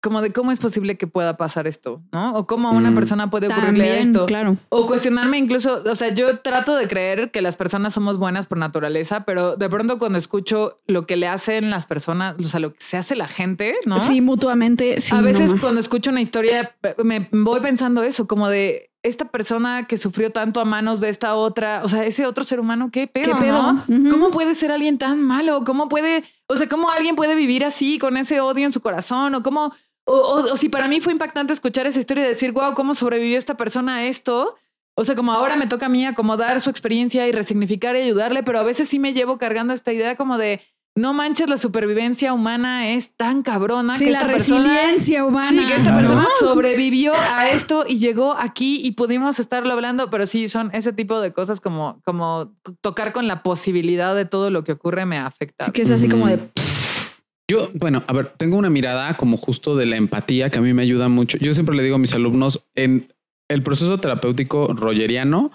como 0.02 0.22
de 0.22 0.32
cómo 0.32 0.50
es 0.52 0.58
posible 0.58 0.96
que 0.96 1.06
pueda 1.06 1.36
pasar 1.36 1.66
esto, 1.66 2.02
¿no? 2.12 2.34
O 2.34 2.46
cómo 2.46 2.68
a 2.68 2.72
una 2.72 2.90
Mm. 2.90 2.94
persona 2.94 3.30
puede 3.30 3.48
ocurrirle 3.48 3.84
También, 3.84 4.08
esto. 4.08 4.26
claro. 4.26 4.56
O 4.70 4.86
cuestionarme 4.86 5.36
incluso, 5.38 5.82
o 5.84 5.94
sea, 5.94 6.14
yo 6.14 6.38
trato 6.40 6.74
de 6.74 6.88
creer 6.88 7.30
que 7.30 7.42
las 7.42 7.56
personas 7.56 7.92
somos 7.94 8.16
buenas 8.18 8.46
por 8.46 8.56
naturaleza, 8.58 9.24
pero 9.24 9.56
de 9.56 9.68
pronto 9.68 9.98
cuando 9.98 10.18
escucho 10.18 10.80
lo 10.86 11.06
que 11.06 11.16
le 11.16 11.28
hacen 11.28 11.70
las 11.70 11.86
personas, 11.86 12.36
o 12.38 12.44
sea, 12.44 12.60
lo 12.60 12.72
que 12.72 12.80
se 12.80 12.96
hace 12.96 13.14
la 13.14 13.28
gente, 13.28 13.76
¿no? 13.86 14.00
Sí, 14.00 14.20
mutuamente. 14.20 15.00
Sí, 15.00 15.14
a 15.14 15.20
veces 15.20 15.54
cuando 15.60 15.80
escucho 15.80 16.10
una 16.10 16.20
historia 16.22 16.74
me 17.04 17.28
voy 17.32 17.60
pensando 17.60 18.02
eso, 18.02 18.26
como 18.26 18.48
de 18.48 18.86
esta 19.02 19.24
persona 19.30 19.86
que 19.86 19.96
sufrió 19.96 20.30
tanto 20.30 20.60
a 20.60 20.66
manos 20.66 21.00
de 21.00 21.08
esta 21.08 21.34
otra, 21.34 21.80
o 21.84 21.88
sea, 21.88 22.04
ese 22.04 22.26
otro 22.26 22.44
ser 22.44 22.60
humano, 22.60 22.90
qué 22.92 23.06
pedo, 23.06 23.32
¿Qué 23.34 23.40
pedo? 23.40 23.82
¿Cómo 24.10 24.30
puede 24.30 24.54
ser 24.54 24.70
alguien 24.72 24.98
tan 24.98 25.22
malo? 25.22 25.64
¿Cómo 25.64 25.88
puede, 25.88 26.22
o 26.48 26.56
sea, 26.56 26.68
cómo 26.68 26.90
alguien 26.90 27.16
puede 27.16 27.34
vivir 27.34 27.64
así 27.64 27.98
con 27.98 28.18
ese 28.18 28.40
odio 28.40 28.66
en 28.66 28.72
su 28.72 28.82
corazón? 28.82 29.34
O 29.34 29.42
cómo, 29.42 29.72
o, 30.12 30.16
o- 30.16 30.52
o 30.52 30.56
si 30.56 30.68
para 30.68 30.88
mí 30.88 31.00
fue 31.00 31.12
impactante 31.12 31.52
escuchar 31.52 31.86
esa 31.86 32.00
historia 32.00 32.24
y 32.24 32.28
decir, 32.28 32.52
wow, 32.52 32.74
¿cómo 32.74 32.94
sobrevivió 32.94 33.38
esta 33.38 33.56
persona 33.56 33.96
a 33.96 34.04
esto? 34.06 34.56
O 34.96 35.04
sea, 35.04 35.14
como 35.14 35.32
ahora 35.32 35.56
me 35.56 35.66
toca 35.66 35.86
a 35.86 35.88
mí 35.88 36.04
acomodar 36.04 36.60
su 36.60 36.68
experiencia 36.70 37.26
y 37.28 37.32
resignificar 37.32 37.94
y 37.96 38.00
ayudarle, 38.00 38.42
pero 38.42 38.58
a 38.58 38.62
veces 38.64 38.88
sí 38.88 38.98
me 38.98 39.12
llevo 39.12 39.38
cargando 39.38 39.72
esta 39.72 39.92
idea 39.92 40.16
como 40.16 40.36
de, 40.36 40.60
no 40.96 41.14
manches, 41.14 41.48
la 41.48 41.56
supervivencia 41.56 42.32
humana 42.32 42.90
es 42.90 43.10
tan 43.16 43.42
cabrona 43.42 43.96
Sí, 43.96 44.04
que 44.06 44.10
la 44.10 44.18
esta 44.18 44.32
persona... 44.32 44.64
resiliencia 44.64 45.24
humana. 45.24 45.48
Sí, 45.48 45.56
que 45.66 45.76
esta 45.76 45.82
Claro. 45.92 45.98
persona 46.00 46.26
sobrevivió 46.40 47.14
a 47.14 47.48
esto 47.48 47.84
y 47.88 47.98
llegó 47.98 48.34
aquí 48.36 48.80
y 48.84 48.90
pudimos 48.92 49.38
estarlo 49.38 49.72
hablando, 49.72 50.10
pero 50.10 50.26
sí 50.26 50.48
son 50.48 50.70
ese 50.74 50.92
tipo 50.92 51.20
de 51.20 51.32
cosas 51.32 51.60
como, 51.60 52.00
como 52.04 52.52
tocar 52.80 53.12
con 53.12 53.28
la 53.28 53.42
posibilidad 53.44 54.14
de 54.16 54.24
todo 54.24 54.50
lo 54.50 54.64
que 54.64 54.72
ocurre 54.72 55.06
me 55.06 55.16
afecta. 55.18 55.64
Sí, 55.66 55.70
que 55.72 55.82
es 55.82 55.90
así 55.92 56.08
como 56.08 56.26
de. 56.26 56.40
Yo, 57.50 57.68
bueno, 57.74 58.04
a 58.06 58.12
ver, 58.12 58.32
tengo 58.36 58.56
una 58.56 58.70
mirada 58.70 59.16
como 59.16 59.36
justo 59.36 59.74
de 59.74 59.84
la 59.86 59.96
empatía 59.96 60.50
que 60.50 60.58
a 60.58 60.62
mí 60.62 60.72
me 60.72 60.82
ayuda 60.82 61.08
mucho. 61.08 61.36
Yo 61.38 61.52
siempre 61.52 61.74
le 61.74 61.82
digo 61.82 61.96
a 61.96 61.98
mis 61.98 62.14
alumnos 62.14 62.64
en 62.76 63.12
el 63.48 63.64
proceso 63.64 63.98
terapéutico 63.98 64.68
rogeriano 64.72 65.50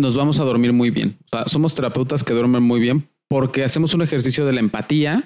nos 0.00 0.14
vamos 0.14 0.38
a 0.38 0.44
dormir 0.44 0.72
muy 0.72 0.90
bien. 0.90 1.18
O 1.26 1.28
sea, 1.36 1.48
somos 1.48 1.74
terapeutas 1.74 2.22
que 2.22 2.32
duermen 2.34 2.62
muy 2.62 2.78
bien 2.78 3.08
porque 3.28 3.64
hacemos 3.64 3.94
un 3.94 4.02
ejercicio 4.02 4.46
de 4.46 4.52
la 4.52 4.60
empatía 4.60 5.24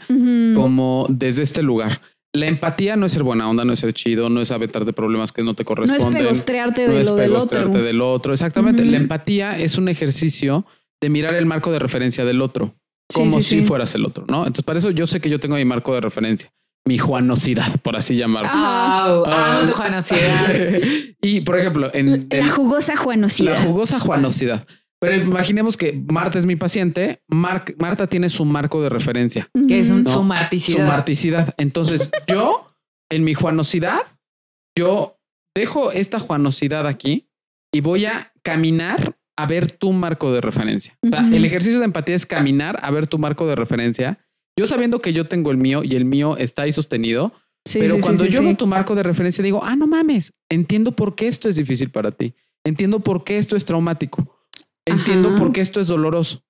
como 0.55 1.07
desde 1.11 1.43
este 1.43 1.63
lugar. 1.63 2.01
La 2.35 2.47
empatía 2.47 2.97
no 2.97 3.05
es 3.05 3.13
ser 3.13 3.23
buena 3.23 3.49
onda, 3.49 3.67
no 3.67 3.75
es 3.75 3.81
ser 3.81 3.93
chido, 3.93 4.31
no 4.31 4.41
es 4.41 4.51
aventarte 4.51 4.95
problemas 4.95 5.33
que 5.33 5.43
no 5.43 5.53
te 5.55 5.63
No 5.63 5.65
es 5.65 5.67
corresponden. 5.67 6.23
pegostrearte 6.23 6.87
no 6.89 6.95
de 6.95 7.01
es 7.03 7.09
lo 7.09 7.17
del 7.17 7.33
otro. 7.33 7.49
pegostrearte 7.49 7.83
del 7.83 8.01
otro. 8.01 8.33
Exactamente. 8.33 8.85
La 8.87 8.97
empatía 8.97 9.59
es 9.59 9.77
un 9.77 9.89
ejercicio 9.89 10.65
de 11.03 11.11
mirar 11.11 11.35
el 11.35 11.45
marco 11.45 11.71
de 11.71 11.79
referencia 11.79 12.25
del 12.25 12.41
otro, 12.41 12.75
como 13.13 13.31
sí, 13.31 13.43
si 13.43 13.57
sí. 13.61 13.63
fueras 13.63 13.95
el 13.95 14.05
otro, 14.05 14.25
¿no? 14.29 14.39
Entonces, 14.41 14.65
para 14.65 14.79
eso 14.79 14.91
yo 14.91 15.07
sé 15.07 15.21
que 15.21 15.31
yo 15.31 15.41
tengo 15.41 15.57
mi 15.57 15.65
marco 15.65 15.95
de 15.95 16.01
referencia, 16.01 16.53
mi 16.87 16.99
juanosidad, 16.99 17.81
por 17.83 17.97
así 17.97 18.17
llamarlo. 18.17 18.51
Amo 18.51 19.67
tu 19.67 19.73
juanosidad. 19.73 20.55
y, 21.23 21.41
por 21.43 21.59
ejemplo, 21.59 21.91
en, 21.95 22.29
La 22.31 22.39
en- 22.39 22.49
jugosa 22.49 22.97
juanosidad. 22.97 23.53
la 23.53 23.61
jugosa 23.63 23.99
juanosidad. 24.01 24.67
Pero 25.01 25.15
imaginemos 25.17 25.77
que 25.77 26.03
Marta 26.11 26.39
es 26.39 26.47
mi 26.47 26.57
paciente, 26.57 27.23
Mar- 27.29 27.65
Marta 27.79 28.09
tiene 28.09 28.29
su 28.29 28.45
marco 28.45 28.83
de 28.83 28.89
referencia, 28.89 29.49
Que 29.69 29.79
es 29.79 29.91
un, 29.91 30.03
No, 30.03 30.11
su 30.11 30.17
su 30.19 30.25
marticidad. 30.25 30.87
marticidad. 30.89 31.55
Entonces, 31.57 32.11
yo, 32.27 32.67
en 33.11 33.23
mi 33.23 33.33
juanosidad, 33.35 34.01
yo 34.77 35.19
dejo 35.55 35.93
esta 35.93 36.19
juanosidad 36.19 36.87
aquí 36.87 37.29
y 37.73 37.81
voy 37.81 38.07
a 38.07 38.33
caminar 38.43 39.17
a 39.39 39.47
ver 39.47 39.71
tu 39.71 39.93
marco 39.93 40.33
de 40.33 40.41
referencia. 40.41 40.99
O 41.03 41.09
sea, 41.09 41.23
Ujú. 41.23 41.35
el 41.37 41.45
ejercicio 41.45 41.79
de 41.79 41.85
empatía 41.85 42.17
es 42.17 42.27
caminar 42.27 42.79
a 42.83 42.91
ver 42.91 43.07
tu 43.07 43.19
marco 43.19 43.47
de 43.47 43.55
referencia. 43.55 44.19
Yo 44.59 44.67
sabiendo 44.67 45.01
que 45.01 45.13
yo 45.13 45.29
tengo 45.29 45.53
el 45.53 45.57
mío 45.57 45.83
y 45.85 45.95
el 45.95 46.05
mío 46.05 46.37
está 46.37 46.63
ahí 46.63 46.73
sostenido, 46.73 47.33
Sí, 47.65 47.79
pero 47.81 47.97
sí, 47.97 48.01
cuando 48.01 48.25
sí, 48.25 48.31
yo 48.31 48.43
veo 48.43 48.57
tu 48.57 48.67
marco 48.67 48.95
de 48.95 49.03
referencia 49.03 49.45
digo, 49.45 49.61
ah, 49.63 49.77
no 49.77 49.87
mames, 49.87 50.33
entiendo 50.49 50.93
por 50.93 51.15
qué 51.15 51.29
esto 51.29 51.49
es 51.49 51.57
difícil 51.57 51.91
para 51.91 52.11
ti. 52.13 52.35
Entiendo 52.65 53.01
por 53.01 53.25
qué 53.25 53.37
esto 53.39 53.57
es 53.57 53.65
traumático. 53.65 54.39
Entiendo 54.87 55.29
Ajá. 55.29 55.39
por 55.39 55.53
qué 55.53 55.61
esto 55.61 55.81
es 55.81 55.87
doloroso. 55.87 56.43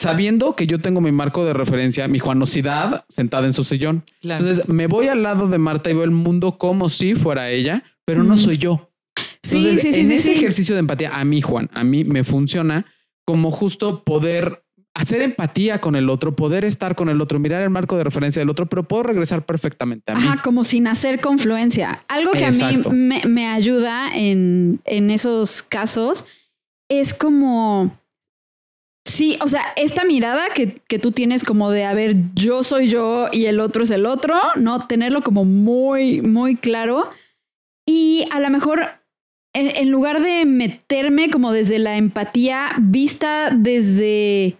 Sabiendo 0.00 0.56
que 0.56 0.66
yo 0.66 0.80
tengo 0.80 1.00
mi 1.00 1.12
marco 1.12 1.44
de 1.44 1.52
referencia, 1.52 2.08
mi 2.08 2.18
juanosidad 2.18 3.04
sentada 3.08 3.46
en 3.46 3.52
su 3.52 3.64
sillón. 3.64 4.04
Claro. 4.20 4.44
Entonces 4.44 4.68
me 4.68 4.86
voy 4.86 5.08
al 5.08 5.22
lado 5.22 5.48
de 5.48 5.58
Marta 5.58 5.90
y 5.90 5.94
veo 5.94 6.04
el 6.04 6.10
mundo 6.12 6.58
como 6.58 6.88
si 6.88 7.14
fuera 7.14 7.50
ella, 7.50 7.84
pero 8.04 8.22
no 8.24 8.34
Ujú. 8.34 8.44
soy 8.44 8.58
yo. 8.58 8.91
Sí, 9.44 9.58
Entonces, 9.58 9.82
sí, 9.82 9.92
sí, 9.92 10.00
en 10.00 10.06
sí, 10.06 10.14
ese 10.14 10.32
ejercicio 10.34 10.74
de 10.74 10.80
empatía, 10.80 11.16
a 11.16 11.24
mí, 11.24 11.40
Juan, 11.40 11.68
a 11.74 11.84
mí 11.84 12.04
me 12.04 12.24
funciona 12.24 12.86
como 13.24 13.50
justo 13.50 14.04
poder 14.04 14.62
hacer 14.94 15.22
empatía 15.22 15.80
con 15.80 15.96
el 15.96 16.10
otro, 16.10 16.36
poder 16.36 16.64
estar 16.64 16.94
con 16.94 17.08
el 17.08 17.20
otro, 17.20 17.38
mirar 17.38 17.62
el 17.62 17.70
marco 17.70 17.96
de 17.96 18.04
referencia 18.04 18.40
del 18.40 18.50
otro, 18.50 18.66
pero 18.66 18.82
puedo 18.82 19.04
regresar 19.04 19.44
perfectamente 19.44 20.12
a 20.12 20.14
mí. 20.14 20.22
Ajá, 20.22 20.42
como 20.42 20.64
sin 20.64 20.86
hacer 20.86 21.20
confluencia. 21.20 22.04
Algo 22.08 22.32
que 22.32 22.44
Exacto. 22.44 22.90
a 22.90 22.92
mí 22.92 22.98
me, 22.98 23.22
me 23.26 23.46
ayuda 23.46 24.10
en, 24.14 24.80
en 24.84 25.10
esos 25.10 25.62
casos 25.62 26.24
es 26.90 27.14
como, 27.14 27.98
sí, 29.06 29.38
o 29.40 29.48
sea, 29.48 29.62
esta 29.76 30.04
mirada 30.04 30.42
que, 30.54 30.76
que 30.86 30.98
tú 30.98 31.12
tienes 31.12 31.42
como 31.42 31.70
de, 31.70 31.84
a 31.84 31.94
ver, 31.94 32.16
yo 32.34 32.62
soy 32.62 32.88
yo 32.88 33.28
y 33.32 33.46
el 33.46 33.60
otro 33.60 33.84
es 33.84 33.90
el 33.90 34.04
otro, 34.04 34.36
¿no? 34.56 34.86
Tenerlo 34.86 35.22
como 35.22 35.44
muy, 35.44 36.20
muy 36.20 36.56
claro. 36.56 37.08
Y 37.86 38.26
a 38.30 38.40
lo 38.40 38.50
mejor, 38.50 38.90
en, 39.54 39.76
en 39.76 39.90
lugar 39.90 40.22
de 40.22 40.44
meterme 40.44 41.30
como 41.30 41.52
desde 41.52 41.78
la 41.78 41.96
empatía 41.96 42.72
vista 42.78 43.50
desde... 43.54 44.56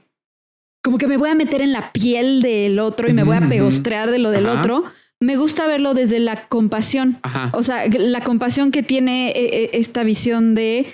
Como 0.82 0.98
que 0.98 1.06
me 1.06 1.16
voy 1.16 1.30
a 1.30 1.34
meter 1.34 1.62
en 1.62 1.72
la 1.72 1.92
piel 1.92 2.42
del 2.42 2.80
otro 2.80 3.08
y 3.08 3.12
me 3.12 3.22
voy 3.22 3.36
a 3.36 3.48
pegostrear 3.48 4.10
de 4.10 4.18
lo 4.18 4.30
del 4.30 4.48
Ajá. 4.48 4.60
otro. 4.60 4.84
Me 5.20 5.36
gusta 5.36 5.68
verlo 5.68 5.94
desde 5.94 6.18
la 6.18 6.48
compasión. 6.48 7.20
Ajá. 7.22 7.50
O 7.54 7.62
sea, 7.62 7.86
la 7.88 8.24
compasión 8.24 8.72
que 8.72 8.82
tiene 8.82 9.28
eh, 9.28 9.34
eh, 9.36 9.70
esta 9.74 10.02
visión 10.02 10.56
de 10.56 10.92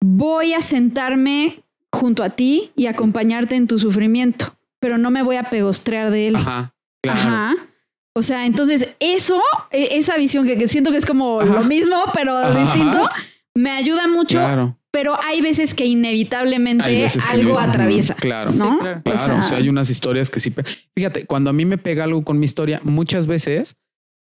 voy 0.00 0.54
a 0.54 0.62
sentarme 0.62 1.62
junto 1.92 2.22
a 2.22 2.30
ti 2.30 2.70
y 2.74 2.86
acompañarte 2.86 3.56
en 3.56 3.66
tu 3.66 3.78
sufrimiento, 3.78 4.56
pero 4.80 4.96
no 4.96 5.10
me 5.10 5.22
voy 5.22 5.36
a 5.36 5.44
pegostrear 5.44 6.10
de 6.10 6.28
él. 6.28 6.36
Ajá. 6.36 6.72
Claro. 7.02 7.20
Ajá. 7.20 7.56
O 8.14 8.22
sea, 8.22 8.46
entonces 8.46 8.88
eso, 9.00 9.40
e- 9.70 9.90
esa 9.98 10.16
visión 10.16 10.46
que, 10.46 10.56
que 10.58 10.66
siento 10.68 10.90
que 10.90 10.96
es 10.98 11.06
como 11.06 11.40
Ajá. 11.40 11.52
lo 11.54 11.64
mismo, 11.64 11.96
pero 12.14 12.36
Ajá. 12.36 12.58
distinto, 12.58 13.08
me 13.54 13.70
ayuda 13.70 14.08
mucho, 14.08 14.38
Claro. 14.38 14.76
pero 14.90 15.16
hay 15.22 15.40
veces 15.40 15.74
que 15.74 15.86
inevitablemente 15.86 16.84
Hay 16.84 17.02
veces 17.02 17.24
que 17.24 17.32
algo 17.32 17.54
no- 17.54 17.58
atraviesa. 17.60 18.14
Claro. 18.14 18.50
¿no? 18.52 18.72
Sí, 18.72 18.78
claro. 18.80 18.98
O 19.00 19.02
Claro, 19.02 19.18
sea, 19.18 19.36
o 19.38 19.42
sea, 19.42 19.56
hay 19.58 19.68
unas 19.68 19.90
historias 19.90 20.30
que 20.30 20.40
sí. 20.40 20.52
Fíjate, 20.96 21.26
cuando 21.26 21.50
a 21.50 21.52
mí 21.52 21.64
me 21.64 21.78
pega 21.78 22.04
algo 22.04 22.24
con 22.24 22.38
mi 22.38 22.46
historia, 22.46 22.80
muchas 22.82 23.26
veces 23.26 23.76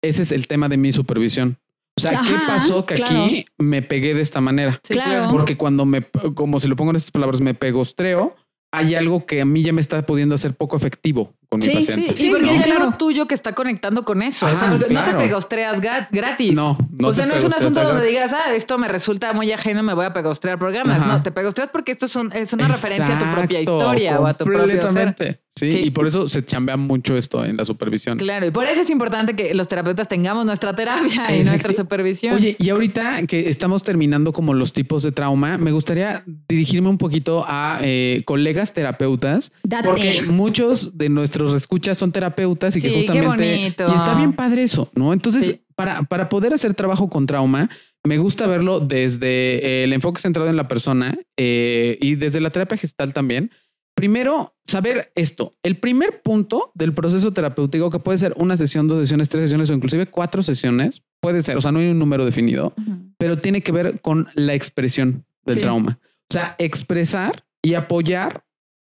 ese 0.03 0.21
es 0.21 0.31
el 0.31 0.47
tema 0.47 0.69
de 0.69 0.77
mi 0.77 0.91
supervisión. 0.91 1.57
O 1.97 2.01
sea, 2.01 2.21
¿qué 2.25 2.33
pasó 2.47 2.85
que 2.85 2.93
claro. 2.93 3.25
aquí 3.25 3.45
me 3.57 3.81
pegué 3.81 4.13
de 4.13 4.21
esta 4.21 4.39
manera? 4.39 4.79
Sí, 4.83 4.93
claro. 4.93 5.31
Porque 5.31 5.57
cuando 5.57 5.85
me, 5.85 6.03
como 6.33 6.59
si 6.61 6.67
lo 6.69 6.75
pongo 6.77 6.91
en 6.91 6.95
estas 6.97 7.11
palabras, 7.11 7.41
me 7.41 7.53
pegostreo, 7.53 8.35
hay 8.71 8.93
algo 8.95 9.25
que 9.25 9.41
a 9.41 9.45
mí 9.45 9.63
ya 9.63 9.73
me 9.73 9.81
está 9.81 10.05
pudiendo 10.05 10.35
hacer 10.35 10.53
poco 10.55 10.77
efectivo 10.77 11.33
con 11.49 11.59
Sí, 11.61 11.69
mi 11.69 11.81
Sí, 11.81 11.87
paciente. 11.87 12.15
sí, 12.15 12.23
Sí, 12.23 12.29
porque 12.29 12.47
sí, 12.47 12.55
hay 12.57 12.61
claro. 12.61 12.83
algo 12.85 12.97
tuyo 12.97 13.27
que 13.27 13.33
está 13.33 13.53
conectando 13.55 14.05
con 14.05 14.21
eso. 14.21 14.45
o 14.45 14.55
sea, 14.55 14.67
no 14.69 14.77
claro. 14.77 15.11
te 15.17 15.17
pegostreas 15.25 15.81
gratis. 15.81 16.53
No, 16.53 16.77
no 16.91 17.07
o 17.07 17.13
sea, 17.13 17.25
te 17.25 17.31
no 17.31 17.35
es 17.37 17.43
un 17.45 17.53
asunto 17.55 17.81
donde 17.83 18.05
digas, 18.05 18.31
ah, 18.33 18.53
esto 18.53 18.77
me 18.77 18.87
resulta 18.87 19.33
muy 19.33 19.51
ajeno, 19.51 19.81
me 19.81 19.95
voy 19.95 20.05
a 20.05 20.13
pegostrear. 20.13 20.59
Ajá. 20.63 21.05
No, 21.07 21.23
te 21.23 21.31
pegostreas 21.31 21.71
porque 21.71 21.93
esto 21.93 22.05
es, 22.05 22.15
un- 22.15 22.31
es 22.31 22.53
una 22.53 22.67
referencia 22.67 23.15
a 23.15 23.19
tu 23.19 23.25
propia 23.35 23.59
historia 23.61 24.19
o 24.19 24.27
a 24.27 24.33
tu 24.35 24.45
propio 24.45 24.81
ser. 24.91 25.39
Sí, 25.55 25.71
Sí. 25.71 25.79
y 25.85 25.91
por 25.91 26.07
eso 26.07 26.29
se 26.29 26.45
chambea 26.45 26.77
mucho 26.77 27.17
esto 27.17 27.43
en 27.43 27.57
la 27.57 27.65
supervisión. 27.65 28.17
Claro, 28.17 28.45
y 28.45 28.51
por 28.51 28.65
eso 28.65 28.81
es 28.81 28.89
importante 28.89 29.35
que 29.35 29.53
los 29.53 29.67
terapeutas 29.67 30.07
tengamos 30.07 30.45
nuestra 30.45 30.73
terapia 30.75 31.35
y 31.35 31.43
nuestra 31.43 31.73
supervisión. 31.73 32.35
Oye, 32.35 32.55
y 32.59 32.69
ahorita 32.69 33.25
que 33.27 33.49
estamos 33.49 33.83
terminando 33.83 34.31
como 34.31 34.53
los 34.53 34.71
tipos 34.71 35.03
de 35.03 35.11
trauma, 35.11 35.57
me 35.57 35.71
gustaría 35.71 36.23
dirigirme 36.47 36.87
un 36.87 36.97
poquito 36.97 37.43
a 37.47 37.79
eh, 37.81 38.21
colegas 38.25 38.73
terapeutas, 38.73 39.51
Date. 39.63 39.87
porque 39.87 40.21
muchos 40.21 40.97
de 40.97 41.09
nuestros 41.09 41.53
escuchas 41.53 41.97
son 41.97 42.11
terapeutas 42.11 42.75
y 42.77 42.81
que 42.81 42.87
Sí, 42.87 42.93
qué 42.93 42.99
justamente 43.07 43.27
bonito. 43.55 43.91
y 43.91 43.95
está 43.95 44.15
bien 44.15 44.33
padre 44.33 44.63
eso, 44.63 44.89
¿no? 44.95 45.11
Entonces, 45.11 45.45
Sí. 45.47 45.61
para, 45.75 46.03
para 46.03 46.29
poder 46.29 46.53
hacer 46.53 46.73
trabajo 46.73 47.09
con 47.09 47.25
trauma, 47.25 47.69
me 48.05 48.17
gusta 48.17 48.47
verlo 48.47 48.79
desde 48.79 49.83
el 49.83 49.91
enfoque 49.93 50.21
centrado 50.21 50.49
en 50.49 50.55
la 50.55 50.67
persona 50.69 51.17
eh, 51.37 51.97
y 51.99 52.15
desde 52.15 52.39
la 52.39 52.49
terapia 52.51 52.77
gestal 52.77 53.13
también. 53.13 53.51
Primero, 53.99 54.55
saber 54.65 55.11
esto. 55.15 55.51
El 55.61 55.77
primer 55.77 56.21
punto 56.21 56.71
del 56.73 56.93
proceso 56.93 57.31
terapéutico, 57.33 57.89
que 57.89 57.99
puede 57.99 58.17
ser 58.17 58.33
una 58.37 58.55
sesión, 58.55 58.87
dos 58.87 58.99
sesiones, 58.99 59.27
tres 59.29 59.43
sesiones 59.45 59.69
o 59.69 59.73
inclusive 59.73 60.05
cuatro 60.07 60.41
sesiones, 60.41 61.01
puede 61.21 61.41
ser, 61.41 61.57
o 61.57 61.61
sea, 61.61 61.71
no 61.71 61.79
hay 61.79 61.89
un 61.89 61.99
número 61.99 62.23
definido, 62.23 62.73
pero 63.17 63.39
tiene 63.39 63.61
que 63.61 63.71
ver 63.73 63.99
con 64.01 64.29
la 64.35 64.53
expresión 64.53 65.25
del 65.45 65.55
Sí. 65.55 65.61
trauma. 65.61 65.99
O 66.31 66.33
sea, 66.33 66.55
expresar 66.59 67.43
y 67.61 67.73
apoyar 67.73 68.45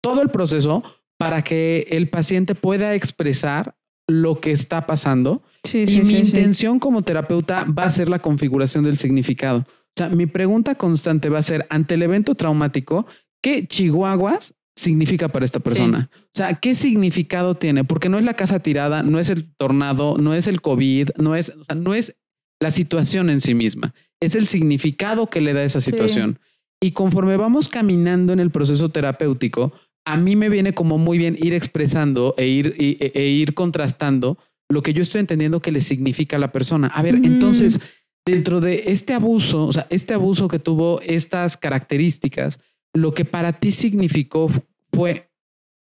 todo 0.02 0.22
el 0.22 0.30
proceso 0.30 0.82
para 1.18 1.42
que 1.42 1.86
el 1.90 2.08
paciente 2.08 2.54
pueda 2.54 2.94
expresar 2.94 3.76
lo 4.08 4.40
que 4.40 4.50
está 4.50 4.86
pasando. 4.86 5.42
Sí, 5.64 5.82
y 5.82 5.86
sí, 5.86 6.00
mi 6.02 6.18
intención 6.18 6.78
como 6.78 7.02
terapeuta 7.02 7.64
va 7.64 7.84
a 7.84 7.90
ser 7.90 8.08
la 8.08 8.18
configuración 8.18 8.84
del 8.84 8.98
significado. 8.98 9.60
O 9.60 9.92
sea, 9.96 10.08
mi 10.08 10.26
pregunta 10.26 10.74
constante 10.74 11.28
va 11.28 11.38
a 11.38 11.42
ser 11.42 11.66
ante 11.70 11.94
el 11.94 12.02
evento 12.02 12.34
traumático, 12.34 13.06
¿qué 13.42 13.66
chihuahuas 13.66 14.54
significa 14.76 15.28
para 15.28 15.44
esta 15.44 15.60
persona? 15.60 16.10
O 16.12 16.30
sea, 16.34 16.54
¿qué 16.54 16.74
significado 16.74 17.56
tiene? 17.56 17.82
Porque 17.84 18.08
no 18.08 18.18
es 18.18 18.24
la 18.24 18.34
casa 18.34 18.60
tirada, 18.60 19.02
no 19.02 19.18
es 19.18 19.30
el 19.30 19.52
tornado, 19.56 20.18
no 20.18 20.34
es 20.34 20.46
el 20.46 20.60
COVID, 20.60 21.10
no 21.18 21.34
es, 21.34 21.50
o 21.58 21.64
sea, 21.64 21.74
no 21.74 21.94
es 21.94 22.16
la 22.60 22.70
situación 22.70 23.30
en 23.30 23.40
sí 23.40 23.54
misma, 23.54 23.94
es 24.20 24.34
el 24.34 24.46
significado 24.46 25.28
que 25.28 25.40
le 25.40 25.52
da 25.54 25.64
esa 25.64 25.80
Sí. 25.80 25.90
situación. 25.90 26.38
Y 26.80 26.92
conforme 26.92 27.36
vamos 27.36 27.68
caminando 27.68 28.32
en 28.34 28.40
el 28.40 28.50
proceso 28.50 28.90
terapéutico, 28.90 29.72
a 30.06 30.16
mí 30.16 30.36
me 30.36 30.48
viene 30.50 30.72
como 30.74 30.98
muy 30.98 31.18
bien 31.18 31.36
ir 31.42 31.54
expresando 31.54 32.34
e 32.36 32.46
ir, 32.46 32.74
y- 32.78 32.96
e, 33.00 33.12
e 33.14 33.28
ir 33.28 33.54
contrastando 33.54 34.38
lo 34.68 34.82
que 34.82 34.92
yo 34.92 35.02
estoy 35.02 35.20
entendiendo 35.20 35.60
que 35.60 35.72
le 35.72 35.80
significa 35.80 36.36
a 36.36 36.38
la 36.38 36.52
persona. 36.52 36.88
A 36.88 37.02
ver, 37.02 37.14
entonces, 37.24 37.80
dentro 38.26 38.60
de 38.60 38.84
este 38.88 39.14
abuso, 39.14 39.66
o 39.66 39.72
sea, 39.72 39.86
este 39.90 40.12
abuso 40.14 40.48
que 40.48 40.58
tuvo 40.58 41.00
estas 41.00 41.56
características, 41.56 42.60
lo 42.96 43.14
que 43.14 43.24
para 43.24 43.54
ti 43.54 43.72
significó 43.72 44.50
fue 44.92 45.30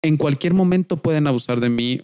en 0.04 0.18
cualquier 0.18 0.54
momento 0.54 0.98
pueden 0.98 1.28
abusar 1.28 1.60
de 1.60 1.70
mí. 1.70 2.02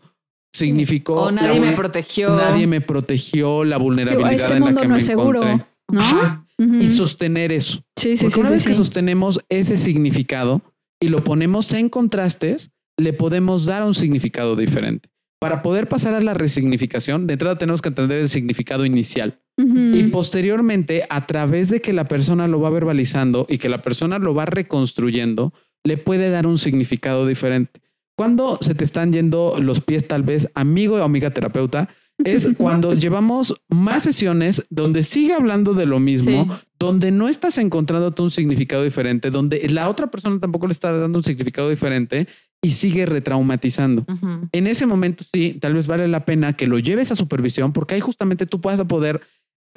Significó 0.53 1.23
O 1.23 1.31
nadie 1.31 1.59
me 1.59 1.73
protegió. 1.73 2.35
Nadie 2.35 2.67
me 2.67 2.81
protegió 2.81 3.63
la 3.63 3.77
vulnerabilidad 3.77 4.33
este 4.33 4.53
en 4.53 4.59
la 4.59 4.65
mundo 4.65 4.81
que 4.81 4.87
no 4.87 4.93
me 4.93 4.99
es 4.99 5.05
seguro, 5.05 5.43
encontré. 5.43 5.67
¿no? 5.91 6.01
Ajá. 6.01 6.47
Ujú. 6.59 6.75
Y 6.75 6.87
sostener 6.87 7.51
eso. 7.51 7.81
Sí, 7.95 8.17
sí, 8.17 8.25
Porque 8.25 8.33
sí, 8.33 8.39
una 8.39 8.49
sí, 8.49 8.53
vez 8.53 8.63
que 8.67 8.73
sí. 8.73 8.77
sostenemos 8.77 9.39
ese 9.49 9.77
significado 9.77 10.61
y 10.99 11.09
lo 11.09 11.23
ponemos 11.23 11.71
en 11.73 11.89
contrastes, 11.89 12.71
le 12.97 13.13
podemos 13.13 13.65
dar 13.65 13.83
un 13.83 13.93
significado 13.93 14.55
diferente. 14.55 15.09
Para 15.39 15.61
poder 15.61 15.87
pasar 15.87 16.15
a 16.15 16.21
la 16.21 16.33
resignificación, 16.33 17.27
de 17.27 17.33
entrada 17.33 17.59
tenemos 17.59 17.83
que 17.83 17.89
entender 17.89 18.17
el 18.17 18.29
significado 18.29 18.85
inicial. 18.85 19.39
Y 19.59 20.03
posteriormente, 20.09 21.05
a 21.09 21.25
través 21.25 21.69
de 21.69 21.81
que 21.81 21.91
la 21.93 22.05
persona 22.05 22.47
lo 22.47 22.61
va 22.61 22.69
verbalizando 22.69 23.47
y 23.49 23.57
que 23.57 23.69
la 23.69 23.81
persona 23.81 24.19
lo 24.19 24.35
va 24.35 24.45
reconstruyendo, 24.45 25.53
le 25.83 25.97
puede 25.97 26.29
dar 26.29 26.45
un 26.45 26.57
significado 26.57 27.25
diferente. 27.25 27.81
Cuando 28.15 28.59
se 28.61 28.75
te 28.75 28.83
están 28.83 29.13
yendo 29.13 29.55
los 29.59 29.81
pies, 29.81 30.07
tal 30.07 30.23
vez, 30.23 30.49
amigo 30.53 30.95
o 30.97 31.03
amiga 31.03 31.31
terapeuta, 31.31 31.89
es 32.23 32.49
cuando 32.57 32.93
llevamos 32.93 33.53
más 33.69 34.03
sesiones 34.03 34.65
donde 34.69 35.01
sigue 35.03 35.33
hablando 35.33 35.73
de 35.73 35.85
lo 35.85 35.99
mismo, 35.99 36.45
Sí. 36.49 36.65
donde 36.79 37.11
no 37.11 37.27
estás 37.27 37.57
encontrando 37.57 38.11
tú 38.11 38.23
un 38.23 38.31
significado 38.31 38.83
diferente, 38.83 39.31
donde 39.31 39.67
la 39.69 39.89
otra 39.89 40.07
persona 40.07 40.37
tampoco 40.39 40.67
le 40.67 40.73
está 40.73 40.91
dando 40.91 41.17
un 41.19 41.23
significado 41.23 41.69
diferente 41.69 42.27
y 42.61 42.71
sigue 42.71 43.05
retraumatizando. 43.05 44.05
En 44.51 44.67
ese 44.67 44.85
momento 44.87 45.23
sí, 45.31 45.57
tal 45.59 45.73
vez 45.75 45.85
vale 45.87 46.07
la 46.07 46.25
pena 46.25 46.53
que 46.53 46.67
lo 46.67 46.79
lleves 46.79 47.11
a 47.11 47.15
supervisión 47.15 47.71
porque 47.71 47.95
ahí 47.95 48.01
justamente 48.01 48.45
tú 48.45 48.61
puedas 48.61 48.79
poder 48.85 49.21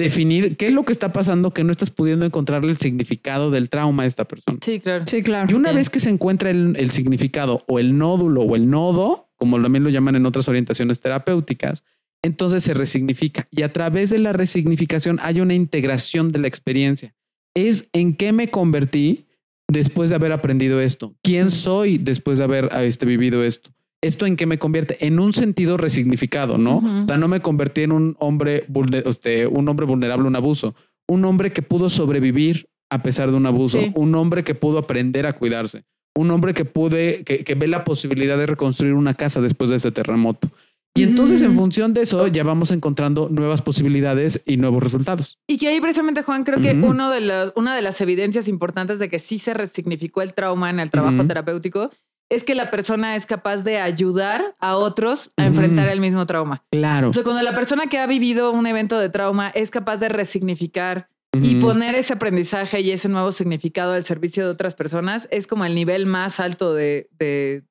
definir 0.01 0.57
qué 0.57 0.69
es 0.69 0.73
lo 0.73 0.85
que 0.85 0.93
está 0.93 1.13
pasando 1.13 1.53
que 1.53 1.65
no 1.65 1.71
estás 1.71 1.91
pudiendo 1.91 2.25
encontrarle 2.27 2.71
el 2.71 2.79
significado 2.79 3.51
del 3.51 3.69
trauma 3.69 4.05
a 4.05 4.07
esta 4.07 4.25
persona. 4.25 4.59
Sí, 4.65 4.81
claro. 4.81 5.05
Sí, 5.07 5.23
claro. 5.23 5.51
Y 5.51 5.55
una 5.55 5.73
vez 5.73 5.91
que 5.91 6.01
se 6.01 6.11
encuentra 6.11 6.51
el, 6.51 6.75
el 6.79 6.91
significado 6.91 7.65
o 7.69 7.79
el 7.79 7.97
nódulo 7.97 8.43
o 8.43 8.57
el 8.57 8.71
nodo, 8.71 9.31
como 9.37 9.61
también 9.61 9.85
lo 9.85 9.91
llaman 9.91 10.17
en 10.17 10.27
otras 10.27 10.49
orientaciones 10.49 11.01
terapéuticas, 11.01 11.85
entonces 12.23 12.63
se 12.63 12.75
resignifica 12.75 13.49
y 13.51 13.63
a 13.63 13.73
través 13.73 14.11
de 14.11 14.19
la 14.19 14.33
resignificación 14.33 15.19
hay 15.23 15.41
una 15.41 15.55
integración 15.55 16.31
de 16.31 16.39
la 16.39 16.49
experiencia. 16.49 17.15
Es 17.55 17.89
en 17.93 18.15
qué 18.15 18.33
me 18.33 18.49
convertí 18.49 19.27
después 19.69 20.11
de 20.11 20.17
haber 20.17 20.33
aprendido 20.33 20.81
esto. 20.81 21.15
¿Quién 21.23 21.51
soy 21.51 21.99
después 21.99 22.39
de 22.39 22.45
haber 22.45 22.69
este, 22.83 23.07
vivido 23.07 23.43
esto? 23.43 23.71
¿Esto 24.03 24.25
en 24.27 24.37
qué 24.37 24.47
me 24.47 24.59
convierte? 24.59 25.05
En 25.07 25.19
un 25.21 25.33
sentido 25.33 25.77
resignificado, 25.77 26.57
¿no? 26.59 26.79
Ujú. 26.79 27.03
O 27.03 27.07
sea, 27.07 27.19
no 27.19 27.29
me 27.29 27.41
convertí 27.41 27.83
en 27.83 27.93
un 27.93 28.17
hombre, 28.19 28.65
vulner- 28.69 29.07
este, 29.07 29.47
un 29.47 29.69
hombre 29.69 29.85
vulnerable 29.87 30.25
a 30.25 30.29
un 30.29 30.37
abuso, 30.37 30.75
un 31.07 31.25
hombre 31.25 31.53
que 31.53 31.63
pudo 31.63 31.91
sobrevivir 31.91 32.69
a 32.91 33.03
pesar 33.03 33.31
de 33.31 33.37
un 33.37 33.47
abuso, 33.47 33.79
Sí. 33.81 33.93
un 33.95 34.15
hombre 34.15 34.43
que 34.43 34.55
pudo 34.55 34.79
aprender 34.79 35.27
a 35.27 35.35
cuidarse, 35.35 35.85
un 36.17 36.31
hombre 36.31 36.55
que 36.55 36.65
pude, 36.65 37.23
que, 37.25 37.45
que 37.45 37.55
ve 37.55 37.69
la 37.69 37.85
posibilidad 37.85 38.37
de 38.39 38.47
reconstruir 38.47 38.95
una 38.95 39.15
casa 39.15 39.41
después 39.41 39.71
de 39.71 39.77
ese 39.77 39.93
terremoto. 39.93 40.51
Y 40.93 41.05
entonces, 41.05 41.41
en 41.43 41.51
Ujú. 41.51 41.61
función 41.61 41.95
de 41.95 42.01
eso, 42.03 42.27
ya 42.27 42.43
vamos 42.43 42.73
encontrando 42.73 43.29
nuevas 43.31 43.63
posibilidades 43.63 44.43
y 44.45 44.57
nuevos 44.57 44.83
resultados. 44.83 45.39
Y 45.47 45.57
que 45.57 45.69
ahí 45.69 45.81
precisamente, 45.81 46.23
Juan, 46.25 46.43
creo 46.43 46.61
que 46.61 46.73
Ujú. 46.75 46.89
uno 46.89 47.11
de 47.11 47.21
los, 47.21 47.53
una 47.55 47.77
de 47.77 47.83
las 47.83 48.01
evidencias 48.01 48.49
importantes 48.49 48.99
de 48.99 49.09
que 49.09 49.21
sí 49.21 49.39
se 49.39 49.55
resignificó 49.55 50.21
el 50.23 50.35
trauma 50.35 50.69
en 50.69 50.81
el 50.81 50.91
trabajo 50.91 51.25
terapéutico 51.29 51.91
es 52.31 52.45
que 52.45 52.55
la 52.55 52.71
persona 52.71 53.17
es 53.17 53.27
capaz 53.27 53.59
de 53.59 53.79
ayudar 53.79 54.55
a 54.59 54.77
otros 54.77 55.31
a 55.37 55.45
enfrentar 55.47 55.89
el 55.89 56.01
mismo 56.01 56.25
trauma. 56.27 56.65
Claro. 56.71 57.11
O 57.11 57.13
sea, 57.13 57.23
cuando 57.25 57.43
la 57.43 57.55
persona 57.55 57.87
que 57.89 57.99
ha 57.99 58.07
vivido 58.07 58.53
un 58.53 58.67
evento 58.67 58.99
de 58.99 59.11
trauma 59.11 59.49
es 59.51 59.71
capaz 59.71 59.99
de 59.99 60.09
resignificar 60.09 61.09
y 61.33 61.57
poner 61.61 61.95
ese 61.95 62.13
aprendizaje 62.15 62.81
y 62.81 62.91
ese 62.91 63.09
nuevo 63.09 63.31
significado 63.33 63.93
al 63.93 64.05
servicio 64.05 64.45
de 64.45 64.51
otras 64.51 64.75
personas, 64.75 65.29
es 65.31 65.47
como 65.47 65.65
el 65.65 65.75
nivel 65.75 66.07
más 66.07 66.41
alto 66.41 66.73
de, 66.75 67.09
de 67.19 67.63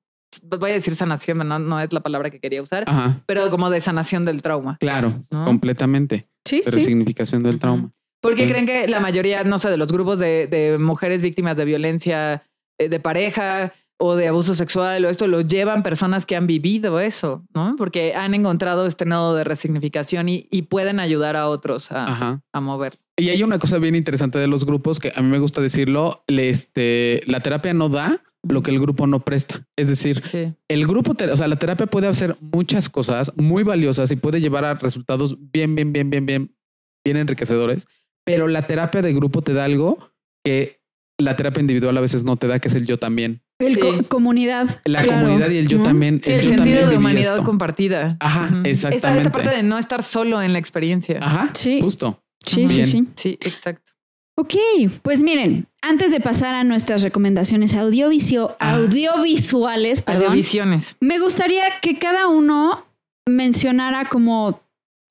voy 0.44 0.72
a 0.72 0.74
decir 0.76 0.96
sanación, 0.96 1.40
no, 1.40 1.60
no 1.60 1.80
es 1.80 1.92
la 1.92 2.00
palabra 2.02 2.30
que 2.30 2.40
quería 2.40 2.62
usar, 2.62 2.84
Ajá, 2.88 3.22
pero 3.26 3.50
como 3.50 3.70
de 3.70 3.82
sanación 3.82 4.24
del 4.26 4.42
trauma. 4.42 4.78
claro, 4.80 5.26
¿No? 5.32 5.44
completamente. 5.46 6.28
Sí, 6.46 6.58
De 6.58 6.64
sí. 6.64 6.70
resignificación 6.72 7.44
del 7.44 7.60
trauma. 7.60 7.92
¿Por 8.22 8.36
qué 8.36 8.44
Sí. 8.44 8.50
creen 8.50 8.66
que 8.66 8.88
la 8.88 9.00
mayoría, 9.00 9.44
no 9.44 9.60
sé, 9.60 9.70
de 9.70 9.78
los 9.78 9.88
grupos 9.92 10.20
de, 10.20 10.48
de 10.48 10.78
mujeres 10.78 11.22
víctimas 11.22 11.56
de 11.58 11.66
violencia 11.66 12.44
eh, 12.78 12.88
de 12.90 13.00
pareja 13.00 13.74
o 14.02 14.16
de 14.16 14.28
abuso 14.30 14.56
sexual 14.56 15.04
o 15.06 15.10
esto 15.10 15.28
lo 15.28 15.42
llevan 15.42 15.84
personas 15.84 16.26
que 16.26 16.36
han 16.36 16.48
vivido 16.48 17.00
eso, 17.00 17.44
¿no? 17.54 17.76
Porque 17.78 18.14
han 18.16 18.34
encontrado 18.34 18.88
este 18.88 19.06
nodo 19.06 19.36
de 19.36 19.44
resignificación 19.44 20.30
y, 20.30 20.48
y 20.50 20.64
pueden 20.64 21.00
ayudar 21.02 21.36
a 21.36 21.50
otros 21.50 21.92
a, 21.92 22.42
a 22.52 22.62
mover. 22.62 22.98
Y 23.18 23.30
hay 23.30 23.44
una 23.44 23.60
cosa 23.60 23.78
bien 23.78 23.96
interesante 23.96 24.40
de 24.40 24.48
los 24.48 24.66
grupos 24.66 25.00
que 25.00 25.12
a 25.14 25.22
mí 25.22 25.28
me 25.28 25.40
gusta 25.40 25.60
decirlo, 25.60 26.24
este, 26.28 27.22
la 27.28 27.42
terapia 27.42 27.74
no 27.74 27.90
da 27.90 28.24
lo 28.48 28.64
que 28.64 28.72
el 28.72 28.80
grupo 28.80 29.06
no 29.06 29.20
presta. 29.20 29.68
Es 29.76 29.90
decir, 29.90 30.22
Sí. 30.26 30.54
el 30.70 30.88
grupo, 30.88 31.12
o 31.30 31.36
sea, 31.38 31.50
la 31.50 31.58
terapia 31.60 31.86
puede 31.88 32.08
hacer 32.08 32.38
muchas 32.40 32.88
cosas 32.90 33.34
muy 33.36 33.64
valiosas 33.64 34.10
y 34.12 34.16
puede 34.16 34.40
llevar 34.40 34.64
a 34.64 34.76
resultados 34.76 35.36
bien, 35.52 35.76
bien, 35.76 35.92
bien, 35.92 36.10
bien, 36.10 36.26
bien, 36.26 36.56
bien 37.04 37.18
enriquecedores, 37.18 37.86
pero 38.26 38.48
la 38.48 38.66
terapia 38.66 39.02
de 39.02 39.14
grupo 39.14 39.42
te 39.42 39.52
da 39.54 39.66
algo 39.66 40.12
que 40.46 40.80
la 41.18 41.36
terapia 41.36 41.60
individual 41.60 41.98
a 41.98 42.02
veces 42.02 42.24
no 42.24 42.38
te 42.38 42.48
da, 42.48 42.60
que 42.60 42.70
es 42.70 42.76
el 42.76 42.86
yo 42.88 42.98
también. 42.98 43.42
El 43.60 43.76
Sí. 43.76 43.80
co- 43.82 44.04
comunidad. 44.08 44.70
La 44.86 45.02
claro, 45.04 45.22
comunidad 45.24 45.50
y 45.50 45.58
el 45.58 45.68
yo 45.68 45.80
¿no? 45.80 45.84
también. 45.84 46.22
Sí, 46.24 46.32
el, 46.32 46.42
yo 46.44 46.48
sentido 46.50 46.58
también 46.78 46.90
de 46.90 46.98
humanidad 46.98 47.34
esto. 47.36 47.46
compartida. 47.46 48.16
Ajá. 48.22 48.46
Esta, 48.64 48.90
exactamente. 48.90 49.20
esta 49.20 49.32
parte 49.32 49.50
de 49.50 49.64
no 49.64 49.78
estar 49.78 50.02
solo 50.04 50.42
en 50.42 50.54
la 50.54 50.60
experiencia. 50.60 51.20
Ajá, 51.22 51.50
Sí. 51.54 51.82
justo. 51.82 52.22
Sí, 52.46 52.68
sí, 52.70 52.76
Bien. 52.76 52.88
sí. 52.88 53.08
Sí, 53.16 53.38
exacto. 53.42 53.92
Ok, 54.38 54.54
pues 55.02 55.22
miren, 55.22 55.68
antes 55.82 56.12
de 56.12 56.22
pasar 56.22 56.56
a 56.56 56.64
nuestras 56.64 57.02
recomendaciones 57.02 57.76
audiovisio- 57.76 58.56
Ah. 58.60 58.76
audiovisuales, 58.76 60.02
perdón, 60.02 60.34
Visiones. 60.36 60.96
me 61.02 61.20
gustaría 61.20 61.64
que 61.82 62.00
cada 62.00 62.28
uno 62.30 62.86
mencionara 63.28 64.06
como 64.06 64.62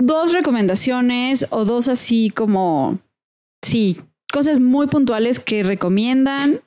dos 0.01 0.33
recomendaciones 0.33 1.47
o 1.51 1.67
dos 1.67 1.89
así 1.89 2.31
como, 2.31 2.99
sí, 3.63 4.01
cosas 4.33 4.59
muy 4.61 4.87
puntuales 4.87 5.41
que 5.41 5.63
recomiendan 5.63 6.61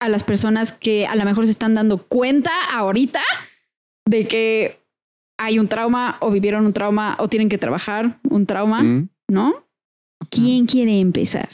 a 0.00 0.08
las 0.08 0.22
personas 0.24 0.72
que 0.72 1.06
a 1.06 1.16
lo 1.16 1.24
mejor 1.24 1.44
se 1.46 1.50
están 1.52 1.74
dando 1.74 1.98
cuenta 1.98 2.50
ahorita 2.72 3.20
de 4.06 4.26
que 4.28 4.80
hay 5.38 5.58
un 5.58 5.68
trauma 5.68 6.16
o 6.20 6.30
vivieron 6.30 6.66
un 6.66 6.72
trauma 6.72 7.16
o 7.20 7.28
tienen 7.28 7.48
que 7.48 7.58
trabajar 7.58 8.18
un 8.28 8.46
trauma, 8.46 8.82
Mm. 8.82 9.08
¿no? 9.28 9.66
¿Quién 10.30 10.66
quiere 10.66 10.98
empezar? 11.00 11.48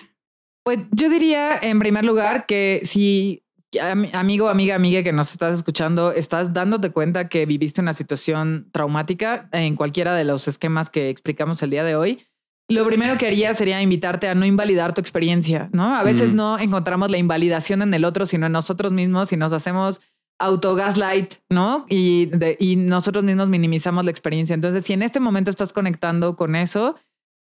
Pues 0.64 0.78
yo 0.92 1.08
diría, 1.10 1.58
en 1.60 1.78
primer 1.78 2.04
lugar, 2.04 2.46
que 2.46 2.80
si 2.84 3.44
am- 3.80 4.08
amigo, 4.14 4.48
amiga, 4.48 4.74
amiga 4.74 5.02
que 5.02 5.12
nos 5.12 5.32
estás 5.32 5.54
escuchando, 5.56 6.12
estás 6.12 6.54
dándote 6.54 6.90
cuenta 6.90 7.28
que 7.28 7.44
viviste 7.44 7.80
una 7.82 7.92
situación 7.92 8.68
traumática 8.72 9.48
en 9.52 9.76
cualquiera 9.76 10.14
de 10.14 10.24
los 10.24 10.48
esquemas 10.48 10.88
que 10.90 11.10
explicamos 11.10 11.62
el 11.62 11.70
día 11.70 11.84
de 11.84 11.96
hoy, 11.96 12.26
lo 12.68 12.86
primero 12.86 13.18
que 13.18 13.26
haría 13.26 13.52
sería 13.54 13.80
invitarte 13.82 14.28
a 14.28 14.34
no 14.34 14.46
invalidar 14.46 14.94
tu 14.94 15.00
experiencia, 15.00 15.68
¿no? 15.72 15.94
A 15.96 16.02
veces 16.02 16.32
Mm. 16.32 16.36
no 16.36 16.58
encontramos 16.58 17.10
la 17.10 17.18
invalidación 17.18 17.82
en 17.82 17.92
el 17.94 18.04
otro, 18.04 18.26
sino 18.26 18.46
en 18.46 18.52
nosotros 18.52 18.90
mismos 18.92 19.32
y 19.32 19.36
nos 19.36 19.52
hacemos 19.52 20.00
autogaslight, 20.40 21.34
¿no? 21.50 21.86
Y, 21.88 22.26
de- 22.26 22.56
y 22.60 22.76
nosotros 22.76 23.24
mismos 23.24 23.48
minimizamos 23.48 24.04
la 24.04 24.10
experiencia. 24.10 24.54
Entonces, 24.54 24.84
si 24.84 24.92
en 24.92 25.02
este 25.02 25.20
momento 25.20 25.50
estás 25.50 25.72
conectando 25.72 26.36
con 26.36 26.56
eso, 26.56 26.96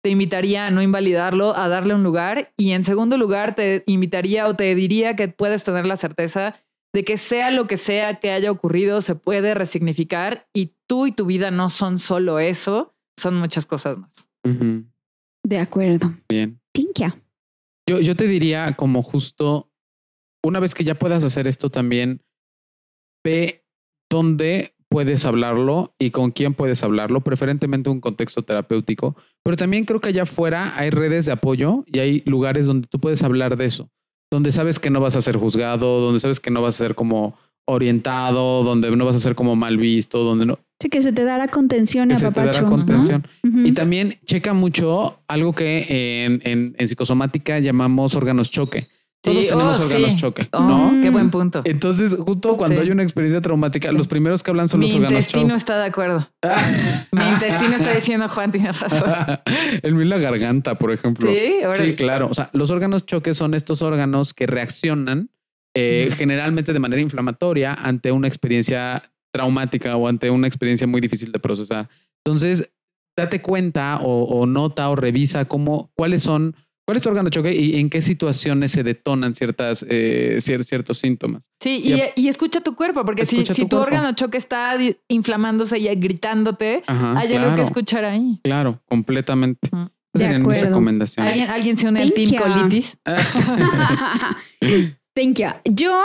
te 0.04 0.10
invitaría 0.10 0.66
a 0.66 0.70
no 0.70 0.82
invalidarlo, 0.82 1.56
a 1.56 1.68
darle 1.68 1.94
un 1.94 2.02
lugar. 2.02 2.52
Y 2.56 2.72
en 2.72 2.84
segundo 2.84 3.16
lugar, 3.16 3.54
te 3.54 3.82
invitaría 3.86 4.46
o 4.48 4.54
te 4.56 4.74
diría 4.74 5.14
que 5.16 5.28
puedes 5.28 5.62
tener 5.64 5.86
la 5.86 5.96
certeza 5.96 6.56
de 6.92 7.04
que 7.04 7.16
sea 7.16 7.50
lo 7.50 7.66
que 7.66 7.76
sea 7.78 8.16
que 8.20 8.30
haya 8.32 8.50
ocurrido, 8.50 9.00
se 9.00 9.14
puede 9.14 9.54
resignificar 9.54 10.46
y 10.52 10.74
tú 10.86 11.06
y 11.06 11.12
tu 11.12 11.24
vida 11.24 11.50
no 11.50 11.70
son 11.70 11.98
solo 11.98 12.38
eso, 12.38 12.92
son 13.18 13.36
muchas 13.36 13.64
cosas 13.66 13.96
más. 13.98 14.28
De 15.44 15.59
acuerdo. 15.59 16.14
Bien. 16.28 16.60
Tinkia. 16.73 17.20
Yo, 17.89 18.01
yo 18.01 18.14
te 18.14 18.27
diría 18.27 18.74
como 18.77 19.02
justo, 19.02 19.70
una 20.44 20.60
vez 20.60 20.74
que 20.74 20.85
ya 20.85 20.98
puedas 20.98 21.24
hacer 21.24 21.47
esto 21.47 21.70
también, 21.70 22.23
ve 23.24 23.64
dónde 24.09 24.74
puedes 24.93 25.24
hablarlo 25.24 25.94
y 25.98 26.10
con 26.10 26.31
quién 26.31 26.55
puedes 26.55 26.82
hablarlo, 26.85 27.23
preferentemente 27.23 27.89
un 27.89 28.01
contexto 28.01 28.43
terapéutico, 28.43 29.16
pero 29.43 29.56
también 29.56 29.86
creo 29.86 30.01
que 30.01 30.10
allá 30.10 30.24
afuera 30.24 30.74
hay 30.77 30.90
redes 30.90 31.27
de 31.27 31.32
apoyo 31.32 31.82
y 31.86 31.98
hay 31.98 32.23
lugares 32.27 32.66
donde 32.66 32.86
tú 32.89 33.01
puedes 33.01 33.23
hablar 33.23 33.56
de 33.56 33.64
eso, 33.64 33.90
donde 34.31 34.52
sabes 34.52 34.78
que 34.78 34.90
no 34.90 35.01
vas 35.01 35.16
a 35.16 35.23
ser 35.23 35.39
juzgado, 35.39 36.01
donde 36.01 36.20
sabes 36.20 36.40
que 36.40 36.51
no 36.51 36.60
vas 36.60 36.74
a 36.74 36.85
ser 36.85 36.94
como 36.94 37.39
orientado, 37.66 38.62
donde 38.64 38.94
no 38.97 39.05
vas 39.05 39.16
a 39.16 39.18
ser 39.20 39.34
como 39.34 39.56
mal 39.56 39.76
visto, 39.76 40.18
donde 40.24 40.47
no 40.47 40.59
Sí, 40.80 40.89
que 40.89 41.01
se 41.01 41.12
te 41.12 41.22
dará 41.22 41.47
contención 41.47 42.09
que 42.09 42.16
se 42.16 42.28
te 42.32 42.40
dará 42.44 42.64
contención. 42.66 43.24
Y 43.44 43.70
también 43.70 44.18
checa 44.24 44.52
mucho 44.52 45.20
algo 45.28 45.55
que 45.55 46.24
en, 46.24 46.40
en, 46.44 46.74
en 46.76 46.89
psicosomática 46.89 47.60
llamamos 47.60 48.16
órganos 48.16 48.51
choque. 48.51 48.89
Todos 49.22 49.43
Sí, 49.43 49.47
tenemos 49.47 49.78
oh, 49.78 49.84
órganos 49.86 50.10
sí. 50.10 50.16
choque, 50.16 50.48
Oh, 50.52 50.60
¿no? 50.60 51.01
Qué 51.01 51.10
buen 51.10 51.30
punto. 51.30 51.62
Entonces, 51.64 52.16
justo 52.18 52.56
cuando 52.56 52.80
Sí. 52.80 52.82
hay 52.86 52.90
una 52.90 53.05
experiencia 53.05 53.40
traumática, 53.40 53.93
los 53.93 54.09
primeros 54.09 54.43
que 54.43 54.51
hablan 54.51 54.68
son 54.68 54.80
Mi 54.80 54.86
los 54.86 54.97
órganos 54.97 55.12
intestino 55.12 55.44
choque. 55.51 55.56
está 55.59 55.78
de 55.78 55.84
acuerdo. 55.86 56.28
Mi 57.12 57.28
intestino 57.28 57.76
está 57.76 57.94
diciendo, 57.94 58.28
Juan 58.28 58.51
tiene 58.51 58.72
razón. 58.72 59.12
El 59.84 59.94
mío 59.94 60.06
la 60.06 60.18
garganta, 60.18 60.74
por 60.74 60.90
ejemplo. 60.90 61.30
Sí, 61.30 61.64
órale. 61.64 61.90
Sí, 61.90 61.94
claro. 61.94 62.26
O 62.28 62.34
sea, 62.34 62.51
los 62.55 62.70
órganos 62.72 63.06
choque 63.06 63.34
son 63.34 63.55
estos 63.55 63.82
órganos 63.82 64.34
que 64.34 64.48
reaccionan 64.48 65.30
eh, 65.74 66.10
generalmente 66.16 66.72
de 66.72 66.78
manera 66.80 67.00
inflamatoria 67.02 67.74
ante 67.74 68.12
una 68.12 68.28
experiencia 68.28 69.02
traumática 69.32 69.96
o 69.96 70.08
ante 70.08 70.30
una 70.30 70.46
experiencia 70.46 70.86
muy 70.86 71.00
difícil 71.00 71.32
de 71.32 71.38
procesar. 71.38 71.88
Entonces, 72.24 72.68
date 73.16 73.40
cuenta 73.42 73.98
o, 74.02 74.24
o 74.24 74.46
nota 74.46 74.88
o 74.90 74.96
revisa 74.96 75.44
cómo, 75.46 75.90
cuáles 75.94 76.22
son, 76.22 76.54
cuál 76.86 76.96
es 76.96 77.02
tu 77.02 77.08
órgano 77.08 77.30
choque 77.30 77.54
y 77.54 77.78
en 77.80 77.88
qué 77.90 78.02
situaciones 78.02 78.70
se 78.72 78.82
detonan 78.82 79.34
ciertas, 79.34 79.84
eh, 79.88 80.36
cier- 80.40 80.62
ciertos 80.64 80.98
síntomas. 80.98 81.48
Sí, 81.60 81.82
Ya. 81.84 82.08
y, 82.16 82.22
y 82.24 82.28
escucha 82.28 82.60
tu 82.60 82.74
cuerpo, 82.76 83.04
porque 83.04 83.24
si, 83.24 83.36
Escucha 83.36 83.54
si 83.54 83.62
tu 83.62 83.68
tu, 83.68 83.78
órgano 83.78 84.12
choque 84.14 84.36
está 84.38 84.76
inflamándose 85.08 85.78
y 85.78 85.86
gritándote, 85.94 86.82
Ajá, 86.86 87.18
hay 87.18 87.28
algo 87.34 87.48
que 87.48 87.54
claro, 87.54 87.62
escuchar 87.62 88.04
ahí. 88.04 88.40
Claro, 88.44 88.82
completamente. 88.86 89.68
Ujú. 89.72 89.82
Esas 89.82 89.90
De 90.14 90.20
serían 90.20 90.42
mis 90.42 90.50
acuerdo. 90.52 90.66
recomendaciones. 90.68 91.32
¿Alguien, 91.32 91.50
alguien 91.50 91.78
se 91.78 91.88
une 91.88 92.02
al 92.02 92.12
Thank 92.12 92.28
team 92.28 92.42
colitis? 92.42 92.98
Thank. 95.14 95.40
Yo, 95.64 96.02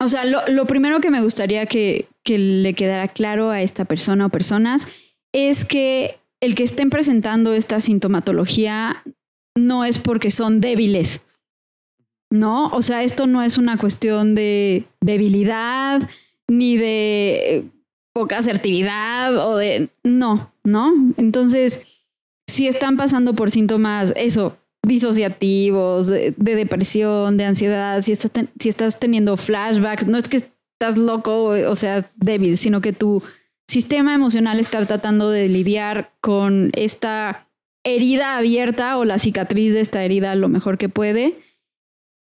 o 0.00 0.08
sea, 0.08 0.24
lo, 0.24 0.46
lo 0.48 0.66
primero 0.66 1.00
que 1.00 1.10
me 1.10 1.22
gustaría 1.22 1.66
que, 1.66 2.08
que 2.24 2.38
le 2.38 2.74
quedara 2.74 3.08
claro 3.08 3.50
a 3.50 3.62
esta 3.62 3.84
persona 3.84 4.26
o 4.26 4.28
personas 4.30 4.86
es 5.32 5.64
que 5.64 6.18
el 6.40 6.54
que 6.54 6.62
estén 6.62 6.90
presentando 6.90 7.52
esta 7.52 7.80
sintomatología 7.80 9.02
no 9.56 9.84
es 9.84 9.98
porque 9.98 10.30
son 10.30 10.60
débiles. 10.60 11.22
No, 12.30 12.68
o 12.68 12.82
sea, 12.82 13.02
esto 13.02 13.26
no 13.26 13.42
es 13.42 13.56
una 13.56 13.78
cuestión 13.78 14.34
de 14.34 14.84
debilidad 15.00 16.08
ni 16.46 16.76
de 16.76 17.64
poca 18.12 18.38
asertividad 18.38 19.36
o 19.36 19.56
de 19.56 19.88
no, 20.04 20.52
¿no? 20.64 20.92
Entonces, 21.16 21.80
si 22.46 22.66
están 22.66 22.96
pasando 22.96 23.34
por 23.34 23.50
síntomas, 23.50 24.12
eso, 24.16 24.58
disociativos, 24.88 26.08
de, 26.08 26.34
de 26.36 26.56
depresión, 26.56 27.36
de 27.36 27.44
ansiedad, 27.44 28.02
si 28.02 28.12
estás, 28.12 28.30
ten- 28.32 28.50
si 28.58 28.68
estás 28.68 28.98
teniendo 28.98 29.36
flashbacks, 29.36 30.06
no 30.06 30.18
es 30.18 30.28
que 30.28 30.38
estás 30.38 30.96
loco 30.96 31.44
o 31.50 31.76
sea 31.76 32.10
débil, 32.16 32.56
sino 32.56 32.80
que 32.80 32.92
tu 32.92 33.22
sistema 33.68 34.14
emocional 34.14 34.58
está 34.58 34.84
tratando 34.86 35.30
de 35.30 35.48
lidiar 35.48 36.12
con 36.20 36.70
esta 36.74 37.48
herida 37.84 38.36
abierta 38.36 38.98
o 38.98 39.04
la 39.04 39.18
cicatriz 39.18 39.74
de 39.74 39.80
esta 39.80 40.02
herida 40.04 40.34
lo 40.34 40.48
mejor 40.48 40.78
que 40.78 40.88
puede, 40.88 41.34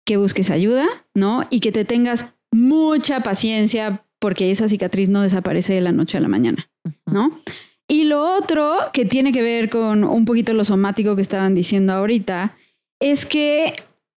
que 0.05 0.17
busques 0.17 0.49
ayuda, 0.49 0.85
¿no? 1.13 1.45
Y 1.49 1.59
que 1.59 1.71
te 1.71 1.85
tengas 1.85 2.27
mucha 2.51 3.21
paciencia 3.21 4.03
porque 4.19 4.49
esa 4.51 4.67
cicatriz 4.67 5.09
no 5.09 5.21
desaparece 5.21 5.73
de 5.73 5.81
la 5.81 5.91
noche 5.91 6.17
a 6.17 6.21
la 6.21 6.27
mañana, 6.27 6.69
¿no? 7.05 7.41
Y 7.87 8.03
lo 8.03 8.21
otro 8.35 8.77
que 8.93 9.05
tiene 9.05 9.31
que 9.31 9.41
ver 9.41 9.69
con 9.69 10.03
un 10.03 10.25
poquito 10.25 10.53
lo 10.53 10.65
somático 10.65 11.15
que 11.15 11.21
estaban 11.21 11.55
diciendo 11.55 11.93
ahorita 11.93 12.55
es 12.99 13.25
que 13.25 13.73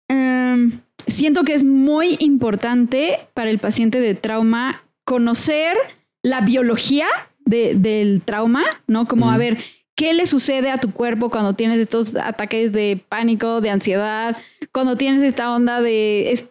em, 0.08 0.80
siento 1.06 1.44
que 1.44 1.52
es 1.54 1.64
muy 1.64 2.16
importante 2.20 3.20
para 3.34 3.50
el 3.50 3.58
paciente 3.58 4.00
de 4.00 4.14
trauma 4.14 4.82
conocer 5.04 5.76
la 6.22 6.40
biología 6.40 7.06
de- 7.44 7.74
del 7.74 8.22
trauma, 8.24 8.62
¿no? 8.86 9.06
Como 9.06 9.30
a 9.30 9.36
ver, 9.36 9.58
¿qué 9.96 10.14
le 10.14 10.26
sucede 10.26 10.70
a 10.70 10.78
tu 10.78 10.92
cuerpo 10.92 11.28
cuando 11.28 11.54
tienes 11.54 11.78
estos 11.78 12.16
ataques 12.16 12.72
de 12.72 13.02
pánico, 13.08 13.60
de 13.60 13.70
ansiedad, 13.70 14.36
cuando 14.72 14.96
tienes 14.96 15.22
esta 15.22 15.54
onda 15.54 15.80
de 15.82 16.48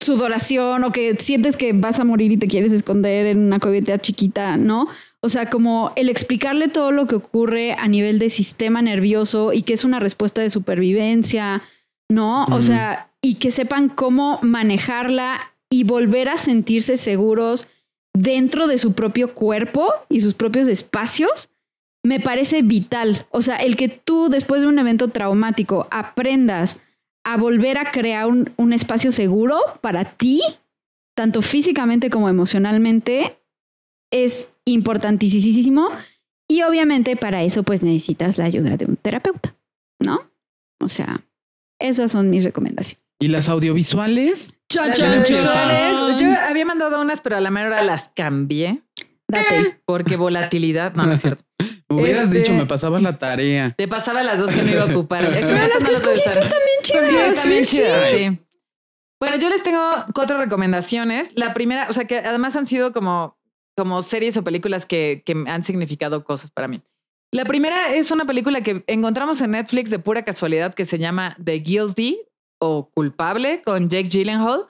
sudoración 0.00 0.84
o 0.84 0.92
que 0.92 1.16
sientes 1.16 1.56
que 1.56 1.72
vas 1.72 2.00
a 2.00 2.04
morir 2.04 2.32
y 2.32 2.36
te 2.36 2.48
quieres 2.48 2.72
esconder 2.72 3.26
en 3.26 3.38
una 3.38 3.60
cubeta 3.60 3.98
chiquita, 3.98 4.56
¿no? 4.56 4.88
O 5.24 5.28
sea, 5.28 5.48
como 5.50 5.92
el 5.94 6.08
explicarle 6.08 6.66
todo 6.66 6.90
lo 6.90 7.06
que 7.06 7.14
ocurre 7.14 7.74
a 7.74 7.86
nivel 7.86 8.18
de 8.18 8.28
sistema 8.28 8.82
nervioso 8.82 9.52
y 9.52 9.62
que 9.62 9.72
es 9.72 9.84
una 9.84 10.00
respuesta 10.00 10.42
de 10.42 10.50
supervivencia, 10.50 11.62
¿no? 12.10 12.44
O 12.46 12.60
sea, 12.60 13.08
y 13.22 13.34
que 13.34 13.52
sepan 13.52 13.88
cómo 13.88 14.40
manejarla 14.42 15.52
y 15.70 15.84
volver 15.84 16.28
a 16.28 16.38
sentirse 16.38 16.96
seguros 16.96 17.68
dentro 18.12 18.66
de 18.66 18.78
su 18.78 18.94
propio 18.94 19.32
cuerpo 19.32 19.92
y 20.08 20.20
sus 20.20 20.34
propios 20.34 20.66
espacios, 20.66 21.48
me 22.04 22.18
parece 22.18 22.62
vital. 22.62 23.26
O 23.30 23.42
sea, 23.42 23.56
el 23.56 23.76
que 23.76 23.88
tú 23.88 24.28
después 24.28 24.60
de 24.60 24.66
un 24.66 24.78
evento 24.80 25.08
traumático 25.08 25.86
aprendas 25.92 26.78
a 27.24 27.36
volver 27.36 27.78
a 27.78 27.92
crear 27.92 28.26
un, 28.26 28.52
un 28.56 28.72
espacio 28.72 29.12
seguro 29.12 29.56
para 29.80 30.04
ti, 30.04 30.42
tanto 31.14 31.42
físicamente 31.42 32.10
como 32.10 32.28
emocionalmente, 32.28 33.38
es 34.12 34.48
importantísimo. 34.64 35.90
Y 36.48 36.62
obviamente 36.62 37.16
para 37.16 37.42
eso 37.42 37.62
pues 37.64 37.82
necesitas 37.82 38.38
la 38.38 38.44
ayuda 38.44 38.76
de 38.76 38.84
un 38.84 38.96
terapeuta, 38.96 39.56
¿no? 39.98 40.30
O 40.80 40.88
sea, 40.88 41.24
esas 41.80 42.12
son 42.12 42.30
mis 42.30 42.44
recomendaciones. 42.44 43.02
¿Y 43.20 43.28
las 43.28 43.48
audiovisuales? 43.48 44.54
Las 44.74 45.00
audiovisuales, 45.00 46.20
Yo 46.20 46.28
había 46.48 46.64
mandado 46.66 47.00
unas, 47.00 47.20
pero 47.20 47.36
a 47.36 47.40
la 47.40 47.50
mera 47.50 47.68
hora 47.68 47.82
las 47.84 48.10
cambié 48.14 48.82
Date. 49.28 49.80
porque 49.86 50.16
volatilidad. 50.16 50.92
No, 50.94 51.06
no 51.06 51.12
es 51.12 51.20
cierto. 51.22 51.44
Hubieras 51.88 52.24
Este- 52.24 52.38
dicho, 52.40 52.52
me 52.52 52.66
pasabas 52.66 53.00
la 53.02 53.18
tarea. 53.18 53.74
Te 53.76 53.86
pasaba 53.88 54.22
las 54.22 54.38
dos 54.38 54.50
que 54.50 54.62
no 54.62 54.70
iba 54.70 54.82
a 54.82 54.86
ocupar. 54.86 55.22
Este, 55.32 55.40
Pero 55.46 55.56
las 55.68 55.84
que 55.84 55.92
escogiste 55.92 56.30
están 56.32 56.50
bien 56.50 56.82
chidas. 56.82 57.38
Sí, 57.44 57.60
chidas, 57.64 58.10
sí. 58.10 58.16
sí. 58.18 58.38
Bueno, 59.20 59.36
yo 59.36 59.48
les 59.48 59.62
tengo 59.62 59.80
cuatro 60.14 60.36
recomendaciones. 60.38 61.28
La 61.36 61.54
primera, 61.54 61.86
o 61.88 61.92
sea, 61.92 62.06
que 62.06 62.18
además 62.18 62.56
han 62.56 62.66
sido 62.66 62.92
como, 62.92 63.38
como 63.76 64.02
series 64.02 64.36
o 64.36 64.44
películas 64.44 64.86
que, 64.86 65.22
que 65.24 65.32
han 65.46 65.62
significado 65.64 66.24
cosas 66.24 66.50
para 66.50 66.68
mí. 66.68 66.82
La 67.32 67.44
primera 67.46 67.94
es 67.94 68.10
una 68.10 68.26
película 68.26 68.60
que 68.60 68.84
encontramos 68.86 69.40
en 69.40 69.52
Netflix 69.52 69.88
de 69.90 69.98
pura 69.98 70.22
casualidad 70.24 70.74
que 70.74 70.84
se 70.84 70.98
llama 70.98 71.34
The 71.42 71.54
Guilty 71.60 72.20
o 72.60 72.90
Culpable 72.94 73.62
con 73.64 73.88
Jake 73.88 74.08
Gyllenhaal, 74.10 74.66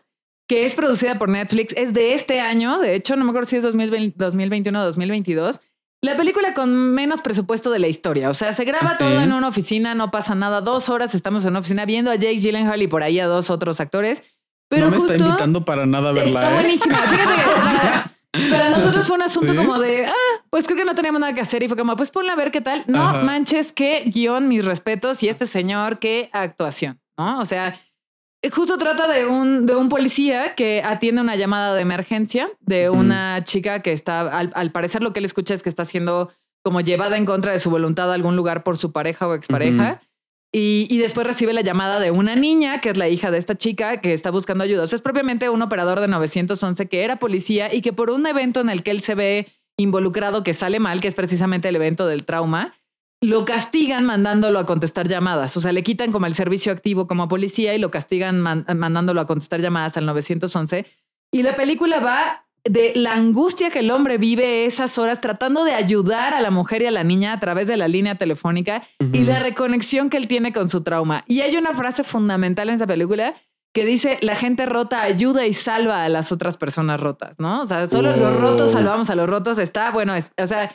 que 0.48 0.64
es 0.64 0.74
producida 0.74 1.18
por 1.18 1.28
Netflix. 1.28 1.74
Es 1.76 1.92
de 1.92 2.14
este 2.14 2.40
año, 2.40 2.78
de 2.78 2.94
hecho, 2.94 3.16
no 3.16 3.24
me 3.24 3.30
acuerdo 3.30 3.48
si 3.48 3.56
es 3.56 3.62
2020, 3.64 4.14
2021 4.16 4.80
o 4.80 4.84
2022. 4.84 5.60
La 6.04 6.16
película 6.16 6.52
con 6.54 6.72
menos 6.94 7.20
presupuesto 7.22 7.70
de 7.70 7.78
la 7.78 7.86
historia. 7.88 8.28
O 8.30 8.34
sea, 8.34 8.52
se 8.54 8.64
graba 8.64 8.90
Sí. 8.92 8.96
todo 8.98 9.20
en 9.20 9.32
una 9.32 9.48
oficina, 9.48 9.94
no 9.94 10.10
pasa 10.10 10.34
nada. 10.34 10.60
Dos 10.60 10.88
horas 10.88 11.14
estamos 11.14 11.44
en 11.44 11.50
una 11.50 11.60
oficina 11.60 11.84
viendo 11.84 12.10
a 12.10 12.16
Jake 12.16 12.38
Gyllenhaal 12.38 12.82
y 12.82 12.86
por 12.88 13.02
ahí 13.02 13.18
a 13.20 13.26
dos 13.26 13.50
otros 13.50 13.80
actores. 13.80 14.22
Pero 14.68 14.86
no 14.86 14.90
me 14.92 14.96
justo 14.98 15.12
está 15.12 15.24
invitando 15.26 15.64
para 15.64 15.84
nada 15.86 16.10
a 16.10 16.12
verla. 16.12 16.40
está 16.40 16.50
¿eh? 16.52 16.54
buenísima. 16.62 16.96
Fíjate 16.96 17.34
que, 17.34 17.50
o 17.50 17.64
sea, 17.64 18.12
para 18.50 18.70
nosotros 18.76 19.06
fue 19.06 19.16
un 19.16 19.22
asunto 19.22 19.52
Sí. 19.52 19.59
como 19.59 19.78
de, 19.78 20.06
ah, 20.06 20.44
pues 20.50 20.64
creo 20.66 20.76
que 20.78 20.84
no 20.84 20.94
teníamos 20.94 21.20
nada 21.20 21.34
que 21.34 21.40
hacer 21.40 21.62
y 21.62 21.68
fue 21.68 21.76
como, 21.76 21.96
pues 21.96 22.10
ponla 22.10 22.32
a 22.32 22.36
ver 22.36 22.50
qué 22.50 22.60
tal. 22.60 22.84
No 22.86 23.02
Ajá. 23.09 23.22
manches, 23.22 23.72
qué 23.72 24.04
guion, 24.06 24.48
mis 24.48 24.64
respetos 24.64 25.22
y 25.22 25.28
este 25.28 25.46
señor, 25.46 25.98
qué 25.98 26.30
actuación, 26.32 27.00
¿no? 27.18 27.40
O 27.40 27.46
sea, 27.46 27.78
justo 28.52 28.78
trata 28.78 29.06
de 29.09 29.26
un, 29.26 29.66
de 29.66 29.76
un 29.76 29.88
policía 29.88 30.54
que 30.54 30.82
atiende 30.84 31.20
una 31.20 31.36
llamada 31.36 31.74
de 31.74 31.82
emergencia 31.82 32.50
de 32.60 32.90
una 32.90 33.44
chica 33.44 33.82
que 33.82 33.92
está, 33.92 34.22
al, 34.22 34.50
al 34.54 34.70
parecer 34.72 35.02
lo 35.02 35.12
que 35.12 35.20
él 35.20 35.24
escucha 35.26 35.54
es 35.54 35.62
que 35.62 35.68
está 35.68 35.84
siendo 35.84 36.32
como 36.64 36.80
llevada 36.80 37.16
en 37.16 37.26
contra 37.26 37.52
de 37.52 37.60
su 37.60 37.70
voluntad 37.70 38.10
a 38.10 38.14
algún 38.14 38.36
lugar 38.36 38.62
por 38.62 38.78
su 38.78 38.92
pareja 38.92 39.26
o 39.28 39.34
expareja. 39.34 40.00
Y, 40.54 40.98
después 40.98 41.26
recibe 41.26 41.54
la 41.54 41.62
llamada 41.62 41.98
de 41.98 42.10
una 42.10 42.36
niña, 42.36 42.82
que 42.82 42.90
es 42.90 42.98
la 42.98 43.08
hija 43.08 43.30
de 43.30 43.38
esta 43.38 43.54
chica, 43.56 44.02
que 44.02 44.12
está 44.12 44.30
buscando 44.30 44.64
ayuda. 44.64 44.84
O 44.84 44.86
sea, 44.86 44.96
es 44.96 45.02
propiamente 45.02 45.48
un 45.48 45.62
operador 45.62 46.00
de 46.00 46.08
911 46.08 46.88
que 46.88 47.04
era 47.04 47.16
policía 47.18 47.72
y 47.74 47.80
que 47.80 47.94
por 47.94 48.10
un 48.10 48.26
evento 48.26 48.60
en 48.60 48.68
el 48.68 48.82
que 48.82 48.90
él 48.90 49.00
se 49.00 49.14
ve 49.14 49.48
involucrado 49.78 50.44
que 50.44 50.52
sale 50.52 50.78
mal, 50.78 51.00
que 51.00 51.08
es 51.08 51.14
precisamente 51.14 51.70
el 51.70 51.76
evento 51.76 52.06
del 52.06 52.24
trauma, 52.26 52.74
lo 53.22 53.46
castigan 53.46 54.04
mandándolo 54.04 54.58
a 54.58 54.66
contestar 54.66 55.08
llamadas. 55.08 55.56
O 55.56 55.62
sea, 55.62 55.72
le 55.72 55.82
quitan 55.82 56.12
como 56.12 56.26
el 56.26 56.34
servicio 56.34 56.70
activo 56.70 57.06
como 57.06 57.28
policía 57.28 57.74
y 57.74 57.78
lo 57.78 57.90
castigan 57.90 58.38
man- 58.40 58.66
mandándolo 58.76 59.22
a 59.22 59.26
contestar 59.26 59.62
llamadas 59.62 59.96
al 59.96 60.04
911. 60.04 60.84
Y 61.32 61.42
la 61.44 61.56
película 61.56 62.00
va 62.00 62.46
de 62.64 62.93
la 62.94 63.14
angustia 63.14 63.70
que 63.70 63.80
el 63.80 63.90
hombre 63.90 64.18
vive 64.18 64.64
esas 64.66 64.97
horas 64.98 65.20
tratando 65.20 65.64
de 65.64 65.72
ayudar 65.74 66.32
a 66.32 66.40
la 66.40 66.51
mujer 66.52 66.82
y 66.82 66.86
a 66.86 66.90
la 66.93 67.02
niña 67.02 67.32
a 67.32 67.40
través 67.40 67.66
de 67.66 67.76
la 67.76 67.89
línea 67.89 68.14
telefónica 68.16 68.84
y 69.12 69.24
la 69.24 69.40
reconexión 69.40 70.10
que 70.10 70.16
él 70.16 70.28
tiene 70.28 70.52
con 70.52 70.68
su 70.68 70.82
trauma. 70.82 71.24
Y 71.26 71.40
hay 71.40 71.56
una 71.56 71.72
frase 71.74 72.05
fundamental 72.05 72.68
en 72.68 72.76
esa 72.76 72.86
película 72.86 73.34
que 73.74 73.84
dice, 73.86 74.18
la 74.20 74.36
gente 74.36 74.66
rota 74.66 75.02
ayuda 75.02 75.47
y 75.47 75.55
salva 75.55 76.05
a 76.05 76.09
las 76.09 76.30
otras 76.30 76.56
personas 76.56 77.01
rotas, 77.01 77.39
¿no? 77.40 77.62
O 77.62 77.66
sea, 77.66 77.89
solo 77.89 78.14
los 78.16 78.36
rotos 78.39 78.72
salvamos 78.72 79.09
a 79.10 79.14
los 79.16 79.28
rotos. 79.28 79.59
Está, 79.59 79.90
bueno, 79.90 80.14
es- 80.14 80.30
o 80.40 80.47
sea, 80.47 80.72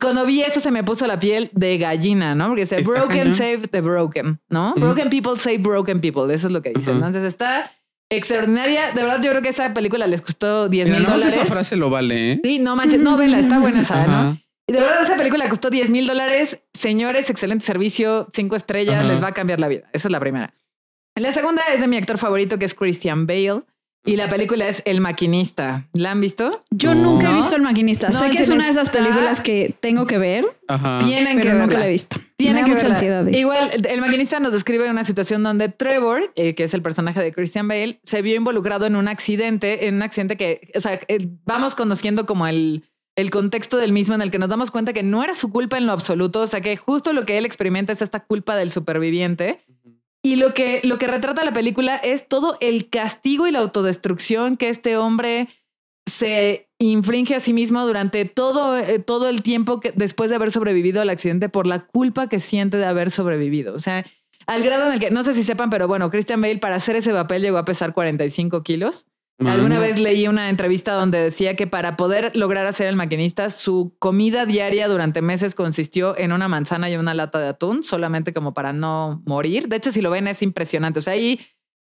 cuando 0.00 0.26
vi 0.26 0.42
eso 0.42 0.60
se 0.60 0.70
me 0.70 0.84
puso 0.84 1.06
la 1.06 1.18
piel 1.18 1.48
de 1.54 1.78
gallina, 1.78 2.34
¿no? 2.34 2.48
Porque 2.48 2.62
dice, 2.62 2.82
broken 2.82 3.34
save 3.34 3.68
the 3.68 3.80
broken, 3.80 4.38
¿no? 4.50 4.74
Broken 4.76 5.08
people 5.08 5.38
save 5.38 5.58
broken 5.58 6.00
people. 6.00 6.32
Eso 6.32 6.48
es 6.48 6.52
lo 6.52 6.60
que 6.62 6.70
dice. 6.74 6.90
Ajá. 6.90 6.98
Entonces 6.98 7.24
está 7.24 7.72
extraordinaria. 8.10 8.92
De 8.92 9.02
verdad, 9.02 9.22
yo 9.22 9.30
creo 9.30 9.42
que 9.42 9.48
esa 9.50 9.72
película 9.74 10.06
les 10.06 10.22
costó 10.22 10.68
10 10.68 10.88
Mira, 10.88 10.98
mil 11.00 11.08
no 11.08 11.14
dólares. 11.14 11.36
esa 11.36 11.46
frase 11.46 11.76
lo 11.76 11.90
vale, 11.90 12.32
¿eh? 12.32 12.40
Sí, 12.42 12.58
no 12.58 12.76
manches, 12.76 13.00
no, 13.00 13.16
vela, 13.16 13.38
está 13.38 13.58
buena 13.58 13.80
esa, 13.80 14.06
¿no? 14.06 14.38
Y 14.68 14.72
de 14.72 14.80
verdad, 14.80 15.02
esa 15.02 15.16
película 15.16 15.48
costó 15.48 15.70
10 15.70 15.90
mil 15.90 16.06
dólares. 16.06 16.60
Señores, 16.74 17.30
excelente 17.30 17.64
servicio, 17.64 18.28
cinco 18.32 18.56
estrellas, 18.56 18.96
Ajá. 19.00 19.08
les 19.08 19.22
va 19.22 19.28
a 19.28 19.32
cambiar 19.32 19.60
la 19.60 19.68
vida. 19.68 19.88
Esa 19.92 20.08
es 20.08 20.12
la 20.12 20.20
primera. 20.20 20.54
La 21.14 21.32
segunda 21.32 21.62
es 21.72 21.80
de 21.80 21.86
mi 21.88 21.96
actor 21.96 22.18
favorito, 22.18 22.58
que 22.58 22.64
es 22.64 22.74
Christian 22.74 23.26
Bale. 23.26 23.62
Y 24.06 24.16
la 24.16 24.28
película 24.28 24.68
es 24.68 24.82
El 24.86 25.00
Maquinista. 25.00 25.88
¿La 25.92 26.12
han 26.12 26.20
visto? 26.20 26.50
Yo 26.70 26.94
No. 26.94 27.12
nunca 27.14 27.30
he 27.30 27.34
visto 27.34 27.56
El 27.56 27.62
Maquinista. 27.62 28.08
No, 28.10 28.18
sé 28.18 28.30
que 28.30 28.42
es 28.42 28.48
una 28.48 28.64
de 28.64 28.70
esas 28.70 28.88
películas 28.88 29.40
que 29.40 29.74
tengo 29.80 30.06
que 30.06 30.16
ver, 30.18 30.46
Ajá. 30.68 31.00
Tienen 31.04 31.38
que 31.38 31.42
pero 31.42 31.54
nunca 31.54 31.66
verla. 31.66 31.78
la 31.80 31.86
he 31.88 31.90
visto. 31.90 32.18
Tienen 32.36 32.64
que 32.64 32.70
mucha 32.70 32.82
verla. 32.82 32.94
ansiedad. 32.94 33.26
Igual, 33.26 33.70
el 33.88 34.00
maquinista 34.00 34.38
nos 34.40 34.52
describe 34.52 34.88
una 34.88 35.02
situación 35.04 35.42
donde 35.42 35.68
Trevor, 35.70 36.32
eh, 36.36 36.54
que 36.54 36.64
es 36.64 36.72
el 36.74 36.82
personaje 36.82 37.20
de 37.20 37.32
Christian 37.32 37.66
Bale, 37.66 37.98
se 38.04 38.22
vio 38.22 38.36
involucrado 38.36 38.86
en 38.86 38.94
un 38.94 39.08
accidente, 39.08 39.88
en 39.88 39.96
un 39.96 40.02
accidente 40.02 40.36
que, 40.36 40.70
o 40.76 40.80
sea, 40.80 41.00
eh, 41.08 41.26
vamos 41.44 41.74
conociendo 41.74 42.26
como 42.26 42.46
el, 42.46 42.84
el 43.16 43.30
contexto 43.30 43.76
del 43.78 43.92
mismo 43.92 44.14
en 44.14 44.22
el 44.22 44.30
que 44.30 44.38
nos 44.38 44.48
damos 44.50 44.70
cuenta 44.70 44.92
que 44.92 45.02
no 45.02 45.24
era 45.24 45.34
su 45.34 45.50
culpa 45.50 45.78
en 45.78 45.86
lo 45.86 45.92
absoluto, 45.92 46.42
o 46.42 46.46
sea, 46.46 46.60
que 46.60 46.76
justo 46.76 47.12
lo 47.12 47.24
que 47.26 47.38
él 47.38 47.44
experimenta 47.46 47.92
es 47.92 48.02
esta 48.02 48.20
culpa 48.20 48.54
del 48.54 48.70
superviviente. 48.70 49.64
Y 50.26 50.34
lo 50.34 50.54
que, 50.54 50.80
lo 50.82 50.98
que 50.98 51.06
retrata 51.06 51.44
la 51.44 51.52
película 51.52 51.94
es 51.94 52.26
todo 52.26 52.58
el 52.60 52.90
castigo 52.90 53.46
y 53.46 53.52
la 53.52 53.60
autodestrucción 53.60 54.56
que 54.56 54.70
este 54.70 54.96
hombre 54.96 55.46
se 56.10 56.68
infringe 56.80 57.36
a 57.36 57.38
sí 57.38 57.52
mismo 57.52 57.86
durante 57.86 58.24
todo, 58.24 58.76
eh, 58.76 58.98
todo 58.98 59.28
el 59.28 59.44
tiempo 59.44 59.78
que, 59.78 59.92
después 59.94 60.28
de 60.28 60.34
haber 60.34 60.50
sobrevivido 60.50 61.00
al 61.00 61.10
accidente 61.10 61.48
por 61.48 61.68
la 61.68 61.86
culpa 61.86 62.28
que 62.28 62.40
siente 62.40 62.76
de 62.76 62.86
haber 62.86 63.12
sobrevivido. 63.12 63.72
O 63.72 63.78
sea, 63.78 64.04
al 64.48 64.64
grado 64.64 64.88
en 64.88 64.94
el 64.94 64.98
que, 64.98 65.12
no 65.12 65.22
sé 65.22 65.32
si 65.32 65.44
sepan, 65.44 65.70
pero 65.70 65.86
bueno, 65.86 66.10
Christian 66.10 66.40
Bale 66.40 66.58
para 66.58 66.74
hacer 66.74 66.96
ese 66.96 67.12
papel 67.12 67.42
llegó 67.42 67.58
a 67.58 67.64
pesar 67.64 67.94
45 67.94 68.64
kilos. 68.64 69.06
Alguna 69.38 69.78
vez 69.78 70.00
leí 70.00 70.28
una 70.28 70.48
entrevista 70.48 70.94
donde 70.94 71.18
decía 71.18 71.56
que 71.56 71.66
para 71.66 71.96
poder 71.96 72.34
lograr 72.34 72.66
hacer 72.66 72.86
el 72.86 72.96
maquinista, 72.96 73.50
su 73.50 73.94
comida 73.98 74.46
diaria 74.46 74.88
durante 74.88 75.20
meses 75.20 75.54
consistió 75.54 76.16
en 76.16 76.32
una 76.32 76.48
manzana 76.48 76.88
y 76.88 76.96
una 76.96 77.12
lata 77.12 77.38
de 77.38 77.48
atún, 77.48 77.82
solamente 77.82 78.32
como 78.32 78.54
para 78.54 78.72
no 78.72 79.22
morir. 79.26 79.68
De 79.68 79.76
hecho, 79.76 79.92
si 79.92 80.00
lo 80.00 80.10
ven 80.10 80.26
es 80.26 80.40
impresionante. 80.40 81.00
O 81.00 81.02
sea, 81.02 81.12
ahí 81.12 81.38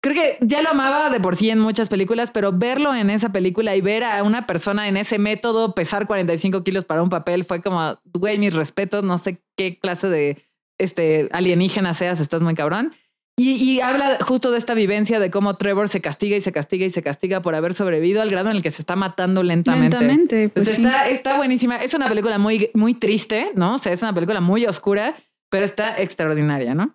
creo 0.03 0.15
que 0.15 0.39
ya 0.41 0.61
lo 0.61 0.71
amaba 0.71 1.09
de 1.09 1.21
por 1.21 1.37
sí 1.37 1.51
en 1.51 1.61
muchas 1.61 1.89
películas, 1.89 2.33
pero 2.33 2.53
verlo 2.53 2.93
en 2.95 3.11
esa 3.11 3.31
película 3.31 3.77
y 3.77 3.81
ver 3.81 4.03
a 4.03 4.25
una 4.25 4.47
persona 4.47 4.89
en 4.89 4.97
ese 4.97 5.19
método 5.21 5.73
pesar 5.73 6.09
45 6.09 6.65
kilos 6.65 6.85
para 6.85 7.03
un 7.03 7.11
papel 7.11 7.45
fue 7.45 7.63
como, 7.63 7.99
güey, 8.13 8.39
mis 8.39 8.55
respetos, 8.55 9.05
no 9.05 9.19
sé 9.19 9.41
qué 9.57 9.79
clase 9.79 10.09
de 10.09 10.45
este, 10.79 11.29
alienígena 11.33 11.95
seas, 11.95 12.19
estás 12.19 12.43
muy 12.43 12.55
cabrón. 12.55 12.93
Y, 13.39 13.53
y 13.63 13.81
habla 13.81 14.17
justo 14.23 14.51
de 14.51 14.57
esta 14.57 14.73
vivencia 14.73 15.21
de 15.21 15.31
cómo 15.31 15.57
Trevor 15.57 15.91
se 15.91 16.01
castiga 16.01 16.37
y 16.37 16.41
se 16.41 16.53
castiga 16.53 16.87
y 16.87 16.91
se 16.91 17.03
castiga 17.03 17.43
por 17.43 17.55
haber 17.55 17.75
sobrevivido 17.75 18.23
al 18.23 18.31
grado 18.31 18.49
en 18.49 18.57
el 18.57 18.63
que 18.63 18.71
se 18.71 18.81
está 18.81 18.97
matando 18.97 19.43
lentamente. 19.43 19.99
Lentamente, 19.99 20.49
pues 20.49 20.69
Entonces 20.69 20.75
sí. 20.77 20.83
está, 20.83 21.09
está 21.09 21.37
buenísima. 21.37 21.77
Es 21.77 21.93
una 21.93 22.09
película 22.09 22.39
muy, 22.39 22.71
muy 22.73 22.95
triste, 22.95 23.53
¿no? 23.55 23.75
O 23.75 23.79
sea, 23.79 23.93
es 23.93 24.01
una 24.01 24.15
película 24.15 24.41
muy 24.41 24.65
oscura, 24.65 25.17
pero 25.51 25.67
está 25.67 26.01
extraordinaria, 26.01 26.75
¿no? 26.75 26.95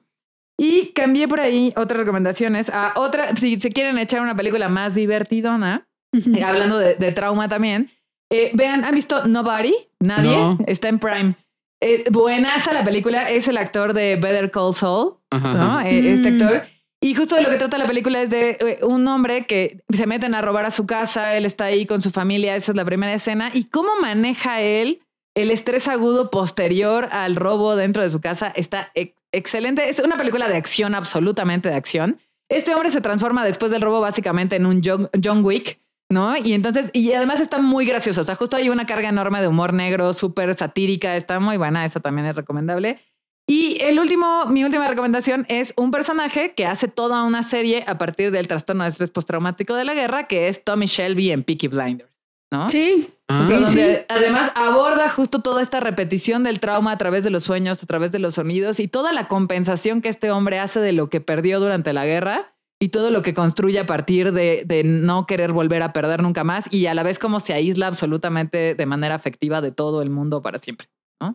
Y 0.57 0.93
cambié 0.93 1.27
por 1.27 1.39
ahí 1.39 1.73
otras 1.76 1.99
recomendaciones 1.99 2.69
a 2.69 2.93
otra, 2.95 3.35
si 3.35 3.59
se 3.59 3.69
quieren 3.69 3.97
echar 3.99 4.22
una 4.22 4.35
película 4.35 4.68
más 4.68 4.95
divertidona, 4.95 5.88
eh, 6.13 6.43
hablando 6.43 6.77
de, 6.80 6.95
de 6.95 7.11
trauma 7.11 7.49
también, 7.49 7.91
eh, 8.31 8.49
vean, 8.53 8.84
¿han 8.84 8.95
visto 8.95 9.27
Nobody? 9.27 9.73
Nadie. 9.99 10.38
No. 10.38 10.57
Está 10.65 10.89
en 10.89 10.99
Prime. 10.99 11.35
Eh, 11.81 12.03
buenaza 12.11 12.73
la 12.73 12.83
película. 12.83 13.29
Es 13.29 13.47
el 13.47 13.57
actor 13.57 13.93
de 13.93 14.15
Better 14.15 14.51
Call 14.51 14.73
Saul, 14.75 15.15
Ajá, 15.31 15.53
¿no? 15.53 15.61
ajá. 15.79 15.89
Eh, 15.89 16.13
Este 16.13 16.31
Mm. 16.31 16.41
actor. 16.41 16.63
Y 17.03 17.15
justo 17.15 17.35
de 17.35 17.41
lo 17.41 17.49
que 17.49 17.55
trata 17.57 17.79
la 17.79 17.87
película 17.87 18.21
es 18.21 18.29
de 18.29 18.51
eh, 18.59 18.79
un 18.83 19.07
hombre 19.07 19.47
que 19.47 19.81
se 19.91 20.05
meten 20.05 20.35
a 20.35 20.41
robar 20.43 20.65
a 20.65 20.71
su 20.71 20.85
casa, 20.85 21.35
él 21.35 21.45
está 21.45 21.65
ahí 21.65 21.87
con 21.87 22.01
su 22.03 22.11
familia, 22.11 22.55
esa 22.55 22.71
es 22.71 22.75
la 22.75 22.85
primera 22.85 23.11
escena, 23.11 23.49
y 23.51 23.63
cómo 23.65 23.89
maneja 23.99 24.61
él 24.61 25.01
el 25.35 25.49
estrés 25.49 25.87
agudo 25.87 26.29
posterior 26.29 27.09
al 27.11 27.35
robo 27.35 27.75
dentro 27.75 28.03
de 28.03 28.09
su 28.11 28.21
casa 28.21 28.51
está 28.55 28.91
ex- 28.93 29.15
excelente. 29.31 29.89
Es 29.89 29.99
una 29.99 30.17
película 30.17 30.47
de 30.47 30.57
acción, 30.57 30.93
absolutamente 30.93 31.69
de 31.69 31.75
acción. 31.75 32.19
Este 32.49 32.75
hombre 32.75 32.91
se 32.91 33.01
transforma 33.01 33.43
después 33.45 33.71
del 33.71 33.81
robo 33.81 33.99
básicamente 34.01 34.57
en 34.57 34.65
un 34.67 34.81
John, 34.85 35.09
John 35.23 35.43
Wick, 35.43 35.79
¿no? 36.11 36.35
Y 36.38 36.53
entonces, 36.53 36.89
y 36.93 37.13
además 37.13 37.39
está 37.41 37.59
muy 37.61 37.85
gracioso. 37.85 38.21
O 38.21 38.23
sea, 38.23 38.35
justo 38.35 38.57
hay 38.57 38.69
una 38.69 38.85
carga 38.85 39.09
enorme 39.09 39.41
de 39.41 39.47
humor 39.47 39.73
negro, 39.73 40.13
súper 40.13 40.53
satírica, 40.55 41.15
está 41.15 41.39
muy 41.39 41.57
buena, 41.57 41.85
esa 41.85 41.99
también 41.99 42.27
es 42.27 42.35
recomendable. 42.35 42.99
Y 43.47 43.77
el 43.81 43.99
último, 43.99 44.45
mi 44.45 44.63
última 44.63 44.88
recomendación 44.88 45.45
es 45.49 45.73
un 45.75 45.91
personaje 45.91 46.53
que 46.53 46.65
hace 46.65 46.88
toda 46.88 47.23
una 47.23 47.43
serie 47.43 47.83
a 47.88 47.97
partir 47.97 48.31
del 48.31 48.47
trastorno 48.47 48.83
de 48.83 48.91
estrés 48.91 49.09
postraumático 49.09 49.73
de 49.75 49.83
la 49.83 49.93
guerra, 49.93 50.27
que 50.27 50.47
es 50.47 50.63
Tommy 50.63 50.85
Shelby 50.85 51.31
en 51.31 51.43
Peaky 51.43 51.67
Blinders, 51.67 52.11
¿no? 52.51 52.69
Sí. 52.69 53.09
Ah, 53.27 53.43
O 53.43 53.47
sea, 53.47 53.65
Sí, 53.65 53.79
sí. 53.79 53.97
Además, 54.09 54.51
aborda 54.55 55.09
justo 55.09 55.41
toda 55.41 55.61
esta 55.61 55.79
repetición 55.79 56.43
del 56.43 56.59
trauma 56.59 56.91
a 56.91 56.97
través 56.97 57.23
de 57.23 57.29
los 57.29 57.43
sueños, 57.43 57.81
a 57.81 57.85
través 57.88 58.11
de 58.11 58.19
los 58.19 58.35
sonidos 58.35 58.79
y 58.79 58.88
toda 58.88 59.11
la 59.11 59.27
compensación 59.27 60.01
que 60.01 60.09
este 60.09 60.31
hombre 60.31 60.59
hace 60.59 60.79
de 60.79 60.91
lo 60.91 61.09
que 61.09 61.19
perdió 61.19 61.59
durante 61.59 61.93
la 61.93 62.05
guerra 62.05 62.51
y 62.81 62.89
todo 62.89 63.11
lo 63.11 63.21
que 63.21 63.33
construye 63.33 63.79
a 63.79 63.85
partir 63.85 64.33
de, 64.33 64.63
de 64.65 64.83
no 64.83 65.25
querer 65.27 65.53
volver 65.53 65.83
a 65.83 65.93
perder 65.93 66.21
nunca 66.23 66.43
más 66.43 66.65
y 66.73 66.87
a 66.87 66.93
la 66.93 67.03
vez 67.03 67.19
como 67.19 67.39
se 67.39 67.53
aísla 67.53 67.87
absolutamente 67.87 68.75
de 68.75 68.85
manera 68.85 69.15
afectiva 69.15 69.61
de 69.61 69.71
todo 69.71 70.01
el 70.01 70.09
mundo 70.09 70.41
para 70.41 70.57
siempre. 70.59 70.87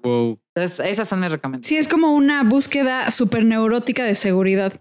wow. 0.03 0.39
Entonces, 0.55 0.85
esas 0.87 1.09
son 1.09 1.21
mis 1.21 1.31
recomendaciones. 1.31 1.67
Sí, 1.69 1.77
es 1.77 1.89
como 1.89 2.13
una 2.15 2.43
búsqueda 2.43 3.11
súper 3.11 3.45
neurótica 3.45 4.05
de 4.05 4.15
seguridad. 4.17 4.73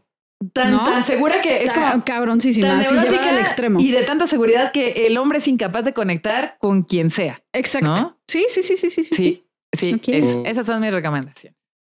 Tan, 0.54 0.72
¿No? 0.72 0.84
tan 0.84 1.04
segura 1.04 1.42
que 1.42 1.58
es 1.64 1.70
Está 1.70 1.92
como 1.92 2.04
cabroncísima, 2.04 2.68
tan 2.68 2.80
así 2.82 2.94
neurótica 2.94 3.14
llevada 3.22 3.38
al 3.38 3.40
extremo. 3.40 3.80
y 3.80 3.92
de 3.92 4.04
tanta 4.04 4.28
seguridad 4.28 4.72
que 4.74 5.08
el 5.08 5.18
hombre 5.18 5.38
es 5.38 5.48
incapaz 5.48 5.86
de 5.86 5.94
conectar 5.94 6.58
con 6.60 6.84
quien 6.84 7.10
sea. 7.10 7.42
Exacto. 7.54 7.88
¿No? 7.96 8.20
Sí, 8.28 8.46
sí, 8.50 8.62
sí, 8.62 8.76
sí, 8.76 8.90
sí, 8.90 9.04
sí. 9.06 9.16
Sí, 9.16 9.46
sí, 9.72 9.94
Ok. 9.94 10.08
es- 10.10 10.38
esas 10.46 10.66
son 10.66 10.82
mis 10.82 10.92
recomendaciones. 10.92 11.58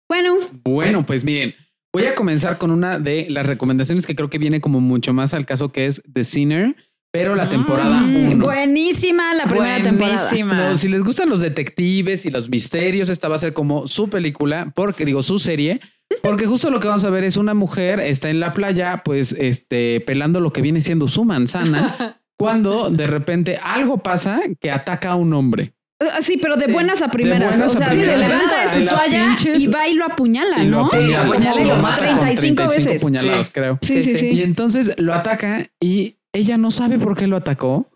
Bueno, 0.08 0.36
Bueno, 0.64 1.04
pues 1.06 1.24
miren, 1.24 1.54
voy 1.96 2.04
a 2.04 2.14
comenzar 2.14 2.58
con 2.58 2.70
una 2.70 2.98
de 2.98 3.26
las 3.30 3.46
recomendaciones 3.46 4.06
que 4.06 4.14
creo 4.14 4.28
que 4.28 4.36
viene 4.36 4.60
como 4.60 4.80
mucho 4.80 5.14
más 5.14 5.32
al 5.32 5.46
caso 5.46 5.72
que 5.72 5.86
es 5.86 6.02
The 6.12 6.24
Sinner, 6.24 6.76
pero 7.10 7.34
la 7.34 7.48
temporada 7.48 8.00
mm, 8.00 8.32
1. 8.32 8.44
buenísima 8.44 9.32
la 9.32 9.46
primera 9.46 9.82
temporada. 9.82 10.30
No, 10.44 10.76
si 10.76 10.88
les 10.88 11.02
gustan 11.02 11.30
los 11.30 11.40
detectives 11.40 12.26
y 12.26 12.30
los 12.30 12.50
misterios, 12.50 13.08
esta 13.08 13.28
va 13.28 13.36
a 13.36 13.38
ser 13.38 13.54
como 13.54 13.86
su 13.86 14.10
película, 14.10 14.74
porque 14.76 15.06
digo 15.06 15.22
su 15.22 15.38
serie, 15.38 15.80
porque 16.22 16.44
justo 16.44 16.70
lo 16.70 16.80
que 16.80 16.88
vamos 16.88 17.04
a 17.04 17.08
ver 17.08 17.24
es 17.24 17.38
una 17.38 17.54
mujer 17.54 17.98
está 18.00 18.28
en 18.28 18.40
la 18.40 18.52
playa, 18.52 19.00
pues 19.02 19.32
este 19.32 20.02
pelando 20.02 20.40
lo 20.40 20.52
que 20.52 20.60
viene 20.60 20.82
siendo 20.82 21.08
su 21.08 21.24
manzana, 21.24 22.20
cuando 22.36 22.90
de 22.90 23.06
repente 23.06 23.58
algo 23.62 24.02
pasa 24.02 24.42
que 24.60 24.70
ataca 24.70 25.12
a 25.12 25.16
un 25.16 25.32
hombre. 25.32 25.72
Ah, 26.00 26.18
Sí, 26.20 26.38
pero 26.40 26.56
de 26.56 26.66
Sí. 26.66 26.72
buenas 26.72 27.00
a 27.02 27.10
primeras. 27.10 27.50
buenas 27.56 27.74
o 27.74 27.76
a 27.76 27.78
sea, 27.78 27.88
primeras. 27.88 28.12
se 28.14 28.18
levanta 28.28 28.62
de 28.62 28.68
su 28.68 28.80
la 28.80 28.90
toalla 28.92 29.26
pinches 29.28 29.62
y 29.62 29.66
va 29.68 29.88
y 29.88 29.94
lo 29.94 30.04
apuñala, 30.04 30.62
Y 30.62 30.68
lo 30.68 30.78
¿no? 30.82 30.88
Sí, 30.88 30.96
lo 30.96 31.02
apuñala, 31.18 31.22
apuñala 31.24 31.60
y 31.60 31.64
lo 31.64 31.76
mata. 31.76 31.96
con 31.96 32.04
35 32.20 32.62
veces. 32.68 33.00
puñaladas, 33.02 33.46
Sí. 33.46 33.52
creo. 33.54 33.78
Sí, 33.82 34.04
sí, 34.04 34.16
sí. 34.18 34.26
Y 34.32 34.42
entonces 34.42 34.92
lo 34.98 35.14
ataca 35.14 35.66
y 35.80 36.16
ella 36.32 36.58
no 36.58 36.70
sabe 36.70 36.98
por 36.98 37.16
qué 37.16 37.26
lo 37.26 37.36
atacó. 37.36 37.90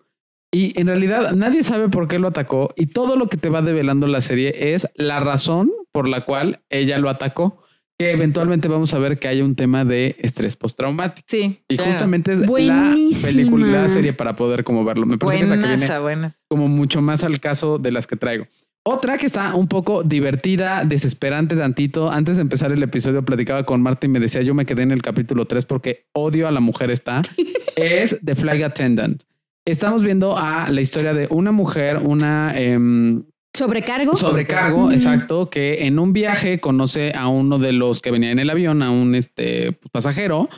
Y 0.52 0.78
en 0.80 0.86
realidad 0.88 1.32
nadie 1.32 1.62
sabe 1.62 1.88
por 1.90 2.08
qué 2.08 2.18
lo 2.18 2.28
atacó. 2.28 2.72
Y 2.74 2.86
todo 2.86 3.16
lo 3.16 3.28
que 3.28 3.36
te 3.36 3.50
va 3.50 3.62
develando 3.62 4.06
la 4.06 4.20
serie 4.20 4.74
es 4.74 4.88
la 4.94 5.20
razón 5.20 5.70
por 5.92 6.08
la 6.08 6.24
cual 6.24 6.60
ella 6.70 6.98
lo 6.98 7.08
atacó. 7.10 7.62
Que 8.00 8.12
eventualmente 8.12 8.66
vamos 8.66 8.94
a 8.94 8.98
ver 8.98 9.18
que 9.18 9.28
hay 9.28 9.42
un 9.42 9.54
tema 9.54 9.84
de 9.84 10.16
estrés 10.20 10.56
postraumático. 10.56 11.26
Sí. 11.28 11.60
Y 11.68 11.76
claro. 11.76 11.92
justamente 11.92 12.32
es 12.32 12.40
la 12.40 12.46
película, 12.46 13.66
la 13.82 13.88
serie 13.90 14.14
para 14.14 14.36
poder 14.36 14.64
como 14.64 14.86
verlo. 14.86 15.04
Me 15.04 15.18
parece 15.18 15.40
que 15.40 15.44
es 15.44 15.50
la 15.50 15.60
que 15.60 15.76
viene 15.76 15.98
buenas. 15.98 16.42
como 16.48 16.66
mucho 16.66 17.02
más 17.02 17.24
al 17.24 17.40
caso 17.40 17.76
de 17.76 17.92
las 17.92 18.06
que 18.06 18.16
traigo. 18.16 18.46
Otra 18.84 19.18
que 19.18 19.26
está 19.26 19.54
un 19.54 19.68
poco 19.68 20.02
divertida, 20.02 20.86
desesperante 20.86 21.56
tantito. 21.56 22.10
Antes 22.10 22.36
de 22.36 22.40
empezar 22.40 22.72
el 22.72 22.82
episodio 22.82 23.22
platicaba 23.22 23.64
con 23.64 23.82
Marta 23.82 24.06
y 24.06 24.08
me 24.08 24.18
decía, 24.18 24.40
yo 24.40 24.54
me 24.54 24.64
quedé 24.64 24.80
en 24.80 24.92
el 24.92 25.02
capítulo 25.02 25.44
3 25.44 25.66
porque 25.66 26.06
odio 26.14 26.48
a 26.48 26.50
la 26.50 26.60
mujer 26.60 26.90
esta. 26.90 27.20
es 27.76 28.18
The 28.24 28.34
Flag 28.34 28.62
Attendant. 28.62 29.24
Estamos 29.66 30.02
viendo 30.02 30.38
a 30.38 30.70
la 30.70 30.80
historia 30.80 31.12
de 31.12 31.28
una 31.30 31.52
mujer, 31.52 31.98
una 31.98 32.58
em, 32.58 33.24
Sobrecargo. 33.52 34.16
sobrecargo, 34.16 34.92
exacto, 34.92 35.50
que 35.50 35.86
en 35.86 35.98
un 35.98 36.12
viaje 36.12 36.60
conoce 36.60 37.12
a 37.14 37.28
uno 37.28 37.58
de 37.58 37.72
los 37.72 38.00
que 38.00 38.10
venía 38.10 38.30
en 38.30 38.38
el 38.38 38.48
avión, 38.50 38.82
a 38.82 38.90
un 38.90 39.14
este, 39.14 39.72
pues, 39.72 39.90
pasajero. 39.90 40.48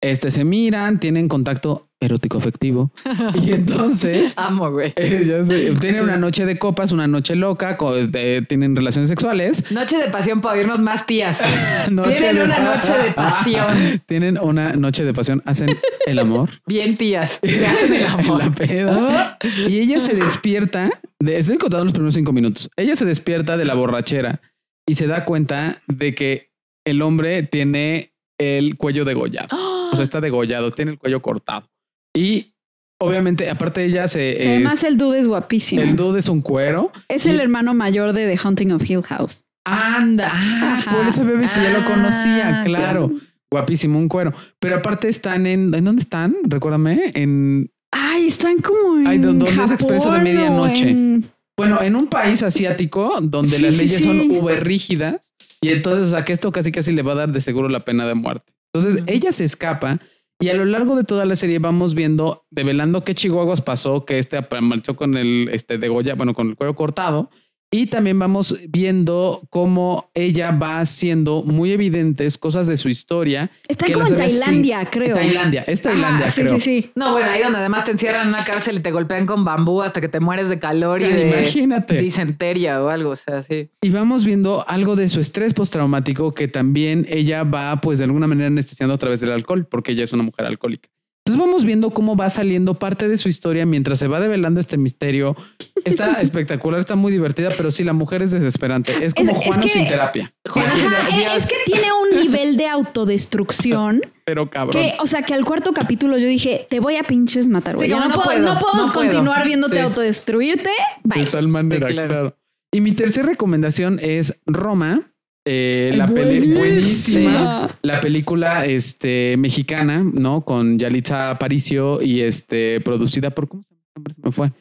Este 0.00 0.30
se 0.30 0.44
miran, 0.44 0.98
tienen 0.98 1.28
contacto 1.28 1.89
erótico 2.00 2.38
afectivo. 2.38 2.90
y 3.42 3.52
entonces 3.52 4.34
Amo, 4.36 4.70
güey. 4.70 4.92
eh. 4.96 5.74
Tienen 5.80 6.02
una 6.02 6.16
noche 6.16 6.46
de 6.46 6.58
copas, 6.58 6.92
una 6.92 7.06
noche 7.06 7.36
loca, 7.36 7.76
este, 7.98 8.42
tienen 8.42 8.74
relaciones 8.74 9.08
sexuales. 9.10 9.70
Noche 9.70 9.98
de 9.98 10.08
pasión 10.08 10.40
para 10.40 10.56
oírnos 10.58 10.80
más 10.80 11.04
tías. 11.06 11.40
Noche 11.90 12.14
Tienen 12.14 12.36
de- 12.36 12.44
una 12.44 12.58
noche 12.58 12.92
de 12.92 13.10
pasión. 13.14 13.66
Tienen 14.06 14.38
una 14.38 14.72
noche 14.74 15.04
de 15.04 15.12
pasión, 15.12 15.42
hacen 15.44 15.76
el 16.06 16.18
amor. 16.18 16.50
Bien 16.66 16.96
tías. 16.96 17.38
Hacen 17.42 17.94
el 17.94 18.06
amor. 18.06 18.38
la 18.44 18.50
peda. 18.54 19.38
Y 19.68 19.80
ella 19.80 20.00
se 20.00 20.14
despierta. 20.14 20.90
De, 21.18 21.38
estoy 21.38 21.58
contando 21.58 21.84
los 21.84 21.92
primeros 21.92 22.14
cinco 22.14 22.32
minutos. 22.32 22.70
Ella 22.76 22.96
se 22.96 23.04
despierta 23.04 23.56
de 23.58 23.64
la 23.66 23.74
borrachera 23.74 24.40
y 24.86 24.94
se 24.94 25.06
da 25.06 25.24
cuenta 25.26 25.82
de 25.86 26.14
que 26.14 26.50
el 26.86 27.02
hombre 27.02 27.42
tiene 27.42 28.14
el 28.38 28.76
cuello 28.78 29.04
degollado. 29.04 29.48
O 29.92 29.94
sea, 29.94 30.02
está 30.02 30.20
degollado, 30.22 30.70
tiene 30.70 30.92
el 30.92 30.98
cuello 30.98 31.20
cortado. 31.20 31.68
Y 32.14 32.52
obviamente, 33.00 33.48
aparte 33.50 33.80
de 33.82 33.86
ella, 33.86 34.08
se. 34.08 34.42
es- 34.42 34.48
Además, 34.48 34.84
el 34.84 34.96
dude 34.98 35.20
es 35.20 35.26
guapísimo. 35.26 35.82
el 35.82 35.96
dude 35.96 36.18
es 36.20 36.28
un 36.28 36.40
cuero. 36.40 36.92
es 37.08 37.26
y- 37.26 37.30
el 37.30 37.40
hermano 37.40 37.74
mayor 37.74 38.12
de 38.12 38.26
The 38.26 38.36
Haunting 38.42 38.72
of 38.72 38.88
Hill 38.88 39.02
House. 39.02 39.44
Anda, 39.64 40.30
ah, 40.32 40.82
por 40.90 41.06
eso 41.08 41.24
bebé 41.24 41.46
si 41.46 41.60
ya 41.60 41.70
lo 41.78 41.84
conocía, 41.84 42.60
Ah, 42.60 42.64
claro. 42.64 43.12
Guapísimo, 43.52 43.98
un 43.98 44.08
cuero. 44.08 44.32
Pero 44.58 44.76
aparte 44.76 45.08
están 45.08 45.46
en. 45.46 45.72
¿En 45.74 45.84
dónde 45.84 46.02
están? 46.02 46.36
Recuérdame. 46.44 47.12
En. 47.14 47.70
Ay, 47.92 48.28
están 48.28 48.58
como 48.58 48.98
en 49.00 49.06
Ay, 49.06 49.18
¿dó- 49.18 49.28
dónde 49.28 49.46
es 49.46 49.56
Japón 49.56 49.72
Expreso 49.74 50.12
de 50.12 50.20
Medianoche? 50.20 50.88
en- 50.88 51.24
Bueno, 51.56 51.82
en 51.82 51.94
un 51.96 52.06
país 52.06 52.42
asiático 52.42 53.20
donde 53.20 53.56
Sí, 53.56 53.62
las 53.62 53.76
leyes 53.76 53.98
sí. 53.98 54.04
son 54.04 54.30
uber 54.30 54.64
rígidas. 54.64 55.34
Y 55.60 55.68
entonces, 55.70 56.08
o 56.08 56.10
sea, 56.10 56.24
que 56.24 56.32
esto 56.32 56.50
casi 56.52 56.72
casi 56.72 56.90
le 56.92 57.02
va 57.02 57.12
a 57.12 57.16
dar 57.16 57.32
de 57.32 57.40
seguro 57.42 57.68
la 57.68 57.84
pena 57.84 58.06
de 58.06 58.14
muerte. 58.14 58.52
Entonces, 58.72 59.02
ella 59.08 59.30
se 59.32 59.44
escapa. 59.44 60.00
Y 60.42 60.48
a 60.48 60.54
lo 60.54 60.64
largo 60.64 60.96
de 60.96 61.04
toda 61.04 61.26
la 61.26 61.36
serie 61.36 61.58
vamos 61.58 61.94
viendo, 61.94 62.46
develando 62.50 63.04
qué 63.04 63.14
chihuahuas 63.14 63.60
pasó, 63.60 64.06
que 64.06 64.18
este 64.18 64.40
marchó 64.62 64.96
con 64.96 65.18
el 65.18 65.50
este 65.52 65.76
de 65.76 65.88
Goya, 65.88 66.14
bueno, 66.14 66.32
con 66.32 66.48
el 66.48 66.56
cuello 66.56 66.74
cortado. 66.74 67.28
Y 67.72 67.86
también 67.86 68.18
vamos 68.18 68.58
viendo 68.68 69.42
cómo 69.48 70.10
ella 70.14 70.50
va 70.50 70.80
haciendo 70.80 71.44
muy 71.44 71.70
evidentes 71.70 72.36
cosas 72.36 72.66
de 72.66 72.76
su 72.76 72.88
historia. 72.88 73.48
Están 73.68 73.86
que 73.86 73.92
como 73.92 74.08
en 74.08 74.16
ves 74.16 74.32
sin- 74.32 74.40
Tailandia, 74.40 74.84
creo. 74.90 75.14
Tailandia, 75.14 75.62
es 75.62 75.80
Tailandia, 75.80 76.26
Ajá, 76.26 76.30
sí, 76.32 76.40
creo. 76.42 76.58
sí, 76.58 76.82
sí. 76.82 76.90
No, 76.96 77.12
bueno, 77.12 77.30
ahí 77.30 77.42
donde 77.44 77.60
además 77.60 77.84
te 77.84 77.92
encierran 77.92 78.22
en 78.22 78.34
una 78.34 78.44
cárcel 78.44 78.78
y 78.78 78.80
te 78.80 78.90
golpean 78.90 79.24
con 79.24 79.44
bambú 79.44 79.82
hasta 79.82 80.00
que 80.00 80.08
te 80.08 80.18
mueres 80.18 80.48
de 80.48 80.58
calor 80.58 81.00
y 81.00 81.04
Ay, 81.04 81.12
de 81.12 81.28
Imagínate. 81.28 81.96
disenteria 82.02 82.82
o 82.82 82.88
algo. 82.88 83.10
O 83.10 83.16
sea, 83.16 83.44
sí. 83.44 83.68
Y 83.82 83.90
vamos 83.90 84.24
viendo 84.24 84.64
algo 84.68 84.96
de 84.96 85.08
su 85.08 85.20
estrés 85.20 85.54
postraumático 85.54 86.34
que 86.34 86.48
también 86.48 87.06
ella 87.08 87.44
va, 87.44 87.80
pues 87.80 87.98
de 87.98 88.04
alguna 88.06 88.26
manera 88.26 88.48
anestesiando 88.48 88.94
a 88.94 88.98
través 88.98 89.20
del 89.20 89.30
alcohol, 89.30 89.64
porque 89.70 89.92
ella 89.92 90.02
es 90.02 90.12
una 90.12 90.24
mujer 90.24 90.44
alcohólica. 90.46 90.88
Entonces 91.24 91.46
vamos 91.46 91.64
viendo 91.66 91.90
cómo 91.90 92.16
va 92.16 92.30
saliendo 92.30 92.74
parte 92.78 93.06
de 93.06 93.16
su 93.18 93.28
historia 93.28 93.64
mientras 93.66 93.98
se 94.00 94.08
va 94.08 94.18
develando 94.20 94.58
este 94.58 94.78
misterio. 94.78 95.36
Está 95.84 96.20
espectacular, 96.20 96.80
está 96.80 96.96
muy 96.96 97.12
divertida, 97.12 97.50
pero 97.56 97.70
sí, 97.70 97.84
la 97.84 97.92
mujer 97.92 98.22
es 98.22 98.30
desesperante. 98.30 98.92
Es 99.04 99.14
como 99.14 99.30
Es- 99.30 99.38
es 99.38 99.44
Juano 99.44 99.62
que- 99.62 99.68
sin 99.68 99.86
terapia. 99.88 100.32
Juana 100.48 100.68
Ajá, 100.68 100.78
sin 100.78 100.88
terapia. 100.90 101.36
es 101.36 101.46
que 101.46 101.54
tiene 101.66 101.88
un 101.92 102.20
nivel 102.20 102.56
de 102.56 102.66
autodestrucción 102.68 104.02
Pero 104.24 104.50
cabrón. 104.50 104.82
que, 104.82 104.94
o 105.00 105.06
sea, 105.06 105.22
que 105.22 105.34
al 105.34 105.44
cuarto 105.44 105.72
capítulo 105.72 106.18
yo 106.18 106.26
dije, 106.26 106.66
te 106.68 106.80
voy 106.80 106.96
a 106.96 107.02
pinches 107.02 107.48
matar, 107.48 107.76
güey. 107.76 107.88
Sí, 107.88 107.94
no, 107.94 108.00
no 108.08 108.14
puedo, 108.14 108.24
puedo, 108.24 108.38
no 108.40 108.58
puedo 108.58 108.74
no 108.86 108.92
puedo. 108.92 109.06
continuar 109.06 109.44
viéndote 109.46 109.76
Sí. 109.76 109.80
autodestruirte. 109.82 110.70
Bye. 111.02 111.24
De 111.24 111.30
tal 111.30 111.48
manera, 111.48 111.88
Sí, 111.88 111.94
claro. 111.94 112.08
claro. 112.08 112.36
Y 112.72 112.80
mi 112.80 112.92
tercera 112.92 113.28
recomendación 113.28 113.98
es 114.02 114.36
Roma. 114.46 115.02
eh, 115.46 115.94
la 115.96 116.06
peli 116.06 116.52
Buenísima. 116.54 117.70
La 117.82 118.00
película 118.00 118.66
este, 118.66 119.36
mexicana, 119.38 120.02
¿no? 120.04 120.42
Con 120.44 120.78
Yalitza 120.78 121.30
Aparicio 121.30 122.00
y 122.02 122.20
este, 122.20 122.80
producida 122.82 123.30
por. 123.30 123.48
¿Cómo 123.48 123.64
se 123.64 123.74
llama? 123.74 123.80
el 123.86 123.94
nombre? 123.96 124.14
Se 124.14 124.20
me 124.22 124.32
fue. 124.32 124.52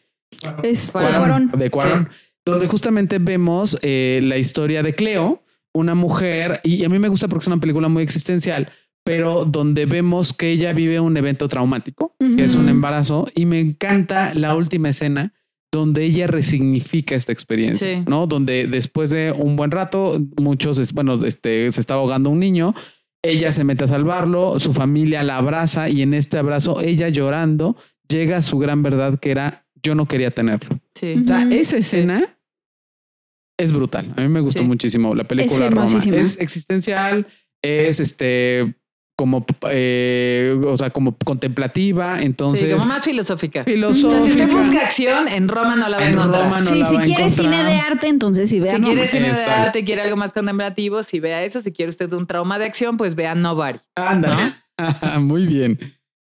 Es 0.64 0.92
Cuarón. 0.92 1.52
De 1.58 1.70
Cuarón, 1.70 2.10
donde 2.46 2.68
justamente 2.68 3.20
vemos 3.20 3.78
eh, 3.82 4.20
la 4.24 4.38
historia 4.38 4.84
de 4.84 4.96
Cleo, 4.96 5.44
una 5.74 5.96
mujer, 5.96 6.62
y 6.64 6.84
a 6.84 6.90
mí 6.90 7.00
me 7.00 7.10
gusta 7.10 7.28
porque 7.28 7.44
es 7.44 7.48
una 7.48 7.58
película 7.58 7.88
muy 7.88 8.04
existencial, 8.04 8.72
pero 9.04 9.46
donde 9.46 9.86
vemos 9.86 10.34
que 10.34 10.52
ella 10.52 10.74
vive 10.74 11.00
un 11.00 11.16
evento 11.18 11.48
traumático, 11.48 12.16
que 12.20 12.44
es 12.44 12.56
un 12.56 12.70
embarazo, 12.70 13.28
y 13.36 13.46
me 13.46 13.60
encanta 13.60 14.34
la 14.34 14.56
última 14.56 14.90
escena 14.90 15.34
donde 15.72 16.04
ella 16.04 16.26
resignifica 16.26 17.14
esta 17.14 17.32
experiencia, 17.32 17.98
Sí. 17.98 18.04
¿no? 18.08 18.26
Donde 18.26 18.66
después 18.68 19.12
de 19.12 19.32
un 19.32 19.56
buen 19.56 19.70
rato, 19.70 20.20
muchos, 20.38 20.94
bueno, 20.94 21.24
este, 21.26 21.70
se 21.72 21.80
está 21.82 21.94
ahogando 21.94 22.32
un 22.32 22.40
niño 22.40 22.74
ella 23.22 23.52
se 23.52 23.64
mete 23.64 23.84
a 23.84 23.88
salvarlo, 23.88 24.60
su 24.60 24.74
familia 24.74 25.24
la 25.24 25.38
abraza 25.38 25.90
y 25.90 26.02
en 26.02 26.14
este 26.14 26.38
abrazo, 26.38 26.82
ella 26.82 27.10
llorando, 27.10 27.76
llega 28.08 28.38
a 28.38 28.42
su 28.42 28.58
gran 28.60 28.82
verdad 28.82 29.20
que 29.20 29.32
era 29.32 29.68
yo 29.84 29.96
no 29.96 30.06
quería 30.08 30.32
tenerlo. 30.32 30.80
Sí. 30.96 31.16
O 31.24 31.28
sea, 31.28 31.44
esa 31.50 31.78
escena 31.78 32.36
es 33.58 33.72
brutal. 33.74 34.14
A 34.16 34.22
mí 34.22 34.28
me 34.30 34.40
gustó 34.40 34.60
Sí. 34.64 34.66
muchísimo 34.68 35.14
la 35.16 35.24
película 35.26 35.66
Es 35.68 35.72
Roma. 35.74 35.86
Es 36.16 36.40
existencial, 36.40 37.28
es 37.62 38.00
este 38.00 38.76
como 39.18 39.46
eh, 39.70 40.58
o 40.66 40.78
sea, 40.78 40.92
como 40.92 41.18
contemplativa, 41.18 42.20
Sí, 42.20 42.26
entonces 42.26 42.74
como 42.74 42.86
más 42.86 43.04
filosófica. 43.04 43.62
O 43.62 43.64
filosófica. 43.66 44.10
sea, 44.12 44.22
si 44.22 44.30
usted 44.32 44.50
busca 44.50 44.80
acción, 44.86 45.28
en 45.28 45.50
Roma 45.50 45.76
no 45.76 45.90
la 45.90 45.98
va 45.98 46.04
a 46.04 46.08
En 46.08 46.14
encontrar. 46.14 46.44
Roma 46.46 46.60
no 46.62 46.66
sí, 46.70 46.76
la 46.80 46.88
si 46.88 46.96
va 46.96 47.02
quieres 47.04 47.36
cine 47.36 47.64
de 47.66 47.74
arte, 47.74 48.08
entonces 48.08 48.50
sí, 48.50 48.62
vean. 48.62 48.78
Si 48.78 48.82
quiere 48.84 49.08
cine 49.10 49.34
de 49.34 49.44
arte, 49.44 49.84
quiere 49.84 50.04
algo 50.04 50.16
más 50.16 50.32
contemplativo, 50.32 51.04
si 51.04 51.20
vea 51.20 51.44
eso. 51.44 51.60
Si 51.60 51.74
quiere 51.74 51.90
usted 51.90 52.14
un 52.14 52.28
trauma 52.28 52.58
de 52.60 52.66
acción, 52.66 52.96
pues 52.96 53.16
vea 53.16 53.36
Nobody. 53.36 53.80
Anda. 53.96 54.38
Muy 55.20 55.46
bien. 55.46 55.78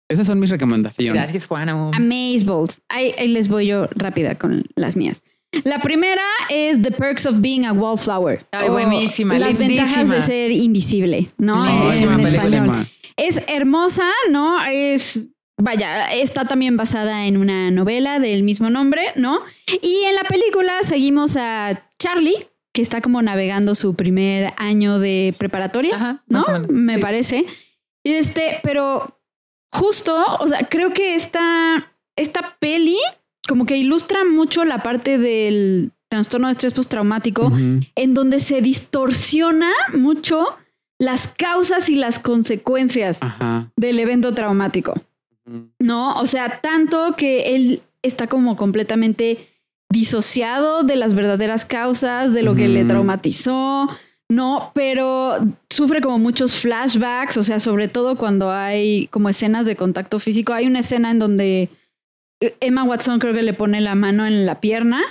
Esas 0.09 0.27
son 0.27 0.41
mis 0.41 0.51
recomendaciones. 0.51 1.21
Gracias, 1.23 1.47
Juana. 1.47 1.91
Amazeballs. 1.93 2.81
Ahí, 2.89 3.15
ahí 3.19 3.29
les 3.29 3.49
voy 3.49 3.67
yo 3.67 3.89
rápida 3.91 4.37
con 4.37 4.65
las 4.75 4.97
mías. 4.97 5.23
La 5.65 5.81
primera 5.81 6.23
es 6.51 6.81
The 6.83 6.91
Perks 6.93 7.27
of 7.27 7.41
Being 7.41 7.65
a 7.65 7.73
Wallflower. 7.73 8.47
Ay, 8.53 8.69
buenísima, 8.69 9.39
Las 9.39 9.59
lindísima. 9.59 9.85
ventajas 9.85 10.09
de 10.11 10.23
ser 10.23 10.51
invisible, 10.51 11.31
¿no? 11.39 11.65
Lindísima 11.67 12.15
en 12.15 12.21
español. 12.21 12.87
Es 13.17 13.41
hermosa, 13.49 14.11
¿no? 14.31 14.63
Es, 14.67 15.27
vaya, 15.57 16.13
está 16.13 16.45
también 16.45 16.77
basada 16.77 17.27
en 17.27 17.37
una 17.37 17.71
novela 17.71 18.21
del 18.21 18.43
mismo 18.43 18.71
nombre, 18.71 19.03
¿no? 19.17 19.41
Y 19.83 20.05
en 20.05 20.15
la 20.15 20.23
película 20.25 20.83
seguimos 20.83 21.37
a 21.39 21.83
Charlie, 21.99 22.47
que 22.73 22.83
está 22.83 23.01
como 23.01 23.21
navegando 23.23 23.75
su 23.75 23.95
primer 23.95 24.53
año 24.59 24.99
de 24.99 25.35
preparatoria, 25.39 25.97
Ajá, 25.97 26.23
¿no? 26.29 26.45
Me 26.69 26.95
sí. 26.95 27.01
parece. 27.01 27.47
Y 28.05 28.13
este, 28.13 28.61
pero 28.63 29.18
justo, 29.73 30.15
o 30.41 30.47
sea, 30.49 30.67
creo 30.69 30.93
que 30.93 31.15
esta, 31.15 31.93
esta 32.17 32.57
peli 32.59 32.97
como 33.49 33.65
que 33.67 33.77
ilustra 33.79 34.25
mucho 34.25 34.65
la 34.65 34.83
parte 34.83 35.19
del 35.19 35.93
trastorno 36.11 36.49
de 36.49 36.53
estrés 36.53 36.75
postraumático 36.75 37.47
Ujú. 37.47 37.81
en 37.95 38.15
donde 38.15 38.39
se 38.39 38.61
distorsiona 38.61 39.71
mucho 39.95 40.47
las 40.99 41.29
causas 41.29 41.89
y 41.89 41.97
las 41.97 42.19
consecuencias 42.19 43.19
Ajá. 43.21 43.71
del 43.77 43.99
evento 43.99 44.35
traumático. 44.35 44.95
¿no? 45.79 46.15
O 46.17 46.27
sea, 46.27 46.61
tanto 46.61 47.15
que 47.17 47.55
él 47.55 47.83
está 48.03 48.27
como 48.27 48.57
completamente 48.57 49.49
disociado 49.91 50.83
de 50.83 50.97
las 50.97 51.15
verdaderas 51.15 51.65
causas, 51.65 52.35
de 52.35 52.43
lo 52.43 52.55
que 52.55 52.69
le 52.69 52.85
traumatizó, 52.85 53.89
¿no? 54.29 54.71
Pero 54.75 55.39
sufre 55.71 56.01
como 56.01 56.19
muchos 56.19 56.55
flashbacks, 56.55 57.37
o 57.39 57.43
sea, 57.45 57.59
sobre 57.61 57.89
todo 57.89 58.17
cuando 58.17 58.51
hay 58.51 59.07
como 59.09 59.29
escenas 59.29 59.65
de 59.67 59.77
contacto 59.77 60.19
físico. 60.19 60.53
Hay 60.53 60.67
una 60.67 60.81
escena 60.81 61.11
en 61.11 61.19
donde 61.19 61.71
Emma 62.61 62.85
Watson 62.85 63.19
creo 63.19 63.35
que 63.35 63.43
le 63.43 63.53
pone 63.53 63.81
la 63.81 63.95
mano 63.95 64.27
en 64.27 64.47
la 64.47 64.61
pierna. 64.61 65.03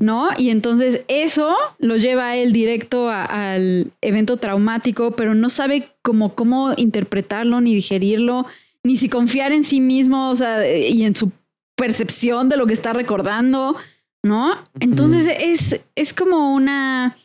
¿no? 0.00 0.28
Y 0.38 0.50
entonces 0.50 1.04
eso 1.08 1.56
lo 1.78 1.96
lleva 1.96 2.28
a 2.28 2.36
él 2.36 2.52
directo 2.52 3.08
a- 3.10 3.24
al 3.54 3.90
evento 4.00 4.36
traumático, 4.36 5.16
pero 5.16 5.34
no 5.34 5.50
sabe 5.50 5.88
cómo, 6.02 6.34
cómo 6.34 6.72
interpretarlo, 6.76 7.60
ni 7.60 7.74
digerirlo, 7.74 8.46
ni 8.84 8.96
si 8.96 9.08
confiar 9.08 9.50
en 9.52 9.64
sí 9.64 9.80
mismo, 9.80 10.30
o 10.30 10.36
sea, 10.36 10.64
y 10.78 11.02
en 11.04 11.16
su 11.16 11.32
percepción 11.76 12.48
de 12.48 12.56
lo 12.56 12.66
que 12.66 12.74
está 12.74 12.92
recordando, 12.92 13.76
¿no? 14.22 14.56
Entonces 14.80 15.26
es, 15.40 15.80
es 15.94 16.12
como 16.14 16.54
una... 16.54 17.16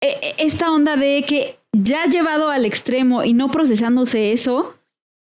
e- 0.00 0.18
e- 0.22 0.34
Esta 0.38 0.70
onda 0.70 0.96
de 0.96 1.24
que 1.26 1.58
ya 1.72 2.06
llevado 2.06 2.50
al 2.50 2.64
extremo 2.64 3.24
y 3.24 3.32
no 3.34 3.50
procesándose 3.50 4.32
eso, 4.32 4.74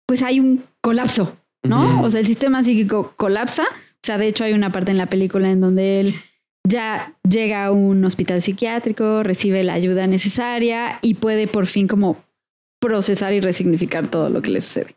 pues 0.07 0.23
hay 0.23 0.39
un 0.39 0.63
colapso, 0.81 1.37
¿no? 1.63 1.97
Ujú. 1.97 2.05
O 2.05 2.09
sea, 2.09 2.19
el 2.19 2.25
sistema 2.27 2.63
psíquico 2.63 3.13
colapsa. 3.17 3.63
O 3.63 4.03
sea, 4.03 4.17
de 4.17 4.27
hecho 4.27 4.43
hay 4.43 4.53
una 4.53 4.71
parte 4.71 4.91
en 4.91 4.97
la 4.97 5.05
película 5.07 5.51
en 5.51 5.61
donde 5.61 5.99
él 5.99 6.15
ya 6.67 7.13
llega 7.27 7.65
a 7.65 7.71
un 7.71 8.03
hospital 8.05 8.41
psiquiátrico, 8.41 9.23
recibe 9.23 9.63
la 9.63 9.73
ayuda 9.73 10.07
necesaria 10.07 10.99
y 11.01 11.15
puede 11.15 11.47
por 11.47 11.67
fin 11.67 11.87
como 11.87 12.23
procesar 12.79 13.33
y 13.33 13.41
resignificar 13.41 14.07
todo 14.07 14.29
lo 14.29 14.41
que 14.41 14.49
le 14.51 14.61
sucede. 14.61 14.95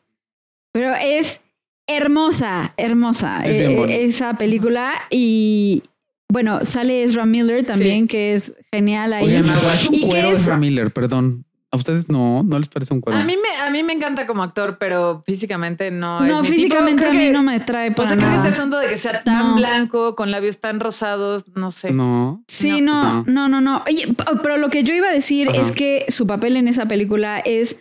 Pero 0.72 0.94
es 0.94 1.40
hermosa, 1.86 2.72
hermosa 2.76 3.44
Es 3.46 3.52
eh, 3.52 4.05
esa 4.05 4.34
película 4.38 4.92
y 5.10 5.82
bueno, 6.28 6.64
sale 6.64 7.05
Ezra 7.05 7.26
Miller 7.26 7.64
también, 7.64 8.09
que 8.09 8.34
es 8.34 8.55
genial 8.72 9.12
ahí. 9.12 9.26
Oigan, 9.26 9.48
agua, 9.51 9.74
es 9.74 9.88
un 9.88 9.94
Y 9.94 10.06
cuero 10.09 10.28
es- 10.30 10.40
Ezra 10.40 10.56
Miller, 10.56 10.92
perdón. 10.92 11.44
¿A 11.70 11.76
ustedes 11.76 12.09
no? 12.09 12.44
¿No 12.44 12.56
les 12.60 12.68
parece 12.68 12.94
un 12.94 13.01
cuero? 13.01 13.18
A 13.18 13.24
mí, 13.24 13.34
me, 13.36 13.60
a 13.66 13.68
mí 13.68 13.82
me 13.82 13.92
encanta 13.94 14.28
como 14.28 14.44
actor, 14.44 14.76
pero 14.78 15.24
físicamente 15.26 15.90
no. 15.90 16.24
es 16.24 16.30
no, 16.30 16.36
mi 16.40 16.46
tipo. 16.46 16.55
físicamente 16.55 17.02
Creo 17.02 17.10
a 17.10 17.14
mí 17.14 17.24
que- 17.26 17.32
no 17.32 17.42
me 17.42 17.59
trae 17.59 17.90
O 17.90 17.94
para 17.96 18.10
sea, 18.10 18.16
creo 18.16 18.28
que 18.30 18.36
nada. 18.36 18.48
este 18.48 18.60
asunto 18.60 18.78
de 18.78 18.86
que 18.88 18.96
sea 18.96 19.24
tan 19.24 19.48
No. 19.48 19.56
blanco, 19.56 20.14
con 20.14 20.30
labios 20.30 20.59
tan 20.60 20.78
rosados, 20.78 21.46
no 21.56 21.72
sé. 21.72 21.90
No. 21.92 22.44
Sí, 22.46 22.80
no, 22.80 23.24
no, 23.24 23.48
no, 23.48 23.60
no. 23.60 23.82
Oye, 23.88 24.06
p- 24.06 24.24
pero 24.40 24.56
lo 24.56 24.70
que 24.70 24.84
yo 24.84 24.94
iba 24.94 25.09
a 25.09 25.12
decir 25.12 25.48
Ajá. 25.48 25.60
es 25.62 25.72
que 25.72 26.06
su 26.10 26.28
papel 26.28 26.56
en 26.56 26.68
esa 26.68 26.86
película 26.86 27.40
es 27.40 27.80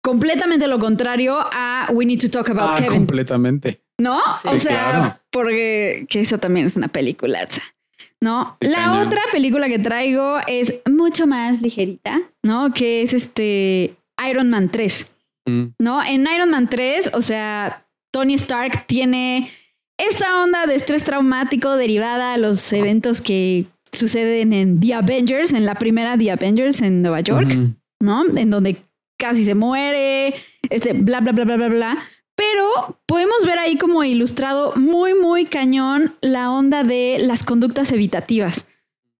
completamente 0.00 0.68
lo 0.68 0.78
contrario 0.78 1.36
a 1.52 1.88
We 1.92 2.06
Need 2.06 2.20
to 2.20 2.30
Talk 2.30 2.50
About 2.50 2.70
Ah, 2.74 2.76
Kevin, 2.76 2.98
completamente. 2.98 3.82
¿No? 3.98 4.20
Sí, 4.42 4.48
o 4.48 4.58
sea, 4.58 4.90
claro. 4.90 5.20
porque 5.30 6.06
que 6.08 6.20
esa 6.20 6.38
también 6.38 6.66
es 6.66 6.76
una 6.76 6.88
película. 6.88 7.46
¿No? 8.20 8.56
Sí, 8.60 8.68
La 8.68 9.00
otra 9.00 9.20
película 9.30 9.68
que 9.68 9.78
traigo 9.78 10.38
es 10.46 10.80
mucho 10.90 11.26
más 11.26 11.62
ligerita, 11.62 12.20
¿no? 12.42 12.72
Que 12.72 13.02
es 13.02 13.14
este 13.14 13.96
Iron 14.28 14.50
Man 14.50 14.70
3. 14.70 15.06
Mm. 15.46 15.64
¿no? 15.78 16.02
En 16.04 16.26
Iron 16.34 16.50
Man 16.50 16.68
3, 16.68 17.10
o 17.14 17.22
sea, 17.22 17.86
Tony 18.12 18.34
Stark 18.34 18.86
tiene 18.86 19.50
esa 19.98 20.42
onda 20.42 20.66
de 20.66 20.74
estrés 20.74 21.04
traumático 21.04 21.76
derivada 21.76 22.34
a 22.34 22.38
los 22.38 22.72
eventos 22.72 23.20
que 23.20 23.66
suceden 23.92 24.52
en 24.52 24.80
The 24.80 24.94
Avengers, 24.94 25.52
en 25.52 25.64
la 25.64 25.74
primera 25.74 26.16
The 26.16 26.30
Avengers 26.30 26.82
en 26.82 27.02
Nueva 27.02 27.20
York. 27.20 27.56
¿no? 28.00 28.24
En 28.36 28.50
donde 28.50 28.76
casi 29.18 29.44
se 29.44 29.54
muere, 29.54 30.34
este, 30.70 30.92
bla, 30.92 31.20
bla, 31.20 31.32
bla, 31.32 31.44
bla, 31.44 31.56
bla, 31.56 31.68
bla. 31.68 31.98
Pero 32.38 32.96
podemos 33.06 33.44
ver 33.44 33.58
ahí 33.58 33.76
como 33.76 34.04
ilustrado 34.04 34.72
muy, 34.76 35.12
muy 35.12 35.44
cañón 35.44 36.14
la 36.20 36.52
onda 36.52 36.84
de 36.84 37.18
las 37.18 37.42
conductas 37.42 37.90
evitativas, 37.90 38.64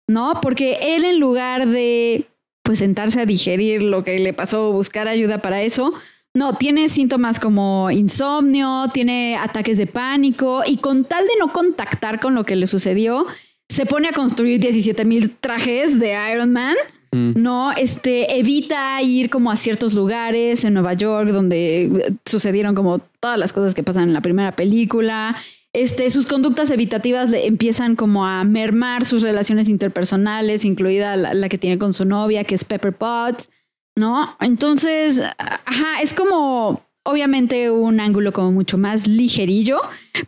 ¿no? 0.06 0.40
Porque 0.40 0.94
él 0.94 1.04
en 1.04 1.18
lugar 1.18 1.66
de 1.66 2.28
pues 2.62 2.78
sentarse 2.78 3.20
a 3.20 3.26
digerir 3.26 3.82
lo 3.82 4.04
que 4.04 4.20
le 4.20 4.34
pasó, 4.34 4.70
buscar 4.72 5.08
ayuda 5.08 5.42
para 5.42 5.62
eso, 5.62 5.94
no, 6.32 6.54
tiene 6.54 6.88
síntomas 6.88 7.40
como 7.40 7.90
insomnio, 7.90 8.84
tiene 8.94 9.36
ataques 9.36 9.78
de 9.78 9.88
pánico 9.88 10.62
y 10.64 10.76
con 10.76 11.04
tal 11.04 11.24
de 11.24 11.32
no 11.40 11.52
contactar 11.52 12.20
con 12.20 12.36
lo 12.36 12.44
que 12.44 12.54
le 12.54 12.68
sucedió, 12.68 13.26
se 13.68 13.84
pone 13.84 14.06
a 14.06 14.12
construir 14.12 14.60
17 14.60 15.04
mil 15.04 15.34
trajes 15.34 15.98
de 15.98 16.16
Iron 16.32 16.52
Man 16.52 16.76
Mm. 17.10 17.32
no, 17.36 17.72
este, 17.72 18.39
evita 18.39 19.01
ir 19.02 19.30
como 19.30 19.51
a 19.51 19.56
ciertos 19.56 19.94
lugares 19.94 20.64
en 20.64 20.74
Nueva 20.74 20.93
York 20.93 21.30
donde 21.30 21.82
eh, 21.82 22.12
sucedieron 22.26 22.74
como 22.74 22.98
todas 23.20 23.39
las 23.39 23.52
cosas 23.52 23.74
que 23.74 23.82
pasan 23.82 24.05
en 24.05 24.12
la 24.12 24.20
primera 24.20 24.52
película. 24.52 25.36
Este, 25.72 26.10
sus 26.10 26.26
conductas 26.26 26.70
evitativas 26.70 27.28
le 27.28 27.47
empiezan 27.47 27.97
como 27.97 28.26
a 28.26 28.44
mermar 28.44 29.05
sus 29.05 29.22
relaciones 29.22 29.68
interpersonales, 29.68 30.64
incluida 30.64 31.16
la, 31.16 31.35
la 31.35 31.48
que 31.48 31.59
tiene 31.59 31.78
con 31.78 31.93
su 31.93 32.05
novia, 32.05 32.44
que 32.44 32.55
es 32.55 32.64
Pepper 32.64 32.94
Potts, 32.94 33.48
¿no? 33.97 34.36
Entonces, 34.40 35.20
ajá, 35.39 36.02
es 36.02 36.12
como 36.12 36.82
obviamente 37.05 37.70
un 37.70 38.01
ángulo 38.01 38.32
como 38.32 38.52
mucho 38.52 38.76
más 38.76 39.06
ligerillo, 39.06 39.80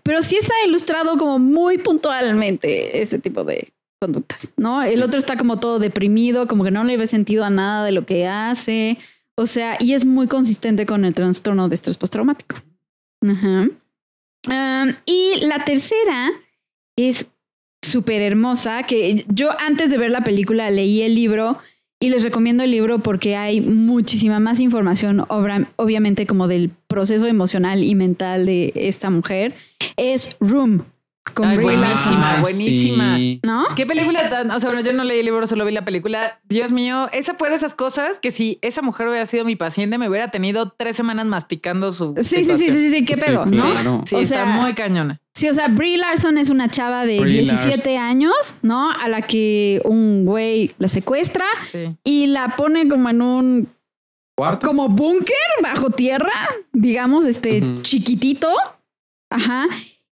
pero 0.03 0.23
sí 0.23 0.37
está 0.37 0.55
ilustrado 0.67 1.19
como 1.19 1.39
muy 1.39 1.79
puntualmente 1.79 3.03
ese 3.03 3.19
tipo 3.19 3.45
de 3.45 3.73
conductas, 4.01 4.51
¿no? 4.57 4.83
El 4.83 5.03
otro 5.03 5.19
está 5.19 5.37
como 5.37 5.61
todo 5.61 5.79
deprimido, 5.79 6.49
como 6.49 6.65
que 6.65 6.71
no 6.71 6.85
le 6.85 6.97
ve 6.97 7.07
sentido 7.07 7.45
a 7.45 7.51
nada 7.51 7.85
de 7.85 7.93
lo 7.93 8.07
que 8.07 8.27
hace, 8.27 8.99
o 9.37 9.47
sea, 9.47 9.77
y 9.79 9.93
es 9.93 10.05
muy 10.05 10.27
consistente 10.27 10.87
con 10.87 11.05
el 11.05 11.15
trastorno 11.15 11.69
de 11.69 11.75
estrés 11.75 11.97
postraumático. 11.97 12.57
Ajá. 13.23 13.69
Y 15.05 15.47
la 15.47 15.65
tercera 15.65 16.31
es 16.97 17.31
súper 17.83 18.23
hermosa, 18.23 18.85
que 18.85 19.25
yo 19.29 19.51
antes 19.61 19.91
de 19.91 19.99
ver 19.99 20.11
la 20.11 20.25
película 20.25 20.71
leí 20.71 21.03
el 21.03 21.15
libro 21.15 21.59
y 22.03 22.09
les 22.09 22.23
recomiendo 22.23 22.65
el 22.65 22.71
libro 22.71 23.01
porque 23.01 23.37
hay 23.37 23.61
muchísima 23.61 24.41
más 24.41 24.61
información, 24.61 25.27
obviamente 25.29 26.27
como 26.27 26.49
del 26.49 26.71
proceso 26.87 27.27
emocional 27.27 27.85
y 27.85 27.95
mental 27.95 28.47
de 28.47 28.73
esta 28.75 29.11
mujer. 29.11 29.55
Es 29.99 30.39
Room, 30.41 30.85
con 31.35 31.47
Ay, 31.47 31.57
Brie 31.59 31.77
buenísima, 31.77 32.21
Larson, 32.21 32.43
buenísima. 32.43 33.17
sí. 33.17 33.41
¿no? 33.45 33.67
¿Qué 33.77 33.87
película 33.87 34.29
tan.? 34.31 34.51
O 34.51 34.59
sea, 34.59 34.71
bueno, 34.71 34.85
yo 34.85 34.93
no 34.95 35.05
leí 35.05 35.21
el 35.21 35.27
libro, 35.27 35.47
solo 35.47 35.65
vi 35.65 35.73
la 35.73 35.85
película. 35.85 36.41
Dios 36.45 36.73
mío, 36.73 37.09
esa 37.13 37.35
fue 37.35 37.51
de 37.51 37.57
esas 37.57 37.75
cosas 37.75 38.19
que 38.21 38.31
si 38.31 38.59
esa 38.63 38.83
mujer 38.83 39.07
hubiera 39.09 39.27
sido 39.27 39.45
mi 39.45 39.55
paciente, 39.55 39.97
me 39.99 40.09
hubiera 40.09 40.31
tenido 40.31 40.71
tres 40.77 40.97
semanas 40.97 41.27
masticando 41.27 41.93
su. 41.93 42.15
Sí, 42.17 42.45
sí, 42.45 42.57
sí, 42.57 42.71
sí, 42.71 42.91
sí, 42.93 43.05
qué 43.05 43.17
Sí, 43.17 43.23
pedo, 43.25 43.47
¿no? 43.47 43.63
claro. 43.63 44.03
Sí, 44.07 44.15
O 44.17 44.19
está 44.21 44.35
sea, 44.37 44.45
muy 44.47 44.75
cañona. 44.75 45.21
Sí, 45.35 45.49
o 45.49 45.55
sea, 45.55 45.69
Brie 45.69 45.97
Larson 45.99 46.37
es 46.39 46.51
una 46.51 46.69
chava 46.69 47.07
de 47.07 47.21
Brie 47.21 47.39
17 47.43 47.97
años, 47.97 48.57
¿no? 48.63 48.91
A 48.91 49.09
la 49.09 49.23
que 49.23 49.81
un 49.85 50.25
güey 50.25 50.73
la 50.79 50.89
secuestra 50.89 51.45
Sí. 51.71 51.97
y 52.03 52.27
la 52.27 52.57
pone 52.57 52.89
como 52.89 53.09
en 53.09 53.23
un 53.23 53.69
¿Cuarto? 54.37 54.67
como 54.67 54.89
búnker 54.89 55.37
bajo 55.63 55.91
tierra, 55.91 56.33
digamos, 56.73 57.25
este 57.27 57.63
chiquitito. 57.83 58.49
Ajá. 59.31 59.67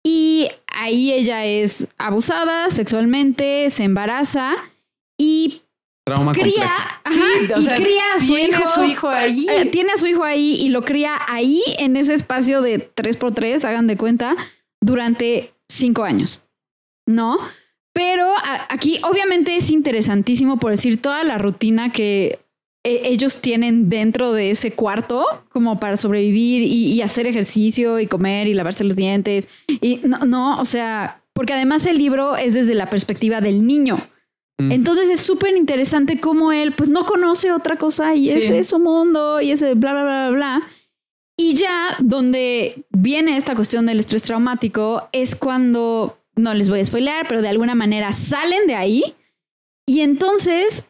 Y 0.06 0.48
ahí 0.66 1.12
ella 1.12 1.44
es 1.46 1.88
abusada 1.98 2.68
sexualmente, 2.70 3.70
se 3.70 3.84
embaraza 3.84 4.54
y 5.18 5.62
Trauma 6.06 6.32
cría, 6.32 6.44
complejo. 6.44 6.70
ajá, 7.04 7.14
Sí, 7.46 7.52
o 7.54 7.60
y 7.60 7.64
sea, 7.64 7.76
cría 7.76 8.02
a 8.14 8.20
su 8.20 8.34
tiene 8.34 8.48
hijo. 8.50 8.70
su 8.74 8.84
hijo 8.84 9.08
ahí. 9.08 9.46
eh, 9.48 9.64
tiene 9.66 9.92
a 9.92 9.96
su 9.96 10.06
hijo 10.06 10.22
ahí 10.24 10.56
y 10.60 10.68
lo 10.68 10.82
cría 10.84 11.18
ahí 11.26 11.62
en 11.78 11.96
ese 11.96 12.12
espacio 12.14 12.60
de 12.60 12.90
3x3, 12.94 13.64
hagan 13.64 13.86
de 13.86 13.96
cuenta, 13.96 14.36
durante 14.82 15.54
cinco 15.68 16.04
años. 16.04 16.42
¿No? 17.08 17.38
Pero 17.94 18.26
a- 18.26 18.66
aquí 18.68 18.98
obviamente 19.02 19.56
es 19.56 19.70
interesantísimo 19.70 20.58
por 20.58 20.72
decir 20.72 21.00
toda 21.00 21.24
la 21.24 21.38
rutina 21.38 21.92
que 21.92 22.38
ellos 22.84 23.40
tienen 23.40 23.88
dentro 23.88 24.32
de 24.32 24.50
ese 24.50 24.72
cuarto 24.72 25.24
como 25.48 25.80
para 25.80 25.96
sobrevivir 25.96 26.62
y, 26.62 26.92
y 26.92 27.00
hacer 27.02 27.26
ejercicio 27.26 27.98
y 27.98 28.06
comer 28.06 28.46
y 28.46 28.54
lavarse 28.54 28.84
los 28.84 28.94
dientes. 28.96 29.48
Y 29.80 30.00
no, 30.04 30.18
no, 30.26 30.60
o 30.60 30.64
sea, 30.64 31.22
porque 31.32 31.54
además 31.54 31.86
el 31.86 31.98
libro 31.98 32.36
es 32.36 32.54
desde 32.54 32.74
la 32.74 32.90
perspectiva 32.90 33.40
del 33.40 33.66
niño. 33.66 33.96
Mm. 34.58 34.70
Entonces 34.70 35.08
es 35.08 35.20
súper 35.20 35.56
interesante 35.56 36.20
cómo 36.20 36.52
él 36.52 36.72
pues 36.74 36.88
no 36.88 37.04
conoce 37.06 37.50
otra 37.52 37.76
cosa 37.76 38.14
y 38.14 38.28
Sí. 38.30 38.36
ese 38.38 38.58
es 38.58 38.68
su 38.68 38.78
mundo 38.78 39.40
y 39.40 39.50
ese 39.50 39.74
bla, 39.74 39.92
bla, 39.92 40.02
bla, 40.04 40.28
bla, 40.28 40.36
bla. 40.36 40.68
Y 41.36 41.54
ya 41.54 41.96
donde 41.98 42.84
viene 42.90 43.36
esta 43.36 43.56
cuestión 43.56 43.86
del 43.86 43.98
estrés 43.98 44.22
traumático 44.22 45.08
es 45.10 45.34
cuando, 45.34 46.18
no 46.36 46.54
les 46.54 46.68
voy 46.68 46.78
a 46.80 46.84
spoilear, 46.84 47.26
pero 47.26 47.42
de 47.42 47.48
alguna 47.48 47.74
manera 47.74 48.12
salen 48.12 48.66
de 48.68 48.76
ahí 48.76 49.14
y 49.86 50.00
entonces 50.00 50.86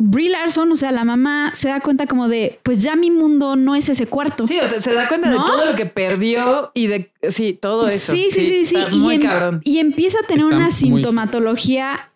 Brie 0.00 0.30
Larson, 0.30 0.70
o 0.70 0.76
sea, 0.76 0.92
la 0.92 1.04
mamá 1.04 1.50
se 1.54 1.68
da 1.68 1.80
cuenta 1.80 2.06
como 2.06 2.28
de, 2.28 2.60
pues 2.62 2.78
ya 2.78 2.94
mi 2.94 3.10
mundo 3.10 3.56
no 3.56 3.74
es 3.74 3.88
ese 3.88 4.06
cuarto. 4.06 4.46
Sí, 4.46 4.58
o 4.60 4.68
sea, 4.68 4.80
se 4.80 4.94
da 4.94 5.08
cuenta 5.08 5.28
¿No? 5.30 5.32
de 5.42 5.50
todo 5.50 5.64
lo 5.64 5.74
que 5.74 5.86
perdió 5.86 6.70
y 6.72 6.86
de 6.86 7.10
sí, 7.30 7.58
todo 7.60 7.88
eso. 7.88 8.12
Sí, 8.12 8.28
sí, 8.30 8.46
sí, 8.46 8.64
sí. 8.64 8.76
está 8.76 8.92
Y, 8.94 8.98
muy 9.00 9.16
em- 9.16 9.22
cabrón. 9.22 9.60
y 9.64 9.78
empieza 9.80 10.20
a 10.20 10.26
tener 10.26 10.44
Está 10.44 10.54
una 10.56 10.64
muy- 10.66 10.72
sintomatología 10.72 12.07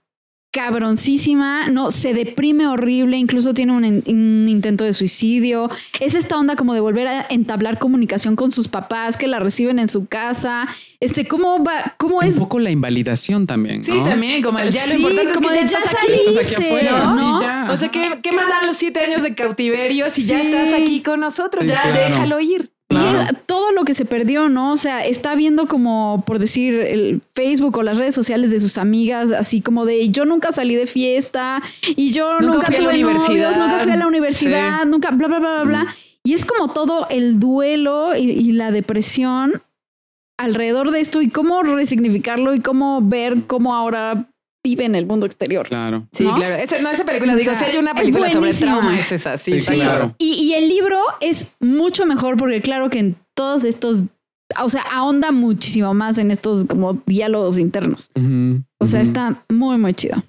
cabroncísima, 0.53 1.69
no, 1.69 1.91
se 1.91 2.15
deprime 2.15 2.67
horrible, 2.67 3.17
incluso 3.17 3.53
tiene 3.55 3.73
un, 3.73 3.85
un 4.07 4.47
intento 4.49 4.85
de 4.85 4.93
suicidio. 4.93 5.71
Es 6.01 6.15
esta 6.15 6.39
onda 6.39 6.57
como 6.57 6.75
de 6.75 6.81
volver 6.81 7.09
a 7.09 7.27
entablar 7.31 7.79
comunicación 7.79 8.37
con 8.37 8.51
sus 8.53 8.69
papás 8.69 9.17
que 9.17 9.27
la 9.29 9.39
reciben 9.39 9.79
en 9.79 9.89
su 9.89 10.07
casa. 10.07 10.69
Este, 11.01 11.27
¿cómo 11.27 11.63
va? 11.65 11.95
¿Cómo 11.99 12.19
Un 12.19 12.25
es? 12.25 12.39
poco 12.39 12.59
la 12.59 12.71
invalidación 12.71 13.47
también. 13.47 13.83
Sí, 13.83 13.93
también, 14.05 14.43
como 14.43 14.59
el 14.59 14.71
ya 14.71 14.87
lo 14.87 14.93
Sí, 14.93 14.99
importante 14.99 15.33
como 15.35 15.51
es 15.51 15.57
que 15.59 15.63
de 15.65 15.69
ya, 15.71 15.79
ya 15.79 15.85
estás 15.85 15.95
aquí. 15.95 16.07
saliste, 16.13 16.31
Estás 16.41 16.53
aquí 16.53 16.65
afuera, 16.67 17.03
¿no? 17.05 17.15
sí, 17.39 17.45
ya. 17.45 17.69
O 17.73 17.79
sea, 17.79 17.89
¿qué, 17.91 18.19
qué 18.23 18.33
más 18.33 18.49
dan 18.49 18.67
los 18.67 18.77
siete 18.77 19.01
años 19.01 19.23
de 19.23 19.35
cautiverio 19.35 20.07
si 20.07 20.25
ya 20.25 20.41
estás 20.41 20.73
aquí 20.75 21.01
con 21.03 21.21
nosotros? 21.21 21.65
Sí, 21.65 21.71
ya 21.71 21.83
claro. 21.83 21.99
déjalo 21.99 22.41
ir. 22.41 22.71
Y 22.93 22.97
Claro. 22.97 23.21
es 23.21 23.47
todo 23.47 23.73
lo 23.73 23.85
que 23.85 23.95
se 23.95 24.05
perdió, 24.05 24.49
¿no? 24.49 24.73
O 24.73 24.77
sea, 24.77 25.05
está 25.05 25.35
viendo 25.35 25.67
como, 25.67 26.23
por 26.27 26.39
decir, 26.39 26.75
el 26.75 27.23
Facebook 27.35 27.77
o 27.79 27.83
las 27.83 27.97
redes 27.99 28.15
sociales 28.15 28.51
de 28.51 28.61
sus 28.61 28.79
amigas, 28.79 29.31
así 29.33 29.61
como 29.61 29.85
de 29.85 30.09
yo 30.11 30.25
nunca 30.25 30.53
salí 30.53 30.75
de 30.75 30.87
fiesta 30.87 31.63
y 31.97 32.13
yo 32.13 32.39
Nunca 32.41 32.55
nunca, 32.57 32.67
fui 32.67 32.77
a 32.77 32.81
la 32.81 32.91
tuve 32.91 33.03
novios, 33.03 33.23
universidad". 33.29 33.57
nunca 33.59 33.79
fui 33.81 33.93
a 33.93 33.97
la 33.97 34.07
universidad, 34.07 34.85
nunca, 34.87 35.11
bla, 35.11 35.29
bla, 35.29 35.39
bla, 35.39 35.51
bla, 35.51 35.65
bla. 35.65 35.97
Y 36.25 36.35
es 36.35 36.45
como 36.45 36.69
todo 36.73 37.07
el 37.11 37.41
duelo 37.41 38.15
y, 38.17 38.23
y 38.31 38.53
la 38.53 38.71
depresión 38.71 39.63
alrededor 40.39 40.91
de 40.91 41.01
esto 41.01 41.21
y 41.23 41.29
cómo 41.29 41.63
resignificarlo 41.63 42.55
y 42.55 42.61
cómo 42.61 43.01
ver 43.03 43.45
cómo 43.47 43.75
ahora 43.75 44.27
vive 44.65 44.85
en 44.85 44.95
el 44.95 45.07
mundo 45.07 45.27
exterior. 45.27 45.69
Claro. 45.69 46.07
Sí, 46.13 46.25
¿No? 46.25 46.35
claro. 46.35 46.55
Esa, 46.57 46.81
no, 46.81 46.91
esa 46.91 47.05
película, 47.05 47.35
O 47.35 47.37
digo, 47.37 47.51
sea, 47.53 47.59
si 47.59 47.65
hay 47.67 47.77
una 47.79 47.95
película 47.95 48.27
sobre 48.29 48.39
buenísima. 48.39 48.73
trauma, 48.79 48.99
es 48.99 49.13
esa. 49.13 49.37
Sí, 49.39 49.61
Sí, 49.61 49.75
claro. 49.75 50.15
y, 50.19 50.35
y 50.35 50.55
el 50.55 50.69
libro 50.69 50.99
es 51.21 51.49
mucho 51.61 52.07
mejor 52.07 52.37
porque 52.37 52.61
claro 52.61 52.89
que 52.91 52.99
en 53.01 53.17
todos 53.35 53.65
estos, 53.65 53.99
o 54.63 54.71
sea, 54.71 54.83
ahonda 54.93 55.33
muchísimo 55.33 55.95
más 55.95 56.19
en 56.19 56.31
estos 56.31 56.65
como 56.67 56.95
diálogos 57.07 57.59
internos. 57.59 58.11
O 58.79 58.87
sea, 58.87 59.01
está 59.03 59.45
muy, 59.51 59.79
muy 59.79 59.95
chido. 59.95 60.23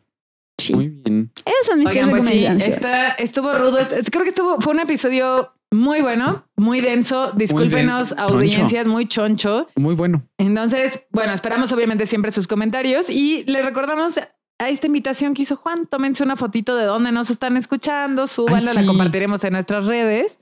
Sí. 0.59 0.73
Muy 0.73 0.87
bien. 0.89 1.31
Esas 1.45 1.65
son 1.67 1.79
mis 1.79 1.89
Oigan, 1.89 2.09
tres 2.09 2.19
pues 2.19 2.23
sí, 2.29 2.33
recomendaciones. 2.39 2.67
está, 2.75 3.09
estuvo 3.15 3.53
rudo. 3.53 3.79
Creo 4.11 4.23
que 4.23 4.29
estuvo, 4.29 4.61
fue 4.61 4.73
un 4.73 4.79
episodio 4.79 5.51
muy 5.73 6.01
bueno, 6.01 6.45
muy 6.55 6.81
denso. 6.81 7.31
Discúlpenos, 7.31 8.09
denso. 8.09 8.23
audiencias, 8.23 8.87
muy 8.87 9.07
choncho. 9.07 9.67
Muy 9.75 9.95
bueno. 9.95 10.23
Entonces, 10.37 11.01
bueno, 11.11 11.33
esperamos 11.33 11.71
obviamente 11.71 12.05
siempre 12.05 12.31
sus 12.31 12.47
comentarios 12.47 13.09
y 13.09 13.43
les 13.45 13.65
recordamos 13.65 14.17
a 14.59 14.69
esta 14.69 14.87
invitación 14.87 15.33
que 15.33 15.43
hizo 15.43 15.55
Juan. 15.55 15.87
Tómense 15.87 16.23
una 16.23 16.35
fotito 16.35 16.75
de 16.75 16.85
dónde 16.85 17.11
nos 17.11 17.29
están 17.29 17.57
escuchando, 17.57 18.27
súbanla, 18.27 18.71
Ay, 18.71 18.77
la 18.77 18.85
compartiremos 18.85 19.43
en 19.43 19.53
nuestras 19.53 19.85
redes. 19.85 20.39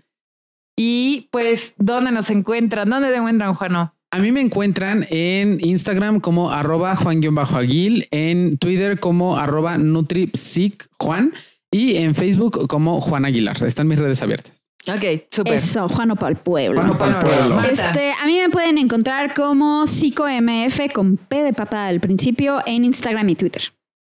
Y 0.78 1.30
pues, 1.32 1.74
¿dónde 1.78 2.12
nos 2.12 2.30
encuentran? 2.30 2.90
¿Dónde 2.90 3.10
te 3.10 3.16
encuentran, 3.16 3.54
Juano? 3.54 3.96
A 4.14 4.20
mí 4.20 4.32
me 4.32 4.42
encuentran 4.42 5.06
en 5.10 5.60
Instagram 5.66 6.20
como 6.20 6.52
arroba 6.52 6.96
Juan-Aguil, 6.98 8.10
en 8.12 8.58
Twitter 8.58 9.00
como 9.00 9.38
arroba 9.38 9.78
NutriPsicJuan 9.78 11.34
y 11.72 11.96
en 11.96 12.14
Facebook 12.14 12.68
como 12.68 13.00
Juan 13.00 13.24
Aguilar. 13.24 13.64
Están 13.64 13.88
mis 13.88 14.00
redes 14.00 14.22
abiertas. 14.22 14.61
Ok, 14.88 15.28
súper. 15.30 15.56
Eso, 15.56 15.88
Juano 15.88 16.16
para 16.16 16.32
el 16.32 16.38
pueblo. 16.38 16.82
Juano 16.82 16.98
pa'l 16.98 17.20
pueblo. 17.20 17.56
Marta. 17.56 17.72
Este, 17.72 18.12
a 18.12 18.26
mí 18.26 18.38
me 18.40 18.50
pueden 18.50 18.78
encontrar 18.78 19.34
como 19.34 19.86
PsicoMF 19.86 20.92
con 20.94 21.18
P 21.18 21.44
de 21.44 21.54
papa 21.54 21.88
al 21.88 22.00
principio 22.00 22.62
en 22.66 22.86
Instagram 22.86 23.30
y 23.30 23.36
Twitter. 23.36 23.62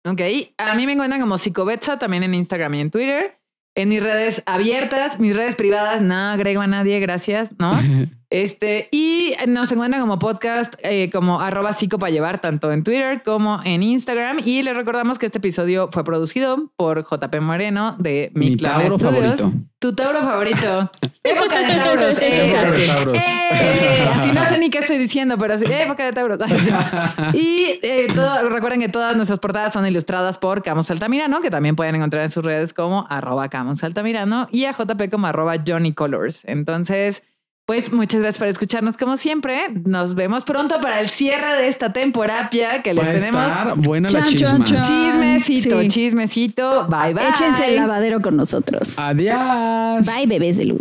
Ok, 0.06 0.20
a 0.58 0.74
mí 0.74 0.86
me 0.86 0.92
encuentran 0.92 1.20
como 1.20 1.38
Psicobetsa 1.38 1.98
también 1.98 2.22
en 2.22 2.34
Instagram 2.34 2.74
y 2.74 2.80
en 2.80 2.90
Twitter. 2.90 3.38
En 3.74 3.88
mis 3.88 4.02
redes 4.02 4.42
abiertas, 4.46 5.18
mis 5.18 5.34
redes 5.34 5.56
privadas, 5.56 6.00
no 6.00 6.14
agrego 6.14 6.60
a 6.60 6.66
nadie, 6.66 7.00
gracias, 7.00 7.50
¿no? 7.58 7.72
Este, 8.34 8.88
y 8.90 9.32
nos 9.46 9.70
encuentran 9.70 10.00
como 10.00 10.18
podcast, 10.18 10.74
eh, 10.82 11.08
como 11.12 11.40
arroba 11.40 11.72
psico 11.72 12.00
para 12.00 12.10
llevar, 12.10 12.40
tanto 12.40 12.72
en 12.72 12.82
Twitter 12.82 13.22
como 13.24 13.60
en 13.64 13.84
Instagram. 13.84 14.38
Y 14.44 14.64
les 14.64 14.74
recordamos 14.76 15.20
que 15.20 15.26
este 15.26 15.38
episodio 15.38 15.88
fue 15.92 16.02
producido 16.02 16.72
por 16.74 17.04
JP 17.04 17.40
Moreno 17.40 17.94
de 18.00 18.32
Mi, 18.34 18.50
Mi 18.50 18.56
Tauro 18.56 18.98
Studios. 18.98 19.02
favorito. 19.38 19.52
Tu 19.78 19.94
Tauro 19.94 20.18
favorito. 20.18 20.90
Época 21.22 21.58
de 21.60 21.76
Tauros. 21.76 22.18
eh, 22.18 22.46
Época 22.50 22.62
de 22.62 22.68
así. 22.70 22.86
Tauros. 22.88 23.22
Eh, 23.22 24.08
así 24.14 24.32
no 24.32 24.44
sé 24.46 24.58
ni 24.58 24.68
qué 24.68 24.78
estoy 24.78 24.98
diciendo, 24.98 25.38
pero 25.38 25.56
sí, 25.56 25.66
época 25.68 26.04
de 26.04 26.12
Tauros. 26.12 26.40
y 27.34 27.78
eh, 27.82 28.08
todo- 28.16 28.48
recuerden 28.48 28.80
que 28.80 28.88
todas 28.88 29.14
nuestras 29.14 29.38
portadas 29.38 29.72
son 29.72 29.86
ilustradas 29.86 30.38
por 30.38 30.64
Camus 30.64 30.90
Altamirano, 30.90 31.40
que 31.40 31.52
también 31.52 31.76
pueden 31.76 31.94
encontrar 31.94 32.24
en 32.24 32.32
sus 32.32 32.44
redes 32.44 32.74
como 32.74 33.06
arroba 33.08 33.48
Camus 33.48 33.84
Altamirano 33.84 34.48
y 34.50 34.64
a 34.64 34.72
JP 34.72 35.08
como 35.10 35.28
arroba 35.28 35.54
Johnny 35.64 35.92
Colors. 35.92 36.44
Entonces, 36.46 37.22
pues 37.66 37.92
muchas 37.92 38.20
gracias 38.20 38.38
por 38.38 38.48
escucharnos 38.48 38.96
como 38.96 39.16
siempre. 39.16 39.68
Nos 39.84 40.14
vemos 40.14 40.44
pronto 40.44 40.80
para 40.80 41.00
el 41.00 41.08
cierre 41.10 41.56
de 41.56 41.68
esta 41.68 41.92
temporada 41.92 42.50
que 42.82 42.92
les 42.94 43.04
Va 43.04 43.10
a 43.10 43.14
tenemos. 43.14 43.46
estar 43.46 43.74
buena 43.76 44.08
la 44.10 44.22
Chan, 44.22 44.28
chisma. 44.34 44.64
chan, 44.64 44.82
chan. 44.82 44.82
Chismecito, 44.84 45.80
Sí. 45.82 45.88
chismecito. 45.88 46.86
Bye, 46.88 47.14
bye. 47.14 47.28
Échense 47.28 47.68
el 47.68 47.76
lavadero 47.76 48.20
con 48.20 48.36
nosotros. 48.36 48.94
Adiós. 48.98 50.06
Bye, 50.14 50.26
bebés 50.26 50.56
de 50.58 50.66
luz. 50.66 50.80